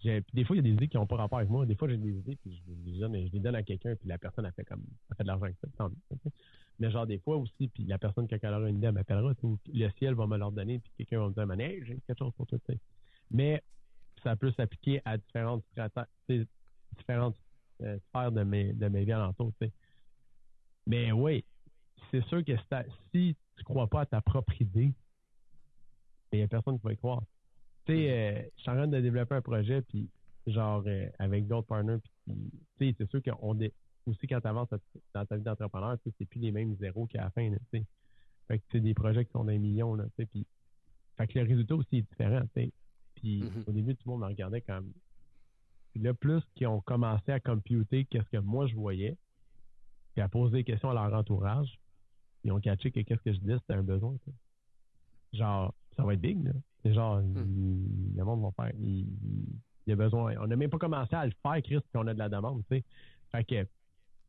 Puis 0.00 0.22
des 0.34 0.44
fois, 0.44 0.56
il 0.56 0.58
y 0.58 0.60
a 0.60 0.62
des 0.62 0.72
idées 0.72 0.88
qui 0.88 0.96
n'ont 0.96 1.06
pas 1.06 1.16
rapport 1.16 1.38
avec 1.38 1.50
moi. 1.50 1.64
Des 1.66 1.74
fois, 1.76 1.88
j'ai 1.88 1.96
des 1.96 2.18
idées, 2.18 2.36
puis 2.42 2.60
je, 2.66 2.90
les 2.90 2.98
donne, 2.98 3.14
je 3.26 3.32
les 3.32 3.40
donne 3.40 3.54
à 3.54 3.62
quelqu'un, 3.62 3.94
puis 3.96 4.08
la 4.08 4.18
personne 4.18 4.44
a 4.44 4.52
fait 4.52 4.64
comme, 4.64 4.82
a 5.10 5.14
fait 5.14 5.22
de 5.22 5.28
l'argent 5.28 5.44
avec 5.44 5.56
ça. 5.60 5.68
tant 5.76 5.88
mieux, 5.88 5.96
ok? 6.10 6.32
Mais 6.78 6.90
genre, 6.90 7.06
des 7.06 7.18
fois 7.18 7.36
aussi, 7.36 7.68
puis 7.68 7.84
la 7.84 7.98
personne, 7.98 8.26
elle 8.30 8.52
aura 8.52 8.68
une 8.68 8.76
idée, 8.76 8.86
elle 8.88 8.92
m'appellera, 8.92 9.32
le 9.42 9.90
ciel 9.98 10.14
va 10.14 10.26
me 10.26 10.36
leur 10.36 10.52
donner, 10.52 10.78
puis 10.78 10.92
quelqu'un 10.98 11.28
va 11.28 11.46
me 11.46 11.56
dire, 11.56 11.66
hey, 11.66 11.84
j'ai 11.86 11.98
quelque 12.06 12.18
chose 12.18 12.32
pour 12.34 12.46
toi, 12.46 12.58
tu 12.58 12.72
sais. 12.72 12.80
Mais 13.30 13.62
ça 14.22 14.36
peut 14.36 14.52
s'appliquer 14.52 15.00
à 15.04 15.16
différentes, 15.18 15.64
différentes 16.98 17.36
euh, 17.82 17.98
sphères 18.08 18.32
de 18.32 18.42
mes, 18.42 18.72
de 18.72 18.88
mes 18.88 19.04
vies 19.04 19.12
alentours. 19.12 19.52
Mais 20.86 21.12
oui, 21.12 21.44
c'est 22.10 22.24
sûr 22.26 22.44
que 22.44 22.52
si 23.12 23.36
tu 23.56 23.64
crois 23.64 23.88
pas 23.88 24.02
à 24.02 24.06
ta 24.06 24.20
propre 24.20 24.60
idée, 24.60 24.92
il 26.32 26.38
n'y 26.38 26.42
a 26.42 26.48
personne 26.48 26.78
qui 26.78 26.84
va 26.84 26.92
y 26.92 26.96
croire. 26.96 27.22
Tu 27.86 27.94
sais, 27.94 28.10
euh, 28.10 28.42
je 28.56 28.62
suis 28.62 28.70
en 28.70 28.74
train 28.74 28.88
de 28.88 29.00
développer 29.00 29.34
un 29.34 29.42
projet, 29.42 29.82
puis 29.82 30.08
genre, 30.46 30.82
euh, 30.86 31.08
avec 31.18 31.46
d'autres 31.46 31.66
partners, 31.66 31.98
puis 32.26 32.50
tu 32.78 32.88
sais, 32.88 32.94
c'est 32.98 33.10
sûr 33.10 33.22
qu'on 33.22 33.54
dé- 33.54 33.72
aussi 34.06 34.26
quand 34.26 34.40
tu 34.40 34.46
avances 34.46 34.68
dans 35.14 35.26
ta 35.26 35.36
vie 35.36 35.42
d'entrepreneur, 35.42 35.98
tu 35.98 36.10
sais, 36.10 36.16
c'est 36.18 36.24
plus 36.26 36.40
les 36.40 36.52
mêmes 36.52 36.76
zéros 36.76 37.06
qu'à 37.06 37.22
la 37.24 37.30
fin, 37.30 37.48
là, 37.50 37.56
tu 37.72 37.78
sais. 37.78 37.86
Fait 38.48 38.58
que 38.58 38.64
c'est 38.70 38.80
des 38.80 38.94
projets 38.94 39.24
qui 39.24 39.32
sont 39.32 39.44
d'un 39.44 39.58
million, 39.58 39.94
là, 39.94 40.04
tu 40.04 40.10
sais, 40.18 40.26
puis 40.26 40.46
fait 41.16 41.26
que 41.26 41.38
le 41.38 41.46
résultat 41.46 41.74
aussi 41.74 41.98
est 41.98 42.02
différent, 42.02 42.42
tu 42.54 42.62
sais. 42.62 42.72
Puis 43.16 43.42
Mhm. 43.42 43.64
au 43.66 43.72
début, 43.72 43.94
tout 43.96 44.02
le 44.08 44.12
monde 44.12 44.20
me 44.22 44.26
regardait 44.26 44.60
comme... 44.60 44.92
Puis 45.92 46.02
là, 46.02 46.12
plus 46.14 46.42
qu'ils 46.54 46.66
ont 46.66 46.80
commencé 46.82 47.32
à 47.32 47.40
computer 47.40 48.04
qu'est-ce 48.04 48.28
que 48.28 48.36
moi 48.36 48.66
je 48.66 48.74
voyais, 48.74 49.16
puis 50.14 50.22
à 50.22 50.28
poser 50.28 50.58
des 50.58 50.64
questions 50.64 50.90
à 50.90 50.94
leur 50.94 51.12
entourage, 51.18 51.78
ils 52.44 52.52
ont 52.52 52.60
catché 52.60 52.90
que 52.92 53.00
qu'est-ce 53.00 53.22
que 53.22 53.32
je 53.32 53.38
disais, 53.38 53.56
c'était 53.60 53.74
un 53.74 53.82
besoin, 53.82 54.14
tu 54.24 54.30
sais. 54.30 54.36
Genre, 55.38 55.74
ça 55.96 56.04
va 56.04 56.14
être 56.14 56.20
big, 56.20 56.44
là. 56.44 56.52
C'est 56.82 56.92
genre, 56.94 57.20
il- 57.22 58.14
le 58.16 58.24
monde 58.24 58.42
va 58.42 58.50
faire... 58.52 58.74
Il, 58.78 59.00
il- 59.00 59.48
il 59.86 59.90
y 59.90 59.92
a 59.92 59.96
besoin... 59.96 60.34
On 60.40 60.46
n'a 60.46 60.56
même 60.56 60.68
pas 60.70 60.78
commencé 60.78 61.14
à 61.14 61.24
le 61.26 61.32
faire, 61.42 61.62
Chris, 61.62 61.78
puis 61.80 61.90
on 61.94 62.06
a 62.06 62.12
de 62.14 62.18
la 62.18 62.28
demande, 62.28 62.62
tu 62.70 62.76
sais. 62.76 62.84
Fait 63.32 63.44
que... 63.44 63.66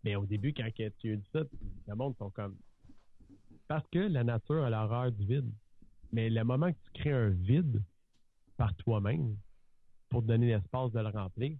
Mais 0.03 0.15
au 0.15 0.25
début, 0.25 0.53
quand 0.53 0.69
tu 0.73 0.83
as 0.85 1.15
dit 1.15 1.29
ça, 1.33 1.41
le 1.87 1.95
monde 1.95 2.15
sont 2.17 2.29
comme... 2.29 2.55
Parce 3.67 3.87
que 3.89 3.99
la 3.99 4.23
nature 4.23 4.63
a 4.63 4.69
l'horreur 4.69 5.11
du 5.11 5.25
vide. 5.25 5.51
Mais 6.11 6.29
le 6.29 6.43
moment 6.43 6.71
que 6.71 6.77
tu 6.85 7.01
crées 7.01 7.11
un 7.11 7.29
vide 7.29 7.83
par 8.55 8.73
toi-même 8.75 9.35
pour 10.09 10.21
te 10.21 10.27
donner 10.27 10.47
l'espace 10.47 10.91
de 10.91 10.99
le 10.99 11.09
remplir, 11.09 11.57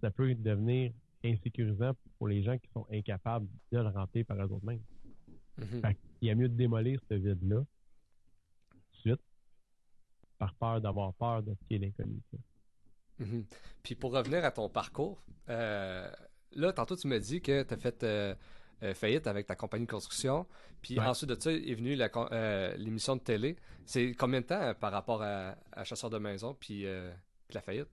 ça 0.00 0.10
peut 0.10 0.34
devenir 0.34 0.92
insécurisant 1.24 1.92
pour 2.18 2.28
les 2.28 2.42
gens 2.42 2.58
qui 2.58 2.70
sont 2.72 2.86
incapables 2.90 3.46
de 3.70 3.78
le 3.78 3.88
remplir 3.88 4.24
par 4.26 4.38
eux-mêmes. 4.38 4.82
Mhm. 5.58 5.80
Fait 5.80 5.96
Il 6.20 6.28
y 6.28 6.30
a 6.30 6.34
mieux 6.34 6.48
de 6.48 6.56
démolir 6.56 7.00
ce 7.08 7.14
vide-là 7.14 7.64
tout 8.70 8.78
de 8.78 8.96
suite 8.96 9.20
par 10.38 10.54
peur 10.54 10.80
d'avoir 10.80 11.14
peur 11.14 11.42
de 11.42 11.54
ce 11.54 11.66
qui 11.66 11.74
est 11.74 11.78
l'inconnu. 11.78 12.20
Mhm. 13.18 13.44
Puis 13.82 13.94
pour 13.94 14.12
revenir 14.12 14.44
à 14.44 14.50
ton 14.50 14.68
parcours, 14.68 15.22
euh, 15.48 16.10
là, 16.54 16.72
tantôt 16.72 16.96
tu 16.96 17.06
me 17.08 17.18
dis 17.18 17.40
que 17.40 17.62
tu 17.62 17.74
as 17.74 17.76
fait 17.76 18.02
euh, 18.04 18.34
euh, 18.82 18.94
faillite 18.94 19.26
avec 19.26 19.46
ta 19.46 19.54
compagnie 19.56 19.86
de 19.86 19.90
construction. 19.90 20.46
Puis 20.80 20.98
Ouais. 20.98 21.06
ensuite 21.06 21.30
de 21.30 21.40
ça 21.40 21.52
est 21.52 21.74
venue 21.74 21.96
euh, 22.00 22.76
l'émission 22.76 23.16
de 23.16 23.20
télé. 23.20 23.56
C'est 23.84 24.14
combien 24.14 24.40
de 24.40 24.46
temps 24.46 24.74
par 24.74 24.92
rapport 24.92 25.22
à, 25.22 25.56
à 25.72 25.84
Chasseur 25.84 26.10
de 26.10 26.18
maison 26.18 26.54
puis, 26.58 26.84
la 27.52 27.60
faillite? 27.60 27.88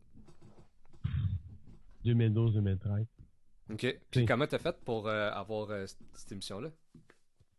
2012-2013. 2.05 3.05
OK. 3.72 3.99
Puis 4.10 4.26
comment 4.26 4.47
t'as 4.47 4.57
fait 4.60 4.76
pour 4.84 5.10
avoir 5.10 5.88
cette- 5.88 6.32
émission-là? 6.32 6.70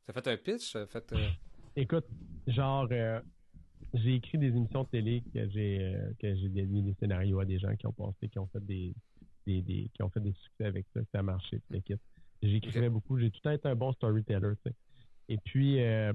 T'as 0.07 0.12
fait 0.12 0.26
un 0.28 0.36
pitch? 0.36 0.76
Fait... 0.88 1.14
Écoute, 1.76 2.07
genre, 2.46 2.88
j'ai 3.94 4.14
écrit 4.14 4.38
des 4.38 4.48
émissions 4.48 4.82
de 4.84 4.88
télé 4.88 5.22
que 5.32 5.48
j'ai 5.51 5.94
que 6.18 6.34
j'ai 6.34 6.48
des 6.48 6.94
scénarios 6.98 7.38
à 7.40 7.44
des 7.44 7.59
gens 7.59 7.74
qui 7.76 7.86
ont 7.86 7.92
passé, 7.92 8.28
qui 8.28 8.38
ont 8.38 8.46
fait 8.48 8.64
des, 8.64 8.94
des, 9.51 9.62
des- 9.62 9.90
qui 9.94 10.03
ont 10.03 10.11
fait 10.11 10.20
des 10.20 10.32
succès 10.32 10.64
avec 10.66 10.86
ça, 10.94 11.01
ça 11.12 11.18
a 11.20 11.22
marché, 11.22 11.61
l'équipe. 11.70 12.01
J'écrivais 12.42 12.88
beaucoup, 12.88 13.18
j'ai 13.18 13.30
tout 13.30 13.38
le 13.38 13.42
temps 13.42 13.51
été 13.51 13.68
un 13.68 13.74
bon 13.74 13.92
storyteller, 13.92 14.55
tu 14.64 14.70
sais. 14.70 14.76
Et 15.28 15.38
puis, 15.38 15.80
euh, 15.82 16.12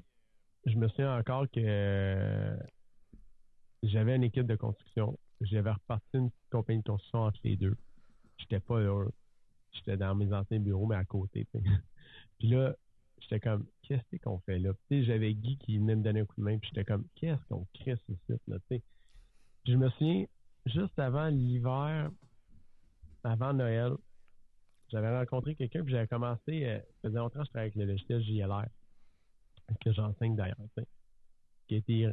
je 0.65 0.75
me 0.75 0.88
souviens 0.88 1.17
encore 1.17 1.49
que 1.51 1.59
euh, 1.63 2.57
j'avais 3.83 4.15
une 4.15 4.23
équipe 4.23 4.47
de 4.47 4.55
construction. 4.55 5.17
J'avais 5.41 5.71
reparti 5.71 6.17
une 6.17 6.31
petite 6.31 6.49
compagnie 6.49 6.79
de 6.79 6.83
construction 6.88 7.19
entre 7.23 7.39
les 7.43 7.55
deux. 7.57 7.75
J'étais 8.38 8.59
pas 8.59 8.79
heureux. 8.79 9.11
J'étais 9.73 9.97
dans 9.97 10.15
mes 10.15 10.31
anciens 10.33 10.59
bureaux, 10.59 10.86
mais 10.88 10.95
à 10.95 11.05
côté. 11.05 11.45
tu 11.53 11.59
sais. 11.59 11.65
Puis 12.39 12.49
là, 12.49 12.75
j'étais 13.21 13.39
comme, 13.39 13.65
qu'est-ce 13.83 14.17
qu'on 14.17 14.39
fait 14.39 14.59
là? 14.59 14.71
J'avais 14.89 15.33
Guy 15.33 15.57
qui 15.57 15.77
venait 15.77 15.95
me 15.95 16.03
donner 16.03 16.21
un 16.21 16.25
coup 16.25 16.36
de 16.38 16.43
main, 16.43 16.57
puis 16.57 16.69
j'étais 16.73 16.86
comme, 16.86 17.05
qu'est-ce 17.15 17.43
qu'on 17.49 17.65
crée 17.73 17.95
ce 18.07 18.13
site 18.27 18.41
là? 18.47 18.57
Je 19.65 19.75
me 19.75 19.89
souviens, 19.91 20.25
juste 20.65 20.97
avant 20.99 21.27
l'hiver, 21.27 22.11
avant 23.26 23.53
Noël, 23.53 23.93
j'avais 24.89 25.17
rencontré 25.17 25.55
quelqu'un, 25.55 25.84
puis 25.84 25.91
j'avais 25.91 26.07
commencé, 26.07 26.65
euh, 26.65 26.80
ça 26.80 27.09
faisait 27.09 27.17
longtemps 27.17 27.39
que 27.39 27.45
je 27.45 27.49
travaillais 27.49 27.71
avec 27.71 27.76
le 27.76 27.86
logiciel 27.86 28.23
JLR, 28.23 28.65
que 29.82 29.91
j'enseigne 29.91 30.36
d'ailleurs, 30.36 30.57
qui 31.67 31.76
a 31.76 31.78
été, 31.78 32.09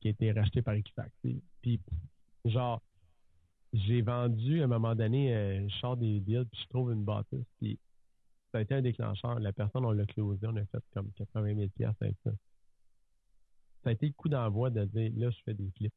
qui 0.00 0.08
a 0.08 0.10
été 0.10 0.32
racheté 0.32 0.62
par 0.62 0.74
Equifax. 0.74 1.10
Puis, 1.60 1.80
genre, 2.46 2.82
j'ai 3.74 4.02
vendu 4.02 4.60
à 4.60 4.64
un 4.64 4.68
moment 4.68 4.94
donné, 4.94 5.34
euh, 5.34 5.68
je 5.68 5.74
sors 5.76 5.96
des 5.96 6.20
deals, 6.20 6.46
puis 6.50 6.60
je 6.62 6.68
trouve 6.68 6.92
une 6.92 7.04
bâtisse, 7.04 7.46
puis 7.58 7.78
ça 8.52 8.58
a 8.58 8.60
été 8.62 8.74
un 8.74 8.82
déclencheur. 8.82 9.38
La 9.40 9.52
personne, 9.52 9.84
on 9.84 9.92
l'a 9.92 10.06
closé, 10.06 10.46
on 10.46 10.56
a 10.56 10.64
fait 10.66 10.84
comme 10.92 11.10
80 11.12 11.68
000 11.76 11.90
avec 12.00 12.16
ça. 12.24 12.30
Ça 13.82 13.90
a 13.90 13.92
été 13.92 14.06
le 14.06 14.12
coup 14.12 14.28
d'envoi 14.28 14.70
de 14.70 14.84
dire, 14.84 15.12
là, 15.16 15.30
je 15.30 15.38
fais 15.44 15.54
des 15.54 15.70
clips. 15.72 15.94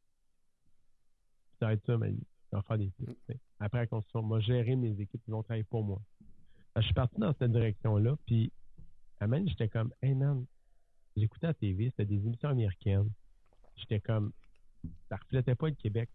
Ça 1.60 1.68
va 1.68 1.74
être 1.74 1.86
ça, 1.86 1.98
mais 1.98 2.14
je 2.56 2.62
vais 2.62 2.68
faire 2.68 2.78
des. 2.78 3.38
Après 3.60 3.80
la 3.80 3.88
construction, 3.88 4.22
moi, 4.22 4.40
gérer 4.40 4.76
mes 4.76 5.00
équipes, 5.00 5.22
ils 5.28 5.32
vont 5.32 5.44
travailler 5.44 5.64
pour 5.64 5.84
moi. 5.84 6.02
je 6.76 6.82
suis 6.82 6.94
parti 6.94 7.20
dans 7.20 7.34
cette 7.34 7.52
direction-là, 7.52 8.16
puis 8.26 8.52
à 9.20 9.28
même, 9.28 9.48
j'étais 9.48 9.70
comme, 9.70 9.92
hey 10.02 10.14
man, 10.14 10.46
j'écoutais 11.16 11.48
la 11.48 11.54
TV, 11.54 11.90
c'était 11.90 12.06
des 12.06 12.26
émissions 12.26 12.50
américaines. 12.50 13.10
J'étais 13.78 14.00
comme, 14.00 14.32
ça 15.10 15.18
reflétait 15.18 15.56
pas 15.56 15.70
le 15.70 15.76
Québec. 15.76 16.10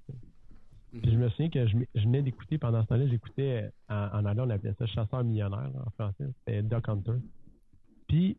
Puis 0.92 1.12
je 1.12 1.16
me 1.16 1.28
souviens 1.30 1.50
que 1.50 1.66
je, 1.66 1.76
venais 1.94 2.22
d'écouter, 2.22 2.58
pendant 2.58 2.82
ce 2.82 2.88
temps-là, 2.88 3.06
j'écoutais 3.06 3.70
en, 3.88 3.94
en 3.94 4.24
anglais, 4.24 4.42
on 4.44 4.50
appelait 4.50 4.74
ça 4.74 4.86
chasseur 4.86 5.24
millionnaire 5.24 5.70
en 5.86 5.90
français, 5.90 6.26
c'était 6.38 6.62
Duck 6.62 6.88
Hunter. 6.88 7.18
Puis 8.08 8.36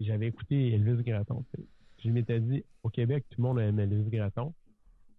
j'avais 0.00 0.28
écouté 0.28 0.72
Elvis 0.72 1.02
Gratton. 1.02 1.44
Je 2.02 2.10
m'étais 2.10 2.40
dit, 2.40 2.64
au 2.82 2.90
Québec, 2.90 3.24
tout 3.30 3.40
le 3.40 3.48
monde 3.48 3.60
aimait 3.60 3.84
Elvis 3.84 4.10
Gratton. 4.10 4.52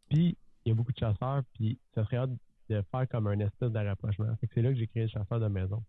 Puis 0.10 0.38
il 0.66 0.70
y 0.70 0.72
a 0.72 0.76
beaucoup 0.76 0.92
de 0.92 0.98
chasseurs, 0.98 1.44
puis 1.54 1.80
ça 1.94 2.04
serait 2.06 2.18
hâte 2.18 2.32
de 2.70 2.82
faire 2.92 3.08
comme 3.10 3.28
un 3.28 3.40
espèce 3.40 3.72
de 3.72 3.80
rapprochement. 3.80 4.36
C'est 4.42 4.62
là 4.62 4.70
que 4.72 4.78
j'ai 4.78 4.88
créé 4.88 5.04
le 5.04 5.10
chasseur 5.10 5.40
de 5.40 5.48
maison. 5.48 5.84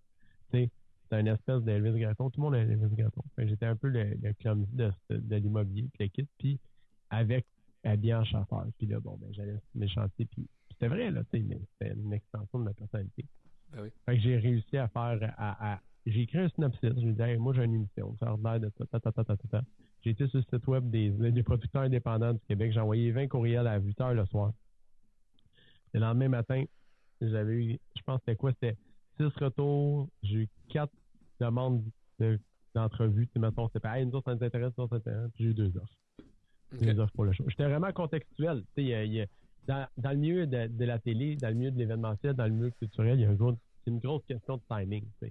c'est 0.53 0.70
un 1.11 1.27
espèce 1.27 1.62
d'Elvis 1.62 1.99
Gratton. 1.99 2.31
Tout 2.31 2.41
le 2.41 2.45
monde 2.45 2.55
aimait 2.57 2.74
Elvis 2.74 2.97
Gratton. 2.97 3.22
J'étais 3.39 3.66
un 3.66 3.77
peu 3.77 3.89
le, 3.89 4.16
le 4.20 4.33
clumsy 4.35 4.74
de, 4.74 4.93
de 5.11 5.37
l'immobilier, 5.37 5.89
puis 5.95 6.05
le 6.05 6.09
kit. 6.09 6.29
Puis 6.39 6.61
avec 7.11 7.47
habillé 7.85 8.14
en 8.14 8.24
chasseur. 8.24 8.66
Puis 8.79 8.87
là, 8.87 9.01
bon, 9.01 9.16
ben, 9.20 9.33
j'allais 9.33 9.57
mes 9.74 9.89
chantiers. 9.89 10.27
Puis 10.27 10.49
c'était 10.70 10.89
vrai, 10.89 11.11
là, 11.11 11.22
tu 11.33 11.39
sais, 11.39 11.61
c'était 11.79 11.95
une 11.95 12.12
extension 12.12 12.59
de 12.59 12.64
ma 12.64 12.74
personnalité. 12.74 13.24
Ben 13.72 13.83
oui. 13.83 13.89
Fait 14.05 14.16
que 14.16 14.22
j'ai 14.22 14.37
réussi 14.37 14.77
à 14.77 14.89
faire, 14.89 15.35
à, 15.39 15.81
j'ai 16.05 16.22
écrit 16.22 16.39
un 16.39 16.49
synopsis. 16.51 16.81
Je 16.83 17.07
me 17.07 17.12
disais, 17.12 17.37
moi, 17.37 17.53
j'ai 17.55 17.64
une 17.64 17.74
émission. 17.74 18.16
Ça 18.18 18.33
a 18.33 18.59
de 18.59 18.68
ta, 18.68 18.87
ta, 18.87 19.01
ta, 19.01 19.24
ta, 19.24 19.37
ta, 19.37 19.62
J'ai 20.03 20.11
été 20.11 20.27
sur 20.29 20.39
le 20.39 20.45
site 20.45 20.66
web 20.66 20.89
des, 20.91 21.11
des 21.11 21.43
producteurs 21.43 21.83
indépendants 21.83 22.33
du 22.33 22.41
Québec. 22.47 22.72
J'ai 22.72 22.81
envoyé 22.81 23.11
20 23.12 23.29
courriels 23.29 23.66
à 23.66 23.79
8 23.79 24.01
heures 24.01 24.14
le 24.14 24.27
soir. 24.27 24.53
Le 25.97 26.03
lendemain 26.03 26.28
matin, 26.28 26.62
j'avais 27.22 27.55
eu, 27.55 27.78
je 27.97 28.03
pense 28.03 28.20
c'était 28.20 28.36
quoi? 28.36 28.53
C'était 28.53 28.76
6 29.16 29.28
retours. 29.42 30.11
J'ai 30.22 30.40
eu 30.40 30.49
4 30.68 30.92
demandes 31.40 31.82
d'entrevue. 32.74 33.26
De, 33.34 33.40
mettons, 33.40 33.66
c'était 33.68 33.80
pas, 33.80 33.99
hey, 33.99 34.05
nous 34.05 34.14
autres, 34.14 34.30
ça 34.30 34.34
nous 34.34 34.44
intéresse, 34.44 34.74
ça 34.76 34.82
nous 34.82 34.94
intéresse. 34.94 35.30
Puis 35.34 35.44
j'ai 35.44 35.51
eu 35.51 35.55
deux 35.55 35.72
offres 36.99 37.12
pour 37.14 37.24
le 37.24 37.32
show. 37.32 37.44
J'étais 37.49 37.64
vraiment 37.64 37.90
contextuel. 37.92 38.62
dans, 39.66 39.86
dans, 39.97 40.11
le 40.11 40.16
milieu 40.16 40.47
de, 40.47 40.84
la 40.84 40.99
télé, 40.99 41.34
dans 41.36 41.49
le 41.49 41.55
milieu 41.55 41.70
de 41.70 41.78
l'événementiel, 41.78 42.34
dans 42.34 42.44
le 42.44 42.51
milieu 42.51 42.70
culturel, 42.72 43.18
il 43.18 43.22
y 43.22 43.24
a 43.24 43.30
une 43.86 43.99
grosse 43.99 44.24
question 44.26 44.59
de 44.59 44.62
timing. 44.68 45.03
Que 45.18 45.28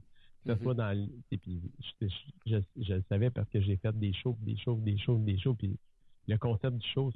ce 0.47 0.49
mm-hmm. 0.49 0.63
soit 0.63 0.73
dans 0.73 1.07
je, 1.31 2.57
je, 2.81 2.93
le 2.95 3.03
savais 3.07 3.29
parce 3.29 3.47
que 3.49 3.61
j'ai 3.61 3.77
fait 3.77 3.95
des 3.99 4.13
shows, 4.13 4.35
des 4.41 4.57
shows, 4.57 4.77
des 4.77 4.97
shows, 4.97 5.19
des 5.19 5.37
shows, 5.37 5.53
puis 5.53 5.77
le 6.27 6.37
concept 6.39 6.77
du 6.77 6.87
show, 6.87 7.13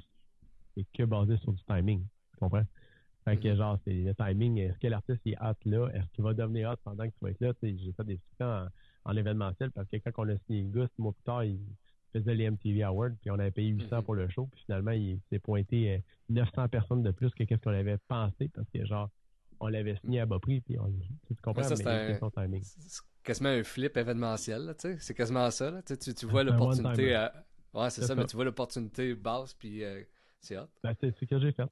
c'est 0.76 0.86
que 0.94 1.02
basé 1.02 1.36
sur 1.38 1.52
du 1.52 1.62
timing. 1.64 2.04
Tu 2.32 2.38
comprends? 2.38 2.64
Fait 3.24 3.36
que 3.36 3.48
mm-hmm. 3.48 3.56
genre, 3.56 3.78
c'est 3.84 3.92
le 3.92 4.14
timing, 4.14 4.58
est-ce 4.58 4.78
que 4.78 4.86
l'artiste 4.86 5.20
est 5.26 5.36
hot 5.40 5.54
là? 5.66 5.88
Est-ce 5.94 6.10
qu'il 6.12 6.24
va 6.24 6.34
devenir 6.34 6.70
hot 6.70 6.76
pendant 6.84 7.04
que 7.04 7.10
tu 7.10 7.18
vas 7.20 7.30
être 7.30 7.40
là? 7.40 7.52
J'ai 7.62 7.92
fait 7.92 8.04
des 8.04 8.18
trucs 8.18 8.40
en, 8.40 8.66
en 9.04 9.16
événementiel 9.16 9.70
parce 9.72 9.88
que 9.88 9.96
quand 9.96 10.10
on 10.18 10.28
a 10.28 10.36
signé 10.46 10.70
six 10.72 11.02
mois 11.02 11.12
plus 11.12 11.22
tard, 11.24 11.44
il, 11.44 11.58
faisait 12.12 12.34
les 12.34 12.50
MTV 12.50 12.82
Awards, 12.82 13.12
puis 13.20 13.30
on 13.30 13.38
avait 13.38 13.52
payé 13.52 13.68
800 13.68 13.98
mhm. 13.98 14.02
pour 14.02 14.14
le 14.16 14.28
show, 14.28 14.48
puis 14.50 14.60
finalement, 14.64 14.90
il 14.90 15.20
s'est 15.30 15.38
pointé 15.38 16.02
900 16.28 16.50
euh, 16.62 16.66
personnes 16.66 17.02
de 17.04 17.12
plus 17.12 17.30
que 17.30 17.44
ce 17.48 17.54
qu'on 17.54 17.70
avait 17.70 17.98
pensé, 18.08 18.48
parce 18.52 18.68
que 18.74 18.84
genre, 18.84 19.10
on 19.60 19.68
l'avait 19.68 19.96
signé 19.96 20.18
à 20.18 20.26
bas 20.26 20.40
prix, 20.40 20.60
puis 20.60 20.76
on, 20.78 20.92
tu 21.28 21.34
comprends, 21.42 21.62
mais 21.68 21.76
c'est 21.76 22.30
timing. 22.34 22.64
quasiment 23.22 23.50
un 23.50 23.62
flip 23.62 23.96
événementiel, 23.96 24.74
tu 24.76 24.88
sais, 24.88 24.96
c'est 24.98 25.14
quasiment 25.14 25.48
ça, 25.50 25.70
là, 25.70 25.82
tu, 25.82 25.96
tu 25.96 26.26
vois 26.26 26.42
l'opportunité 26.42 27.14
à... 27.14 27.32
Ouais, 27.72 27.90
c'est 27.90 28.02
ça, 28.02 28.16
mais 28.16 28.26
tu 28.26 28.34
vois 28.34 28.44
l'opportunité 28.44 29.14
basse, 29.14 29.54
puis 29.54 29.84
euh, 29.84 30.02
c'est 30.40 30.58
hot. 30.58 30.66
Ben, 30.82 30.92
c'est 31.00 31.16
ce 31.16 31.24
que 31.24 31.38
j'ai 31.38 31.52
fait. 31.52 31.70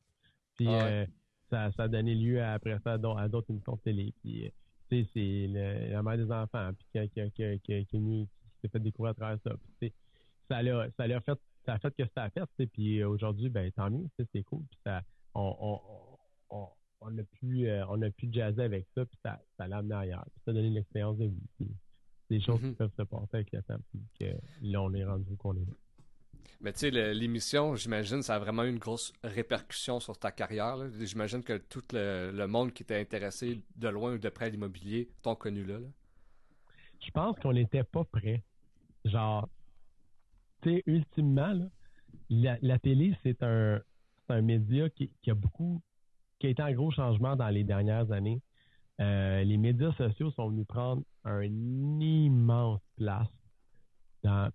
Puis 0.54 0.68
ah 0.68 0.86
euh, 0.86 1.06
ça, 1.50 1.70
ça 1.72 1.84
a 1.84 1.88
donné 1.88 2.14
lieu 2.14 2.42
à, 2.42 2.52
après 2.52 2.78
ça 2.84 2.94
à 2.94 3.28
d'autres 3.28 3.50
émissions 3.50 3.76
de 3.76 3.80
télé, 3.80 4.14
puis 4.22 4.50
tu 4.90 5.04
sais, 5.04 5.10
c'est 5.12 5.90
la 5.90 6.02
mère 6.02 6.16
des 6.16 6.30
enfants, 6.30 6.70
puis 6.74 6.86
qui, 6.92 7.08
qui, 7.10 7.30
qui, 7.32 7.60
qui, 7.60 7.86
qui, 7.86 8.28
s'est 8.62 8.68
fait 8.68 8.80
découvrir 8.80 9.10
à 9.10 9.14
travers 9.14 9.38
ça. 9.44 9.52
Puis, 9.78 9.92
ça 10.48 10.62
l'a 10.62 10.88
ça 10.96 11.06
l'a 11.06 11.20
fait 11.20 11.38
ça 11.64 11.74
a 11.74 11.78
fait 11.78 11.94
que 11.94 12.04
ça 12.14 12.24
a 12.24 12.30
fait 12.30 12.66
puis 12.66 13.04
aujourd'hui 13.04 13.48
ben 13.48 13.70
tant 13.72 13.90
mieux 13.90 14.06
c'est 14.16 14.42
cool 14.44 14.62
puis 14.70 14.78
ça 14.84 15.02
on 15.34 15.54
on, 15.60 16.56
on, 16.56 16.68
on 17.00 17.18
a 17.18 17.22
pu 17.22 17.68
euh, 17.68 17.84
on 17.88 18.00
a 18.02 18.10
pu 18.10 18.28
jazzer 18.32 18.62
avec 18.62 18.86
ça 18.94 19.04
puis 19.04 19.18
ça 19.22 19.40
ça 19.56 19.68
l'a 19.68 19.78
amené 19.78 19.94
ailleurs 19.94 20.24
puis 20.32 20.42
ça 20.44 20.50
a 20.50 20.54
donné 20.54 20.68
une 20.68 20.76
expérience 20.76 21.18
de 21.18 21.26
vie 21.26 21.76
des 22.30 22.40
choses 22.40 22.60
qui 22.60 22.66
mm-hmm. 22.66 22.74
peuvent 22.74 22.94
se 22.96 23.02
passer 23.02 23.34
avec 23.34 23.52
le 23.52 23.62
temps 23.62 23.78
puis 23.90 24.00
que 24.18 24.36
là 24.62 24.82
on 24.82 24.92
est 24.94 25.04
rendu 25.04 25.36
qu'on 25.36 25.56
est 25.56 25.66
mais 26.60 26.72
tu 26.72 26.80
sais, 26.80 26.90
l'émission, 26.90 27.76
j'imagine, 27.76 28.22
ça 28.22 28.34
a 28.34 28.38
vraiment 28.38 28.64
eu 28.64 28.70
une 28.70 28.78
grosse 28.78 29.12
répercussion 29.22 30.00
sur 30.00 30.18
ta 30.18 30.32
carrière. 30.32 30.76
J'imagine 31.00 31.44
que 31.44 31.56
tout 31.56 31.82
le, 31.92 32.46
monde 32.46 32.72
qui 32.72 32.82
était 32.82 33.00
intéressé 33.00 33.62
de 33.76 33.88
loin 33.88 34.14
ou 34.14 34.18
de 34.18 34.28
près 34.28 34.46
à 34.46 34.48
l'immobilier 34.48 35.08
t'ont 35.22 35.36
connu 35.36 35.64
là. 35.64 35.78
Je 37.00 37.10
pense 37.12 37.38
qu'on 37.38 37.52
n'était 37.52 37.84
pas 37.84 38.04
prêt. 38.04 38.42
Genre, 39.04 39.48
tu 40.62 40.82
ultimement, 40.86 41.70
la, 42.28 42.78
télé, 42.80 43.16
c'est 43.22 43.40
un, 43.44 43.80
média 44.42 44.90
qui, 44.90 45.10
a 45.28 45.34
beaucoup, 45.34 45.80
qui 46.40 46.48
a 46.48 46.50
été 46.50 46.62
en 46.62 46.72
gros 46.72 46.90
changement 46.90 47.36
dans 47.36 47.48
les 47.48 47.62
dernières 47.62 48.10
années. 48.10 48.42
Euh, 49.00 49.44
les 49.44 49.58
médias 49.58 49.92
sociaux 49.92 50.32
sont 50.32 50.48
venus 50.48 50.66
prendre 50.66 51.04
un 51.24 51.44
immense 51.44 52.80
place 52.96 53.28
dans, 54.24 54.50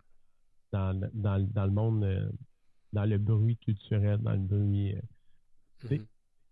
dans, 0.73 0.91
le 0.93 1.71
monde, 1.71 2.03
euh, 2.03 2.29
dans 2.91 3.05
le 3.05 3.17
bruit 3.17 3.57
culturel, 3.57 4.17
dans 4.19 4.33
le 4.33 4.39
bruit. 4.39 4.95
Euh, 4.95 5.87
mm-hmm. 5.87 6.05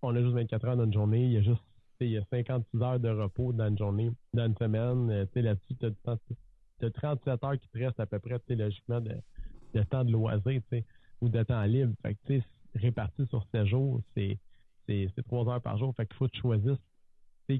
On 0.04 0.16
a 0.16 0.22
juste 0.22 0.34
24 0.34 0.66
heures 0.66 0.78
dans 0.78 0.86
une 0.86 0.94
journée, 0.94 1.26
il 1.26 1.32
y 1.34 1.38
a 1.38 1.42
juste 1.42 1.62
il 2.06 2.12
y 2.12 2.18
a 2.18 2.24
56 2.32 2.82
heures 2.82 3.00
de 3.00 3.10
repos 3.10 3.54
dans 3.54 3.68
une 3.68 3.78
journée, 3.78 4.12
dans 4.34 4.48
une 4.48 4.58
semaine. 4.58 5.28
Là-dessus, 5.36 5.76
tu 5.76 5.86
as, 5.86 6.90
37 6.90 7.44
heures 7.44 7.60
qui 7.60 7.68
te 7.70 7.78
restent 7.78 8.00
à 8.00 8.08
peu 8.08 8.20
près, 8.20 8.40
logiquement, 8.50 9.00
de, 9.00 9.16
de 9.76 9.84
temps 9.84 10.04
de 10.04 10.12
loisir, 10.12 10.62
ou 11.22 11.30
de 11.30 11.44
temps 11.44 11.64
libre. 11.64 11.94
Fait 12.02 12.16
que, 12.16 12.20
tu 12.26 12.40
sais, 12.40 12.46
réparti 12.74 13.28
sur 13.28 13.46
7 13.52 13.66
jours, 13.66 14.02
c'est, 14.16 14.40
3 15.28 15.48
heures 15.48 15.62
par 15.62 15.78
jour. 15.78 15.94
Fait 15.96 16.08
qu'il 16.08 16.16
faut 16.16 16.28
que 16.28 16.32
tu 16.32 16.42
choisisses. 16.42 16.80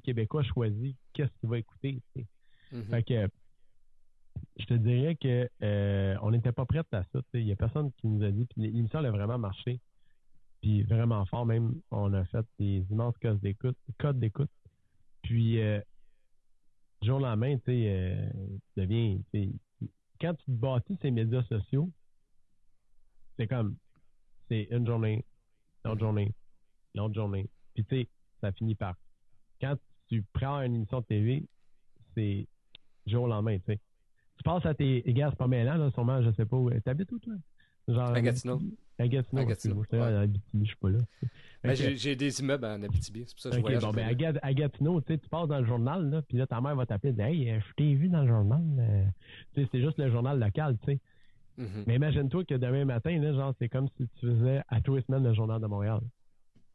Québécois 0.04 0.42
choisit 0.42 0.96
qu'est-ce 1.12 1.32
qu'il 1.42 1.50
va 1.50 1.58
écouter. 1.58 2.02
Mm-hmm. 2.16 2.84
Fait 2.90 3.04
que, 3.04 3.28
je 4.58 4.66
te 4.66 4.74
dirais 4.74 5.16
que 5.16 5.50
euh, 5.64 6.16
on 6.22 6.32
n'était 6.32 6.52
pas 6.52 6.66
prêts 6.66 6.84
à 6.92 7.04
ça. 7.12 7.20
Il 7.34 7.46
n'y 7.46 7.52
a 7.52 7.56
personne 7.56 7.92
qui 7.94 8.08
nous 8.08 8.24
a 8.24 8.32
dit. 8.32 8.46
Puis 8.46 8.62
l'émission 8.62 9.00
a 9.00 9.12
vraiment 9.12 9.38
marché. 9.38 9.80
Puis 10.62 10.84
vraiment 10.84 11.26
fort, 11.26 11.46
même, 11.46 11.82
on 11.90 12.14
a 12.14 12.24
fait 12.26 12.46
des 12.60 12.86
immenses 12.92 13.18
codes 13.18 13.40
d'écoute. 13.40 13.78
Codes 13.98 14.20
d'écoute. 14.20 14.52
Puis, 15.24 15.60
euh, 15.62 15.80
jour 17.02 17.20
la 17.20 17.36
main, 17.36 17.58
tu 17.58 17.64
sais, 17.66 17.86
euh, 17.88 18.30
deviens, 18.78 19.20
quand 20.20 20.36
tu 20.36 20.52
bâtis 20.52 20.98
ces 21.02 21.12
médias 21.12 21.44
sociaux, 21.44 21.90
c'est 23.38 23.48
comme, 23.48 23.76
c'est 24.48 24.68
une 24.72 24.86
journée, 24.86 25.26
l'autre 25.84 26.00
journée, 26.00 26.34
l'autre 26.94 27.16
journée. 27.16 27.50
Puis 27.74 27.86
tu 27.86 27.96
sais, 27.96 28.10
ça 28.42 28.52
finit 28.52 28.76
par. 28.76 28.96
Quand 29.60 29.76
tu 30.10 30.24
prends 30.34 30.62
une 30.62 30.76
émission 30.76 31.00
de 31.00 31.06
TV, 31.06 31.46
c'est 32.14 32.48
jour 33.08 33.24
au 33.24 33.28
lendemain, 33.28 33.58
tu 33.60 33.66
sais. 33.66 33.80
Tu 34.38 34.44
passes 34.44 34.66
à 34.66 34.74
tes. 34.74 35.02
gars, 35.08 35.30
c'est 35.30 35.38
pas 35.38 35.48
mêlant, 35.48 35.76
là, 35.76 35.92
sûrement, 35.92 36.22
je 36.22 36.32
sais 36.32 36.46
pas 36.46 36.58
où. 36.58 36.70
T'habites 36.80 37.12
où, 37.12 37.20
toi? 37.20 37.34
Genre. 37.88 38.14
À 38.14 38.22
Gatineau. 38.22 38.60
À 39.00 39.08
Gatineau. 39.08 39.42
À 39.42 39.46
Gatineau. 39.46 39.84
Je 39.92 39.98
ouais. 39.98 40.30
je 40.60 40.66
suis 40.66 40.76
pas 40.76 40.90
là. 40.90 41.00
Ben, 41.64 41.76
j'ai 41.76 42.16
des 42.16 42.40
immeubles 42.40 42.66
en 42.66 42.82
Abitibi, 42.82 43.24
c'est 43.28 43.34
pour 43.34 43.42
ça 43.42 43.50
que 43.50 43.56
je 43.58 43.62
voyage. 43.62 43.84
Bon, 43.84 43.92
ben, 43.92 44.08
à, 44.42 44.54
Gatineau, 44.54 45.02
tu 45.02 45.14
sais, 45.14 45.20
tu 45.20 45.30
passes 45.30 45.48
dans 45.48 45.60
le 45.60 45.66
journal, 45.66 46.10
là, 46.10 46.22
puis 46.24 46.38
là, 46.38 46.48
ta 46.48 46.60
mère 46.60 46.76
va 46.76 46.86
t'appeler, 46.86 47.14
Hey, 47.22 47.60
je 47.60 47.74
t'ai 47.76 47.94
vu 47.94 48.10
dans 48.10 48.22
le 48.22 48.28
journal. 48.28 48.64
Euh. 48.80 49.04
tu 49.54 49.62
sais, 49.62 49.70
c'est 49.72 49.82
juste 49.82 49.98
le 50.00 50.10
journal 50.10 50.40
local, 50.40 50.78
tu 50.80 50.94
sais. 50.94 51.00
Mm-hmm. 51.60 51.84
Mais 51.86 51.96
imagine-toi 51.96 52.46
que 52.46 52.56
demain 52.56 52.86
matin, 52.86 53.18
là, 53.20 53.34
genre, 53.34 53.54
c'est 53.60 53.70
comme 53.70 53.88
si 53.98 54.08
tu 54.20 54.28
faisais 54.28 54.62
à 54.70 54.82
tous 54.82 54.96
les 54.96 55.02
semaines 55.04 55.24
le 55.24 55.34
journal 55.34 55.62
de 55.62 55.68
Montréal. 55.68 56.00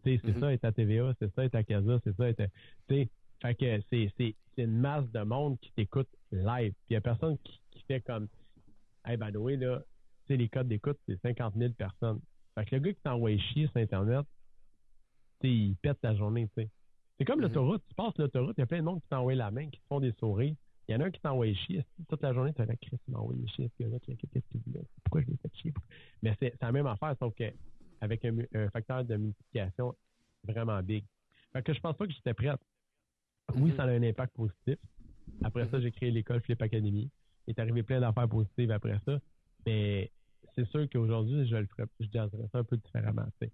Tu 0.05 0.15
sais, 0.15 0.21
c'est 0.25 0.33
mm-hmm. 0.33 0.41
ça, 0.41 0.53
est 0.53 0.65
à 0.65 0.73
TVA, 0.73 1.15
c'est 1.19 1.35
ça, 1.35 1.45
est 1.45 1.55
à 1.55 1.65
Casa, 1.65 1.99
c'est 2.05 2.17
ça, 2.17 2.29
est 2.29 2.41
à. 2.41 2.47
Tu 2.89 2.95
sais, 2.95 3.09
fait 3.43 3.55
que 3.55 3.81
c'est, 3.91 4.37
c'est, 4.57 4.63
une 4.65 4.79
masse 4.79 5.09
de 5.13 5.21
monde 5.23 5.59
qui 5.61 5.71
t'écoute 5.73 6.09
live. 6.33 6.73
Puis 6.73 6.91
il 6.91 6.95
y 6.95 6.97
a 6.97 7.01
personne 7.01 7.39
qui, 7.39 7.61
qui 7.71 7.83
fait 7.85 8.01
comme, 8.01 8.29
hey, 9.05 9.17
by 9.17 9.33
the 9.33 9.37
way, 9.37 9.57
là, 9.57 9.81
tu 10.27 10.33
sais, 10.33 10.37
les 10.37 10.49
codes 10.49 10.69
d'écoute, 10.69 10.99
c'est 11.07 11.21
50 11.21 11.55
000 11.57 11.73
personnes. 11.75 12.21
Fait 12.55 12.65
que 12.65 12.75
le 12.77 12.81
gars 12.81 12.93
qui 12.95 13.01
t'envoie 13.03 13.37
chier 13.39 13.67
sur 13.69 13.77
Internet, 13.77 14.27
tu 15.41 15.49
sais, 15.49 15.55
il 15.55 15.77
pète 15.77 15.99
la 16.03 16.15
journée, 16.17 16.49
tu 16.49 16.63
sais. 16.63 16.71
C'est 17.19 17.25
comme 17.25 17.37
Mhm. 17.41 17.47
l'autoroute. 17.49 17.83
Tu 17.89 17.95
passes 17.95 18.17
l'autoroute, 18.19 18.55
il 18.59 18.61
y 18.61 18.65
a 18.65 18.67
plein 18.67 18.79
de 18.79 18.85
monde 18.85 19.01
qui 19.01 19.09
t'envoie 19.09 19.35
la 19.35 19.51
main, 19.51 19.69
qui 19.71 19.79
te 19.81 19.87
font 19.89 20.01
des 20.01 20.13
souris. 20.13 20.57
Il 20.89 20.93
y 20.93 20.97
en 20.97 21.01
a 21.01 21.07
un 21.07 21.11
qui 21.11 21.21
t'envoie 21.21 21.53
chier. 21.53 21.85
Toute 22.09 22.23
la 22.23 22.33
journée, 22.33 22.53
tu 22.55 22.63
as 22.63 22.67
la 22.67 22.77
crise, 22.77 22.99
il 23.09 23.13
m'a 23.13 23.19
envoyé 23.19 23.47
chier. 23.49 23.69
Ce 23.77 23.83
gars-là, 23.83 23.99
qu'est-ce 24.01 24.17
qu'il 24.51 24.73
là? 24.73 24.81
Pourquoi 25.05 25.23
je 25.23 25.27
l'ai 25.29 25.37
fait 25.39 25.55
chier? 25.57 25.75
Mais 26.23 26.35
c'est 26.39 26.55
la 26.61 26.73
même 26.73 26.87
affaire, 26.87 27.15
sauf 27.19 27.35
que 27.35 27.45
avec 28.01 28.25
un, 28.25 28.37
un 28.55 28.71
facteur 28.71 29.05
de 29.05 29.17
multiplication 29.17 29.95
vraiment 30.45 30.81
big. 30.83 31.05
Fait 31.53 31.63
que 31.63 31.73
je 31.73 31.81
pense 31.81 31.97
pas 31.97 32.07
que 32.07 32.13
j'étais 32.13 32.35
prête. 32.35 32.61
Oui, 33.55 33.70
Mhm. 33.70 33.76
ça 33.76 33.84
a 33.84 33.88
un 33.88 34.03
impact 34.03 34.34
positif. 34.34 34.76
Après 35.42 35.68
ça, 35.68 35.76
Mhm. 35.76 35.82
j'ai 35.82 35.92
créé 35.92 36.11
l'école 36.11 36.40
Flip 36.40 36.61
Academy. 36.61 37.11
Il 37.47 37.51
est 37.51 37.59
arrivé 37.59 37.82
plein 37.82 38.01
d'affaires 38.01 38.28
positives 38.28 38.70
après 38.70 38.99
ça. 39.05 39.20
Mais 39.66 40.11
c'est 40.55 40.66
sûr 40.68 40.88
qu'aujourd'hui, 40.90 41.47
je 41.47 41.57
le 41.57 41.66
ferais, 41.66 41.86
je 42.01 42.07
dirais 42.07 42.28
ça 42.53 42.59
un 42.59 42.64
peu 42.64 42.76
différemment. 42.76 43.26
tu 43.40 43.47
sais. 43.47 43.53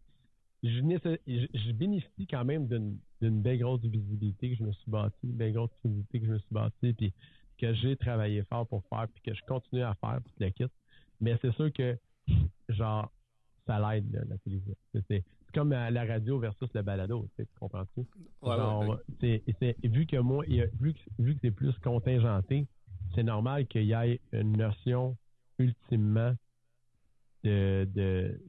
Je, 0.62 1.72
bénéficie 1.72 2.26
quand 2.28 2.44
même 2.44 2.68
d'une 2.68 3.42
belle 3.42 3.58
grosse 3.58 3.82
visibilité 3.82 4.50
que 4.50 4.56
je 4.56 4.62
me 4.62 4.72
suis 4.72 4.90
bâtie, 4.90 5.16
une 5.24 5.32
belle 5.32 5.52
grosse 5.52 5.70
visibilité 5.84 6.20
que 6.20 6.26
je 6.26 6.32
me 6.32 6.38
suis 6.38 6.52
bâtie, 6.54 6.92
puis 6.92 7.12
que 7.58 7.74
j'ai 7.74 7.96
travaillé 7.96 8.44
fort 8.44 8.66
pour 8.68 8.84
faire, 8.86 9.08
puis 9.08 9.22
que 9.22 9.34
je 9.34 9.42
continue 9.44 9.82
à 9.82 9.94
faire, 9.94 10.20
puis 10.24 10.32
que 10.38 10.44
le 10.44 10.50
quitte. 10.50 10.72
Mais 11.20 11.36
c'est 11.42 11.52
sûr 11.54 11.72
que, 11.72 11.98
genre, 12.68 13.10
ça 13.66 13.78
l'aide, 13.80 14.24
la 14.28 14.38
télévision. 14.38 14.74
C'est 15.08 15.24
comme 15.52 15.72
euh, 15.72 15.90
la 15.90 16.04
radio 16.04 16.38
versus 16.38 16.68
le 16.74 16.82
balado, 16.82 17.28
tu 17.36 17.42
sais, 17.42 17.46
tu 17.46 17.58
comprends-tu? 17.58 18.00
Ouais, 18.42 18.50
ouais, 18.50 18.86
va- 18.88 19.00
c'est- 19.20 19.76
vu 19.84 20.06
que 20.06 20.16
moi, 20.16 20.44
vu 20.80 20.94
que, 20.94 21.00
vu 21.18 21.34
que 21.34 21.40
c'est 21.42 21.50
plus 21.50 21.72
contingenté, 21.78 22.66
c'est 23.14 23.22
normal 23.22 23.66
qu'il 23.66 23.84
y 23.84 23.92
ait 23.92 24.20
une 24.32 24.56
notion 24.56 25.16
ultimement 25.58 26.34
de, 27.44 27.88
de, 27.94 28.40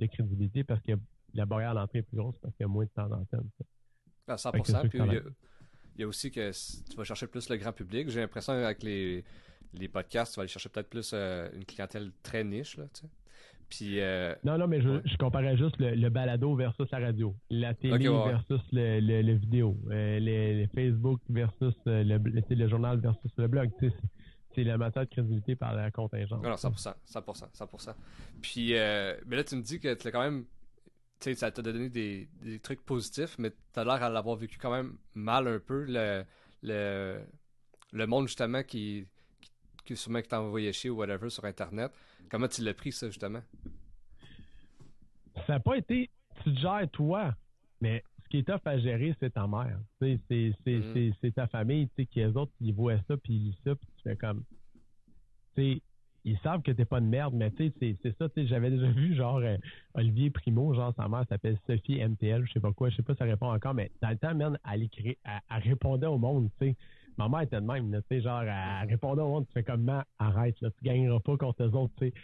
de 0.00 0.06
crédibilité 0.06 0.64
parce 0.64 0.82
que 0.82 0.92
la 1.34 1.46
barrière 1.46 1.70
à 1.70 1.74
l'entrée 1.74 2.00
est 2.00 2.02
plus 2.02 2.16
grosse 2.16 2.36
parce 2.38 2.54
qu'il 2.54 2.64
y 2.64 2.68
a 2.68 2.68
moins 2.68 2.84
de 2.84 2.90
temps 2.90 3.08
d'antenne. 3.08 3.48
À 4.28 4.36
100%. 4.36 4.50
Fait 4.52 4.60
que 4.60 4.66
c'est 4.66 4.80
sûr 4.80 4.90
Puis 4.90 4.98
il 4.98 5.12
y, 5.12 5.16
a, 5.16 5.20
il 5.96 6.00
y 6.00 6.04
a 6.04 6.08
aussi 6.08 6.30
que 6.30 6.50
tu 6.90 6.96
vas 6.96 7.04
chercher 7.04 7.26
plus 7.26 7.48
le 7.48 7.56
grand 7.56 7.72
public. 7.72 8.08
J'ai 8.10 8.20
l'impression 8.20 8.52
avec 8.52 8.82
les, 8.82 9.24
les 9.74 9.88
podcasts, 9.88 10.34
tu 10.34 10.36
vas 10.36 10.42
aller 10.42 10.48
chercher 10.48 10.68
peut-être 10.68 10.88
plus 10.90 11.10
euh, 11.14 11.48
une 11.54 11.64
clientèle 11.64 12.12
très 12.22 12.44
niche. 12.44 12.76
Là, 12.76 12.84
tu 12.92 13.02
sais. 13.02 13.06
Puis, 13.74 14.00
euh, 14.00 14.34
Non, 14.44 14.58
non, 14.58 14.66
mais 14.68 14.82
je, 14.82 14.88
Ouais. 14.90 15.00
je 15.06 15.16
comparais 15.16 15.56
juste 15.56 15.78
le, 15.78 15.94
le 15.94 16.10
balado 16.10 16.54
versus 16.54 16.86
la 16.90 16.98
radio, 16.98 17.34
la 17.48 17.72
télé 17.72 18.06
ouais, 18.06 18.30
versus 18.32 18.60
le, 18.70 19.00
le, 19.00 19.22
le 19.22 19.32
vidéo, 19.32 19.78
euh, 19.90 20.18
le, 20.20 20.66
Facebook 20.74 21.20
versus 21.30 21.74
euh, 21.86 22.04
le, 22.04 22.68
journal 22.68 22.98
versus 23.00 23.30
le 23.38 23.48
blog. 23.48 23.70
C'est 24.54 24.64
la 24.64 24.76
matière 24.76 25.04
de 25.06 25.08
crédibilité 25.10 25.56
par 25.56 25.72
la 25.74 25.90
contingence. 25.90 26.42
non, 26.42 26.50
100%. 26.54 26.92
100%. 27.10 27.50
100%. 27.56 27.94
Puis, 28.42 28.74
euh, 28.76 29.16
mais 29.26 29.36
là, 29.36 29.44
tu 29.44 29.56
me 29.56 29.62
dis 29.62 29.80
que 29.80 29.94
tu 29.94 30.04
l'as 30.04 30.10
quand 30.12 30.22
même. 30.22 30.44
Tu 31.18 31.30
sais, 31.30 31.34
ça 31.36 31.50
t'a 31.50 31.62
donné 31.62 31.88
des, 31.88 32.28
des 32.42 32.58
trucs 32.58 32.84
positifs, 32.84 33.36
mais 33.38 33.50
tu 33.72 33.80
as 33.80 33.84
l'air 33.84 34.02
à 34.02 34.10
l'avoir 34.10 34.36
vécu 34.36 34.58
quand 34.58 34.70
même 34.72 34.98
mal 35.14 35.48
un 35.48 35.58
peu. 35.58 35.86
Le, 35.88 36.24
le, 36.62 37.20
le 37.92 38.06
monde, 38.06 38.26
justement, 38.28 38.62
qui, 38.62 39.06
qui, 39.40 39.50
qui 39.86 39.96
sûrement 39.96 40.20
qui 40.20 40.28
t'a 40.28 40.42
envoyé 40.42 40.70
chier 40.74 40.90
ou 40.90 40.96
whatever 40.98 41.30
sur 41.30 41.46
Internet. 41.46 41.90
Comment 42.30 42.48
tu 42.48 42.62
l'as 42.62 42.74
pris, 42.74 42.92
ça, 42.92 43.06
justement? 43.08 43.42
ça 45.46 45.54
n'a 45.54 45.60
pas 45.60 45.76
été 45.76 46.10
tu 46.44 46.54
te 46.54 46.58
gères 46.60 46.88
toi, 46.92 47.34
mais 47.80 48.02
ce 48.24 48.28
qui 48.28 48.38
est 48.38 48.42
tough 48.46 48.60
à 48.64 48.78
gérer, 48.78 49.14
c'est 49.20 49.30
ta 49.34 49.46
mère. 49.46 49.78
Sais, 50.00 50.18
C'est 50.28 50.52
c'est- 50.64 50.82
c'est- 50.92 51.12
c'est 51.20 51.32
ta 51.34 51.46
famille, 51.46 51.88
tu 51.88 51.94
sais, 51.96 52.06
qui 52.06 52.20
eux 52.20 52.36
autres, 52.36 52.52
ils 52.60 52.72
voient 52.74 52.98
ça, 53.08 53.16
puis 53.16 53.34
ils 53.34 53.44
lisent 53.46 53.58
ça, 53.64 53.74
puis 53.74 53.86
tu 53.96 54.02
fais 54.02 54.16
comme. 54.16 54.44
Tu 55.54 55.74
sais, 55.74 55.82
ils 56.24 56.38
savent 56.38 56.62
que 56.62 56.70
t'es 56.72 56.84
pas 56.84 57.00
de 57.00 57.06
merde, 57.06 57.34
mais 57.34 57.50
tu 57.50 57.68
sais, 57.78 57.96
c'est- 58.02 58.16
ça, 58.18 58.28
tu 58.28 58.34
sais, 58.42 58.46
j'avais 58.46 58.70
déjà 58.70 58.90
vu, 58.90 59.14
genre, 59.14 59.38
euh, 59.38 59.56
Olivier 59.94 60.30
Primo, 60.30 60.72
genre, 60.74 60.94
sa 60.96 61.08
mère 61.08 61.24
s'appelle 61.28 61.58
Sophie 61.66 61.98
MTL, 61.98 62.46
je 62.46 62.52
sais 62.52 62.60
pas 62.60 62.72
quoi, 62.72 62.88
je 62.90 62.96
sais 62.96 63.02
pas 63.02 63.12
si 63.14 63.18
ça 63.18 63.24
répond 63.24 63.52
encore, 63.52 63.74
mais 63.74 63.90
dans 64.00 64.10
le 64.10 64.16
temps, 64.18 64.34
man, 64.34 64.58
elle, 64.72 64.82
écrit, 64.84 65.18
elle, 65.24 65.40
elle 65.50 65.62
répondait 65.62 66.06
au 66.06 66.18
monde, 66.18 66.48
tu 66.60 66.68
sais. 66.68 66.76
Ma 67.18 67.28
mère 67.28 67.42
était 67.42 67.60
de 67.60 67.66
même, 67.66 67.90
tu 67.90 68.00
sais, 68.08 68.22
genre, 68.22 68.42
elle 68.42 68.88
répondait 68.88 69.22
au 69.22 69.28
monde, 69.28 69.46
tu 69.46 69.52
fais 69.52 69.62
comme, 69.62 69.88
arrête, 70.18 70.60
là, 70.60 70.70
tu 70.70 70.84
gagneras 70.84 71.20
pas 71.20 71.36
contre 71.36 71.62
eux 71.62 71.76
autres, 71.76 71.92
tu 71.98 72.06
sais. 72.06 72.14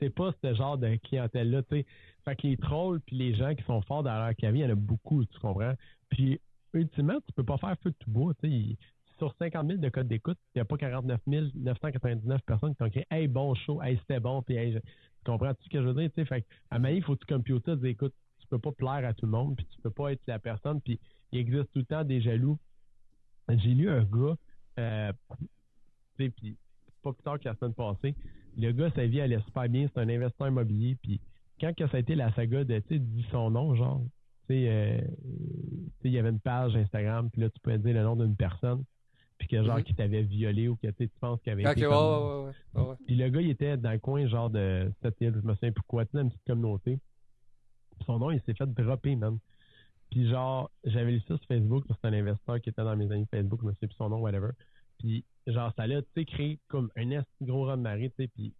C'est 0.00 0.10
pas 0.10 0.32
ce 0.42 0.54
genre 0.54 0.78
de 0.78 0.96
clientèle-là, 0.96 1.62
tu 1.64 1.76
sais. 1.76 1.86
Fait 2.24 2.36
que 2.36 2.46
les 2.46 2.56
trolls 2.56 3.00
puis 3.00 3.16
les 3.16 3.34
gens 3.34 3.54
qui 3.54 3.64
sont 3.64 3.82
forts 3.82 4.02
dans 4.02 4.14
leur 4.14 4.34
cavie, 4.36 4.60
il 4.60 4.62
y 4.62 4.66
en 4.66 4.70
a 4.70 4.74
beaucoup, 4.74 5.24
tu 5.24 5.38
comprends? 5.40 5.74
Puis, 6.10 6.40
ultimement, 6.72 7.18
tu 7.26 7.32
peux 7.32 7.44
pas 7.44 7.58
faire 7.58 7.76
feu 7.82 7.90
de 7.90 7.96
tout 7.98 8.10
bois, 8.10 8.32
tu 8.42 8.50
sais. 8.50 8.76
Sur 9.18 9.34
50 9.38 9.66
000 9.66 9.78
de 9.80 9.88
codes 9.90 10.08
d'écoute, 10.08 10.38
il 10.54 10.58
n'y 10.58 10.62
a 10.62 10.64
pas 10.64 10.78
49 10.78 11.20
999 11.26 12.40
personnes 12.42 12.74
qui 12.74 12.82
ont 12.82 12.86
écrit 12.86 13.04
Hey, 13.10 13.28
bon 13.28 13.54
show, 13.54 13.82
hey, 13.82 13.98
c'était 13.98 14.20
bon, 14.20 14.40
puis 14.42 14.56
hey, 14.56 14.72
tu 14.72 14.80
comprends 15.30 15.52
tout 15.52 15.62
ce 15.64 15.68
que 15.68 15.82
je 15.82 15.86
veux 15.86 15.94
dire, 15.94 16.08
tu 16.10 16.22
sais? 16.22 16.24
Fait 16.24 16.46
à 16.70 16.78
Maï, 16.78 16.96
il 16.96 17.02
faut 17.02 17.16
que 17.16 17.24
tu 17.26 17.34
computes 17.34 17.68
écoute, 17.84 18.14
tu 18.38 18.46
peux 18.46 18.58
pas 18.58 18.72
plaire 18.72 19.06
à 19.06 19.12
tout 19.12 19.26
le 19.26 19.32
monde, 19.32 19.56
puis 19.56 19.66
tu 19.66 19.80
peux 19.82 19.90
pas 19.90 20.12
être 20.12 20.22
la 20.26 20.38
personne, 20.38 20.80
puis 20.80 20.98
il 21.32 21.40
existe 21.40 21.70
tout 21.72 21.80
le 21.80 21.84
temps 21.84 22.04
des 22.04 22.20
jaloux. 22.20 22.58
J'ai 23.58 23.74
lu 23.74 23.88
un 23.90 24.04
gars, 24.04 24.36
euh, 24.78 25.12
tu 26.18 26.24
sais, 26.24 26.30
puis 26.30 26.56
pas 27.02 27.12
plus 27.12 27.22
tard 27.22 27.38
que 27.40 27.48
la 27.48 27.54
semaine 27.56 27.74
passée, 27.74 28.14
le 28.56 28.72
gars, 28.72 28.90
sa 28.94 29.06
vie 29.06 29.20
allait 29.20 29.40
super 29.42 29.68
bien, 29.68 29.88
c'est 29.92 30.00
un 30.00 30.08
investisseur 30.08 30.48
immobilier, 30.48 30.96
puis 31.02 31.20
quand 31.60 31.74
que 31.76 31.86
ça 31.88 31.96
a 31.96 32.00
été 32.00 32.14
la 32.14 32.32
saga 32.34 32.64
de, 32.64 32.78
tu 32.80 32.88
sais, 32.88 32.98
dis 32.98 33.26
son 33.30 33.50
nom, 33.50 33.74
genre, 33.74 34.02
tu 34.48 34.54
sais, 34.54 34.64
euh, 34.68 35.00
il 36.04 36.12
y 36.12 36.18
avait 36.18 36.30
une 36.30 36.40
page 36.40 36.74
Instagram, 36.76 37.30
puis 37.30 37.42
là, 37.42 37.50
tu 37.50 37.60
pouvais 37.60 37.78
dire 37.78 37.94
le 37.94 38.02
nom 38.02 38.16
d'une 38.16 38.36
personne, 38.36 38.84
puis 39.38 39.48
que 39.48 39.62
genre, 39.64 39.76
Mhm. 39.78 39.84
qui 39.84 39.94
t'avait 39.94 40.22
violé 40.22 40.68
ou 40.68 40.76
que 40.76 40.88
tu 40.88 41.08
penses 41.20 41.40
qu'il 41.42 41.52
avait 41.52 41.64
Ok, 41.66 41.72
été 41.78 41.86
ouais, 41.86 41.92
comme- 41.94 41.96
ouais, 41.96 42.52
ouais, 42.74 42.82
ouais, 42.82 42.88
ouais. 42.90 42.96
puis 43.06 43.16
le 43.16 43.28
gars, 43.30 43.40
il 43.40 43.50
était 43.50 43.76
dans 43.76 43.92
le 43.92 43.98
coin, 43.98 44.26
genre 44.26 44.50
de 44.50 44.92
cette 45.02 45.20
île, 45.20 45.34
je 45.40 45.46
me 45.46 45.54
souviens 45.54 45.72
pourquoi, 45.72 46.04
tu 46.06 46.18
une 46.18 46.28
petite 46.28 46.44
communauté. 46.46 46.98
Puis 47.96 48.04
son 48.06 48.18
nom, 48.18 48.30
il 48.30 48.40
s'est 48.42 48.54
fait 48.54 48.66
dropper, 48.66 49.16
man. 49.16 49.38
Puis 50.10 50.28
genre, 50.28 50.70
j'avais 50.84 51.12
lu 51.12 51.20
ça 51.20 51.36
sur 51.36 51.46
Facebook, 51.46 51.84
c'est 51.88 52.08
un 52.08 52.12
investisseur 52.12 52.60
qui 52.60 52.70
était 52.70 52.82
dans 52.82 52.96
mes 52.96 53.10
amis 53.12 53.26
Facebook, 53.30 53.60
je 53.62 53.66
me 53.66 53.72
souviens 53.74 53.88
plus 53.88 53.96
son 53.96 54.08
nom, 54.08 54.18
whatever. 54.20 54.50
Puis 54.98 55.24
genre, 55.46 55.72
ça 55.76 55.86
l'a, 55.86 56.02
tu 56.02 56.08
sais, 56.16 56.24
créé 56.24 56.58
comme 56.68 56.90
un 56.96 57.22
gros 57.40 57.64
run 57.66 57.76
de 57.78 57.82
marée, 57.82 58.10
tu 58.10 58.24
sais, 58.24 58.28
puis 58.28 58.52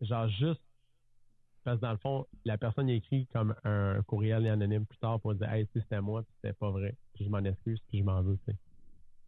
genre 0.00 0.28
juste, 0.28 0.60
parce 1.64 1.76
que 1.78 1.82
dans 1.82 1.92
le 1.92 1.98
fond, 1.98 2.26
la 2.44 2.58
personne 2.58 2.88
a 2.88 2.92
écrit 2.94 3.26
comme 3.32 3.54
un 3.64 4.02
courriel 4.02 4.46
anonyme 4.48 4.86
plus 4.86 4.98
tard 4.98 5.20
pour 5.20 5.34
dire, 5.34 5.50
hey, 5.52 5.66
tu 5.66 5.74
sais, 5.74 5.80
c'était 5.80 6.00
moi, 6.00 6.22
puis 6.22 6.32
c'était 6.40 6.54
pas 6.54 6.70
vrai, 6.70 6.94
puis 7.14 7.24
je 7.24 7.30
m'en 7.30 7.38
excuse, 7.44 7.80
puis 7.88 7.98
je 7.98 8.04
m'en 8.04 8.22
veux, 8.22 8.36
tu 8.46 8.52
sais. 8.52 8.58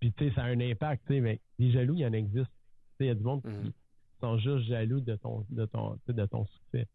Puis 0.01 0.13
tu 0.13 0.29
sais, 0.29 0.35
ça 0.35 0.43
a 0.45 0.47
un 0.47 0.61
impact, 0.61 1.03
tu 1.07 1.15
sais, 1.15 1.21
mais 1.21 1.41
les 1.59 1.71
jaloux, 1.73 1.95
il 1.95 2.01
y 2.01 2.07
en 2.07 2.13
existe. 2.13 2.47
Tu 2.47 2.51
sais, 2.99 3.05
il 3.05 3.07
y 3.07 3.11
a 3.11 3.15
du 3.15 3.23
monde 3.23 3.43
qui, 3.43 3.49
Mhm. 3.49 3.73
sont 4.21 4.39
juste 4.39 4.67
jaloux 4.69 5.01
de 5.01 5.17
ton 5.17 5.45
de 5.51 5.67
ton 5.67 5.99
de 6.07 6.27
ton 6.27 6.47
succès. 6.47 6.87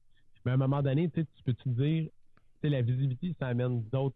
Mais 0.46 0.52
à 0.52 0.54
un 0.56 0.58
moment 0.58 0.82
donné, 0.82 1.10
tu 1.10 1.22
sais, 1.22 1.28
tu 1.36 1.44
peux 1.44 1.54
te 1.54 1.70
dire, 1.70 2.06
tu 2.06 2.12
sais, 2.62 2.70
la 2.70 2.82
visibilité, 2.82 3.36
ça 3.40 3.48
amène 3.48 3.84
d'autres, 3.90 4.16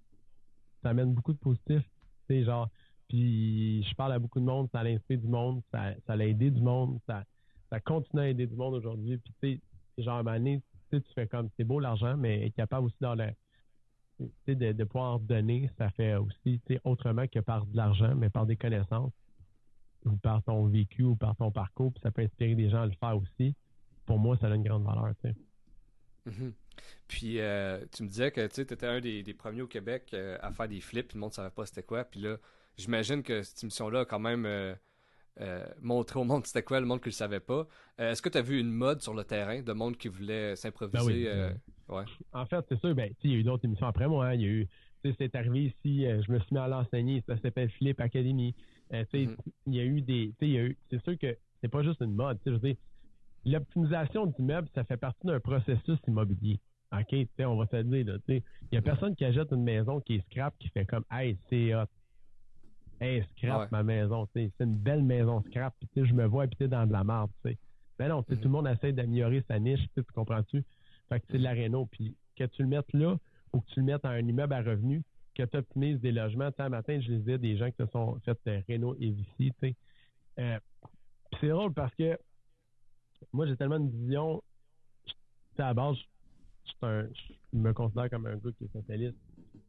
ça 0.83 0.89
amène 0.89 1.13
beaucoup 1.13 1.33
de 1.33 1.39
positifs. 1.39 1.89
Genre, 2.29 2.69
puis 3.07 3.83
je 3.83 3.95
parle 3.95 4.13
à 4.13 4.19
beaucoup 4.19 4.39
de 4.39 4.45
monde, 4.45 4.69
ça 4.71 4.79
a 4.79 4.85
inspiré 4.85 5.17
du 5.17 5.27
monde, 5.27 5.61
ça, 5.71 5.93
ça 6.07 6.13
a 6.13 6.17
aidé 6.17 6.49
du 6.49 6.61
monde, 6.61 6.99
ça, 7.05 7.23
ça 7.69 7.79
continue 7.79 8.21
à 8.21 8.29
aider 8.29 8.47
du 8.47 8.55
monde 8.55 8.73
aujourd'hui. 8.73 9.17
Puis 9.17 9.33
tu 9.41 9.61
sais, 9.97 10.03
genre 10.03 10.27
à 10.27 10.31
un 10.31 10.59
tu 10.99 11.13
fais 11.15 11.27
comme, 11.27 11.49
c'est 11.57 11.63
beau 11.63 11.79
l'argent, 11.79 12.15
mais 12.17 12.45
être 12.47 12.55
capable 12.55 12.85
aussi 12.85 12.97
dans 13.01 13.15
le, 13.15 13.27
de, 14.47 14.71
de 14.71 14.83
pouvoir 14.83 15.19
donner, 15.19 15.69
ça 15.77 15.89
fait 15.91 16.15
aussi, 16.15 16.61
autrement 16.83 17.27
que 17.27 17.39
par 17.39 17.65
de 17.65 17.75
l'argent, 17.75 18.13
mais 18.15 18.29
par 18.29 18.45
des 18.45 18.55
connaissances 18.55 19.13
ou 20.05 20.15
par 20.17 20.43
ton 20.43 20.67
vécu 20.67 21.03
ou 21.03 21.15
par 21.15 21.35
ton 21.35 21.51
parcours, 21.51 21.91
puis 21.93 22.01
ça 22.01 22.11
peut 22.11 22.21
inspirer 22.21 22.55
des 22.55 22.69
gens 22.69 22.81
à 22.81 22.85
le 22.85 22.93
faire 22.99 23.17
aussi. 23.17 23.55
Pour 24.05 24.19
moi, 24.19 24.37
ça 24.37 24.47
a 24.47 24.55
une 24.55 24.63
grande 24.63 24.83
valeur, 24.83 25.13
tu 25.23 25.33
Mhm. 26.25 26.53
Puis 27.07 27.39
euh, 27.39 27.85
tu 27.91 28.03
me 28.03 28.07
disais 28.07 28.31
que 28.31 28.47
tu 28.47 28.61
étais 28.61 28.85
un 28.85 28.99
des, 28.99 29.23
des 29.23 29.33
premiers 29.33 29.61
au 29.61 29.67
Québec 29.67 30.09
euh, 30.13 30.37
à 30.41 30.51
faire 30.51 30.67
des 30.67 30.81
flips, 30.81 31.07
puis 31.09 31.17
le 31.17 31.21
monde 31.21 31.31
ne 31.31 31.35
savait 31.35 31.49
pas 31.51 31.65
c'était 31.65 31.83
quoi. 31.83 32.03
Puis 32.03 32.19
là, 32.21 32.37
j'imagine 32.77 33.21
que 33.23 33.43
cette 33.43 33.61
émission-là 33.63 34.01
a 34.01 34.05
quand 34.05 34.19
même 34.19 34.45
euh, 34.45 34.73
euh, 35.41 35.65
montré 35.81 36.19
au 36.19 36.23
monde 36.23 36.45
c'était 36.45 36.63
quoi, 36.63 36.79
le 36.79 36.85
monde 36.85 37.01
qui 37.01 37.09
le 37.09 37.13
savait 37.13 37.39
pas. 37.39 37.67
Est-ce 37.97 38.21
que 38.21 38.29
tu 38.29 38.37
as 38.37 38.41
vu 38.41 38.59
une 38.59 38.71
mode 38.71 39.01
sur 39.01 39.13
le 39.13 39.23
terrain 39.23 39.61
de 39.61 39.73
monde 39.73 39.97
qui 39.97 40.07
voulait 40.07 40.55
s'improviser? 40.55 41.25
Ben 41.25 41.59
oui, 41.89 41.95
ouais? 41.95 42.03
En 42.31 42.45
fait, 42.45 42.65
c'est 42.69 42.79
sûr, 42.79 42.95
ben, 42.95 43.13
il 43.23 43.31
y 43.31 43.35
a 43.35 43.37
eu 43.37 43.43
d'autres 43.43 43.65
émissions 43.65 43.87
après 43.87 44.07
moi. 44.07 44.27
hein. 44.27 44.33
Il 44.33 44.41
y 44.41 44.45
a 44.45 44.49
eu, 44.49 44.67
c'est 45.19 45.35
arrivé 45.35 45.65
ici, 45.65 46.05
je 46.05 46.31
me 46.31 46.39
suis 46.39 46.53
mis 46.53 46.59
à 46.59 46.67
l'enseigner, 46.67 47.21
ça 47.27 47.37
s'appelle 47.37 47.69
Philippe 47.69 47.99
Academy. 47.99 48.55
Mhm. 48.91 49.35
il 49.67 49.75
y 49.75 49.79
a 49.79 49.83
eu 49.83 50.01
des, 50.01 50.29
tu 50.29 50.35
sais, 50.39 50.47
il 50.47 50.53
y 50.53 50.57
a 50.57 50.63
eu, 50.63 50.77
c'est 50.89 51.03
sûr 51.03 51.17
que 51.17 51.35
c'est 51.61 51.67
pas 51.67 51.81
juste 51.83 52.01
une 52.01 52.13
mode. 52.13 52.37
Tu 52.39 52.43
sais, 52.43 52.49
je 52.51 52.55
veux 52.55 52.59
dire, 52.69 52.75
l'optimisation 53.45 54.25
du 54.27 54.41
meuble, 54.41 54.67
ça 54.73 54.83
fait 54.83 54.97
partie 54.97 55.25
d'un 55.27 55.39
processus 55.39 55.99
immobilier. 56.07 56.59
OK, 56.91 57.07
tu 57.09 57.27
sais, 57.37 57.45
on 57.45 57.57
va 57.57 57.65
se 57.67 57.75
le 57.77 57.83
dire, 57.85 58.05
là, 58.05 58.19
tu 58.19 58.35
sais, 58.37 58.43
il 58.71 58.75
y 58.75 58.77
a 58.77 58.81
personne 58.81 59.15
qui 59.15 59.25
achète 59.25 59.51
une 59.51 59.63
maison 59.63 59.99
qui 60.01 60.15
est 60.15 60.25
scrap 60.31 60.53
qui 60.59 60.69
fait 60.69 60.85
comme, 60.85 61.03
hey, 61.11 61.37
c'est 61.49 61.73
hot. 61.73 61.85
Hey, 63.01 63.23
scrap 63.35 63.61
Ouais. 63.61 63.67
ma 63.71 63.83
maison, 63.83 64.27
c'est 64.33 64.51
une 64.59 64.75
belle 64.75 65.03
maison 65.03 65.41
scrap, 65.43 65.73
puis 65.79 65.87
tu 65.93 66.01
sais, 66.01 66.07
je 66.07 66.13
me 66.13 66.25
vois 66.25 66.43
habiter 66.43 66.67
dans 66.67 66.85
de 66.85 66.91
la 66.93 67.03
merde, 67.03 67.31
tu 67.43 67.51
sais. 67.51 67.57
Mais 67.99 68.07
non, 68.07 68.23
tu 68.23 68.29
sais, 68.29 68.35
Mhm. 68.35 68.41
tout 68.41 68.47
le 68.47 68.51
monde 68.51 68.67
essaie 68.67 68.93
d'améliorer 68.93 69.43
sa 69.47 69.59
niche, 69.59 69.81
tu 69.95 70.03
comprends-tu? 70.13 70.63
Fait 71.09 71.19
que 71.19 71.25
c'est 71.29 71.37
de 71.39 71.43
la 71.43 71.51
réno, 71.51 71.85
puis 71.87 72.15
que 72.35 72.43
tu 72.45 72.61
le 72.61 72.67
mettes 72.67 72.91
là 72.93 73.17
ou 73.51 73.61
que 73.61 73.65
tu 73.71 73.79
le 73.79 73.85
mettes 73.85 74.05
à 74.05 74.09
un 74.09 74.19
immeuble 74.27 74.53
à 74.53 74.61
revenus, 74.61 75.03
que 75.35 75.43
tu 75.43 75.57
optimises 75.57 75.99
des 75.99 76.11
logements. 76.11 76.51
Tu 76.51 76.57
sais, 76.63 76.69
matin, 76.69 76.99
je 77.01 77.11
lisais 77.11 77.37
des 77.37 77.57
gens 77.57 77.69
qui 77.71 77.77
se 77.77 77.87
sont 77.87 78.19
fait 78.23 78.37
euh, 78.47 78.61
réno 78.67 78.95
et 78.99 79.09
Vici, 79.11 79.51
tu 79.51 79.53
sais. 79.61 79.75
Euh, 80.39 80.59
c'est 81.39 81.49
drôle 81.49 81.73
parce 81.73 81.93
que 81.95 82.17
moi, 83.31 83.47
j'ai 83.47 83.55
tellement 83.57 83.77
une 83.77 83.89
vision, 83.89 84.41
à 85.57 85.63
la 85.63 85.73
base, 85.73 85.97
un- 86.81 87.07
je 87.53 87.57
me 87.57 87.73
considère 87.73 88.09
comme 88.09 88.25
un 88.25 88.35
gars 88.35 88.51
qui 88.57 88.65
est 88.65 88.71
socialiste, 88.73 89.17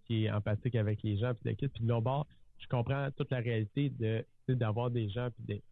qui 0.07 0.25
est 0.25 0.31
empathique 0.31 0.75
avec 0.75 1.03
les 1.03 1.17
gens, 1.17 1.33
puis 1.35 1.55
kit. 1.57 1.69
Puis 1.69 1.85
de 1.85 1.89
l'autre 1.89 2.03
bord, 2.03 2.27
je 2.59 2.67
comprends 2.69 3.09
toute 3.17 3.31
la 3.31 3.39
réalité 3.39 3.91
de 3.91 4.25
d'avoir 4.49 4.91
des 4.91 5.09
gens 5.09 5.31
puis 5.31 5.63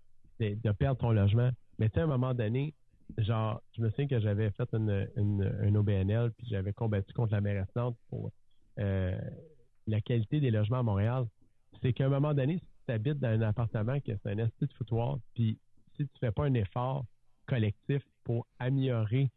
de, 0.40 0.72
perdre 0.72 0.98
ton 0.98 1.10
logement. 1.10 1.50
Mais 1.78 1.90
tu 1.90 1.94
sais, 1.94 2.00
à 2.00 2.04
un 2.04 2.06
moment 2.06 2.32
donné, 2.32 2.74
genre, 3.18 3.60
je 3.76 3.82
me 3.82 3.90
souviens 3.90 4.08
que 4.08 4.18
j'avais 4.18 4.50
fait 4.52 4.68
une, 4.72 5.76
OBNL 5.76 6.32
puis 6.32 6.46
j'avais 6.48 6.72
combattu 6.72 7.12
contre 7.12 7.32
la 7.32 7.42
mairesse 7.42 7.68
Nantes 7.76 7.98
pour 8.08 8.30
euh, 8.78 9.18
la 9.86 10.00
qualité 10.00 10.40
des 10.40 10.50
logements 10.50 10.78
à 10.78 10.82
Montréal. 10.82 11.26
C'est 11.82 11.92
qu'à 11.92 12.06
un 12.06 12.08
moment 12.08 12.32
donné, 12.32 12.58
si 12.58 12.64
tu 12.86 12.92
habites 12.92 13.18
dans 13.18 13.28
un 13.28 13.42
appartement 13.42 14.00
qui 14.00 14.10
est 14.10 14.26
un 14.26 14.38
esti 14.38 14.66
de 14.66 14.72
foutoir, 14.72 15.18
puis 15.34 15.58
si 15.96 16.06
tu 16.06 16.18
fais 16.18 16.32
pas 16.32 16.46
un 16.46 16.54
effort 16.54 17.04
collectif 17.46 18.02
pour 18.24 18.46
améliorer 18.58 19.30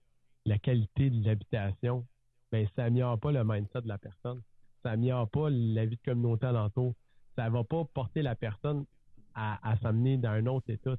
la 0.46 0.60
qualité 0.60 1.10
de 1.10 1.26
l'habitation, 1.26 2.06
ben 2.52 2.68
ça 2.76 2.86
améliore 2.86 3.20
pas 3.20 3.32
le 3.32 3.44
mindset 3.44 3.82
de 3.82 3.88
la 3.88 3.98
personne. 3.98 4.42
Ça 4.84 4.92
améliore 4.92 5.30
pas 5.30 5.50
la 5.50 5.86
vie 5.86 5.98
de 5.98 6.02
communauté 6.04 6.46
alentour. 6.46 6.96
Ça 7.36 7.50
va 7.50 7.64
pas 7.64 7.84
porter 7.86 8.22
la 8.22 8.36
personne 8.36 8.86
à, 9.34 9.76
s'amener 9.82 10.18
dans 10.18 10.30
un 10.30 10.46
autre 10.46 10.70
état, 10.70 10.96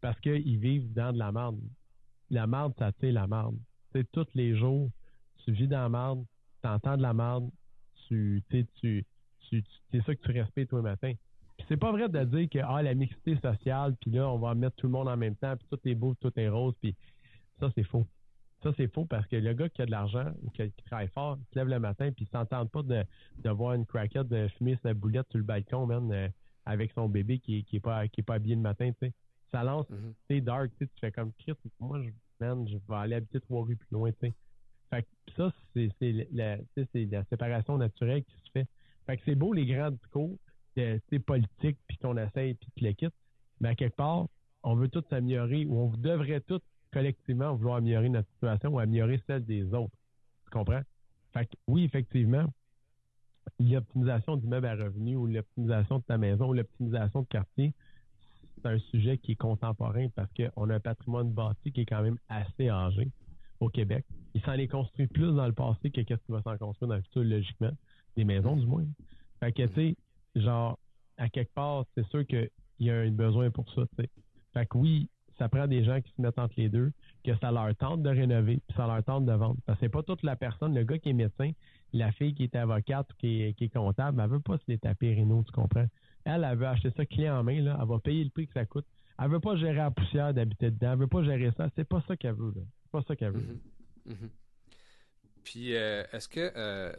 parce 0.00 0.18
qu'ils 0.20 0.58
vivent 0.58 0.92
dans 0.92 1.12
de 1.12 1.18
la 1.18 1.30
merde. 1.30 1.60
La 2.30 2.46
merde, 2.46 2.74
ça 2.76 2.92
tue 2.92 3.12
la 3.12 3.28
merde. 3.28 3.56
Tous 4.12 4.26
les 4.34 4.56
jours, 4.56 4.90
tu 5.44 5.52
vis 5.52 5.68
dans 5.68 5.82
la 5.82 5.88
merde, 5.88 6.24
tu 6.62 6.68
entends 6.68 6.96
de 6.96 7.02
la 7.02 7.14
merde, 7.14 7.48
tu, 8.08 8.42
tu 8.80 9.06
c'est 9.90 10.02
ça 10.04 10.14
que 10.14 10.20
tu 10.20 10.32
respectes 10.32 10.70
tous 10.70 10.76
les 10.76 10.82
matins. 10.82 11.14
C'est 11.66 11.76
pas 11.76 11.90
vrai 11.92 12.08
de 12.08 12.24
dire 12.24 12.48
que 12.48 12.58
ah, 12.62 12.82
la 12.82 12.94
mixité 12.94 13.36
sociale, 13.36 13.96
puis 14.00 14.10
là, 14.10 14.28
on 14.28 14.38
va 14.38 14.54
mettre 14.54 14.76
tout 14.76 14.86
le 14.86 14.92
monde 14.92 15.08
en 15.08 15.16
même 15.16 15.36
temps, 15.36 15.56
puis 15.56 15.66
tout 15.70 15.80
est 15.88 15.94
beau, 15.94 16.14
tout 16.14 16.32
est 16.36 16.48
rose, 16.48 16.74
puis 16.80 16.94
ça, 17.58 17.70
c'est 17.74 17.84
faux. 17.84 18.06
Ça, 18.62 18.72
c'est 18.76 18.92
faux 18.92 19.04
parce 19.04 19.26
que 19.26 19.36
le 19.36 19.52
gars 19.52 19.68
qui 19.68 19.82
a 19.82 19.86
de 19.86 19.90
l'argent 19.90 20.32
qui, 20.54 20.72
travaille 20.86 21.08
fort, 21.08 21.38
qui 21.50 21.58
lève 21.58 21.68
le 21.68 21.78
matin, 21.78 22.10
puis 22.10 22.24
il 22.24 22.28
s'entend 22.28 22.66
pas 22.66 22.82
de, 22.82 23.04
de 23.38 23.50
voir 23.50 23.74
une 23.74 23.86
craquette 23.86 24.28
de 24.28 24.48
fumer 24.58 24.76
sa 24.82 24.94
boulette 24.94 25.28
sur 25.30 25.38
le 25.38 25.44
balcon, 25.44 25.86
man, 25.86 26.10
euh, 26.10 26.28
avec 26.64 26.92
son 26.92 27.08
bébé 27.08 27.38
qui, 27.38 27.64
qui 27.64 27.76
est 27.76 27.80
pas 27.80 28.08
qui 28.08 28.20
est 28.20 28.24
pas 28.24 28.34
habillé 28.34 28.56
le 28.56 28.60
matin, 28.60 28.90
tu 28.90 29.06
sais. 29.06 29.12
Ça 29.52 29.62
lance, 29.62 29.86
c'est 30.26 30.40
mm-hmm. 30.40 30.44
dark, 30.44 30.70
tu 30.72 30.84
sais, 30.84 30.86
tu 30.86 31.00
fais 31.00 31.12
comme 31.12 31.32
Chris, 31.38 31.54
moi, 31.78 32.02
je, 32.02 32.10
man, 32.40 32.68
je 32.68 32.76
vais 32.76 32.96
aller 32.96 33.14
habiter 33.14 33.40
trois 33.40 33.64
rues 33.64 33.76
plus 33.76 33.92
loin, 33.92 34.10
tu 34.12 34.18
sais. 34.20 34.34
Fait 34.90 35.02
que 35.02 35.08
ça, 35.36 35.52
c'est 35.74 36.26
la, 36.32 36.56
la 36.94 37.24
séparation 37.24 37.78
naturelle 37.78 38.24
qui 38.24 38.36
se 38.44 38.50
fait. 38.50 38.66
Fait 39.06 39.16
que 39.16 39.22
c'est 39.24 39.34
beau 39.34 39.52
les 39.52 39.66
grands 39.66 39.90
discours, 39.90 40.36
c'est 41.10 41.18
politique, 41.18 41.78
puis 41.86 41.96
qu'on 41.98 42.16
essaye, 42.16 42.54
puis 42.54 42.70
tu 42.76 42.84
les 42.84 42.94
quittes. 42.94 43.14
Mais 43.60 43.70
à 43.70 43.74
quelque 43.74 43.96
part, 43.96 44.26
on 44.62 44.74
veut 44.74 44.88
tous 44.88 45.04
s'améliorer, 45.10 45.64
ou 45.66 45.78
on 45.78 45.88
devrait 45.96 46.40
tous 46.40 46.60
collectivement 46.92 47.54
vouloir 47.54 47.76
améliorer 47.76 48.08
notre 48.08 48.28
situation 48.32 48.70
ou 48.70 48.78
améliorer 48.78 49.22
celle 49.26 49.44
des 49.44 49.64
autres. 49.74 49.94
Tu 50.44 50.50
comprends? 50.50 50.82
Fait 51.32 51.46
que 51.46 51.56
oui, 51.66 51.84
effectivement, 51.84 52.46
l'optimisation 53.60 54.36
d'immeuble 54.36 54.66
à 54.66 54.74
revenu 54.74 55.16
ou 55.16 55.26
l'optimisation 55.26 55.98
de 55.98 56.04
ta 56.04 56.18
maison 56.18 56.48
ou 56.48 56.54
l'optimisation 56.54 57.22
de 57.22 57.26
quartier, 57.26 57.74
c'est 58.56 58.66
un 58.66 58.78
sujet 58.78 59.18
qui 59.18 59.32
est 59.32 59.36
contemporain 59.36 60.08
parce 60.14 60.30
qu'on 60.32 60.70
a 60.70 60.74
un 60.74 60.80
patrimoine 60.80 61.30
bâti 61.30 61.72
qui 61.72 61.82
est 61.82 61.86
quand 61.86 62.02
même 62.02 62.18
assez 62.28 62.68
âgé 62.68 63.10
au 63.60 63.68
Québec. 63.68 64.04
Il 64.34 64.40
s'en 64.42 64.52
est 64.52 64.68
construit 64.68 65.06
plus 65.06 65.34
dans 65.34 65.46
le 65.46 65.52
passé 65.52 65.90
que 65.90 66.00
qu'est-ce 66.00 66.22
qui 66.24 66.32
va 66.32 66.42
s'en 66.42 66.56
construire 66.56 66.88
dans 66.88 66.96
le 66.96 67.02
futur, 67.02 67.24
logiquement. 67.24 67.70
Des 68.16 68.24
maisons, 68.24 68.56
du 68.56 68.66
moins. 68.66 68.84
Fait 69.40 69.52
que, 69.52 69.62
tu 69.66 69.74
sais, 69.74 69.96
genre, 70.40 70.78
à 71.16 71.28
quelque 71.28 71.52
part, 71.52 71.84
c'est 71.94 72.06
sûr 72.08 72.26
qu'il 72.26 72.50
y 72.80 72.90
a 72.90 72.96
un 72.96 73.10
besoin 73.10 73.50
pour 73.50 73.70
ça, 73.72 73.82
tu 73.96 74.02
sais. 74.02 74.10
Fait 74.54 74.66
que 74.66 74.78
oui, 74.78 75.08
ça 75.38 75.48
prend 75.48 75.66
des 75.66 75.84
gens 75.84 76.00
qui 76.00 76.10
se 76.16 76.20
mettent 76.20 76.38
entre 76.38 76.54
les 76.56 76.68
deux, 76.68 76.92
que 77.24 77.36
ça 77.38 77.50
leur 77.52 77.74
tente 77.76 78.02
de 78.02 78.10
rénover, 78.10 78.60
puis 78.66 78.76
ça 78.76 78.86
leur 78.86 79.02
tente 79.04 79.24
de 79.24 79.32
vendre. 79.32 79.56
Parce 79.66 79.78
que 79.78 79.86
c'est 79.86 79.90
pas 79.90 80.02
toute 80.02 80.22
la 80.22 80.36
personne, 80.36 80.74
le 80.74 80.84
gars 80.84 80.98
qui 80.98 81.10
est 81.10 81.14
médecin, 81.14 81.52
la 81.92 82.12
fille 82.12 82.34
qui 82.34 82.44
est 82.44 82.56
avocate 82.56 83.10
ou 83.12 83.16
qui 83.18 83.42
est, 83.42 83.72
comptable, 83.72 84.20
elle 84.20 84.30
veut 84.30 84.40
pas 84.40 84.58
se 84.58 84.64
les 84.68 84.78
taper 84.78 85.14
Renault, 85.14 85.44
tu 85.44 85.52
comprends? 85.52 85.86
Elle, 86.24 86.44
elle 86.44 86.58
veut 86.58 86.66
acheter 86.66 86.90
ça 86.96 87.06
clé 87.06 87.30
en 87.30 87.42
main, 87.44 87.60
là, 87.60 87.78
elle 87.80 87.88
va 87.88 87.98
payer 87.98 88.24
le 88.24 88.30
prix 88.30 88.46
que 88.46 88.52
ça 88.52 88.66
coûte. 88.66 88.86
Elle 89.20 89.30
veut 89.30 89.40
pas 89.40 89.56
gérer 89.56 89.74
la 89.74 89.90
poussière 89.90 90.34
d'habiter 90.34 90.70
dedans, 90.70 90.92
elle 90.92 90.98
veut 90.98 91.06
pas 91.06 91.22
gérer 91.22 91.50
ça, 91.56 91.68
c'est 91.76 91.88
pas 91.88 92.02
ça 92.06 92.16
qu'elle 92.16 92.34
veut, 92.34 92.52
C'est 92.56 92.90
pas 92.90 93.02
ça 93.02 93.16
qu'elle 93.16 93.32
veut. 93.32 93.60
Mm-hmm. 94.06 94.12
Mm-hmm. 94.12 94.30
Puis, 95.44 95.76
euh, 95.76 96.04
est-ce 96.12 96.28
que 96.28 96.52
euh, 96.56 96.92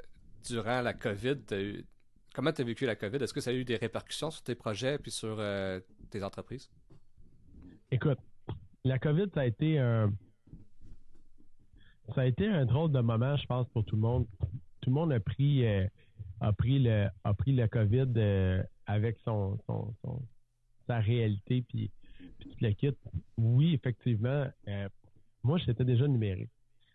durant 0.48 0.82
la 0.82 0.94
COVID, 0.94 1.38
eu... 1.52 1.86
comment 2.34 2.52
tu 2.52 2.62
as 2.62 2.66
vécu 2.66 2.86
la 2.86 2.96
COVID? 2.96 3.18
Est-ce 3.18 3.34
que 3.34 3.42
ça 3.42 3.52
a 3.52 3.54
eu 3.54 3.66
des 3.66 3.76
répercussions 3.76 4.32
sur 4.32 4.44
tes 4.44 4.56
projets 4.56 4.98
puis 4.98 5.12
sur 5.12 5.38
euh, 5.40 5.80
tes 6.10 6.24
entreprises? 6.24 6.70
Écoute, 7.92 8.20
la 8.84 9.00
COVID, 9.00 9.28
ça 9.34 9.42
a 9.42 9.46
été 9.46 9.80
un. 9.80 10.14
Ça 12.16 12.22
a 12.22 12.26
été 12.26 12.48
un 12.48 12.66
drôle 12.66 12.92
de 12.92 13.00
moment, 13.02 13.36
je 13.36 13.46
pense, 13.46 13.68
pour 13.70 13.86
tout 13.86 13.96
le 13.96 14.02
monde. 14.02 14.28
Tout 14.82 14.90
le 14.90 14.94
monde 14.96 15.12
a 15.12 15.20
pris, 15.20 15.66
euh, 15.66 15.86
a 16.40 16.54
pris 16.54 16.80
le, 16.80 17.08
a 17.24 17.34
pris 17.34 17.60
COVID 17.70 18.14
euh, 18.18 18.64
avec 18.88 19.18
son, 19.24 19.60
son, 19.68 19.94
sa 20.88 21.00
réalité 21.00 21.64
puis, 21.68 21.92
puis 22.40 22.50
tout 22.50 22.58
le 22.62 22.72
kit. 22.72 22.96
Oui, 23.38 23.76
effectivement, 23.76 24.48
euh, 24.68 24.90
moi, 25.44 25.60
j'étais 25.60 25.86
déjà 25.86 26.08
numérique. 26.08 26.50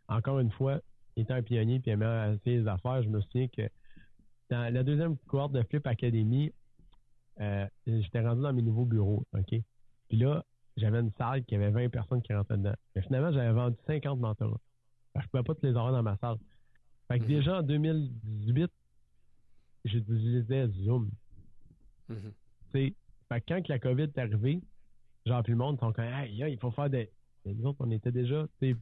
Encore 0.08 0.40
une 0.40 0.50
fois, 0.50 0.80
étant 1.16 1.34
un 1.34 1.42
pionnier 1.42 1.78
puis 1.78 1.92
aimant 1.92 2.36
les 2.44 2.66
affaires, 2.66 3.02
je 3.02 3.08
me 3.08 3.20
souviens 3.20 3.48
que 3.48 3.62
dans 4.50 4.72
la 4.72 4.82
deuxième 4.82 5.16
cohorte 5.26 5.52
de 5.52 5.62
Flip 5.62 5.86
Academy, 5.86 6.52
j'étais 7.86 8.20
rendu 8.20 8.42
dans 8.42 8.52
mes 8.52 8.62
nouveaux 8.62 8.84
bureaux, 8.84 9.26
OK? 9.32 9.60
Puis 10.08 10.18
là, 10.18 10.44
j'avais 10.76 11.00
une 11.00 11.12
salle 11.12 11.44
qui 11.44 11.54
avait 11.54 11.70
20 11.70 11.88
personnes 11.88 12.22
qui 12.22 12.32
rentraient 12.32 12.56
dedans. 12.56 12.74
Mais 12.94 13.02
finalement, 13.02 13.32
j'avais 13.32 13.52
vendu 13.52 13.76
50 13.86 14.18
mentorats. 14.18 14.60
Je 15.14 15.20
ne 15.20 15.26
pouvais 15.28 15.42
pas 15.42 15.54
tous 15.54 15.62
les 15.62 15.70
avoir 15.70 15.92
dans 15.92 16.02
ma 16.02 16.16
salle. 16.18 16.36
Fait 17.08 17.18
que 17.18 17.24
mhm. 17.24 17.28
déjà 17.28 17.58
en 17.58 17.62
2018, 17.62 18.70
j'utilisais 19.84 20.68
Zoom. 20.68 21.10
Mm 22.08 22.14
Fait 22.72 22.94
que 23.30 23.44
quand 23.48 23.68
la 23.68 23.78
COVID 23.78 24.02
est 24.02 24.18
arrivée, 24.18 24.60
genre, 25.26 25.42
puis 25.42 25.52
le 25.52 25.58
monde 25.58 25.78
sont 25.78 25.92
comme, 25.92 26.04
hey, 26.04 26.34
il 26.36 26.58
faut 26.58 26.70
faire 26.70 26.90
des. 26.90 27.10
Nous 27.44 27.66
autres, 27.66 27.78
on 27.80 27.90
était 27.90 28.12
déjà, 28.12 28.46
sais, 28.60 28.74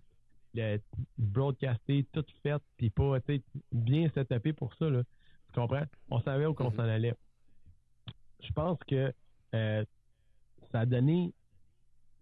broadcasté, 1.19 2.07
tout 2.13 2.25
fait, 2.43 2.63
puis 2.77 2.91
pas, 2.91 3.19
bien 3.73 4.09
setupé 4.15 4.53
pour 4.53 4.75
ça, 4.75 4.89
là. 4.89 5.03
Tu 5.53 5.61
comprends? 5.61 5.85
On 6.11 6.21
savait 6.21 6.47
où 6.47 6.55
qu'on 6.55 6.71
mhm. 6.71 6.77
s'en 6.77 6.83
allait. 6.83 7.15
Je 8.41 8.53
pense 8.53 8.79
que 8.89 9.13
euh, 9.55 9.85
ça 10.71 10.81
a 10.81 10.87
donné 10.87 11.35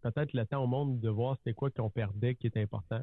peut-être 0.03 0.33
le 0.33 0.47
temps 0.47 0.65
au 0.65 0.67
monde 0.67 1.01
de 1.01 1.09
voir 1.09 1.37
c'était 1.39 1.55
quoi 1.55 1.71
qu'on 1.71 1.91
perdait 1.91 2.35
qui 2.35 2.47
est 2.47 2.57
important. 2.57 3.01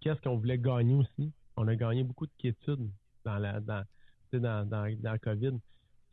Qu'est-ce 0.00 0.20
qu'on 0.20 0.36
voulait 0.36 0.58
gagner 0.58 0.94
aussi? 0.94 1.32
On 1.56 1.66
a 1.68 1.74
gagné 1.74 2.04
beaucoup 2.04 2.26
de 2.26 2.32
quiétude 2.38 2.90
dans 3.24 3.38
la 3.38 3.60
dans, 3.60 3.84
dans, 4.32 4.68
dans, 4.68 4.96
dans 5.00 5.18
COVID. 5.18 5.58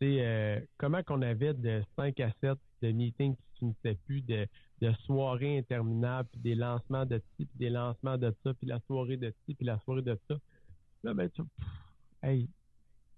Euh, 0.04 0.60
comment 0.78 1.04
qu'on 1.04 1.22
avait 1.22 1.54
de 1.54 1.84
5 1.96 2.20
à 2.22 2.32
7 2.42 2.58
de 2.82 2.92
meetings 2.92 3.36
qui 3.36 3.60
finissaient 3.60 4.00
plus, 4.06 4.22
de, 4.22 4.48
de 4.82 4.92
soirées 5.06 5.60
interminables, 5.60 6.28
puis 6.32 6.42
des 6.42 6.56
lancements 6.56 7.06
de 7.06 7.20
ci, 7.20 7.46
puis 7.46 7.58
des 7.60 7.70
lancements 7.70 8.18
de 8.18 8.34
ça, 8.44 8.54
puis 8.56 8.68
la 8.68 8.80
soirée 8.88 9.18
de 9.18 9.32
ci, 9.46 9.54
puis 9.54 9.66
la 9.66 9.80
soirée 9.82 10.02
de 10.02 10.18
ça? 10.28 10.36
Là, 11.04 11.14
ben, 11.14 11.30
tu 11.30 11.44
hey, 12.24 12.50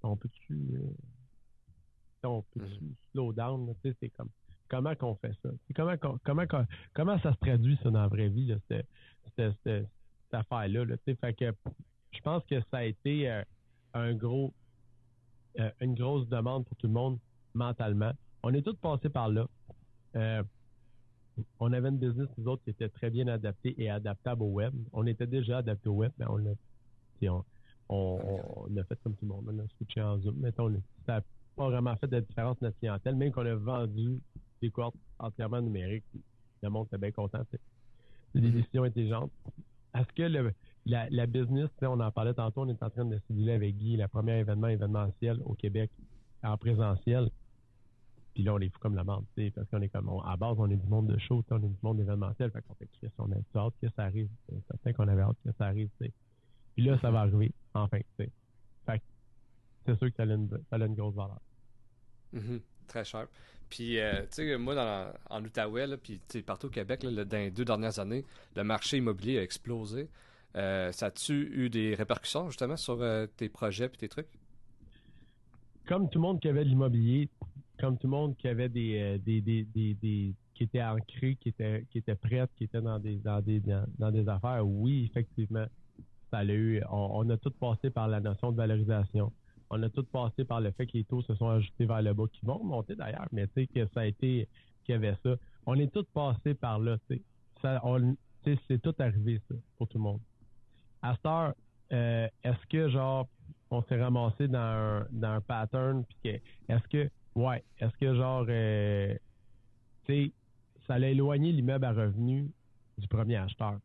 on 0.04 0.16
peut-tu, 0.16 0.54
euh, 0.76 2.28
on 2.28 2.42
peut-tu 2.54 2.84
mm-hmm. 2.84 3.12
slow 3.12 3.34
down, 3.34 3.74
tu 3.82 3.90
sais, 3.90 3.98
c'est 4.00 4.10
comme, 4.10 4.30
comment 4.70 4.96
qu'on 4.96 5.16
fait 5.16 5.34
ça? 5.42 5.50
Comment, 5.76 5.98
comment, 6.24 6.46
comment 6.94 7.20
ça 7.20 7.34
se 7.34 7.38
traduit, 7.40 7.78
ça, 7.84 7.92
dans 7.92 8.02
la 8.02 8.08
vraie 8.08 8.30
vie, 8.30 8.56
cette, 8.68 8.88
cette, 9.36 9.88
affaire-là? 10.32 10.86
fait 11.06 11.34
que 11.34 11.54
je 12.12 12.22
pense 12.22 12.44
que 12.46 12.60
ça 12.72 12.78
a 12.78 12.84
été 12.84 13.30
euh, 13.30 13.44
un 13.94 14.14
gros 14.14 14.54
euh, 15.60 15.70
une 15.82 15.94
grosse 15.94 16.28
demande 16.30 16.66
pour 16.66 16.76
tout 16.78 16.88
le 16.88 16.94
monde 16.94 17.20
mentalement. 17.54 18.12
On 18.42 18.54
est 18.54 18.64
tous 18.64 18.76
passés 18.76 19.10
par 19.10 19.30
là. 19.30 19.48
Euh, 20.16 20.44
on 21.60 21.72
avait 21.74 21.90
une 21.90 21.98
business, 21.98 22.28
nous 22.38 22.48
autres, 22.48 22.64
qui 22.64 22.72
était 22.72 22.90
très 22.90 23.10
bien 23.10 23.28
adaptée 23.28 23.76
et 23.78 23.90
adaptable 23.90 24.44
au 24.44 24.48
web. 24.48 24.74
On 24.94 25.06
était 25.06 25.28
déjà 25.28 25.60
adapté 25.60 25.90
au 25.90 25.94
web, 25.94 26.12
mais 26.18 26.26
on 26.28 26.38
a, 26.38 27.30
on, 27.30 27.44
a 27.94 28.84
fait 28.86 28.99
comme 29.03 29.14
tout 29.15 29.26
le 29.26 29.28
monde. 29.30 29.45
On 29.48 29.60
a 29.60 29.68
switché 29.78 30.02
en 30.02 30.20
Zoom. 30.20 30.36
Mettons, 30.38 30.72
ça 31.06 31.15
n'a 31.15 31.22
pas 31.56 31.70
vraiment 31.70 31.95
fait 31.98 32.07
de 32.07 32.20
différence 32.20 32.60
notre 32.61 32.78
clientèle, 32.80 33.15
même 33.15 33.32
qu'on 33.32 33.45
a 33.45 33.56
vendu 33.56 34.20
des 34.61 34.70
cohortes 34.70 34.95
entièrement 35.20 35.61
numériques. 35.61 36.06
Le 36.61 36.70
monde 36.70 36.88
était 36.88 36.98
bien 36.98 37.11
content. 37.11 37.44
C'est 37.52 38.41
des 38.41 38.48
mhm. 38.48 38.53
décisions 38.53 38.84
intelligentes. 38.84 39.32
Est-ce 39.95 40.11
que 40.14 40.24
le, 40.24 40.53
la, 40.86 41.10
la 41.10 41.26
business, 41.28 41.70
on 41.82 41.99
en 41.99 42.11
parlait 42.11 42.34
tantôt, 42.34 42.61
on 42.61 42.70
est 42.70 42.82
en 42.82 42.90
train 42.90 43.06
de 43.06 43.18
se 43.18 43.49
avec 43.49 43.78
Guy, 43.78 43.98
le 43.98 44.07
premier 44.07 44.40
événement 44.40 44.68
événementiel 44.68 45.40
au 45.45 45.53
Québec 45.53 45.91
en 46.44 46.57
présentiel. 46.57 47.30
Puis 48.34 48.44
là, 48.44 48.56
on 48.56 48.60
est 48.60 48.70
fou 48.70 48.80
comme 48.80 48.95
la 48.95 49.03
merde, 49.03 49.26
parce 49.53 49.70
qu'on 49.70 49.82
est 49.82 49.90
comme, 49.90 50.10
à 50.26 50.36
base, 50.36 50.56
on 50.57 50.70
est 50.70 50.76
du 50.76 50.88
monde 50.88 51.07
de 51.07 51.18
show, 51.20 51.44
on 51.52 51.57
est 51.57 51.68
du 51.68 51.78
monde 51.84 51.99
événementiel, 51.99 52.49
fait 52.49 52.61
qu'on 52.64 52.74
fait 52.74 52.90
on 53.20 53.32
a 53.32 53.36
hâte 53.60 53.74
que 53.80 53.90
ça 53.95 54.03
arrive. 54.06 54.30
C'est 54.49 54.65
certain 54.68 54.94
qu'on 54.94 55.07
avait 55.07 55.22
hâte 55.22 55.38
que 55.45 55.52
ça 55.57 55.65
arrive. 55.68 55.90
Puis 56.76 56.86
là, 56.86 56.98
ça 57.00 57.12
va 57.12 57.22
arriver, 57.22 57.52
enfin, 57.74 58.00
tu 58.00 58.06
sais. 58.26 58.30
Fait 58.86 59.02
c'est 59.86 59.98
sûr 59.98 60.10
que 60.10 60.16
ça 60.16 60.24
a 60.24 60.26
une, 60.26 60.50
ça 60.50 60.76
a 60.76 60.86
une 60.86 60.95
grosse 60.95 61.16
valeur. 61.16 61.40
Mm-hmm. 62.34 62.62
Très 62.88 63.06
cher. 63.06 63.28
Puis, 63.70 64.00
euh, 64.00 64.22
tu 64.24 64.48
sais, 64.48 64.58
moi, 64.58 64.76
dans, 64.76 65.12
en 65.30 65.44
Outaouais, 65.44 65.98
puis 65.98 66.22
partout 66.45 66.68
au 66.68 66.70
Québec, 66.70 67.04
là, 67.04 67.26
dans 67.26 67.38
les 67.38 67.52
deux 67.52 67.66
dernières 67.66 67.98
années, 68.00 68.24
le 68.56 68.64
marché 68.64 68.98
immobilier 68.98 69.40
a 69.40 69.44
explosé. 69.44 70.10
Euh, 70.56 70.91
ça 70.91 71.08
a-tu 71.08 71.34
eu 71.34 71.70
des 71.70 71.95
répercussions, 71.95 72.50
justement, 72.50 72.78
sur 72.78 73.02
euh, 73.02 73.26
tes 73.26 73.50
projets 73.50 73.86
et 73.86 73.90
tes 73.90 74.10
trucs? 74.10 74.28
Comme 75.88 76.10
tout 76.10 76.20
le 76.20 76.22
monde 76.22 76.40
qui 76.40 76.48
avait 76.50 76.64
de 76.64 76.70
l'immobilier, 76.70 77.30
comme 77.80 77.98
tout 77.98 78.08
le 78.08 78.12
monde 78.12 78.38
qui 78.38 78.48
avait 78.48 78.70
des, 78.70 79.18
des, 79.20 79.41
des, 79.41 79.64
des, 79.74 80.36
qui 80.54 80.64
étaient 80.64 80.84
ancrés, 80.84 81.36
qui 81.36 81.50
étaient, 81.50 81.86
qui 81.90 81.98
étaient 81.98 82.16
prêtes, 82.16 82.52
qui 82.56 82.66
étaient 82.66 82.82
dans 82.82 83.00
des, 83.00 83.16
dans 83.16 83.41
des, 83.41 83.60
dans, 83.60 84.12
des 84.12 84.30
affaires, 84.30 84.66
oui, 84.66 85.10
effectivement, 85.10 85.66
ça 86.34 86.40
a 86.40 86.46
eu, 86.46 86.82
on, 86.90 87.30
a 87.30 87.38
tout 87.38 87.52
passé 87.52 87.92
par 87.92 88.08
la 88.08 88.20
notion 88.20 88.52
de 88.52 88.58
valorisation. 88.58 89.32
On 89.70 89.82
a 89.84 89.90
tout 89.90 90.04
passé 90.04 90.44
par 90.44 90.62
le 90.62 90.72
fait 90.72 90.88
que 90.88 90.98
les 90.98 91.04
taux 91.04 91.22
se 91.22 91.36
sont 91.36 91.50
ajoutés 91.50 91.86
vers 91.86 92.02
le 92.02 92.14
bas, 92.14 92.26
qui 92.32 92.44
vont 92.44 92.64
monter 92.64 92.96
d'ailleurs, 92.96 93.28
mais 93.32 93.46
tu 93.48 93.54
sais 93.54 93.68
que 93.68 93.86
ça 93.94 94.02
a 94.02 94.06
été, 94.06 94.48
qu'il 94.84 94.94
y 94.94 94.96
avait 94.96 95.16
ça. 95.22 95.36
On 95.68 95.76
est 95.76 95.94
tous 95.94 96.06
passés 96.12 96.56
par 96.56 96.80
là, 96.80 96.98
tu 97.08 97.18
sais. 97.18 97.22
Ça, 97.62 97.82
c'est 98.68 98.82
tout 98.82 98.96
arrivé, 98.98 99.40
ça, 99.48 99.56
pour 99.78 99.88
tout 99.88 100.00
le 100.00 100.04
monde. 100.04 100.20
À 101.04 101.16
euh, 101.92 102.28
est-ce 102.44 102.68
que, 102.68 102.90
genre, 102.90 103.28
on 103.70 103.84
s'est 103.84 104.02
ramassé 104.02 104.48
dans 104.48 104.58
un, 104.58 105.08
dans 105.12 105.34
un 105.34 105.42
pattern, 105.42 106.04
puis 106.04 106.18
que, 106.24 106.74
est-ce 106.74 106.88
que, 106.88 107.10
ouais, 107.36 107.64
est-ce 107.78 107.96
que, 107.98 108.16
genre, 108.16 108.46
euh, 108.50 109.16
tu 110.06 110.14
sais, 110.14 110.32
ça 110.88 110.96
allait 110.96 111.12
éloigner 111.12 111.52
l'immeuble 111.52 111.86
à 111.86 111.94
revenu 111.94 112.52
du 112.98 113.08
premier 113.08 113.36
acheteur? 113.36 113.78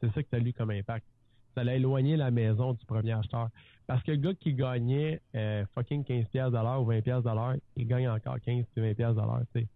C'est 0.00 0.12
ça 0.12 0.22
que 0.22 0.28
tu 0.28 0.34
as 0.34 0.40
lu 0.40 0.52
comme 0.52 0.70
impact. 0.70 1.06
Ça 1.54 1.60
allait 1.62 1.76
éloigner 1.76 2.16
la 2.16 2.30
maison 2.30 2.72
du 2.72 2.84
premier 2.86 3.12
acheteur. 3.12 3.48
Parce 3.86 4.02
que 4.02 4.12
le 4.12 4.18
gars 4.18 4.34
qui 4.34 4.54
gagnait 4.54 5.20
euh, 5.34 5.64
fucking 5.74 6.04
15$ 6.04 6.48
ou 6.80 6.90
20$, 6.90 7.60
il 7.76 7.86
gagne 7.86 8.08
encore 8.08 8.40
15 8.40 8.64
ou 8.76 8.80
20$. 8.80 8.94
Tu 8.94 9.60
sais. 9.60 9.68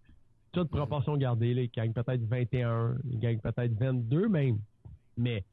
Toute 0.53 0.71
proportion 0.71 1.17
gardée, 1.17 1.53
là, 1.53 1.63
il 1.63 1.71
gagne 1.71 1.93
peut-être 1.93 2.23
21, 2.23 2.97
il 3.11 3.19
gagne 3.19 3.39
peut-être 3.39 3.73
22 3.75 4.29
même. 4.29 4.59
Mais 5.19 5.45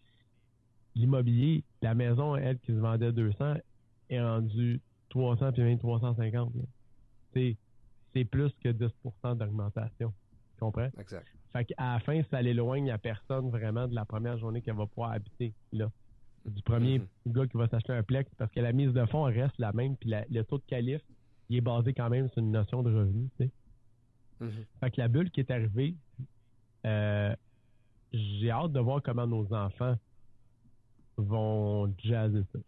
l'immobilier, 0.96 1.64
la 1.82 1.94
maison, 1.94 2.36
elle, 2.36 2.60
qui 2.60 2.72
se 2.72 2.78
vendait 2.78 3.12
200, 3.12 3.56
est 4.10 4.22
rendue 4.22 4.80
300 5.10 5.52
puis 5.52 5.64
même 5.64 5.80
350. 5.80 6.54
C'est, 7.34 7.58
c'est 8.14 8.26
plus 8.26 8.52
que 8.64 8.70
10% 8.70 9.38
d'augmentation. 9.38 10.14
Tu 10.56 10.60
comprends? 10.60 10.90
Exact. 11.00 11.28
Fait 11.52 11.66
qu'à 11.66 11.94
la 11.94 12.00
fin, 12.00 12.22
ça 12.32 12.42
l'éloigne 12.42 12.90
à 12.92 12.98
personne 12.98 13.50
vraiment 13.50 13.88
de 13.88 13.96
la 13.96 14.06
première 14.06 14.38
journée 14.38 14.62
qu'elle 14.62 14.76
va 14.76 14.88
pouvoir 14.88 15.12
habiter 15.12 15.54
là. 15.72 15.92
Du 16.46 16.62
premier 16.62 17.00
mm-hmm. 17.00 17.32
gars 17.32 17.48
qui 17.48 17.58
va 17.58 17.68
s'acheter 17.68 17.94
un 17.94 18.04
plex 18.04 18.30
parce 18.36 18.52
que 18.52 18.60
la 18.60 18.74
mise 18.74 18.92
de 18.92 19.06
fonds 19.06 19.24
reste 19.24 19.58
la 19.60 19.72
même, 19.72 19.96
puis 19.96 20.12
le 20.30 20.44
taux 20.44 20.58
de 20.58 20.64
qualif, 20.66 21.02
il 21.50 21.58
est 21.58 21.62
basé 21.62 21.94
quand 21.94 22.10
même 22.10 22.30
sur 22.30 22.40
une 22.40 22.52
notion 22.52 22.84
de 22.84 22.94
revenu. 22.94 23.30
Tu 23.38 23.46
sais. 23.46 23.52
Mm-hmm. 24.42 24.66
Fait 24.80 24.92
que 24.92 25.02
la 25.02 25.08
bulle 25.08 25.32
qui 25.32 25.40
est 25.40 25.52
arrivée, 25.52 25.96
euh, 26.86 27.36
j'ai 28.12 28.52
hâte 28.52 28.74
de 28.74 28.80
voir 28.80 29.02
comment 29.02 29.26
nos 29.26 29.52
enfants 29.54 29.98
vont 31.18 31.94
jazzer 32.00 32.44
ça. 32.52 32.60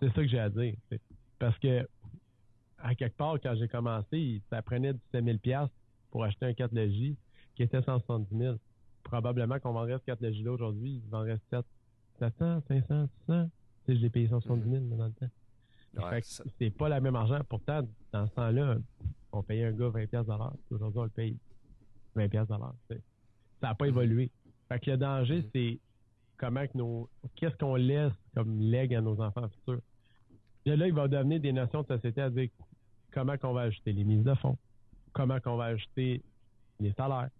C'est 0.00 0.08
ça 0.08 0.14
que 0.14 0.28
j'ai 0.28 0.38
à 0.38 0.50
dire. 0.50 0.74
Parce 1.38 1.58
que, 1.58 1.86
à 2.78 2.94
quelque 2.94 3.16
part, 3.16 3.38
quand 3.40 3.54
j'ai 3.56 3.68
commencé, 3.68 4.42
ça 4.50 4.62
prenait 4.62 4.94
17 5.12 5.40
000 5.44 5.66
pour 6.10 6.24
acheter 6.24 6.46
un 6.46 6.54
4 6.54 6.72
logis 6.74 7.16
qui 7.54 7.62
était 7.62 7.82
170 7.82 8.36
000. 8.36 8.56
Probablement 9.04 9.58
qu'on 9.60 9.72
vendrait 9.72 9.98
ce 9.98 10.04
4 10.04 10.20
logis-là 10.20 10.52
aujourd'hui, 10.52 11.02
il 11.04 11.10
vendrait 11.10 11.38
7, 11.50 11.64
700, 12.18 12.62
500, 12.68 13.08
600. 13.26 13.50
je 13.88 13.92
l'ai 13.94 14.10
payé 14.10 14.28
170 14.28 14.70
000 14.70 14.84
dans 14.96 15.06
le 15.06 15.12
temps. 15.12 15.30
c'est 16.58 16.70
pas 16.70 16.88
la 16.88 17.00
même 17.00 17.16
argent. 17.16 17.40
Pourtant, 17.48 17.82
dans 18.12 18.26
ce 18.26 18.32
temps-là, 18.32 18.76
on 19.32 19.42
payait 19.42 19.66
un 19.66 19.72
gars 19.72 19.88
20 19.88 20.06
pièces 20.06 20.26
Aujourd'hui, 20.70 21.00
on 21.00 21.04
le 21.04 21.10
paye 21.10 21.36
20 22.14 22.28
pièces 22.28 22.48
Ça 22.48 22.56
n'a 23.62 23.74
pas 23.74 23.84
mm-hmm. 23.84 23.88
évolué. 23.88 24.30
Fait 24.68 24.78
que 24.78 24.90
le 24.90 24.96
danger, 24.96 25.40
mm-hmm. 25.40 25.50
c'est 25.54 25.78
comment 26.36 26.66
que 26.66 26.76
nos, 26.76 27.08
qu'est-ce 27.36 27.56
qu'on 27.56 27.76
laisse 27.76 28.12
comme 28.34 28.60
legs 28.60 28.94
à 28.94 29.00
nos 29.00 29.20
enfants 29.20 29.48
futurs. 29.48 29.80
Et 30.64 30.76
là, 30.76 30.86
il 30.86 30.92
va 30.92 31.08
devenir 31.08 31.40
des 31.40 31.52
notions 31.52 31.82
de 31.82 31.86
société 31.86 32.20
à 32.20 32.30
dire 32.30 32.48
comment 33.12 33.36
qu'on 33.36 33.52
va 33.52 33.62
ajouter 33.62 33.92
les 33.92 34.04
mises 34.04 34.24
de 34.24 34.34
fonds, 34.34 34.56
comment 35.12 35.40
qu'on 35.40 35.56
va 35.56 35.66
ajouter 35.66 36.22
les 36.80 36.92
salaires. 36.92 37.30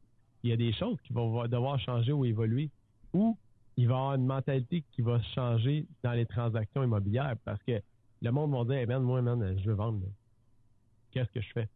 Il 0.43 0.51
y 0.51 0.53
a 0.53 0.57
des 0.57 0.73
choses 0.73 1.01
qui 1.03 1.13
vont 1.13 1.47
devoir 1.47 1.79
changer 1.81 2.13
ou 2.13 2.25
évoluer, 2.25 2.71
ou 3.13 3.37
il 3.77 3.89
va 3.89 3.95
y 3.95 3.97
avoir 3.97 4.15
une 4.15 4.27
mentalité 4.27 4.85
qui 4.93 5.03
va 5.03 5.21
changer 5.35 5.87
dans 6.03 6.13
les 6.13 6.27
transactions 6.27 6.83
immobilières 6.83 7.37
parce 7.45 7.63
que 7.63 7.81
le 8.21 8.31
monde 8.31 8.53
va 8.53 8.65
dire, 8.65 8.83
hey 8.83 8.87
man, 8.87 9.03
moi, 9.03 9.21
je 9.21 9.65
veux 9.69 9.75
vendre. 9.75 10.07
Qu'est-ce 11.11 11.31
que 11.33 11.41
je 11.41 11.53
fais? 11.53 11.69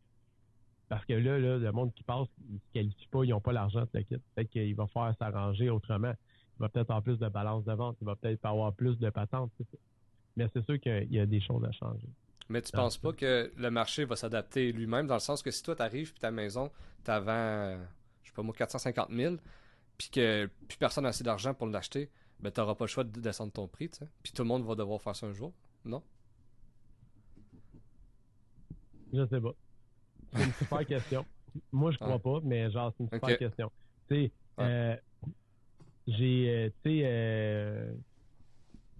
Parce 0.88 1.04
que 1.04 1.14
là, 1.14 1.38
le 1.38 1.72
monde 1.72 1.92
qui 1.94 2.02
passe, 2.04 2.28
ils 2.48 2.54
ne 2.54 2.58
se 2.58 2.72
qualifient 2.72 3.08
pas, 3.08 3.24
ils 3.24 3.30
n'ont 3.30 3.40
pas 3.40 3.52
l'argent 3.52 3.80
de 3.80 3.88
la 3.92 4.02
quitte. 4.02 4.22
Peut-être 4.34 4.50
qu'il 4.50 4.74
va 4.76 4.86
falloir 4.86 5.16
s'arranger 5.18 5.68
autrement. 5.70 6.12
Il 6.58 6.60
va 6.60 6.68
peut-être 6.68 6.90
avoir 6.90 7.02
plus 7.02 7.18
de 7.18 7.28
balance 7.28 7.64
de 7.64 7.72
vente, 7.72 7.96
il 8.00 8.06
va 8.06 8.16
peut-être 8.16 8.44
avoir 8.46 8.72
plus 8.72 8.96
de 8.98 9.10
patentes. 9.10 9.50
Mais 10.36 10.46
c'est 10.52 10.64
sûr 10.64 10.78
qu'il 10.78 11.12
y 11.12 11.18
a 11.18 11.26
des 11.26 11.40
choses 11.40 11.64
à 11.64 11.72
changer. 11.72 12.08
Mais 12.48 12.62
tu 12.62 12.70
penses 12.72 12.96
pas 12.96 13.12
que 13.12 13.52
le 13.56 13.70
marché 13.70 14.04
va 14.04 14.14
s'adapter 14.14 14.70
lui-même 14.72 15.06
dans 15.06 15.14
le 15.14 15.20
sens 15.20 15.42
que 15.42 15.50
si 15.50 15.62
toi 15.62 15.74
t'arrives 15.74 16.12
puis 16.12 16.20
ta 16.20 16.30
maison 16.30 16.70
t'avant, 17.02 17.76
je 18.22 18.28
sais 18.28 18.34
pas 18.34 18.42
moi, 18.42 18.54
450 18.56 19.10
000 19.10 19.36
puis 19.98 20.10
que 20.10 20.50
plus 20.68 20.76
personne 20.78 21.04
n'a 21.04 21.10
assez 21.10 21.24
d'argent 21.24 21.54
pour 21.54 21.66
l'acheter, 21.66 22.10
ben 22.40 22.50
t'auras 22.50 22.74
pas 22.74 22.84
le 22.84 22.88
choix 22.88 23.04
de 23.04 23.20
descendre 23.20 23.52
ton 23.52 23.66
prix, 23.66 23.88
tu 23.88 23.98
sais. 23.98 24.08
Puis 24.22 24.32
tout 24.32 24.42
le 24.42 24.48
monde 24.48 24.64
va 24.64 24.74
devoir 24.74 25.00
faire 25.00 25.16
ça 25.16 25.26
un 25.26 25.32
jour, 25.32 25.52
non? 25.84 26.02
Je 29.12 29.26
sais 29.26 29.40
pas. 29.40 29.54
C'est 30.34 30.44
une 30.44 30.52
super 30.52 30.86
question. 30.86 31.26
Moi, 31.72 31.90
je 31.90 31.98
crois 31.98 32.18
pas, 32.18 32.40
mais 32.42 32.70
genre, 32.70 32.92
c'est 32.96 33.04
une 33.04 33.10
super 33.10 33.38
question. 33.38 33.72
Tu 34.08 34.14
sais, 34.26 34.32
euh, 34.58 34.96
j'ai, 36.06 36.48
euh, 36.48 36.68
tu 36.84 36.90
sais, 36.90 37.02
euh, 37.04 37.94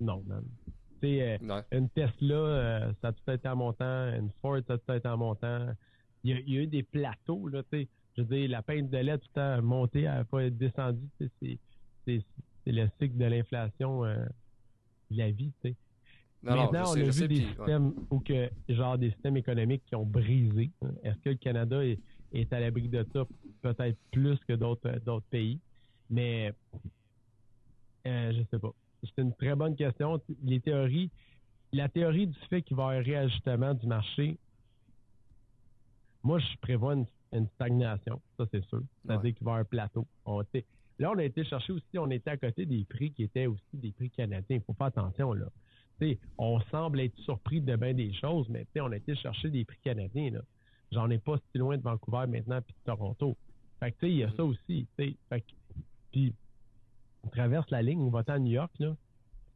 non, 0.01 0.23
man. 0.27 0.45
Euh, 1.05 1.63
une 1.73 1.89
Tesla, 1.91 2.35
euh, 2.35 2.93
ça 3.01 3.09
a 3.09 3.13
tout 3.13 3.31
été 3.31 3.49
en 3.49 3.57
montant. 3.57 4.09
Une 4.15 4.31
Ford, 4.43 4.59
ça 4.67 4.75
a 4.75 4.79
tout 4.79 4.93
été 4.93 5.09
en 5.09 5.17
montant. 5.17 5.69
Il 6.25 6.31
y, 6.49 6.59
a, 6.59 6.63
eu 6.63 6.67
des 6.67 6.83
plateaux, 6.83 7.47
là, 7.49 7.63
tu 7.63 7.83
sais. 7.83 7.89
Je 8.17 8.23
veux 8.23 8.37
dire, 8.37 8.49
la 8.49 8.63
peinte 8.63 8.89
de 8.89 8.99
lait 8.99 9.19
tout 9.19 9.29
le 9.35 9.41
temps 9.41 9.63
monté, 9.63 10.03
elle 10.03 10.15
n'a 10.15 10.25
pas 10.25 10.45
être 10.45 10.57
descendue. 10.57 11.09
C'est, 11.19 11.59
le 12.67 12.89
cycle 13.01 13.17
de 13.17 13.27
l'inflation 13.27 14.05
euh, 14.05 14.25
de 15.11 15.19
la 15.19 15.31
vie. 15.31 15.53
Maintenant, 16.43 16.85
on 16.87 16.95
a 16.95 17.11
vu 17.11 17.29
des 17.29 17.43
systèmes 17.43 17.95
ou 18.11 18.21
que, 18.21 18.51
genre, 18.69 18.99
des 18.99 19.11
systèmes 19.11 19.37
économiques 19.37 19.83
qui 19.87 19.95
ont 19.95 20.07
brisé. 20.07 20.71
Est-ce 21.03 21.19
que 21.19 21.31
le 21.31 21.37
Canada 21.37 21.85
est, 21.85 22.53
à 22.53 22.61
l'abri 22.61 22.89
de 22.89 23.07
ça? 23.13 23.25
Peut-être 23.63 23.99
plus 24.11 24.39
que 24.49 24.55
d'autres, 24.55 24.91
d'autres 25.05 25.27
pays. 25.27 25.61
Mais, 26.09 26.53
je 28.05 28.43
sais 28.51 28.59
pas. 28.59 28.73
C'est 29.03 29.23
une 29.23 29.35
très 29.35 29.55
bonne 29.55 29.77
question. 29.77 30.21
Les 30.43 30.61
théories, 30.61 31.11
la 31.73 31.89
théorie 31.89 32.27
du 32.27 32.39
fait 32.49 32.63
qu'il 32.63 32.77
va 32.77 32.83
y 32.83 32.87
avoir 32.87 33.01
un 33.01 33.03
réajustement 33.03 33.75
du 33.75 33.87
marché, 33.87 34.39
moi, 36.23 36.39
je 36.39 36.57
prévois 36.61 36.95
une, 36.95 37.07
stagnation, 37.55 38.21
ça 38.37 38.47
c'est 38.51 38.65
sûr. 38.67 38.83
C'est-à-dire 39.05 39.35
qu'il 39.35 39.45
va 39.45 39.51
y 39.51 39.55
avoir 39.55 39.61
un 39.61 39.65
plateau. 39.65 40.07
là, 40.99 41.11
on 41.11 41.19
a 41.19 41.25
été 41.25 41.45
chercher 41.45 41.73
aussi, 41.73 41.99
on 41.99 42.11
était 42.11 42.31
à 42.31 42.37
côté 42.37 42.67
des 42.67 42.85
prix 42.85 43.13
qui 43.13 43.25
étaient 43.25 43.47
aussi 43.47 43.63
des 43.75 43.93
prix 43.93 44.11
canadiens. 44.11 44.57
Il 44.57 44.63
faut 44.63 44.75
faire 44.75 44.89
attention, 44.89 45.33
là. 45.33 45.47
on 46.39 46.61
semble 46.71 47.01
être 47.01 47.17
surpris 47.21 47.61
de 47.61 47.77
bien 47.77 47.95
des 47.95 48.13
choses, 48.15 48.49
mais 48.49 48.67
on 48.81 48.93
a 48.93 48.97
été 48.97 49.15
chercher 49.17 49.51
des 49.51 49.65
prix 49.65 49.79
canadiens. 49.83 50.33
J'en 50.93 51.11
ai 51.11 51.19
pas 51.19 51.37
si 51.37 51.59
loin 51.59 51.77
de 51.77 51.83
Vancouver 51.83 52.27
maintenant 52.29 52.61
puis 52.63 52.75
de 52.75 52.85
Toronto. 52.85 53.37
Fait 53.81 53.93
que, 53.93 54.07
il 54.07 54.17
y 54.17 54.25
a 54.25 54.31
ça 54.33 54.45
aussi. 54.45 54.87
Fait 54.97 55.17
puis, 56.13 56.33
on 57.25 57.29
traverse 57.29 57.69
la 57.71 57.83
ligne, 57.83 58.01
on 58.01 58.11
va 58.11 58.23
à 58.27 58.39
New 58.39 58.53
York, 58.53 58.73
là, 58.79 58.95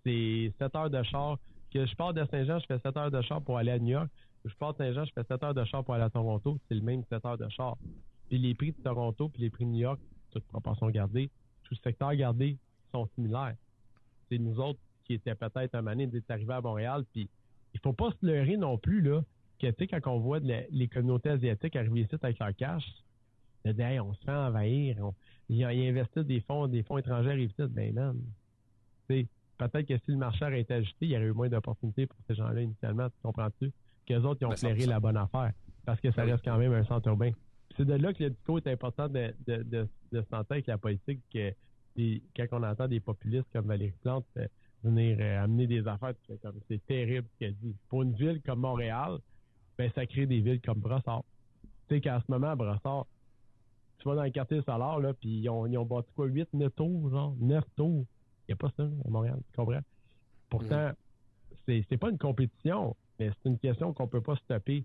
c'est 0.05 0.53
7 0.59 0.75
heures 0.75 0.91
de 0.91 1.03
char. 1.05 1.39
Que 1.73 1.87
je 1.87 1.95
pars 1.95 2.13
de 2.13 2.25
Saint-Jean, 2.25 2.59
je 2.59 2.67
fais 2.67 2.79
7 2.81 2.97
heures 2.97 3.11
de 3.13 3.23
char 3.23 3.41
pour 3.43 3.57
aller 3.57 3.71
à 3.71 3.79
New 3.79 3.93
York. 3.93 4.11
Je 4.45 4.55
pars 4.55 4.73
de 4.73 4.79
Saint-Jean, 4.79 5.05
je 5.05 5.13
fais 5.13 5.25
7 5.25 5.43
heures 5.43 5.55
de 5.55 5.65
char 5.65 5.85
pour 5.85 5.95
aller 5.95 6.05
à 6.05 6.11
Toronto. 6.11 6.59
C'est 6.69 6.75
le 6.75 6.81
même 6.81 7.05
7 7.05 7.25
heures 7.25 7.39
de 7.39 7.49
char. 7.49 7.77
Puis 8.29 8.39
les 8.39 8.55
prix 8.55 8.73
de 8.73 8.83
Toronto 8.83 9.29
puis 9.29 9.43
les 9.43 9.51
prix 9.51 9.65
de 9.65 9.71
New 9.71 9.81
York, 9.81 10.01
toute 10.31 10.45
proportion 10.45 10.89
gardée, 10.91 11.31
tout 11.65 11.75
secteur 11.77 12.15
gardé, 12.15 12.57
sont 12.93 13.07
similaires. 13.15 13.57
C'est 14.29 14.39
nous 14.39 14.59
autres 14.61 14.79
qui 15.05 15.15
étaient 15.15 15.35
peut-être 15.35 15.75
un 15.75 15.83
moment 15.83 16.07
d'être 16.07 16.31
arrivés 16.31 16.55
à 16.55 16.61
Montréal. 16.61 17.05
Puis 17.13 17.29
il 17.75 17.81
faut 17.81 17.93
pas 17.93 18.11
se 18.13 18.27
leurrer 18.27 18.57
non 18.57 18.79
plus, 18.79 19.01
là, 19.01 19.23
que 19.59 19.67
tu 19.67 19.75
sais, 19.79 19.87
quand 19.87 20.13
on 20.13 20.21
voit 20.21 20.39
les 20.39 20.89
communautés 20.89 21.31
asiatiques 21.31 21.77
arriver 21.77 22.03
ici 22.03 22.17
avec 22.23 22.39
leur 22.39 22.55
cash, 22.57 22.85
on 23.65 23.71
on 23.71 24.15
se 24.15 24.25
fait 24.25 24.31
envahir. 24.31 24.97
ils, 25.49 25.65
investissent 25.65 26.25
des 26.25 26.41
fonds, 26.41 26.67
des 26.67 26.83
fonds 26.83 26.99
étrangers 26.99 27.43
ici. 27.43 27.63
Ben 27.69 27.95
non. 27.95 28.17
Peut-être 29.09 29.87
que 29.87 29.99
si 29.99 30.13
le 30.13 30.17
marché 30.17 30.45
avait 30.45 30.63
été 30.63 30.73
ajusté, 30.75 31.07
il 31.07 31.11
y 31.11 31.17
aurait 31.17 31.27
eu 31.27 31.33
moins 31.33 31.49
d'opportunités 31.49 32.07
pour 32.07 32.17
ces 32.27 32.35
gens-là 32.35 32.63
initialement, 32.63 33.11
tu 33.11 33.17
comprends-tu? 33.23 33.71
Qu'eux 34.07 34.23
autres, 34.23 34.41
ils 34.43 34.47
ont 34.47 34.57
flairé 34.57 34.87
la 34.87 35.01
bonne 35.01 35.17
affaire. 35.17 35.53
Parce 35.85 36.01
que 36.01 36.11
ça 36.11 36.23
reste 36.23 36.45
quand 36.45 36.59
même 36.59 36.73
un 36.73 36.85
centre 36.85 37.09
urbain. 37.09 37.33
C'est 37.77 37.85
de 37.85 37.95
là 37.95 38.13
que 38.13 38.25
le 38.25 38.31
discours 38.31 38.59
est 38.59 38.67
important 38.67 39.09
de, 39.09 39.35
de, 39.47 39.63
de, 39.63 39.89
de 40.13 40.23
se 40.23 40.35
avec 40.35 40.67
la 40.67 40.79
politique. 40.79 41.21
Que, 41.33 41.53
quand 42.37 42.47
on 42.53 42.63
entend 42.63 42.89
des 42.89 43.01
populistes 43.01 43.49
comme 43.53 43.67
Valérie 43.67 43.93
Plante 44.03 44.27
euh, 44.37 44.47
venir 44.83 45.19
euh, 45.21 45.45
amener 45.45 45.67
des 45.67 45.87
affaires, 45.87 46.15
c'est 46.69 46.87
terrible 46.87 47.29
ce 47.33 47.39
qu'elle 47.39 47.55
dit. 47.57 47.75
Pour 47.89 48.03
une 48.03 48.15
ville 48.15 48.41
comme 48.43 48.61
Montréal, 48.61 49.19
ben, 49.77 49.91
ça 49.95 50.07
crée 50.07 50.27
des 50.27 50.41
villes 50.41 50.61
comme 50.61 50.79
Brossard. 50.79 51.25
Tu 51.89 51.97
sais 51.97 52.01
qu'à 52.01 52.21
ce 52.21 52.31
moment, 52.31 52.49
à 52.49 52.57
Brossard, 52.57 53.07
tu 53.99 54.09
vas 54.09 54.15
dans 54.15 54.25
le 54.25 54.31
quartier 54.31 54.63
Solar, 54.63 54.99
là, 55.01 55.13
puis 55.13 55.41
ils 55.41 55.49
ont, 55.49 55.67
ils 55.67 55.77
ont 55.77 55.85
bâti 55.85 56.11
quoi, 56.15 56.27
8, 56.27 56.49
9 56.55 56.75
tours, 56.75 57.11
genre, 57.11 57.35
9 57.39 57.65
tours? 57.77 58.07
Il 58.49 58.51
n'y 58.51 58.53
a 58.55 58.57
pas 58.57 58.71
ça 58.77 58.83
à 58.83 59.11
Montréal, 59.11 59.39
tu 59.51 59.57
comprends? 59.57 59.81
Pourtant, 60.49 60.89
mm. 60.89 60.95
c'est, 61.67 61.85
c'est 61.89 61.97
pas 61.97 62.11
une 62.11 62.19
compétition, 62.19 62.97
mais 63.21 63.31
c'est 63.31 63.51
une 63.51 63.59
question 63.59 63.93
qu'on 63.93 64.09
peut 64.09 64.23
pas 64.23 64.35
stopper. 64.37 64.83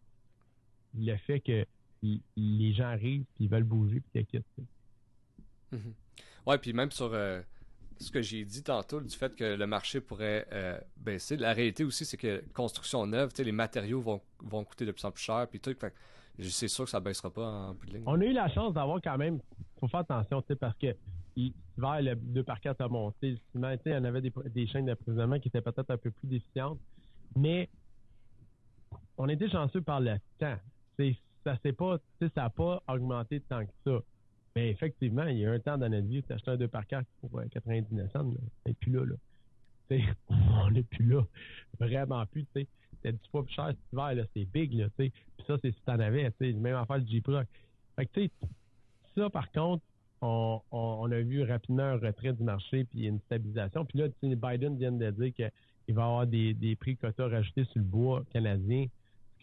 Le 0.98 1.16
fait 1.18 1.40
que 1.40 1.66
les 2.04 2.74
gens 2.74 2.86
arrivent, 2.86 3.24
puis 3.34 3.46
ils 3.46 3.50
veulent 3.50 3.64
bouger, 3.64 4.02
puis 4.02 4.22
ils 4.22 4.26
quittent. 4.26 4.46
Mhm. 5.72 5.94
Ouais, 6.46 6.58
puis 6.58 6.74
même 6.74 6.92
sur 6.92 7.12
euh, 7.14 7.42
ce 7.98 8.12
que 8.12 8.22
j'ai 8.22 8.44
dit 8.44 8.62
tantôt, 8.62 9.00
du 9.00 9.16
fait 9.16 9.36
que 9.36 9.56
le 9.56 9.66
marché 9.66 10.02
pourrait 10.02 10.46
euh, 10.52 10.78
baisser, 10.98 11.38
la 11.38 11.54
réalité 11.54 11.84
aussi, 11.86 12.06
c'est 12.06 12.18
que 12.18 12.44
construction 12.54 13.08
neuve, 13.08 13.32
les 13.40 13.52
matériaux 13.52 14.02
vont, 14.02 14.22
vont 14.40 14.64
coûter 14.66 14.86
de 14.86 14.92
plus 14.92 15.06
en 15.06 15.12
plus 15.12 15.24
cher, 15.24 15.48
puis 15.50 15.60
tout. 15.62 15.74
c'est 16.40 16.68
sûr 16.68 16.84
que 16.84 16.92
ça 16.92 17.00
baissera 17.00 17.32
pas 17.32 17.48
en 17.48 17.74
bout 17.74 17.86
de 17.88 17.94
ligne. 17.94 18.04
On 18.06 18.20
a 18.20 18.26
eu 18.26 18.34
la 18.34 18.50
chance 18.50 18.74
d'avoir 18.74 19.02
quand 19.02 19.18
même, 19.18 19.40
faut 19.80 19.88
faire 19.88 20.02
attention, 20.02 20.44
parce 20.60 20.78
que 20.78 20.94
vers 21.78 22.02
le 22.02 22.16
2 22.16 22.44
par 22.44 22.60
4 22.60 22.82
a 22.82 22.88
monté, 22.90 23.32
le 23.32 23.38
ciment, 23.52 23.76
il 23.86 23.92
y 23.92 23.96
en 23.96 24.04
avait 24.04 24.22
des, 24.22 24.34
des 24.54 24.68
chaînes 24.68 24.86
d'approvisionnement 24.86 25.40
qui 25.40 25.48
étaient 25.48 25.62
peut-être 25.62 25.90
un 25.90 25.98
peu 25.98 26.12
plus 26.12 26.28
déficientes, 26.28 26.80
mais 27.36 27.70
on 29.18 29.30
était 29.30 29.50
chanceux 29.50 29.82
par 29.82 30.00
le 30.00 30.16
temps. 30.40 30.58
ça 31.44 31.58
s'est 31.64 31.74
pas, 31.74 31.98
ça 32.20 32.30
n'a 32.36 32.50
pas 32.50 32.82
augmenté 32.88 33.40
tant 33.42 33.66
que 33.66 33.72
ça. 33.86 34.00
Mais 34.56 34.70
effectivement, 34.70 35.26
il 35.26 35.40
y 35.40 35.46
a 35.46 35.52
un 35.52 35.60
temps 35.60 35.78
dans 35.78 35.90
notre 35.90 36.08
vie, 36.08 36.24
tu 36.24 36.32
acheté 36.32 36.52
un 36.52 36.58
2 36.58 36.68
par 36.70 36.88
4 36.88 37.06
pour 37.20 37.42
99 37.52 38.06
euh, 38.06 38.10
cents, 38.10 38.34
et 38.66 38.74
puis 38.74 38.92
là, 38.92 39.06
là. 39.06 39.16
on 40.30 40.72
n'est 40.72 40.84
plus 40.84 41.06
là. 41.06 41.24
Vraiment 41.80 42.26
plus, 42.26 42.46
tu 42.46 42.62
sais. 42.62 42.68
C'était 42.92 43.12
10 43.12 43.20
fois 43.30 43.44
plus 43.44 43.54
cher 43.54 43.68
cet 43.68 43.78
hiver, 43.92 44.16
là. 44.16 44.24
C'est 44.34 44.46
big, 44.46 44.74
là, 44.74 44.86
tu 44.98 45.06
sais. 45.06 45.12
Puis 45.38 45.46
ça, 45.46 45.58
c'est 45.62 45.72
si 45.72 45.82
t'en 45.86 46.00
avais, 46.00 46.32
tu 46.32 46.38
sais. 46.40 46.54
Même 46.54 46.76
affaire 46.76 46.98
le 46.98 47.06
Jeep 47.06 47.28
Rock. 47.28 47.48
Fait 47.98 48.06
que, 48.06 48.12
tu 48.14 48.26
sais, 48.26 48.32
ça, 49.16 49.30
par 49.30 49.52
contre, 49.52 49.84
on, 50.22 51.12
a 51.12 51.22
vu 51.22 51.44
rapidement 51.44 51.84
un 51.84 51.98
retrait 51.98 52.34
du 52.34 52.44
marché 52.44 52.86
puis 52.86 53.06
une 53.06 53.20
stabilisation. 53.22 53.86
Puis 53.86 54.00
là, 54.00 54.08
Biden 54.22 54.78
vient 54.78 54.92
de 54.92 55.12
dire 55.12 55.34
qu'il 55.34 55.96
va 55.96 56.02
y 56.02 56.06
avoir 56.06 56.28
des, 56.28 56.54
des 56.54 56.76
prix 56.76 56.98
quotas 56.98 57.28
rajoutés 57.28 57.66
sur 57.66 57.80
le 57.80 57.84
bois 57.84 58.24
canadien, 58.32 58.88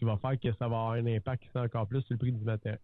qui 0.03 0.09
va 0.09 0.17
faire 0.17 0.39
que 0.39 0.51
ça 0.57 0.67
va 0.67 0.77
avoir 0.77 0.91
un 0.91 1.05
impact 1.05 1.43
qui 1.43 1.57
encore 1.57 1.87
plus 1.87 2.01
sur 2.01 2.13
le 2.13 2.17
prix 2.17 2.33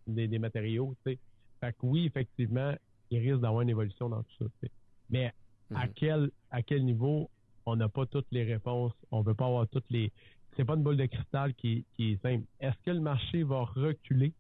des, 0.08 0.28
des 0.28 0.40
matériaux. 0.40 0.96
Fait 1.04 1.18
que 1.62 1.74
oui, 1.84 2.06
effectivement, 2.06 2.74
il 3.10 3.20
risque 3.20 3.42
d'avoir 3.42 3.62
une 3.62 3.70
évolution 3.70 4.10
dans 4.10 4.24
tout 4.24 4.36
ça. 4.40 4.68
Mais 5.10 5.34
à 5.76 5.86
mhm. 5.86 5.94
quel 5.96 6.32
à 6.52 6.62
quel 6.62 6.86
niveau, 6.86 7.30
on 7.66 7.76
n'a 7.76 7.90
pas 7.90 8.06
toutes 8.06 8.28
les 8.32 8.44
réponses. 8.44 8.94
On 9.12 9.20
ne 9.20 9.26
veut 9.26 9.34
pas 9.34 9.48
avoir 9.48 9.68
toutes 9.68 9.90
les. 9.90 10.12
C'est 10.56 10.66
pas 10.66 10.76
une 10.76 10.84
boule 10.84 10.98
de 10.98 11.06
cristal 11.06 11.54
qui, 11.56 11.86
est 12.00 12.22
simple. 12.22 12.46
Est-ce 12.60 12.78
que 12.86 12.92
le 12.92 13.02
marché 13.02 13.44
va 13.44 13.64
reculer? 13.64 14.34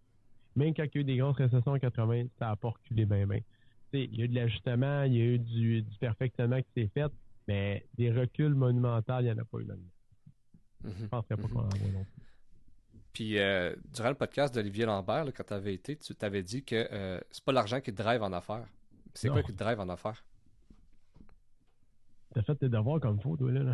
Même 0.56 0.74
quand 0.74 0.84
il 0.84 0.96
y 0.96 0.98
a 0.98 1.02
eu 1.02 1.04
des 1.04 1.18
grosses 1.18 1.38
récessions 1.38 1.72
en 1.72 1.80
80, 1.80 2.26
ça 2.40 2.48
n'a 2.48 2.56
pas 2.56 2.70
reculé 2.70 3.06
bien, 3.06 3.28
bien. 3.28 3.40
Il 3.94 4.16
y 4.16 4.22
a 4.22 4.26
eu 4.26 4.28
de 4.28 4.36
l'ajustement, 4.36 5.04
il 5.04 5.14
y 5.14 5.22
a 5.22 5.26
eu 5.26 5.40
du, 5.40 5.82
du 5.82 5.98
perfectionnement 5.98 6.62
qui 6.62 6.70
s'est 6.76 6.90
fait, 6.94 7.12
mais 7.48 7.86
des 7.98 8.12
reculs 8.12 8.54
monumentaux, 8.54 9.20
il 9.20 9.26
n'y 9.26 9.32
en 9.32 9.38
a 9.38 9.46
pas 9.46 9.60
eu 9.60 9.66
là-dedans. 9.66 9.90
Mhm. 10.84 10.94
Je 10.98 11.04
ne 11.04 11.08
penserais 11.08 11.38
pas 11.38 11.44
mhm. 11.44 11.50
qu'on 11.50 11.60
en 11.60 11.70
a 11.70 11.92
non 11.92 12.04
plus. 12.04 12.29
Puis, 13.20 13.38
euh, 13.38 13.76
durant 13.94 14.08
le 14.08 14.16
podcast 14.16 14.56
d'Olivier 14.56 14.86
Lambert, 14.86 15.26
quand 15.36 15.44
tu 15.46 15.54
avais 15.54 15.74
été, 15.74 15.98
tu 15.98 16.16
t'avais 16.16 16.42
dit 16.42 16.64
que 16.64 16.88
euh, 16.90 17.20
c'est 17.32 17.44
pas 17.44 17.52
l'argent 17.52 17.82
qui 17.82 17.92
te 17.92 18.02
drive 18.02 18.24
en 18.24 18.32
affaires. 18.32 18.66
C'est 19.14 19.28
quoi 19.28 19.44
qui 19.44 19.52
te 19.52 19.62
drive 19.62 19.78
en 19.78 19.90
affaires? 19.90 20.24
T'as 22.34 22.44
fait 22.44 22.56
tes 22.56 22.70
devoirs 22.70 23.02
comme 23.02 23.20
faut, 23.20 23.36
toi, 23.36 23.52
là. 23.52 23.74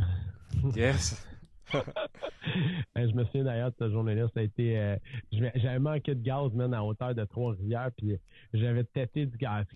yes! 0.76 1.24
je 1.76 3.14
me 3.14 3.24
souviens 3.26 3.44
d'ailleurs 3.44 3.70
de 3.70 3.76
cette 3.78 3.92
journée-là, 3.92 4.28
ça 4.34 4.40
a 4.40 4.44
été. 4.44 4.80
Euh, 4.80 4.98
j'avais 5.32 5.78
manqué 5.78 6.16
de 6.16 6.24
gaz, 6.24 6.52
même 6.54 6.74
à 6.74 6.84
hauteur 6.84 7.14
de 7.14 7.24
Trois-Rivières, 7.24 7.92
puis 7.96 8.18
j'avais 8.52 8.84
têté 8.84 9.28
du 9.28 9.38
gaz. 9.38 9.68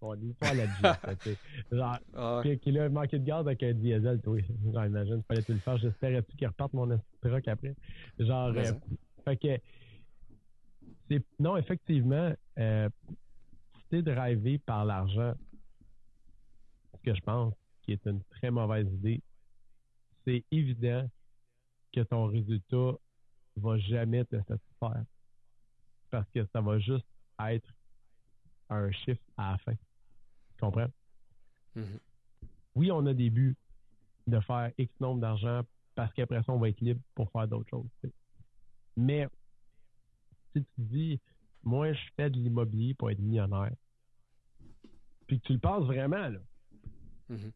On 0.00 0.14
dit 0.14 0.32
pas 0.34 0.54
la 0.54 0.66
Genre, 1.72 1.98
ah 2.14 2.42
qu'il 2.62 2.78
a 2.78 2.88
manqué 2.88 3.18
de 3.18 3.24
gaz 3.24 3.40
avec 3.40 3.62
un 3.62 3.72
diesel, 3.72 4.20
toi. 4.20 4.38
Genre, 4.72 4.86
imagine, 4.86 5.22
fallait 5.26 5.42
tout 5.42 5.52
le 5.52 5.58
faire. 5.58 5.76
J'espérais-tu 5.78 6.36
qu'il 6.36 6.46
reparte 6.46 6.72
mon 6.72 6.88
truck 7.20 7.48
après. 7.48 7.74
Genre, 8.18 8.52
euh, 8.56 8.72
fait 9.24 9.36
que, 9.36 9.58
c'est, 11.10 11.24
non, 11.40 11.56
effectivement, 11.56 12.32
euh, 12.58 12.88
t'es 13.90 14.02
drivé 14.02 14.58
par 14.58 14.84
l'argent, 14.84 15.34
ce 16.94 17.02
que 17.02 17.14
je 17.14 17.20
pense 17.22 17.54
qui 17.82 17.92
est 17.92 18.06
une 18.06 18.22
très 18.24 18.50
mauvaise 18.50 18.86
idée, 18.86 19.22
c'est 20.24 20.44
évident 20.50 21.08
que 21.90 22.00
ton 22.02 22.26
résultat 22.26 22.92
va 23.56 23.78
jamais 23.78 24.26
te 24.26 24.36
satisfaire. 24.36 25.04
Parce 26.10 26.28
que 26.30 26.44
ça 26.52 26.60
va 26.60 26.78
juste 26.78 27.06
être 27.40 27.68
un 28.68 28.90
chiffre 28.90 29.22
à 29.38 29.52
la 29.52 29.58
fin. 29.58 29.74
Tu 30.58 30.64
comprends? 30.64 30.88
Mm-hmm. 31.76 32.00
Oui, 32.74 32.90
on 32.90 33.06
a 33.06 33.14
des 33.14 33.30
buts 33.30 33.56
de 34.26 34.40
faire 34.40 34.72
X 34.76 34.92
nombre 35.00 35.20
d'argent 35.20 35.62
parce 35.94 36.12
qu'après 36.12 36.42
ça, 36.42 36.52
on 36.52 36.58
va 36.58 36.68
être 36.68 36.80
libre 36.80 37.00
pour 37.14 37.30
faire 37.30 37.46
d'autres 37.48 37.70
choses. 37.70 37.88
Mais 38.96 39.28
si 40.52 40.62
tu 40.62 40.70
dis, 40.78 41.20
moi, 41.62 41.92
je 41.92 42.00
fais 42.16 42.30
de 42.30 42.36
l'immobilier 42.36 42.94
pour 42.94 43.10
être 43.10 43.20
millionnaire, 43.20 43.72
puis 45.26 45.40
que 45.40 45.46
tu 45.46 45.52
le 45.52 45.58
penses 45.58 45.84
vraiment, 45.86 46.28
là, 46.28 46.40
je 47.28 47.34
ne 47.34 47.50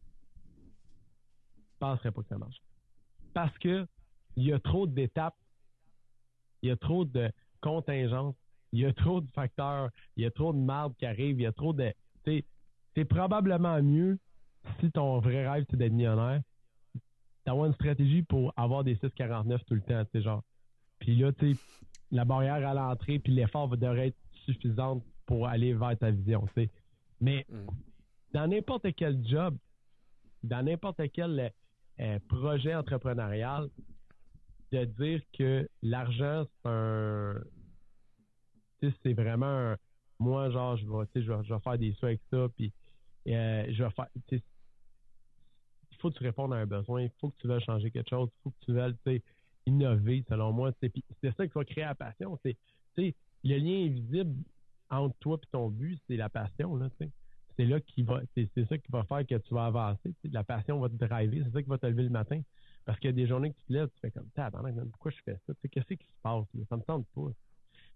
penserais 1.79 2.11
pas 2.11 2.21
que 2.21 2.27
ça 2.29 2.37
marche. 2.37 2.61
Parce 3.33 3.57
que 3.57 3.87
il 4.35 4.45
y 4.45 4.53
a 4.53 4.59
trop 4.59 4.87
d'étapes, 4.87 5.37
il 6.61 6.69
y 6.69 6.71
a 6.71 6.77
trop 6.77 7.05
de 7.05 7.31
contingences, 7.61 8.35
il 8.71 8.79
y 8.79 8.85
a 8.85 8.93
trop 8.93 9.21
de 9.21 9.29
facteurs, 9.31 9.89
il 10.15 10.23
y 10.23 10.25
a 10.25 10.31
trop 10.31 10.53
de 10.53 10.59
marde 10.59 10.95
qui 10.97 11.05
arrive, 11.05 11.39
il 11.39 11.43
y 11.43 11.45
a 11.45 11.51
trop 11.51 11.73
de 11.73 11.93
c'est 12.95 13.05
probablement 13.05 13.81
mieux 13.81 14.19
si 14.79 14.91
ton 14.91 15.19
vrai 15.19 15.47
rêve 15.47 15.65
c'est 15.69 15.77
d'être 15.77 15.93
millionnaire, 15.93 16.41
d'avoir 17.45 17.65
une 17.65 17.73
stratégie 17.73 18.23
pour 18.23 18.53
avoir 18.55 18.83
des 18.83 18.95
6,49 18.95 19.59
tout 19.65 19.75
le 19.75 19.81
temps, 19.81 20.03
tu 20.13 20.21
genre. 20.21 20.43
Puis 20.99 21.15
là, 21.15 21.31
tu 21.33 21.57
la 22.11 22.25
barrière 22.25 22.67
à 22.67 22.73
l'entrée 22.73 23.19
puis 23.19 23.33
l'effort 23.33 23.67
devrait 23.69 24.09
être 24.09 24.17
suffisant 24.45 25.01
pour 25.25 25.47
aller 25.47 25.73
vers 25.73 25.97
ta 25.97 26.11
vision, 26.11 26.45
tu 26.47 26.63
sais. 26.63 26.69
Mais 27.19 27.45
mm. 27.49 27.65
dans 28.33 28.47
n'importe 28.47 28.87
quel 28.95 29.25
job, 29.25 29.57
dans 30.43 30.63
n'importe 30.63 31.01
quel 31.13 31.51
euh, 31.99 32.19
projet 32.27 32.75
entrepreneurial, 32.75 33.69
de 34.71 34.85
dire 34.85 35.21
que 35.37 35.69
l'argent, 35.81 36.45
c'est 36.45 36.69
un. 36.69 37.35
c'est 38.81 39.13
vraiment 39.13 39.45
un, 39.45 39.77
Moi, 40.19 40.49
genre, 40.49 40.75
je 40.77 40.85
vais, 40.85 41.21
je 41.21 41.31
vais, 41.31 41.43
je 41.43 41.53
vais 41.53 41.59
faire 41.59 41.77
des 41.77 41.93
sous 41.93 42.05
avec 42.05 42.21
ça, 42.31 42.47
puis 42.55 42.73
euh, 43.27 43.65
je 43.71 43.83
vais 43.83 43.89
faire. 43.91 44.07
Il 44.31 44.41
faut 45.99 46.11
que 46.11 46.17
tu 46.17 46.23
répondes 46.23 46.53
à 46.53 46.57
un 46.57 46.65
besoin, 46.65 47.03
il 47.03 47.11
faut 47.19 47.29
que 47.29 47.37
tu 47.39 47.47
veuilles 47.47 47.63
changer 47.63 47.91
quelque 47.91 48.09
chose, 48.09 48.29
il 48.29 48.41
faut 48.43 48.51
que 48.51 48.65
tu 48.65 48.73
veuilles 48.73 49.21
innover, 49.65 50.23
selon 50.27 50.51
moi. 50.51 50.71
C'est 50.81 51.35
ça 51.37 51.47
qui 51.47 51.53
va 51.53 51.63
créer 51.63 51.85
la 51.85 51.95
passion. 51.95 52.37
C'est 52.43 52.57
le 52.97 53.57
lien 53.57 53.85
invisible 53.85 54.35
entre 54.89 55.15
toi 55.19 55.39
et 55.41 55.47
ton 55.51 55.69
but, 55.69 55.99
c'est 56.07 56.17
la 56.17 56.29
passion. 56.29 56.75
Là, 56.75 56.89
c'est 57.55 57.65
là 57.65 57.79
qui 57.79 58.03
va, 58.03 58.21
c'est 58.35 58.67
ça 58.67 58.77
qui 58.77 58.91
va 58.91 59.03
faire 59.05 59.25
que 59.25 59.35
tu 59.35 59.53
vas 59.53 59.65
avancer. 59.65 60.13
La 60.25 60.43
passion 60.43 60.79
va 60.79 60.89
te 60.89 60.95
driver, 60.95 61.43
c'est 61.45 61.51
ça 61.51 61.63
qui 61.63 61.69
va 61.69 61.77
te 61.77 61.85
lever 61.85 62.03
le 62.03 62.09
matin. 62.09 62.41
Parce 62.85 62.99
qu'il 62.99 63.09
y 63.09 63.13
a 63.13 63.13
des 63.13 63.27
journées 63.27 63.51
que 63.51 63.57
tu 63.59 63.65
te 63.67 63.73
lèves, 63.73 63.89
tu 63.89 63.99
fais 64.01 64.11
comme, 64.11 64.27
pourquoi 64.91 65.11
je 65.11 65.17
fais 65.23 65.39
ça? 65.47 65.53
Qu'est-ce 65.71 65.93
qui 65.93 66.05
se 66.05 66.21
passe? 66.21 66.45
Ça 66.67 66.75
me 66.75 66.81
tente 66.81 67.07
pas. 67.15 67.21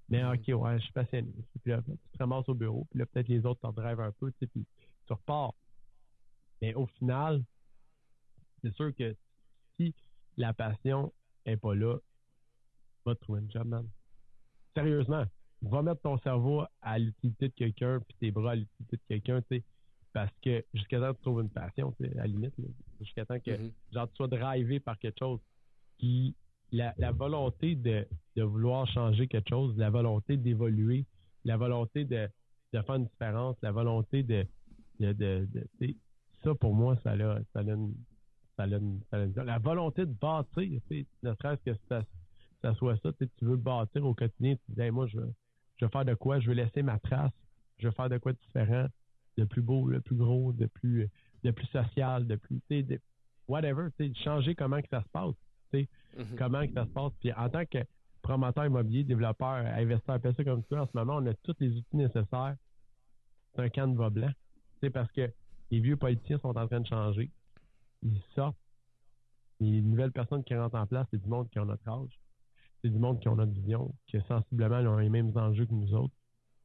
Mais 0.09 0.21
mm-hmm. 0.21 0.55
OK, 0.55 0.61
ouais, 0.61 0.79
je 0.79 0.83
suis 0.83 0.93
passionné. 0.93 1.33
Puis 1.61 1.71
là, 1.71 1.81
tu 1.85 1.91
te 1.97 2.17
ramasses 2.17 2.47
au 2.47 2.53
bureau, 2.53 2.87
puis 2.89 2.99
là, 2.99 3.05
peut-être 3.05 3.27
les 3.27 3.45
autres 3.45 3.59
t'en 3.59 3.73
drivent 3.73 3.99
un 3.99 4.13
peu, 4.13 4.31
puis 4.31 4.65
tu 5.07 5.13
repars. 5.13 5.53
Mais 6.61 6.73
au 6.73 6.87
final, 6.87 7.43
c'est 8.61 8.73
sûr 8.75 8.93
que 8.95 9.15
si 9.77 9.93
la 10.37 10.53
passion 10.53 11.13
n'est 11.45 11.57
pas 11.57 11.75
là, 11.75 11.97
va 13.05 13.15
te 13.15 13.21
trouver 13.21 13.41
une 13.41 13.51
job, 13.51 13.67
man. 13.67 13.87
Sérieusement, 14.75 15.25
va 15.61 15.81
mettre 15.81 16.01
ton 16.01 16.17
cerveau 16.19 16.63
à 16.81 16.99
l'utilité 16.99 17.49
de 17.49 17.53
quelqu'un 17.53 17.99
puis 17.99 18.15
tes 18.19 18.31
bras 18.31 18.51
à 18.51 18.55
l'utilité 18.55 18.97
de 18.97 19.01
quelqu'un, 19.07 19.41
tu 19.41 19.57
sais. 19.57 19.63
Parce 20.13 20.31
que 20.41 20.65
jusqu'à 20.73 20.99
temps 20.99 21.11
que 21.11 21.17
tu 21.17 21.23
trouves 21.23 21.41
une 21.41 21.49
passion, 21.49 21.93
à 21.99 22.07
la 22.15 22.27
limite, 22.27 22.53
jusqu'à 22.99 23.25
temps 23.25 23.39
que 23.39 23.51
mm-hmm. 23.51 23.71
genre, 23.93 24.09
tu 24.09 24.15
sois 24.15 24.27
drivé 24.27 24.79
par 24.79 24.97
quelque 24.97 25.19
chose 25.19 25.39
qui 25.97 26.35
la, 26.71 27.11
volonté 27.11 27.75
de, 27.75 28.07
vouloir 28.35 28.87
changer 28.87 29.27
quelque 29.27 29.49
chose, 29.49 29.77
la 29.77 29.89
volonté 29.89 30.37
d'évoluer, 30.37 31.05
la 31.45 31.57
volonté 31.57 32.03
de, 32.03 32.27
de, 32.73 32.81
faire 32.81 32.95
une 32.95 33.05
différence, 33.05 33.55
la 33.61 33.71
volonté 33.71 34.23
de, 34.23 34.45
de, 34.99 35.47
ça, 36.43 36.55
pour 36.55 36.73
moi, 36.73 36.97
ça 37.03 37.11
a, 37.11 37.39
ça 37.53 37.61
ça 38.57 38.65
la 39.43 39.59
volonté 39.59 40.05
de 40.05 40.13
bâtir, 40.13 40.81
ne 41.23 41.33
serait-ce 41.35 41.71
que 41.71 41.77
ça, 41.89 42.03
ça 42.61 42.73
soit 42.75 42.97
ça, 43.03 43.11
tu 43.13 43.45
veux 43.45 43.57
bâtir 43.57 44.05
au 44.05 44.13
quotidien, 44.13 44.55
tu 44.55 44.71
dis, 44.71 44.91
moi, 44.91 45.07
je, 45.07 45.19
je 45.77 45.85
veux 45.85 45.91
faire 45.91 46.05
de 46.05 46.15
quoi, 46.15 46.39
je 46.39 46.47
veux 46.47 46.55
laisser 46.55 46.81
ma 46.81 46.99
trace, 46.99 47.31
je 47.77 47.87
veux 47.87 47.93
faire 47.93 48.09
de 48.09 48.17
quoi 48.17 48.33
de 48.33 48.39
différent, 48.39 48.87
de 49.37 49.43
plus 49.45 49.61
beau, 49.61 49.91
de 49.91 49.99
plus 49.99 50.15
gros, 50.15 50.53
de 50.53 50.65
plus, 50.65 51.09
de 51.43 51.51
plus 51.51 51.67
social, 51.67 52.25
de 52.25 52.35
plus, 52.35 52.59
de, 52.69 52.99
whatever, 53.47 53.89
changer 54.23 54.55
comment 54.55 54.81
que 54.81 54.89
ça 54.89 55.03
se 55.03 55.09
passe, 55.09 55.35
mm-hmm. 55.73 56.35
comment 56.37 56.65
que 56.65 56.73
ça 56.73 56.85
se 56.85 56.91
passe. 56.91 57.13
Puis 57.19 57.31
en 57.33 57.49
tant 57.49 57.65
que 57.65 57.79
promoteur 58.21 58.65
immobilier, 58.65 59.03
développeur, 59.03 59.65
investisseur, 59.65 60.15
appelle 60.15 60.35
ça 60.35 60.43
comme 60.43 60.63
ça, 60.69 60.81
en 60.81 60.87
ce 60.87 60.91
moment, 60.95 61.17
on 61.17 61.25
a 61.27 61.33
tous 61.35 61.55
les 61.59 61.69
outils 61.69 61.95
nécessaires. 61.95 62.55
C'est 63.55 63.61
un 63.61 63.69
canevas 63.69 64.09
blanc. 64.09 64.31
C'est 64.81 64.89
parce 64.89 65.11
que 65.11 65.31
les 65.71 65.79
vieux 65.79 65.97
politiciens 65.97 66.39
sont 66.39 66.57
en 66.57 66.67
train 66.67 66.79
de 66.79 66.87
changer. 66.87 67.29
Ils 68.03 68.21
sortent. 68.35 68.57
Les 69.59 69.81
nouvelles 69.81 70.11
personnes 70.11 70.43
qui 70.43 70.55
rentrent 70.55 70.77
en 70.77 70.85
place, 70.85 71.07
c'est 71.11 71.21
du 71.21 71.27
monde 71.27 71.49
qui 71.49 71.59
ont 71.59 71.65
notre 71.65 71.87
âge. 71.89 72.19
c'est 72.81 72.89
du 72.89 72.99
monde 72.99 73.19
qui 73.19 73.27
ont 73.27 73.35
notre 73.35 73.51
vision, 73.51 73.91
qui 74.05 74.21
sensiblement 74.27 74.77
ont 74.77 74.97
les 74.97 75.09
mêmes 75.09 75.35
enjeux 75.35 75.65
que 75.65 75.73
nous 75.73 75.93
autres. 75.95 76.13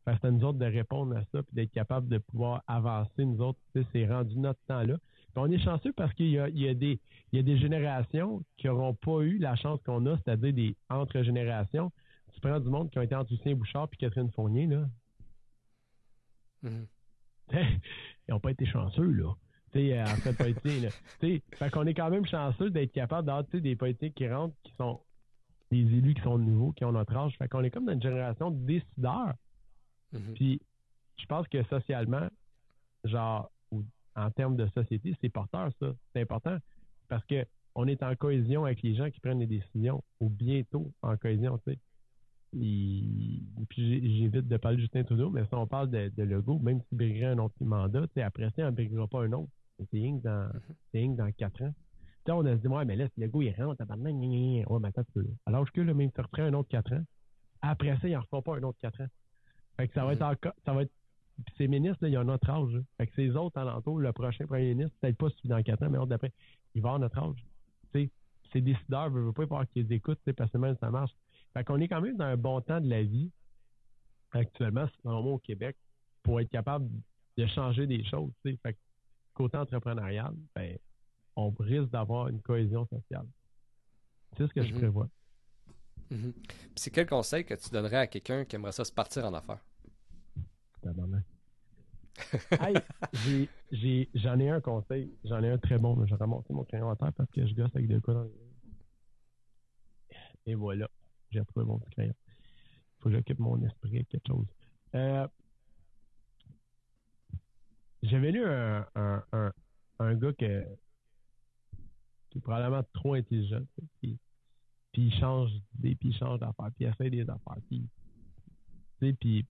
C'est 0.04 0.24
à 0.24 0.30
nous 0.30 0.44
autres 0.44 0.58
de 0.58 0.66
répondre 0.66 1.16
à 1.16 1.24
ça, 1.32 1.42
puis 1.42 1.54
d'être 1.54 1.70
capable 1.70 2.08
de 2.08 2.18
pouvoir 2.18 2.62
avancer, 2.66 3.24
nous 3.24 3.40
autres. 3.40 3.58
C'est 3.92 4.06
rendu 4.06 4.36
notre 4.38 4.60
temps-là. 4.66 4.96
on 5.36 5.50
est 5.50 5.58
chanceux 5.58 5.92
parce 5.92 6.12
qu'il 6.14 6.28
y 6.28 6.38
a, 6.38 6.48
des, 6.74 7.00
il 7.32 7.36
y 7.36 7.38
a 7.38 7.42
des 7.42 7.56
générations 7.56 8.42
qui 8.58 8.66
n'auront 8.66 8.94
pas 8.94 9.20
eu 9.20 9.38
la 9.38 9.56
chance 9.56 9.80
qu'on 9.84 10.04
a, 10.06 10.18
c'est-à-dire 10.18 10.52
des 10.52 10.76
entre-générations. 10.90 11.92
Tu 12.34 12.40
prends 12.40 12.60
du 12.60 12.68
monde 12.68 12.90
qui 12.90 12.98
ont 12.98 13.02
été 13.02 13.14
entre 13.14 13.32
Bouchard 13.54 13.88
puis 13.88 13.98
Catherine 13.98 14.30
Fournier, 14.32 14.66
là. 14.66 14.86
Mm-hmm. 16.64 16.86
Ils 17.52 18.30
n'ont 18.30 18.40
pas 18.40 18.50
été 18.50 18.66
chanceux, 18.66 19.10
là. 19.10 19.34
T'sais, 19.70 20.00
en 20.00 20.06
fait, 20.06 20.32
politique, 20.34 20.82
là. 20.82 20.90
fait 21.58 21.70
qu'on 21.70 21.86
est 21.86 21.94
quand 21.94 22.10
même 22.10 22.26
chanceux 22.26 22.70
d'être 22.70 22.92
capable 22.92 23.26
d'avoir 23.26 23.44
des 23.44 23.76
politiques 23.76 24.14
qui 24.14 24.28
rentrent, 24.28 24.54
qui 24.62 24.72
sont 24.74 25.00
des 25.70 25.78
élus 25.78 26.14
qui 26.14 26.22
sont 26.22 26.38
nouveaux, 26.38 26.72
qui 26.72 26.84
ont 26.84 26.92
notre 26.92 27.16
âge. 27.16 27.34
Fait 27.38 27.48
qu'on 27.48 27.64
est 27.64 27.70
comme 27.70 27.86
dans 27.86 27.92
une 27.92 28.02
génération 28.02 28.50
de 28.50 28.58
décideurs. 28.66 29.34
Mm-hmm. 30.12 30.34
Puis, 30.34 30.60
je 31.16 31.26
pense 31.26 31.48
que 31.48 31.62
socialement, 31.64 32.28
genre, 33.04 33.50
en 34.14 34.30
termes 34.30 34.56
de 34.56 34.66
société, 34.68 35.16
c'est 35.20 35.30
porteur, 35.30 35.70
ça. 35.80 35.92
C'est 36.12 36.20
important 36.20 36.58
parce 37.08 37.24
que 37.24 37.46
on 37.74 37.86
est 37.88 38.02
en 38.02 38.14
cohésion 38.14 38.66
avec 38.66 38.82
les 38.82 38.94
gens 38.94 39.10
qui 39.10 39.20
prennent 39.20 39.40
les 39.40 39.46
décisions, 39.46 40.04
ou 40.20 40.28
bientôt 40.28 40.92
en 41.00 41.16
cohésion, 41.16 41.58
tu 41.58 41.72
sais. 41.72 41.78
Puis 42.52 44.20
j'évite 44.20 44.46
de 44.46 44.56
parler 44.58 44.76
de 44.76 44.82
Justin 44.82 45.04
Trudeau, 45.04 45.30
mais 45.30 45.44
si 45.46 45.54
on 45.54 45.66
parle 45.66 45.90
de, 45.90 46.12
de 46.14 46.22
Legault, 46.22 46.58
même 46.58 46.80
s'il 46.82 46.98
briguerait 46.98 47.32
un 47.32 47.38
autre 47.38 47.54
mandat, 47.60 48.06
après 48.16 48.50
ça, 48.50 48.54
il 48.58 48.64
n'en 48.64 48.72
briguera 48.72 49.06
pas 49.08 49.22
un 49.22 49.32
autre. 49.32 49.50
C'est 49.78 49.98
rien 49.98 50.20
dans, 50.22 50.50
mm-hmm. 50.94 51.16
dans 51.16 51.32
quatre 51.32 51.62
ans. 51.62 51.74
Là, 52.26 52.36
on 52.36 52.44
a 52.44 52.54
dit, 52.54 52.68
ouais, 52.68 52.84
mais 52.84 52.94
là, 52.94 53.08
si 53.08 53.20
le 53.20 53.28
goût, 53.28 53.42
il 53.42 53.52
rentre, 53.52 53.78
tabarnak, 53.78 54.14
ouais, 54.14 54.64
mais 54.80 54.88
attends, 54.88 55.02
tu 55.04 55.12
peux. 55.12 55.26
Alors 55.46 55.70
que 55.72 55.80
là, 55.80 55.94
même, 55.94 56.12
tu 56.12 56.20
reprends 56.20 56.42
un 56.42 56.52
autre 56.52 56.68
4 56.68 56.92
ans. 56.92 57.04
Après 57.62 57.96
ça, 58.00 58.08
il 58.08 58.12
n'en 58.12 58.20
refera 58.20 58.42
pas 58.42 58.56
un 58.56 58.62
autre 58.62 58.78
4 58.80 59.00
ans. 59.00 59.08
Fait 59.76 59.88
que 59.88 59.94
ça 59.94 60.04
va 60.04 60.12
être 60.12 60.20
mm-hmm. 60.20 60.32
encore, 60.32 60.52
ça 60.64 60.72
va 60.74 60.82
être, 60.82 60.92
puis 61.44 61.54
ces 61.56 61.66
ministres, 61.66 61.98
là, 62.02 62.08
ils 62.08 62.18
ont 62.18 62.24
notre 62.24 62.48
âge. 62.50 62.80
Fait 62.98 63.06
que 63.06 63.14
ces 63.16 63.30
autres 63.34 63.58
alentours, 63.58 63.98
le 63.98 64.12
prochain 64.12 64.46
premier 64.46 64.74
ministre, 64.74 64.96
peut-être 65.00 65.16
pas 65.16 65.30
celui 65.30 65.48
dans 65.48 65.62
4 65.62 65.82
ans, 65.82 65.90
mais 65.90 65.96
l'autre 65.96 66.10
d'après, 66.10 66.32
il 66.74 66.82
va 66.82 66.90
avoir 66.90 67.00
notre 67.00 67.18
âge. 67.18 67.44
Tu 67.92 68.04
sais, 68.04 68.10
ces 68.52 68.60
décideurs 68.60 69.10
ne 69.10 69.18
veulent 69.18 69.32
pas 69.32 69.46
voir 69.46 69.68
qu'ils 69.68 69.90
écoutent, 69.92 70.20
parce 70.36 70.50
que 70.52 70.58
même 70.58 70.76
ça 70.78 70.90
marche. 70.90 71.12
Fait 71.52 71.64
qu'on 71.64 71.78
est 71.80 71.88
quand 71.88 72.00
même 72.00 72.16
dans 72.16 72.24
un 72.24 72.36
bon 72.36 72.60
temps 72.60 72.80
de 72.80 72.88
la 72.88 73.02
vie, 73.02 73.30
actuellement, 74.30 74.86
au 75.04 75.38
Québec, 75.38 75.76
pour 76.22 76.40
être 76.40 76.50
capable 76.50 76.88
de 77.36 77.46
changer 77.46 77.86
des 77.86 78.04
choses, 78.04 78.30
tu 78.44 78.52
sais. 78.52 78.58
Fait 78.62 78.74
que, 78.74 78.78
côté 79.34 79.56
entrepreneurial, 79.56 80.34
ben, 80.54 80.78
on 81.36 81.50
risque 81.58 81.90
d'avoir 81.90 82.28
une 82.28 82.40
cohésion 82.40 82.86
sociale. 82.86 83.26
C'est 84.36 84.46
ce 84.46 84.52
que 84.52 84.62
je 84.62 84.72
mhm. 84.72 84.78
prévois. 84.78 85.08
Mhm. 86.10 86.32
C'est 86.76 86.90
quel 86.90 87.06
conseil 87.06 87.44
que 87.44 87.54
tu 87.54 87.70
donnerais 87.70 87.96
à 87.96 88.06
quelqu'un 88.06 88.44
qui 88.44 88.56
aimerait 88.56 88.72
ça 88.72 88.84
se 88.84 88.92
partir 88.92 89.24
en 89.24 89.34
affaires? 89.34 89.64
hey, 92.60 92.74
j'en 94.14 94.38
ai, 94.38 94.50
un 94.50 94.60
conseil. 94.60 95.10
J'en 95.24 95.42
ai 95.42 95.50
un 95.50 95.58
très 95.58 95.78
bon. 95.78 96.04
J'ai 96.06 96.14
remonté 96.14 96.52
mon 96.52 96.64
crayon 96.64 96.90
à 96.90 96.96
terre 96.96 97.12
parce 97.12 97.30
que 97.30 97.46
je 97.46 97.54
gosse 97.54 97.74
avec 97.74 97.88
des 97.88 98.00
quoi 98.00 98.14
dans 98.14 98.24
les... 98.24 98.30
Et 100.44 100.54
voilà. 100.54 100.88
J'ai 101.32 101.40
retrouvé 101.40 101.66
mon 101.66 101.78
petit 101.78 101.90
crayon. 101.90 102.14
Il 102.18 103.02
faut 103.02 103.08
que 103.08 103.16
j'occupe 103.16 103.38
mon 103.38 103.60
esprit 103.64 103.96
avec 103.96 104.08
quelque 104.08 104.28
chose. 104.28 104.46
Euh, 104.94 105.26
j'avais 108.02 108.32
lu 108.32 108.44
un, 108.44 108.86
un, 108.94 109.52
un, 109.98 110.14
gars 110.14 110.32
que 110.32 110.64
qui 112.30 112.38
est 112.38 112.40
probablement 112.40 112.82
trop 112.92 113.14
intelligent. 113.14 113.62
Puis, 114.00 114.18
puis 114.92 115.02
il 115.06 115.14
change 115.18 115.50
d'idée, 115.74 115.94
puis 115.96 116.10
il 116.10 116.16
change 116.16 116.40
d'affaires, 116.40 116.70
puis 116.76 116.84
il 116.84 116.88
essaie 116.88 117.10
des 117.10 117.22
affaires. 117.22 117.58
Puis, 117.68 117.88
puis 118.98 119.46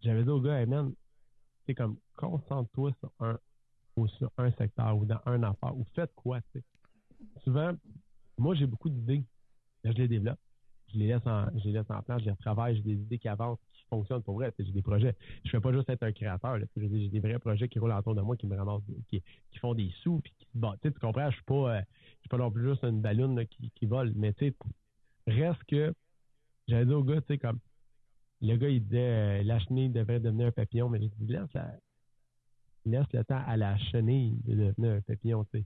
j'avais 0.00 0.24
dit 0.24 0.30
au 0.30 0.40
gars, 0.40 0.60
hey 0.60 0.66
man, 0.66 0.92
c'est 1.64 1.74
comme 1.74 1.96
concentre-toi 2.16 2.92
sur 3.00 3.12
un 3.20 3.38
ou 3.96 4.06
sur 4.08 4.30
un 4.36 4.50
secteur 4.52 4.96
ou 4.96 5.04
dans 5.04 5.20
un 5.26 5.42
affaire 5.42 5.76
ou 5.76 5.84
faites 5.94 6.14
quoi, 6.14 6.40
tu 6.40 6.58
sais. 6.58 6.64
Souvent, 7.42 7.74
moi 8.36 8.54
j'ai 8.54 8.66
beaucoup 8.66 8.90
d'idées, 8.90 9.24
je 9.84 9.90
les 9.92 10.08
développe 10.08 10.38
je 10.92 10.98
les 10.98 11.06
laisse 11.08 11.26
en, 11.26 11.46
je 11.58 11.64
les 11.64 11.72
laisse 11.72 11.90
en 11.90 12.18
je 12.18 12.24
les 12.24 12.30
retravaille, 12.30 12.76
j'ai 12.76 12.82
des 12.82 12.94
idées 12.94 13.18
qui 13.18 13.28
avancent, 13.28 13.58
qui 13.72 13.82
fonctionnent 13.88 14.22
pour 14.22 14.34
vrai. 14.34 14.52
J'ai 14.58 14.70
des 14.72 14.82
projets. 14.82 15.16
Je 15.44 15.50
fais 15.50 15.60
pas 15.60 15.72
juste 15.72 15.88
être 15.90 16.02
un 16.02 16.12
créateur. 16.12 16.58
J'ai 16.76 17.08
des 17.08 17.20
vrais 17.20 17.38
projets 17.38 17.68
qui 17.68 17.78
roulent 17.78 17.92
autour 17.92 18.14
de 18.14 18.20
moi, 18.20 18.36
qui 18.36 18.46
me 18.46 18.56
ramassent, 18.56 18.82
qui, 19.08 19.22
qui 19.50 19.58
font 19.58 19.74
des 19.74 19.90
sous, 20.02 20.20
puis 20.20 20.32
qui 20.38 20.46
bon, 20.54 20.74
tu 20.82 20.92
comprends, 20.92 21.30
je 21.30 21.36
suis 21.36 21.44
pas, 21.44 21.76
euh, 21.76 21.80
je 21.80 22.20
suis 22.20 22.28
pas 22.28 22.38
non 22.38 22.50
plus 22.50 22.68
juste 22.68 22.84
une 22.84 23.00
ballonne 23.00 23.46
qui, 23.46 23.70
qui 23.74 23.86
vole. 23.86 24.12
Mais 24.14 24.32
tu 24.34 24.46
sais, 24.46 24.54
reste 25.26 25.62
que 25.64 25.92
j'avais 26.68 26.86
dit 26.86 26.92
au 26.92 27.02
gars, 27.02 27.20
tu 27.20 27.28
sais, 27.28 27.38
comme 27.38 27.58
le 28.40 28.56
gars 28.56 28.68
il 28.68 28.84
disait 28.84 29.40
euh, 29.40 29.42
la 29.42 29.58
chenille 29.60 29.88
devrait 29.88 30.20
devenir 30.20 30.48
un 30.48 30.52
papillon, 30.52 30.88
mais 30.88 31.00
j'ai 31.00 31.10
dit 31.18 31.32
laisse 31.32 31.48
laisse 32.84 33.12
le 33.12 33.24
temps 33.24 33.42
à 33.46 33.56
la 33.56 33.76
chenille 33.78 34.38
de 34.44 34.54
devenir 34.54 34.92
un 34.92 35.00
papillon, 35.00 35.44
tu 35.44 35.58
sais. 35.58 35.64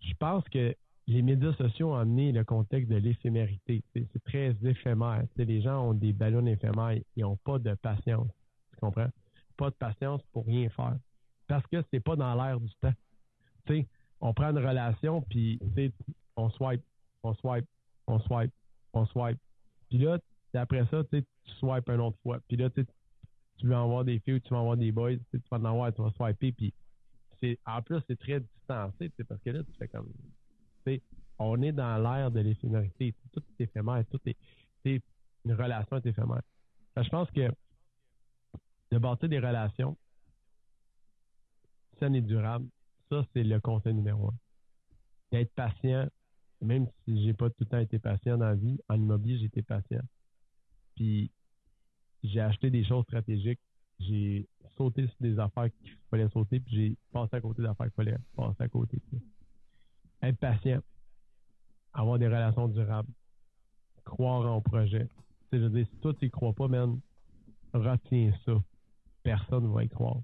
Je 0.00 0.14
pense 0.14 0.44
que 0.48 0.74
les 1.06 1.22
médias 1.22 1.52
sociaux 1.54 1.92
ont 1.92 1.96
amené 1.96 2.32
le 2.32 2.44
contexte 2.44 2.90
de 2.90 2.96
l'éphémérité. 2.96 3.82
C'est 3.94 4.24
très 4.24 4.56
éphémère. 4.62 5.24
les 5.36 5.60
gens 5.60 5.88
ont 5.88 5.94
des 5.94 6.12
ballons 6.12 6.46
éphémères. 6.46 6.98
Ils 7.16 7.22
n'ont 7.22 7.36
pas 7.36 7.58
de 7.58 7.74
patience. 7.74 8.30
Tu 8.72 8.80
comprends? 8.80 9.08
Pas 9.56 9.70
de 9.70 9.74
patience 9.74 10.22
pour 10.32 10.46
rien 10.46 10.68
faire. 10.70 10.96
Parce 11.48 11.66
que 11.66 11.82
c'est 11.90 12.00
pas 12.00 12.16
dans 12.16 12.34
l'air 12.34 12.60
du 12.60 12.70
temps. 12.80 12.94
on 14.20 14.32
prend 14.32 14.50
une 14.50 14.64
relation, 14.64 15.22
puis 15.22 15.60
on 16.36 16.50
swipe, 16.50 16.82
on 17.22 17.34
swipe, 17.34 17.66
on 18.06 18.20
swipe, 18.20 18.52
on 18.92 19.04
swipe. 19.06 19.38
Puis 19.88 19.98
là, 19.98 20.18
après 20.54 20.86
ça, 20.86 21.02
tu 21.04 21.24
swipes 21.58 21.88
une 21.88 22.00
autre 22.00 22.18
fois. 22.22 22.38
Puis 22.46 22.56
là, 22.56 22.70
tu 22.70 22.86
vas 23.64 23.82
avoir 23.82 24.04
des 24.04 24.20
filles 24.20 24.34
ou 24.34 24.40
tu 24.40 24.50
vas 24.50 24.60
avoir 24.60 24.76
des 24.76 24.92
boys, 24.92 25.16
tu 25.16 25.40
vas 25.50 25.58
en 25.58 25.64
avoir, 25.64 25.92
tu 25.92 26.00
vas 26.00 26.10
swiper. 26.12 26.52
Puis 26.52 26.72
en 27.66 27.82
plus, 27.82 28.00
c'est 28.06 28.18
très 28.18 28.40
distancé, 28.40 29.10
parce 29.28 29.40
que 29.42 29.50
là, 29.50 29.64
tu 29.64 29.72
fais 29.78 29.88
comme 29.88 30.08
on 31.38 31.60
est 31.62 31.72
dans 31.72 31.98
l'ère 31.98 32.30
de 32.30 32.40
l'éphémérité. 32.40 33.14
Tout 33.32 33.42
est 33.58 33.64
éphémère, 33.64 34.04
tout 34.10 34.20
est, 34.26 35.02
une 35.44 35.54
relation 35.54 35.96
est 35.96 36.06
éphémère. 36.06 36.42
je 36.96 37.08
pense 37.08 37.30
que 37.30 37.50
de 38.90 38.98
bâtir 38.98 39.28
des 39.28 39.38
relations 39.38 39.96
saines 41.98 42.14
et 42.14 42.20
durables, 42.20 42.68
ça, 43.10 43.24
c'est 43.32 43.42
le 43.42 43.60
conseil 43.60 43.94
numéro 43.94 44.28
un. 44.28 44.34
D'être 45.30 45.52
patient, 45.54 46.08
même 46.60 46.86
si 47.04 47.24
j'ai 47.24 47.34
pas 47.34 47.48
tout 47.50 47.56
le 47.60 47.66
temps 47.66 47.78
été 47.78 47.98
patient 47.98 48.36
dans 48.36 48.46
la 48.46 48.54
vie, 48.54 48.78
en 48.88 48.96
immobilier, 48.96 49.38
j'ai 49.38 49.46
été 49.46 49.62
patient. 49.62 50.02
Puis, 50.94 51.30
j'ai 52.22 52.40
acheté 52.40 52.70
des 52.70 52.84
choses 52.84 53.04
stratégiques. 53.04 53.60
J'ai 53.98 54.48
sauté 54.76 55.06
sur 55.06 55.16
des 55.20 55.38
affaires 55.38 55.68
qu'il 55.70 55.96
fallait 56.10 56.28
sauter, 56.30 56.60
puis 56.60 56.74
j'ai 56.74 56.96
passé 57.12 57.36
à 57.36 57.40
côté 57.40 57.62
d'affaires 57.62 57.86
qu'il 57.86 57.94
fallait 57.94 58.16
passer 58.34 58.62
à 58.62 58.68
côté 58.68 59.00
être 60.22 60.38
patient, 60.38 60.80
avoir 61.92 62.18
des 62.18 62.26
relations 62.26 62.68
durables, 62.68 63.12
croire 64.04 64.50
en 64.50 64.60
projet. 64.60 65.08
je 65.52 65.58
veux 65.58 65.70
dire, 65.70 65.86
si 65.86 65.96
toi, 65.98 66.14
tu 66.14 66.26
n'y 66.26 66.30
crois 66.30 66.52
pas, 66.52 66.68
man, 66.68 67.00
retiens 67.72 68.32
ça. 68.44 68.52
Personne 69.22 69.64
ne 69.64 69.72
va 69.72 69.84
y 69.84 69.88
croire. 69.88 70.20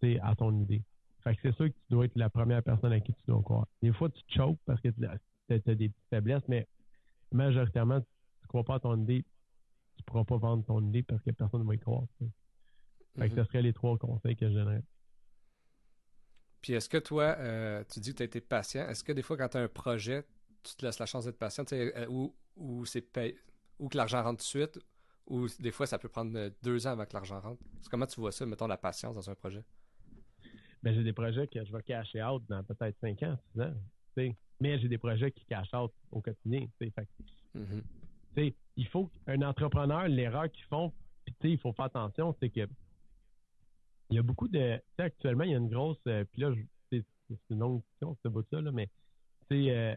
C'est 0.00 0.18
à 0.20 0.34
ton 0.34 0.52
idée. 0.60 0.82
Fait 1.22 1.34
que 1.34 1.40
c'est 1.42 1.54
sûr 1.54 1.66
que 1.66 1.72
tu 1.72 1.90
dois 1.90 2.04
être 2.04 2.16
la 2.16 2.30
première 2.30 2.62
personne 2.62 2.92
à 2.92 3.00
qui 3.00 3.12
tu 3.12 3.22
dois 3.26 3.42
croire. 3.42 3.66
Des 3.82 3.92
fois, 3.92 4.08
tu 4.08 4.22
choques 4.28 4.58
parce 4.64 4.80
que 4.80 4.88
tu 4.88 5.04
as, 5.04 5.18
des 5.48 5.88
petites 5.88 5.96
faiblesses, 6.10 6.46
mais 6.48 6.66
majoritairement, 7.32 8.00
tu 8.00 8.06
ne 8.44 8.48
crois 8.48 8.64
pas 8.64 8.76
à 8.76 8.80
ton 8.80 9.00
idée, 9.00 9.24
tu 9.96 10.02
ne 10.02 10.04
pourras 10.04 10.24
pas 10.24 10.36
vendre 10.36 10.64
ton 10.64 10.80
idée 10.80 11.02
parce 11.02 11.22
que 11.22 11.30
personne 11.30 11.62
ne 11.62 11.66
va 11.66 11.74
y 11.74 11.78
croire. 11.78 12.04
Fait 13.18 13.30
que 13.30 13.36
ce 13.36 13.44
serait 13.44 13.62
les 13.62 13.72
trois 13.72 13.98
conseils 13.98 14.36
que 14.36 14.48
je 14.48 14.54
donnerais. 14.54 14.82
Puis 16.60 16.72
est-ce 16.72 16.88
que 16.88 16.98
toi, 16.98 17.36
euh, 17.38 17.84
tu 17.90 18.00
dis 18.00 18.12
que 18.12 18.16
tu 18.18 18.22
as 18.22 18.26
été 18.26 18.40
patient, 18.40 18.88
est-ce 18.88 19.04
que 19.04 19.12
des 19.12 19.22
fois 19.22 19.36
quand 19.36 19.48
tu 19.48 19.56
as 19.56 19.60
un 19.60 19.68
projet, 19.68 20.24
tu 20.62 20.74
te 20.74 20.84
laisses 20.84 20.98
la 20.98 21.06
chance 21.06 21.24
d'être 21.24 21.38
patient, 21.38 21.64
euh, 21.72 22.06
ou, 22.08 22.34
ou, 22.56 22.84
ou 23.78 23.88
que 23.88 23.96
l'argent 23.96 24.22
rentre 24.22 24.38
tout 24.38 24.58
de 24.58 24.64
suite, 24.64 24.78
ou 25.26 25.46
des 25.60 25.70
fois 25.70 25.86
ça 25.86 25.98
peut 25.98 26.08
prendre 26.08 26.36
euh, 26.36 26.50
deux 26.62 26.86
ans 26.86 26.90
avant 26.90 27.06
que 27.06 27.14
l'argent 27.14 27.40
rentre? 27.40 27.62
Comment 27.90 28.06
tu 28.06 28.20
vois 28.20 28.32
ça, 28.32 28.44
mettons, 28.46 28.66
la 28.66 28.76
patience 28.76 29.14
dans 29.14 29.30
un 29.30 29.34
projet? 29.34 29.64
Ben, 30.82 30.94
j'ai 30.94 31.02
des 31.02 31.12
projets 31.12 31.46
que 31.46 31.64
je 31.64 31.72
vais 31.72 31.82
cacher 31.82 32.22
out 32.22 32.42
dans 32.48 32.62
peut-être 32.64 32.96
cinq 33.00 33.22
ans, 33.22 33.36
six 33.52 33.60
ans. 33.62 33.74
Mais 34.60 34.78
j'ai 34.80 34.88
des 34.88 34.98
projets 34.98 35.30
qui 35.30 35.44
cachent 35.44 35.74
out 35.74 35.92
au 36.10 36.20
quotidien. 36.20 36.66
Fait, 36.78 36.92
mm-hmm. 37.56 38.54
Il 38.76 38.86
faut 38.88 39.10
qu'un 39.26 39.42
entrepreneur, 39.42 40.08
l'erreur 40.08 40.50
qu'ils 40.50 40.64
font, 40.64 40.92
il 41.42 41.58
faut 41.58 41.72
faire 41.72 41.86
attention, 41.86 42.34
c'est 42.40 42.48
que 42.50 42.66
il 44.10 44.16
y 44.16 44.18
a 44.18 44.22
beaucoup 44.22 44.48
de. 44.48 44.80
actuellement, 44.98 45.44
il 45.44 45.50
y 45.50 45.54
a 45.54 45.58
une 45.58 45.68
grosse. 45.68 45.98
Euh, 46.06 46.24
puis 46.32 46.42
là, 46.42 46.52
c'est 46.90 47.04
une 47.50 47.58
longue 47.58 47.82
question, 47.82 48.16
ce 48.22 48.28
bout-là, 48.28 48.60
là, 48.60 48.72
mais 48.72 48.88
c'est. 49.48 49.70
Euh, 49.70 49.94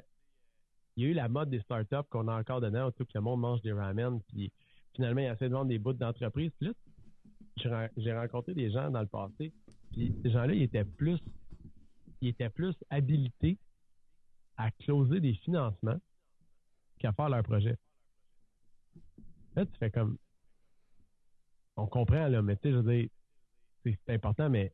il 0.97 1.05
y 1.05 1.07
a 1.07 1.09
eu 1.09 1.13
la 1.13 1.29
mode 1.29 1.49
des 1.49 1.61
startups 1.61 2.07
qu'on 2.09 2.27
a 2.27 2.38
encore 2.38 2.59
dedans, 2.59 2.91
tout 2.91 3.05
que 3.05 3.11
le 3.15 3.21
monde 3.21 3.39
mange 3.39 3.61
des 3.61 3.71
ramen, 3.71 4.19
puis 4.27 4.51
finalement, 4.93 5.21
il 5.21 5.27
essaie 5.27 5.47
de 5.47 5.53
vendre 5.53 5.69
des 5.69 5.79
bouts 5.79 5.93
d'entreprise. 5.93 6.51
Puis 6.59 6.67
là, 6.67 7.89
j'ai 7.95 8.13
rencontré 8.13 8.53
des 8.53 8.69
gens 8.71 8.91
dans 8.91 8.99
le 8.99 9.07
passé, 9.07 9.53
puis 9.91 10.13
ces 10.21 10.31
gens-là, 10.31 10.53
ils 10.53 10.63
étaient 10.63 10.85
plus. 10.85 11.19
Ils 12.19 12.29
étaient 12.29 12.49
plus 12.49 12.75
habilités 12.89 13.57
à 14.57 14.69
closer 14.69 15.19
des 15.21 15.33
financements 15.33 15.99
qu'à 16.99 17.13
faire 17.13 17.29
leur 17.29 17.41
projet. 17.41 17.77
Là, 19.55 19.65
tu 19.65 19.77
fais 19.79 19.89
comme. 19.89 20.17
On 21.77 21.88
comprend, 21.88 22.27
là, 22.27 22.41
mais 22.41 22.57
tu 22.57 22.63
sais, 22.63 22.71
je 22.71 22.77
veux 22.77 22.93
dire, 22.93 23.09
c'est 23.83 24.13
important, 24.13 24.49
mais 24.49 24.73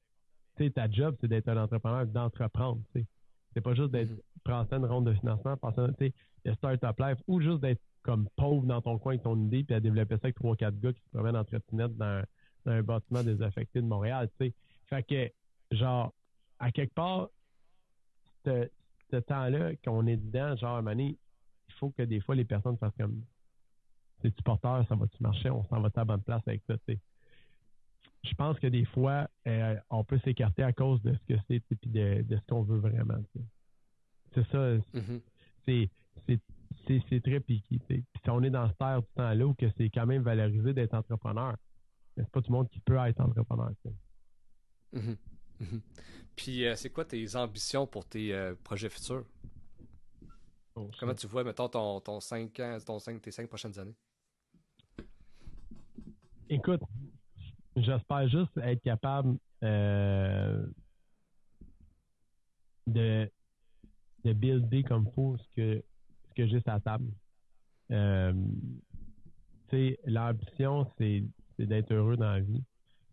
tu 0.55 0.65
sais, 0.65 0.71
ta 0.71 0.89
job, 0.89 1.15
c'est 1.21 1.27
d'être 1.27 1.47
un 1.49 1.57
entrepreneur, 1.57 2.05
d'entreprendre, 2.05 2.81
tu 2.93 3.01
sais. 3.01 3.07
C'est 3.53 3.61
pas 3.61 3.73
juste 3.73 3.91
d'être, 3.91 4.11
mm 4.11 4.21
prendre 4.43 4.73
une 4.73 4.85
ronde 4.85 5.07
de 5.07 5.13
financement, 5.13 5.57
passer, 5.57 5.81
tu 5.99 6.05
sais, 6.05 6.13
de 6.45 6.53
start-up 6.53 6.97
life, 6.99 7.17
ou 7.27 7.41
juste 7.41 7.59
d'être 7.59 7.81
comme 8.01 8.29
pauvre 8.37 8.65
dans 8.65 8.81
ton 8.81 8.97
coin 8.97 9.13
avec 9.13 9.23
ton 9.23 9.37
idée, 9.37 9.63
puis 9.65 9.75
à 9.75 9.81
développer 9.81 10.15
ça 10.15 10.21
avec 10.23 10.35
trois, 10.35 10.55
quatre 10.55 10.79
gars 10.79 10.93
qui 10.93 11.01
se 11.01 11.09
promènent 11.09 11.35
en 11.35 11.43
trottinette 11.43 11.97
dans, 11.97 12.23
dans 12.65 12.71
un 12.71 12.81
bâtiment 12.81 13.23
désaffecté 13.23 13.81
de 13.81 13.87
Montréal, 13.87 14.29
tu 14.39 14.47
sais. 14.47 14.53
Fait 14.85 15.03
que, 15.03 15.75
genre, 15.75 16.13
à 16.59 16.71
quelque 16.71 16.93
part, 16.93 17.29
ce, 18.45 18.69
ce 19.11 19.17
temps-là, 19.17 19.75
qu'on 19.83 20.07
est 20.07 20.17
dedans, 20.17 20.55
genre, 20.55 20.77
à 20.77 20.93
il 20.93 21.17
faut 21.79 21.89
que 21.89 22.03
des 22.03 22.21
fois, 22.21 22.35
les 22.35 22.45
personnes 22.45 22.77
fassent 22.77 22.95
comme 22.97 23.21
c'est-tu 24.21 24.41
porteur, 24.43 24.85
ça 24.87 24.95
va-tu 24.95 25.21
marcher, 25.21 25.49
on 25.49 25.63
s'en 25.65 25.81
va 25.81 25.89
à 25.89 25.91
la 25.95 26.05
bonne 26.05 26.21
place 26.21 26.41
avec 26.47 26.63
ça, 26.67 26.75
Je 28.29 28.35
pense 28.35 28.59
que 28.59 28.67
des 28.67 28.85
fois, 28.85 29.29
euh, 29.47 29.75
on 29.89 30.03
peut 30.03 30.19
s'écarter 30.19 30.63
à 30.63 30.73
cause 30.73 31.01
de 31.01 31.13
ce 31.13 31.33
que 31.33 31.39
c'est 31.47 31.55
et 31.55 31.87
de, 31.87 32.21
de, 32.23 32.37
ce 32.37 32.41
qu'on 32.47 32.63
veut 32.63 32.79
vraiment. 32.79 33.17
C'est 34.33 34.45
ça. 34.51 34.77
Mm-hmm. 34.93 35.89
C'est 36.87 37.21
très 37.21 37.39
piqué. 37.39 37.79
Puis 37.87 38.03
si 38.23 38.29
on 38.29 38.43
est 38.43 38.49
dans 38.49 38.67
cette 38.67 38.81
ère 38.81 39.01
du 39.01 39.07
temps-là 39.15 39.47
où 39.47 39.53
que 39.53 39.65
c'est 39.77 39.89
quand 39.89 40.05
même 40.05 40.23
valorisé 40.23 40.73
d'être 40.73 40.93
entrepreneur, 40.93 41.55
c'est 42.15 42.29
pas 42.29 42.41
tout 42.41 42.51
le 42.51 42.57
monde 42.57 42.69
qui 42.69 42.79
peut 42.79 42.97
être 42.97 43.21
entrepreneur. 43.21 43.71
Mm-hmm. 44.93 45.81
Puis 46.35 46.65
euh, 46.65 46.75
c'est 46.75 46.89
quoi 46.89 47.05
tes 47.05 47.35
ambitions 47.35 47.87
pour 47.87 48.05
tes 48.05 48.33
euh, 48.33 48.55
projets 48.63 48.89
futurs? 48.89 49.25
Oh, 50.75 50.91
Comment 50.99 51.15
tu 51.15 51.25
vois, 51.27 51.43
mettons, 51.43 51.67
ton, 51.67 51.99
ton 52.01 52.19
5 52.19 52.59
ans, 52.59 52.77
ton 52.85 52.99
5, 52.99 53.21
tes 53.21 53.31
5 53.31 53.47
prochaines 53.47 53.79
années? 53.79 53.95
Écoute, 56.49 56.81
j'espère 57.77 58.27
juste 58.27 58.57
être 58.57 58.81
capable 58.81 59.37
euh, 59.63 60.65
de, 62.85 63.29
de 64.23 64.33
builder 64.33 64.83
comme 64.83 65.09
faut 65.13 65.37
ce 65.37 65.47
que, 65.55 65.83
ce 66.29 66.33
que 66.33 66.47
j'ai 66.47 66.59
sur 66.61 66.71
la 66.71 66.79
table. 66.79 67.11
Euh, 67.91 68.33
l'ambition, 70.05 70.89
c'est, 70.97 71.23
d'être 71.59 71.91
heureux 71.93 72.17
dans 72.17 72.31
la 72.31 72.39
vie. 72.39 72.63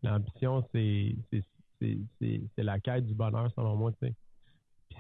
L'ambition, 0.02 0.66
c'est, 0.72 1.16
la 2.56 2.80
quête 2.80 3.06
du 3.06 3.14
bonheur, 3.14 3.50
selon 3.54 3.76
moi. 3.76 3.92
Puis 4.00 4.14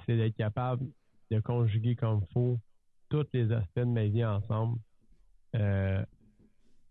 c'est 0.06 0.16
d'être 0.16 0.36
capable 0.36 0.86
de 1.30 1.40
conjuguer 1.40 1.96
comme 1.96 2.24
faut 2.32 2.58
tous 3.08 3.26
les 3.32 3.50
aspects 3.52 3.80
de 3.80 3.84
ma 3.84 4.06
vie 4.06 4.24
ensemble. 4.24 4.78
Euh, 5.54 6.04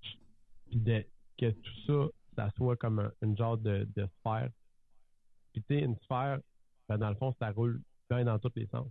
puis 0.01 0.79
de, 0.79 1.05
que 1.37 1.51
tout 1.51 1.81
ça, 1.85 2.09
ça 2.35 2.49
soit 2.57 2.75
comme 2.75 3.11
une 3.21 3.37
genre 3.37 3.57
de, 3.57 3.87
sphère. 4.19 4.49
Puis 5.53 5.63
tu 5.63 5.75
sais, 5.75 5.81
une 5.83 5.97
sphère, 5.97 6.39
ben, 6.89 6.97
dans 6.97 7.09
le 7.09 7.15
fond, 7.15 7.33
ça 7.39 7.51
roule 7.51 7.81
bien 8.09 8.25
dans 8.25 8.39
tous 8.39 8.51
les 8.55 8.67
sens. 8.67 8.87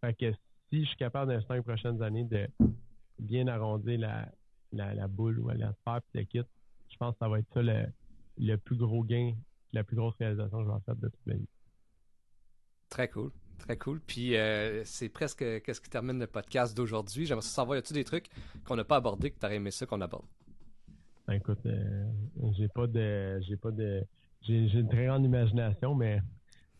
Fait 0.00 0.14
que 0.14 0.32
si 0.68 0.82
je 0.82 0.88
suis 0.88 0.96
capable 0.96 1.32
dans 1.32 1.38
les 1.38 1.46
cinq 1.46 1.62
prochaines 1.62 2.02
années 2.02 2.24
de 2.24 2.48
bien 3.18 3.46
arrondir 3.48 3.98
la, 4.72 5.08
boule 5.08 5.38
ou 5.40 5.48
la 5.48 5.72
sphère 5.74 6.00
puis 6.02 6.20
le 6.20 6.24
kit, 6.24 6.48
je 6.90 6.96
pense 6.96 7.14
que 7.14 7.18
ça 7.20 7.28
va 7.28 7.38
être 7.38 7.52
ça 7.52 7.62
le, 7.62 8.56
plus 8.56 8.76
gros 8.76 9.02
gain, 9.02 9.34
la 9.72 9.84
plus 9.84 9.96
grosse 9.96 10.14
réalisation 10.16 10.58
que 10.58 10.64
je 10.64 10.70
vais 10.70 10.80
faire 10.84 10.96
de 10.96 11.08
toute 11.08 11.26
ma 11.26 11.34
vie. 11.34 11.48
Très 12.88 13.08
cool. 13.08 13.30
Très 13.58 13.76
cool. 13.76 14.00
Puis 14.00 14.36
euh, 14.36 14.82
c'est 14.84 15.08
presque 15.08 15.38
qu'est-ce 15.38 15.80
qui 15.80 15.90
termine 15.90 16.18
le 16.18 16.26
podcast 16.26 16.76
d'aujourd'hui? 16.76 17.26
J'aimerais 17.26 17.42
savoir, 17.42 17.76
y 17.76 17.80
a-t-il 17.80 17.94
des 17.94 18.04
trucs 18.04 18.28
qu'on 18.64 18.76
n'a 18.76 18.84
pas 18.84 18.96
abordés 18.96 19.30
que 19.30 19.38
tu 19.38 19.44
aurais 19.44 19.56
aimé 19.56 19.70
ça 19.70 19.84
qu'on 19.84 20.00
aborde? 20.00 20.26
Ben, 21.28 21.34
écoute, 21.34 21.58
euh, 21.66 22.06
j'ai 22.56 22.68
pas 22.68 22.86
de. 22.86 23.38
J'ai 23.42 23.58
pas 23.58 23.70
de. 23.70 24.02
J'ai 24.40 24.62
une 24.62 24.88
très 24.88 25.04
grande 25.04 25.26
imagination, 25.26 25.94
mais 25.94 26.22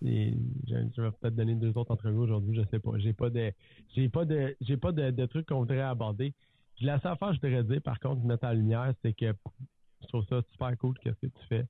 je, 0.00 1.02
vais 1.02 1.10
peut-être 1.10 1.36
donner 1.36 1.54
deux 1.54 1.76
autres 1.76 1.90
entrevues 1.90 2.20
aujourd'hui, 2.20 2.56
je 2.56 2.62
sais 2.70 2.78
pas. 2.78 2.92
J'ai 2.96 3.12
pas 3.12 3.28
de. 3.28 3.52
J'ai 3.94 4.08
pas 4.08 4.24
de. 4.24 4.56
J'ai 4.62 4.78
pas 4.78 4.92
de, 4.92 5.26
trucs 5.26 5.46
qu'on 5.46 5.58
voudrait 5.58 5.82
aborder. 5.82 6.32
La 6.80 6.98
seule 6.98 7.12
affaire 7.12 7.28
que 7.28 7.34
je 7.34 7.40
voudrais 7.42 7.62
dire, 7.64 7.82
par 7.82 8.00
contre, 8.00 8.22
mettre 8.22 8.46
en 8.46 8.52
lumière, 8.52 8.94
c'est 9.02 9.12
que 9.12 9.34
je 10.00 10.06
trouve 10.06 10.24
ça 10.28 10.40
super 10.50 10.78
cool 10.78 10.94
ce 11.04 11.10
que 11.10 11.26
tu 11.26 11.46
fais. 11.50 11.66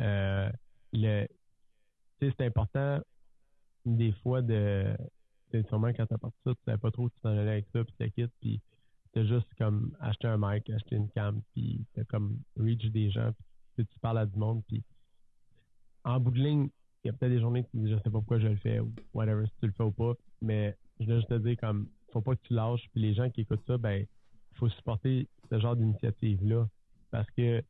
Euh, 0.00 0.50
le, 0.92 1.28
c'est 2.20 2.40
important 2.40 2.98
des 3.84 4.10
fois 4.24 4.42
de. 4.42 4.96
Sûrement 5.68 5.92
quand 5.92 6.06
t'as 6.06 6.18
parti 6.18 6.36
ça, 6.42 6.54
tu 6.54 6.60
savais 6.64 6.78
pas 6.78 6.90
trop 6.90 7.08
que 7.08 7.14
tu 7.14 7.20
t'en 7.20 7.30
allais 7.30 7.52
avec 7.52 7.66
ça, 7.72 7.84
puis 7.84 8.12
tu 8.12 8.28
puis 8.40 8.60
c'est 9.12 9.26
juste 9.26 9.48
comme 9.58 9.96
acheter 10.00 10.28
un 10.28 10.38
mic, 10.38 10.68
acheter 10.70 10.96
une 10.96 11.08
cam, 11.10 11.40
puis 11.52 11.84
t'as 11.94 12.04
comme 12.04 12.38
reach 12.56 12.84
des 12.90 13.10
gens, 13.10 13.32
puis 13.74 13.86
tu 13.86 13.98
parles 14.00 14.18
à 14.18 14.26
du 14.26 14.38
monde, 14.38 14.62
puis 14.66 14.82
en 16.04 16.20
bout 16.20 16.30
de 16.30 16.38
ligne, 16.38 16.68
il 17.02 17.08
y 17.08 17.10
a 17.10 17.12
peut-être 17.12 17.32
des 17.32 17.40
journées 17.40 17.64
qui 17.64 17.78
disent 17.78 17.90
je 17.90 17.96
sais 17.96 18.02
pas 18.04 18.10
pourquoi 18.10 18.38
je 18.38 18.48
le 18.48 18.56
fais 18.56 18.80
ou 18.80 18.92
whatever 19.14 19.46
si 19.46 19.52
tu 19.60 19.66
le 19.66 19.72
fais 19.72 19.84
ou 19.84 19.92
pas, 19.92 20.14
mais 20.40 20.76
je 21.00 21.06
veux 21.06 21.16
juste 21.16 21.28
te 21.28 21.38
dire 21.38 21.56
comme 21.58 21.88
faut 22.12 22.20
pas 22.20 22.36
que 22.36 22.42
tu 22.42 22.54
lâches, 22.54 22.88
puis 22.92 23.02
les 23.02 23.14
gens 23.14 23.30
qui 23.30 23.42
écoutent 23.42 23.66
ça, 23.66 23.78
ben 23.78 24.06
faut 24.54 24.68
supporter 24.70 25.28
ce 25.50 25.60
genre 25.60 25.76
d'initiative-là 25.76 26.66
parce 27.10 27.30
que 27.32 27.62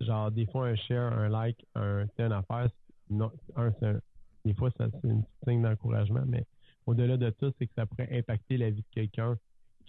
genre 0.00 0.30
des 0.30 0.46
fois 0.46 0.68
un 0.68 0.76
share, 0.76 1.12
un 1.12 1.28
like, 1.28 1.64
un 1.74 2.06
une 2.18 2.32
affaire, 2.32 2.68
non, 3.10 3.30
un, 3.56 3.72
c'est 3.80 3.96
des 4.44 4.54
fois 4.54 4.70
c'est 4.76 4.90
une 5.04 5.24
signe 5.44 5.62
d'encouragement, 5.62 6.24
mais 6.26 6.46
au-delà 6.86 7.16
de 7.16 7.32
ça, 7.38 7.48
c'est 7.58 7.66
que 7.66 7.74
ça 7.74 7.86
pourrait 7.86 8.08
impacter 8.10 8.56
la 8.56 8.70
vie 8.70 8.82
de 8.82 8.86
quelqu'un 8.90 9.38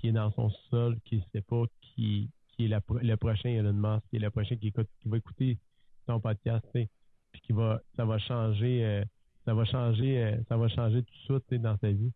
qui 0.03 0.09
est 0.09 0.11
dans 0.11 0.31
son 0.31 0.49
sol, 0.69 0.97
qui 1.05 1.15
ne 1.15 1.21
sait 1.31 1.41
pas 1.41 1.63
qui, 1.79 2.29
qui 2.49 2.65
est 2.65 2.67
le 2.67 3.15
prochain 3.15 3.49
Elon 3.49 3.71
Musk, 3.71 4.03
qui 4.09 4.17
est 4.17 4.19
le 4.19 4.29
prochain 4.29 4.57
qui, 4.57 4.73
va 5.05 5.17
écouter 5.17 5.57
ton 6.05 6.19
podcast, 6.19 6.65
puis 6.73 7.41
qui 7.41 7.53
va, 7.53 7.81
ça 7.95 8.03
va 8.03 8.17
changer, 8.17 8.83
euh, 8.83 9.05
ça 9.45 9.53
va 9.53 9.63
changer, 9.63 10.21
euh, 10.21 10.37
ça 10.49 10.57
va 10.57 10.67
changer 10.67 11.03
tout 11.03 11.39
ça 11.39 11.57
dans 11.57 11.77
sa 11.77 11.89
vie. 11.89 12.11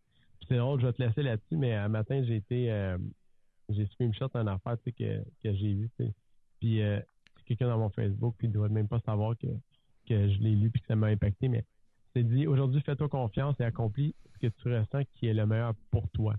c'est 0.49 0.57
drôle, 0.57 0.81
je 0.81 0.87
vais 0.87 0.91
te 0.91 1.01
laisser 1.01 1.23
là-dessus, 1.23 1.55
mais 1.55 1.75
un 1.75 1.87
matin, 1.87 2.21
j'ai 2.25 2.35
été, 2.35 2.69
euh, 2.69 2.97
j'ai 3.69 3.85
screenshot 3.85 4.29
une 4.33 4.49
affaire 4.49 4.75
que, 4.83 4.91
que 5.41 5.53
j'ai 5.53 5.73
vu, 5.73 5.89
puis 6.59 6.81
c'est 6.81 7.45
quelqu'un 7.45 7.69
dans 7.69 7.79
mon 7.79 7.89
Facebook, 7.89 8.35
qui 8.37 8.49
ne 8.49 8.53
doit 8.53 8.67
même 8.67 8.89
pas 8.89 8.99
savoir 8.99 9.37
que, 9.37 9.47
que 10.09 10.27
je 10.27 10.39
l'ai 10.39 10.57
lu 10.57 10.71
puis 10.71 10.81
que 10.81 10.87
ça 10.87 10.97
m'a 10.97 11.07
impacté, 11.07 11.47
mais 11.47 11.63
c'est 12.13 12.23
dit, 12.23 12.47
aujourd'hui, 12.47 12.81
fais-toi 12.81 13.07
confiance 13.07 13.55
et 13.61 13.63
accomplis 13.63 14.13
ce 14.33 14.39
que 14.39 14.47
tu 14.61 14.75
ressens 14.75 15.03
qui 15.13 15.27
est 15.27 15.33
le 15.33 15.45
meilleur 15.45 15.73
pour 15.89 16.09
toi. 16.09 16.35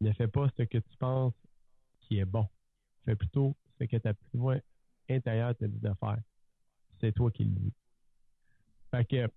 Ne 0.00 0.12
fais 0.12 0.28
pas 0.28 0.48
ce 0.56 0.62
que 0.62 0.78
tu 0.78 0.96
penses 0.98 1.34
qui 2.00 2.18
est 2.18 2.24
bon. 2.24 2.46
Fais 3.04 3.16
plutôt 3.16 3.56
ce 3.78 3.84
que 3.84 3.96
ta 3.96 4.14
petite 4.14 4.34
voix 4.34 4.56
intérieure 5.08 5.56
te 5.56 5.64
dit 5.64 5.80
de 5.80 5.92
faire. 6.00 6.18
C'est 7.00 7.12
toi 7.12 7.30
qui 7.30 7.44
le 7.44 7.50
dis. 7.50 7.72
Fait 8.90 9.04
que, 9.04 9.28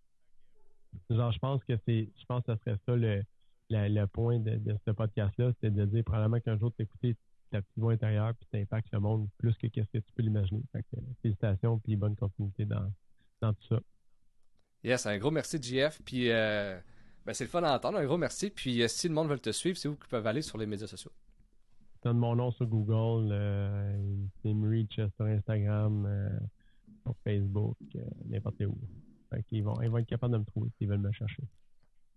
genre, 1.09 1.31
je 1.31 1.39
pense 1.39 1.63
que 1.63 1.73
c'est, 1.85 2.09
je 2.17 2.25
pense 2.25 2.43
que 2.45 2.53
ce 2.55 2.59
serait 2.59 2.77
ça 2.85 2.95
le, 2.95 3.23
le, 3.69 4.05
point 4.05 4.39
de, 4.39 4.77
ce 4.85 4.91
podcast-là, 4.91 5.51
c'est 5.61 5.73
de 5.73 5.85
dire 5.85 6.03
probablement 6.03 6.39
qu'un 6.39 6.57
jour 6.57 6.73
t'écouter 6.73 7.15
ta 7.49 7.61
petite 7.61 7.77
voix 7.77 7.93
intérieure 7.93 8.34
puis 8.35 8.47
t'impactes 8.51 8.91
le 8.91 8.99
monde 8.99 9.27
plus 9.38 9.55
que 9.57 9.67
qu'est-ce 9.67 9.89
que 9.91 9.99
tu 9.99 10.11
peux 10.13 10.21
l'imaginer. 10.21 10.61
Fait 10.71 10.84
que, 10.84 10.97
félicitations 11.21 11.79
puis 11.79 11.95
bonne 11.95 12.15
continuité 12.15 12.65
dans, 12.65 12.91
dans 13.41 13.53
tout 13.53 13.67
ça. 13.67 13.79
Yes, 14.84 15.05
un 15.05 15.17
gros 15.17 15.31
merci 15.31 15.61
JF. 15.61 16.01
Puis 16.03 16.29
euh, 16.29 16.79
ben, 17.28 17.34
c'est 17.34 17.44
le 17.44 17.49
fun 17.49 17.62
d'entendre. 17.62 17.98
Un 17.98 18.06
gros 18.06 18.18
merci. 18.18 18.49
Puis 18.49 18.82
euh, 18.82 18.88
si 18.88 19.10
le 19.10 19.14
monde 19.14 19.28
veut 19.28 19.38
te 19.38 19.52
suivre, 19.52 19.78
c'est 19.78 19.90
où 19.90 19.95
qu'ils 19.95 20.08
peuvent 20.08 20.26
aller 20.26 20.41
sur 20.41 20.58
les 20.58 20.66
médias 20.66 20.88
sociaux? 20.88 21.12
Donne 22.02 22.20
mon 22.20 22.38
nom 22.38 22.52
sur 22.52 22.66
Google, 22.68 23.30
euh, 23.34 24.16
Tim 24.41 24.62
Reach 24.64 24.95
sur 24.95 25.26
Instagram, 25.26 26.06
euh, 26.08 26.30
sur 27.04 27.16
Facebook, 27.26 27.76
euh, 27.95 27.99
n'importe 28.30 28.62
où. 28.62 28.78
Fait 29.30 29.44
qu'ils 29.44 29.62
vont, 29.66 29.82
ils 29.82 29.90
vont 29.90 29.98
être 29.98 30.08
capables 30.08 30.34
de 30.34 30.38
me 30.40 30.45
trouver 30.45 30.70
s'ils 30.78 30.88
veulent 30.88 30.99
me 30.99 31.12
chercher. 31.12 31.44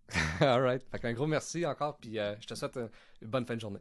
Alright. 0.40 0.84
Fait 0.92 1.04
un 1.04 1.12
gros 1.12 1.26
merci 1.26 1.66
encore, 1.66 1.96
puis 1.96 2.14
je 2.14 2.46
te 2.46 2.54
souhaite 2.54 2.78
une 3.20 3.28
bonne 3.28 3.46
fin 3.46 3.56
de 3.56 3.60
journée. 3.60 3.80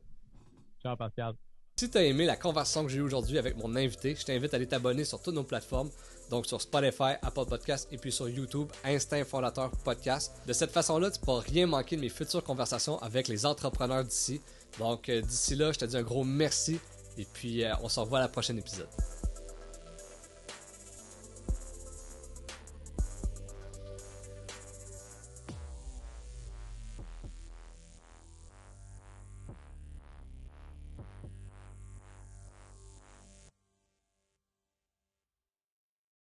Ciao 0.81 0.95
Pascal. 0.95 1.35
Si 1.75 1.91
tu 1.91 1.97
as 1.97 2.03
aimé 2.05 2.25
la 2.25 2.37
conversation 2.37 2.83
que 2.83 2.89
j'ai 2.89 2.97
eue 2.97 3.03
aujourd'hui 3.03 3.37
avec 3.37 3.55
mon 3.55 3.75
invité, 3.75 4.15
je 4.15 4.25
t'invite 4.25 4.51
à 4.53 4.57
aller 4.57 4.67
t'abonner 4.67 5.05
sur 5.05 5.21
toutes 5.21 5.35
nos 5.35 5.43
plateformes, 5.43 5.91
donc 6.29 6.45
sur 6.45 6.61
Spotify, 6.61 7.13
Apple 7.21 7.45
Podcast 7.45 7.87
et 7.91 7.97
puis 7.97 8.11
sur 8.11 8.29
YouTube, 8.29 8.67
Instinct 8.83 9.25
Fondateur 9.25 9.71
Podcast. 9.83 10.33
De 10.45 10.53
cette 10.53 10.71
façon-là, 10.71 11.11
tu 11.11 11.19
ne 11.19 11.25
pourras 11.25 11.41
rien 11.41 11.67
manquer 11.67 11.95
de 11.95 12.01
mes 12.01 12.09
futures 12.09 12.43
conversations 12.43 12.99
avec 12.99 13.27
les 13.27 13.45
entrepreneurs 13.45 14.03
d'ici. 14.03 14.41
Donc 14.77 15.09
euh, 15.09 15.21
d'ici 15.21 15.55
là, 15.55 15.71
je 15.71 15.79
te 15.79 15.85
dis 15.85 15.97
un 15.97 16.03
gros 16.03 16.23
merci 16.23 16.79
et 17.17 17.25
puis 17.25 17.63
euh, 17.63 17.73
on 17.81 17.89
se 17.89 17.99
revoit 17.99 18.19
à 18.19 18.21
la 18.21 18.27
prochaine 18.29 18.57
épisode. 18.57 18.87